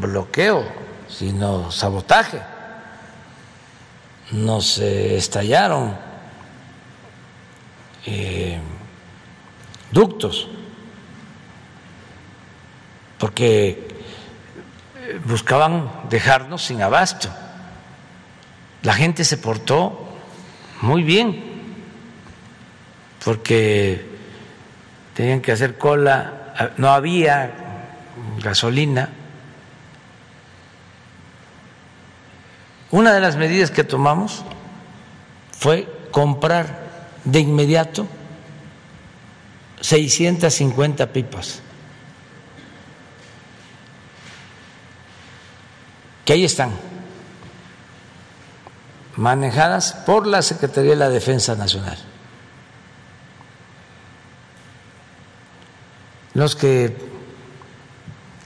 bloqueo, 0.00 0.64
sino 1.08 1.70
sabotaje. 1.72 2.40
Nos 4.30 4.78
estallaron 4.78 5.96
eh, 8.06 8.60
ductos, 9.90 10.48
porque 13.18 13.91
buscaban 15.24 15.90
dejarnos 16.08 16.64
sin 16.64 16.82
abasto. 16.82 17.28
La 18.82 18.94
gente 18.94 19.24
se 19.24 19.36
portó 19.36 20.08
muy 20.80 21.02
bien, 21.02 21.44
porque 23.24 24.04
tenían 25.14 25.40
que 25.40 25.52
hacer 25.52 25.78
cola, 25.78 26.72
no 26.76 26.90
había 26.90 27.52
gasolina. 28.42 29.10
Una 32.90 33.12
de 33.12 33.20
las 33.20 33.36
medidas 33.36 33.70
que 33.70 33.84
tomamos 33.84 34.44
fue 35.58 35.88
comprar 36.10 36.82
de 37.24 37.40
inmediato 37.40 38.06
650 39.80 41.06
pipas 41.12 41.62
que 46.24 46.32
ahí 46.32 46.44
están, 46.44 46.72
manejadas 49.16 49.92
por 50.06 50.26
la 50.26 50.42
Secretaría 50.42 50.90
de 50.90 50.96
la 50.96 51.08
Defensa 51.08 51.54
Nacional. 51.54 51.98
Los 56.34 56.56
que 56.56 56.96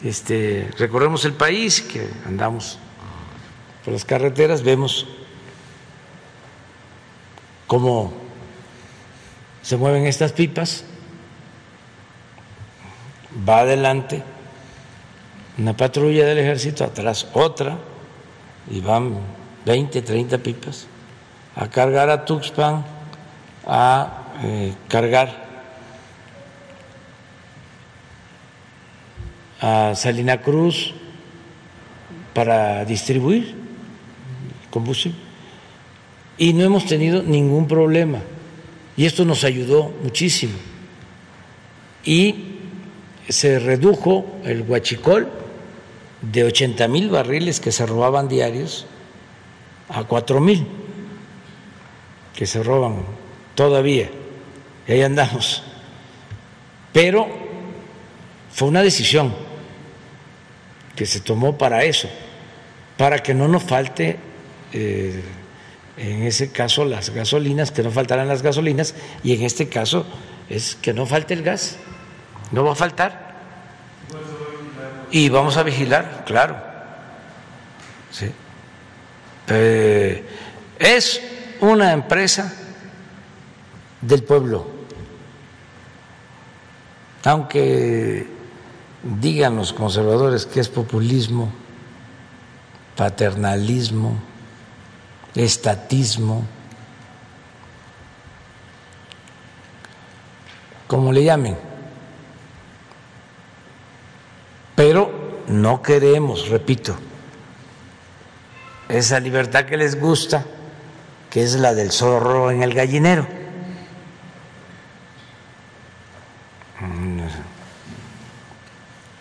este, 0.03 0.69
recorremos 0.79 1.25
el 1.25 1.35
país, 1.35 1.83
que 1.83 2.09
andamos 2.27 2.79
por 3.85 3.93
las 3.93 4.05
carreteras, 4.05 4.63
vemos 4.63 5.07
cómo 7.67 8.13
se 9.63 9.77
mueven 9.77 10.07
estas 10.07 10.33
pipas, 10.33 10.85
va 13.49 13.61
adelante 13.61 14.23
una 15.59 15.77
patrulla 15.77 16.27
del 16.27 16.39
ejército, 16.39 16.85
atrás 16.85 17.29
otra, 17.33 17.79
y 18.71 18.81
van 18.81 19.15
20, 19.65 20.03
30 20.03 20.39
pipas 20.39 20.87
a 21.55 21.69
cargar 21.69 22.11
a 22.11 22.25
Tuxpan, 22.25 22.85
a 23.67 24.23
eh, 24.43 24.75
cargar 24.89 25.47
a 29.61 29.95
Salina 29.95 30.43
Cruz 30.43 30.93
para 32.35 32.85
distribuir 32.85 33.55
combustible. 34.71 35.19
Y 36.37 36.53
no 36.53 36.65
hemos 36.65 36.85
tenido 36.85 37.23
ningún 37.23 37.67
problema. 37.67 38.19
Y 38.95 39.07
esto 39.07 39.25
nos 39.25 39.43
ayudó 39.45 39.95
muchísimo. 40.03 40.53
Y 42.05 42.35
se 43.27 43.59
redujo 43.59 44.39
el 44.45 44.61
huachicol 44.63 45.29
de 46.23 46.45
80 46.45 46.89
mil 46.89 47.11
barriles 47.11 47.61
que 47.61 47.73
se 47.73 47.87
robaban 47.87 48.29
diarios 48.29 48.87
a 49.89 50.05
4 50.05 50.41
mil 50.41 50.67
que 52.37 52.47
se 52.47 52.63
roban 52.63 53.03
todavía. 53.55 54.11
Y 54.87 54.93
ahí 54.93 55.03
andamos. 55.03 55.63
Pero 56.93 57.27
fue 58.53 58.69
una 58.69 58.83
decisión 58.83 59.35
que 60.95 61.07
se 61.07 61.21
tomó 61.21 61.59
para 61.59 61.85
eso, 61.85 62.09
para 62.97 63.19
que 63.19 63.35
no 63.35 63.49
nos 63.49 63.63
falte, 63.63 64.19
eh, 64.73 65.23
en 65.97 66.23
ese 66.23 66.53
caso, 66.53 66.85
las 66.85 67.11
gasolinas, 67.11 67.71
que 67.71 67.83
no 67.83 67.91
faltaran 67.91 68.29
las 68.29 68.43
gasolinas, 68.43 68.95
y 69.25 69.35
en 69.35 69.43
este 69.43 69.69
caso 69.69 70.07
es 70.49 70.77
que 70.77 70.93
no 70.93 71.07
falte 71.07 71.35
el 71.35 71.43
gas, 71.43 71.79
no 72.53 72.65
va 72.65 72.73
a 72.73 72.77
faltar. 72.77 73.26
Y 75.11 75.29
vamos 75.29 75.57
a 75.57 75.63
vigilar, 75.63 76.25
claro. 76.27 76.57
¿Sí? 78.11 78.31
Eh, 79.49 80.29
es 80.79 81.21
una 81.61 81.93
empresa 81.93 82.53
del 84.01 84.23
pueblo. 84.23 84.67
Aunque 87.25 88.27
digan 89.03 89.57
los 89.57 89.73
conservadores 89.73 90.47
que 90.47 90.61
es 90.61 90.69
populismo, 90.69 91.51
paternalismo, 92.97 94.17
estatismo, 95.35 96.45
como 100.87 101.13
le 101.13 101.25
llamen. 101.25 101.76
Pero 104.77 105.43
no 105.49 105.83
queremos, 105.83 106.49
repito, 106.49 106.95
esa 108.89 109.19
libertad 109.19 109.65
que 109.65 109.77
les 109.77 109.99
gusta, 109.99 110.45
que 111.31 111.43
es 111.43 111.55
la 111.55 111.75
del 111.75 111.91
zorro 111.91 112.51
en 112.51 112.63
el 112.63 112.75
gallinero. 112.75 113.27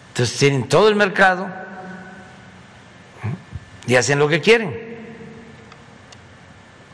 Entonces 0.10 0.38
tienen 0.38 0.68
todo 0.70 0.88
el 0.88 0.96
mercado 0.96 1.48
y 3.88 3.96
hacen 3.96 4.20
lo 4.20 4.28
que 4.28 4.42
quieren. 4.42 4.86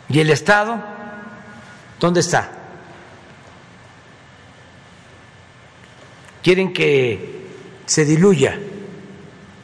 ¿Y 0.09 0.19
el 0.19 0.29
Estado? 0.29 0.79
¿Dónde 1.99 2.19
está? 2.19 2.51
Quieren 6.41 6.73
que 6.73 7.40
se 7.86 8.06
diluya 8.06 8.58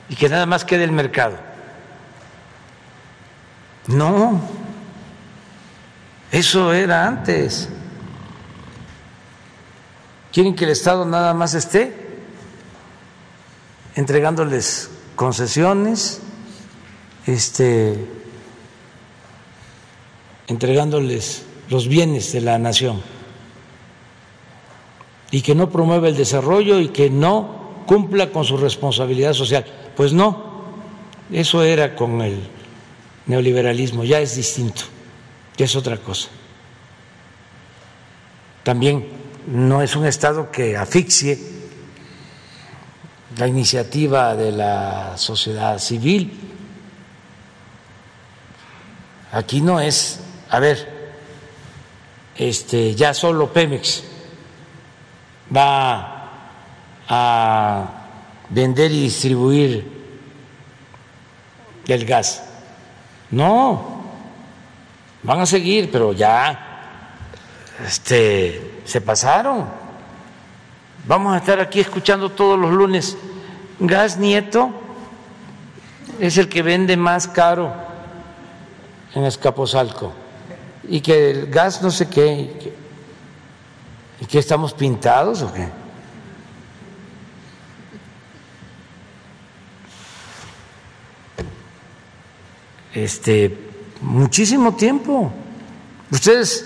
y 0.10 0.16
que 0.16 0.30
nada 0.30 0.46
más 0.46 0.66
quede 0.66 0.84
el 0.84 0.92
mercado. 0.92 1.38
No, 3.88 4.42
eso 6.32 6.74
era 6.74 7.08
antes. 7.08 7.70
Quieren 10.32 10.56
que 10.56 10.66
el 10.66 10.72
Estado 10.72 11.06
nada 11.06 11.34
más 11.34 11.54
esté 11.54 11.94
entregándoles 13.96 14.90
concesiones, 15.16 16.22
este, 17.26 17.98
entregándoles 20.48 21.46
los 21.70 21.88
bienes 21.88 22.32
de 22.34 22.42
la 22.42 22.60
nación 22.60 23.02
y 25.32 25.42
que 25.42 25.56
no 25.56 25.70
promueva 25.70 26.08
el 26.08 26.16
desarrollo 26.16 26.80
y 26.80 26.90
que 26.90 27.10
no 27.10 27.67
cumpla 27.88 28.30
con 28.30 28.46
su 28.46 28.58
responsabilidad 28.58 29.34
social. 29.34 29.66
Pues 29.96 30.14
no, 30.14 30.62
eso 31.32 31.64
era 31.64 31.96
con 31.96 32.22
el 32.22 32.40
neoliberalismo, 33.26 34.04
ya 34.04 34.20
es 34.20 34.36
distinto, 34.36 34.84
ya 35.58 35.66
es 35.66 35.76
otra 35.76 35.98
cosa. 35.98 36.30
También 38.62 39.08
no 39.48 39.82
es 39.82 39.96
un 39.96 40.06
Estado 40.06 40.52
que 40.52 40.78
asfixie 40.78 41.40
la 43.38 43.48
iniciativa 43.48 44.36
de 44.36 44.52
la 44.52 45.18
sociedad 45.18 45.80
civil. 45.80 46.38
Aquí 49.32 49.62
no 49.62 49.80
es, 49.80 50.20
a 50.50 50.60
ver, 50.60 50.98
este, 52.36 52.96
ya 52.96 53.14
solo 53.14 53.52
Pemex 53.52 54.04
va 55.56 56.17
a 57.08 57.86
vender 58.50 58.92
y 58.92 59.02
distribuir 59.04 59.90
el 61.88 62.06
gas. 62.06 62.44
No, 63.32 64.04
van 65.24 65.42
a 65.42 65.46
seguir, 65.46 65.90
pero 65.92 66.14
ya 66.14 67.24
este, 67.86 68.82
se 68.86 69.02
pasaron. 69.02 69.66
Vamos 71.06 71.34
a 71.34 71.38
estar 71.38 71.60
aquí 71.60 71.80
escuchando 71.80 72.30
todos 72.30 72.60
los 72.60 72.72
lunes 72.72 73.18
gas 73.80 74.18
nieto 74.18 74.72
es 76.20 76.38
el 76.38 76.50
que 76.50 76.62
vende 76.62 76.98
más 76.98 77.28
caro 77.28 77.72
en 79.14 79.24
Escaposalco 79.24 80.14
y 80.88 81.02
que 81.02 81.32
el 81.32 81.48
gas 81.48 81.82
no 81.82 81.92
sé 81.92 82.08
qué, 82.10 82.74
y 84.20 84.26
que, 84.26 84.40
estamos 84.40 84.74
pintados 84.74 85.42
o 85.42 85.54
qué. 85.54 85.68
Este, 92.98 93.56
muchísimo 94.02 94.76
tiempo. 94.76 95.32
Ustedes 96.10 96.66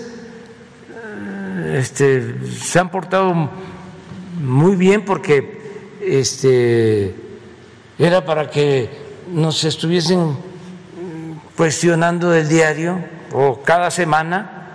este, 1.73 2.47
se 2.47 2.79
han 2.79 2.89
portado 2.89 3.49
muy 4.41 4.77
bien 4.77 5.03
porque 5.03 5.97
este, 6.01 7.13
era 7.99 8.23
para 8.23 8.49
que 8.49 8.89
nos 9.33 9.65
estuviesen 9.65 10.37
cuestionando 11.57 12.29
del 12.29 12.47
diario 12.47 13.03
o 13.33 13.61
cada 13.61 13.91
semana. 13.91 14.69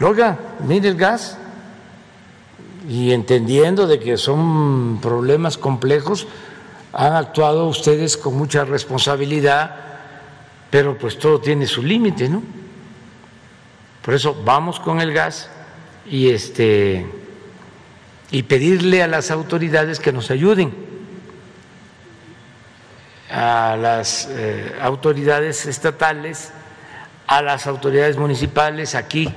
Oiga, 0.00 0.40
mire 0.66 0.88
el 0.88 0.96
gas. 0.96 1.38
Y 2.88 3.12
entendiendo 3.12 3.86
de 3.86 4.00
que 4.00 4.16
son 4.16 4.98
problemas 5.00 5.56
complejos, 5.56 6.26
han 6.92 7.12
actuado 7.12 7.68
ustedes 7.68 8.16
con 8.16 8.36
mucha 8.36 8.64
responsabilidad, 8.64 9.93
pero 10.74 10.98
pues 10.98 11.16
todo 11.20 11.40
tiene 11.40 11.68
su 11.68 11.84
límite, 11.84 12.28
¿no? 12.28 12.42
Por 14.02 14.12
eso 14.12 14.42
vamos 14.44 14.80
con 14.80 15.00
el 15.00 15.12
gas 15.12 15.48
y 16.04 16.30
este 16.30 17.06
y 18.32 18.42
pedirle 18.42 19.00
a 19.00 19.06
las 19.06 19.30
autoridades 19.30 20.00
que 20.00 20.10
nos 20.10 20.32
ayuden, 20.32 20.74
a 23.30 23.76
las 23.80 24.26
eh, 24.32 24.74
autoridades 24.80 25.64
estatales, 25.66 26.50
a 27.28 27.40
las 27.40 27.68
autoridades 27.68 28.16
municipales 28.16 28.96
aquí, 28.96 29.32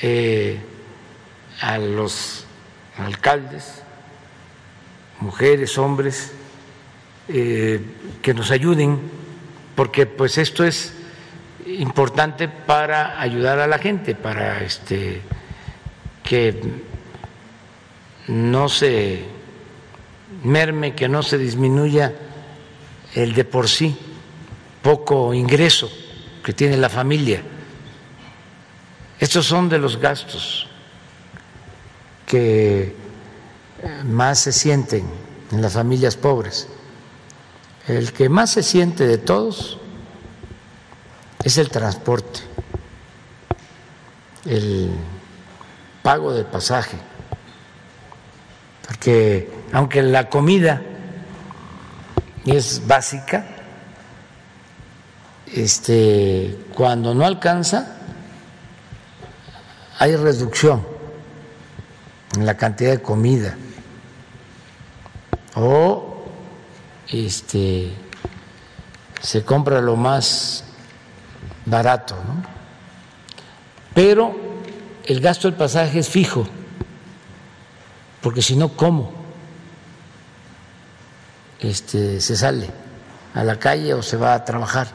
eh, 0.00 0.58
a 1.60 1.76
los 1.76 2.46
alcaldes, 2.96 3.82
mujeres, 5.20 5.76
hombres, 5.76 6.32
eh, 7.28 7.78
que 8.22 8.32
nos 8.32 8.50
ayuden, 8.50 9.23
porque 9.74 10.06
pues 10.06 10.38
esto 10.38 10.64
es 10.64 10.92
importante 11.66 12.48
para 12.48 13.20
ayudar 13.20 13.58
a 13.58 13.66
la 13.66 13.78
gente, 13.78 14.14
para 14.14 14.62
este 14.62 15.22
que 16.22 16.60
no 18.28 18.68
se 18.68 19.24
merme, 20.42 20.94
que 20.94 21.08
no 21.08 21.22
se 21.22 21.38
disminuya 21.38 22.12
el 23.14 23.34
de 23.34 23.44
por 23.44 23.68
sí 23.68 23.96
poco 24.82 25.32
ingreso 25.32 25.90
que 26.42 26.52
tiene 26.52 26.76
la 26.76 26.88
familia. 26.88 27.42
Estos 29.18 29.46
son 29.46 29.68
de 29.68 29.78
los 29.78 29.98
gastos 29.98 30.68
que 32.26 32.94
más 34.04 34.40
se 34.40 34.52
sienten 34.52 35.06
en 35.52 35.62
las 35.62 35.72
familias 35.72 36.16
pobres. 36.16 36.68
El 37.86 38.12
que 38.12 38.30
más 38.30 38.50
se 38.50 38.62
siente 38.62 39.06
de 39.06 39.18
todos 39.18 39.78
es 41.42 41.58
el 41.58 41.68
transporte, 41.68 42.40
el 44.46 44.90
pago 46.02 46.32
del 46.32 46.46
pasaje, 46.46 46.96
porque 48.86 49.52
aunque 49.72 50.02
la 50.02 50.30
comida 50.30 50.80
es 52.46 52.86
básica, 52.86 53.44
este, 55.52 56.58
cuando 56.74 57.14
no 57.14 57.26
alcanza, 57.26 57.98
hay 59.98 60.16
reducción 60.16 60.86
en 62.34 62.46
la 62.46 62.56
cantidad 62.56 62.92
de 62.92 63.02
comida. 63.02 63.56
O 65.54 66.13
este, 67.14 67.92
se 69.20 69.44
compra 69.44 69.80
lo 69.80 69.96
más 69.96 70.64
barato, 71.64 72.16
¿no? 72.16 72.42
Pero 73.94 74.34
el 75.04 75.20
gasto 75.20 75.48
del 75.48 75.56
pasaje 75.56 76.00
es 76.00 76.08
fijo, 76.08 76.46
porque 78.20 78.42
si 78.42 78.56
no, 78.56 78.70
¿cómo? 78.70 79.12
Este, 81.60 82.20
se 82.20 82.36
sale 82.36 82.68
a 83.32 83.44
la 83.44 83.58
calle 83.58 83.94
o 83.94 84.02
se 84.02 84.16
va 84.16 84.34
a 84.34 84.44
trabajar. 84.44 84.88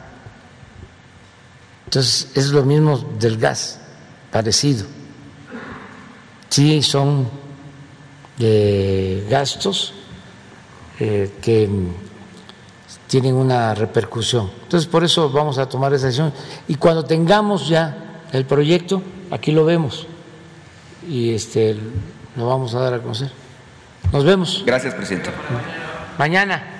Entonces, 1.85 2.31
es 2.35 2.49
lo 2.49 2.63
mismo 2.63 2.97
del 2.97 3.37
gas, 3.37 3.79
parecido. 4.31 4.85
Sí, 6.49 6.83
son 6.83 7.29
eh, 8.39 9.25
gastos 9.29 9.93
eh, 10.99 11.31
que 11.41 11.69
tienen 13.09 13.33
una 13.33 13.73
repercusión. 13.73 14.51
Entonces, 14.63 14.87
por 14.87 15.03
eso 15.03 15.31
vamos 15.31 15.57
a 15.57 15.67
tomar 15.67 15.91
esa 15.93 16.05
decisión. 16.05 16.31
Y 16.67 16.75
cuando 16.75 17.03
tengamos 17.03 17.67
ya 17.67 18.21
el 18.31 18.45
proyecto, 18.45 19.01
aquí 19.31 19.51
lo 19.51 19.65
vemos 19.65 20.05
y 21.09 21.33
este 21.33 21.75
lo 22.35 22.47
vamos 22.47 22.75
a 22.75 22.79
dar 22.79 22.93
a 22.93 22.99
conocer. 23.01 23.31
Nos 24.13 24.23
vemos. 24.23 24.63
Gracias, 24.63 24.93
presidente. 24.93 25.31
Mañana. 26.19 26.78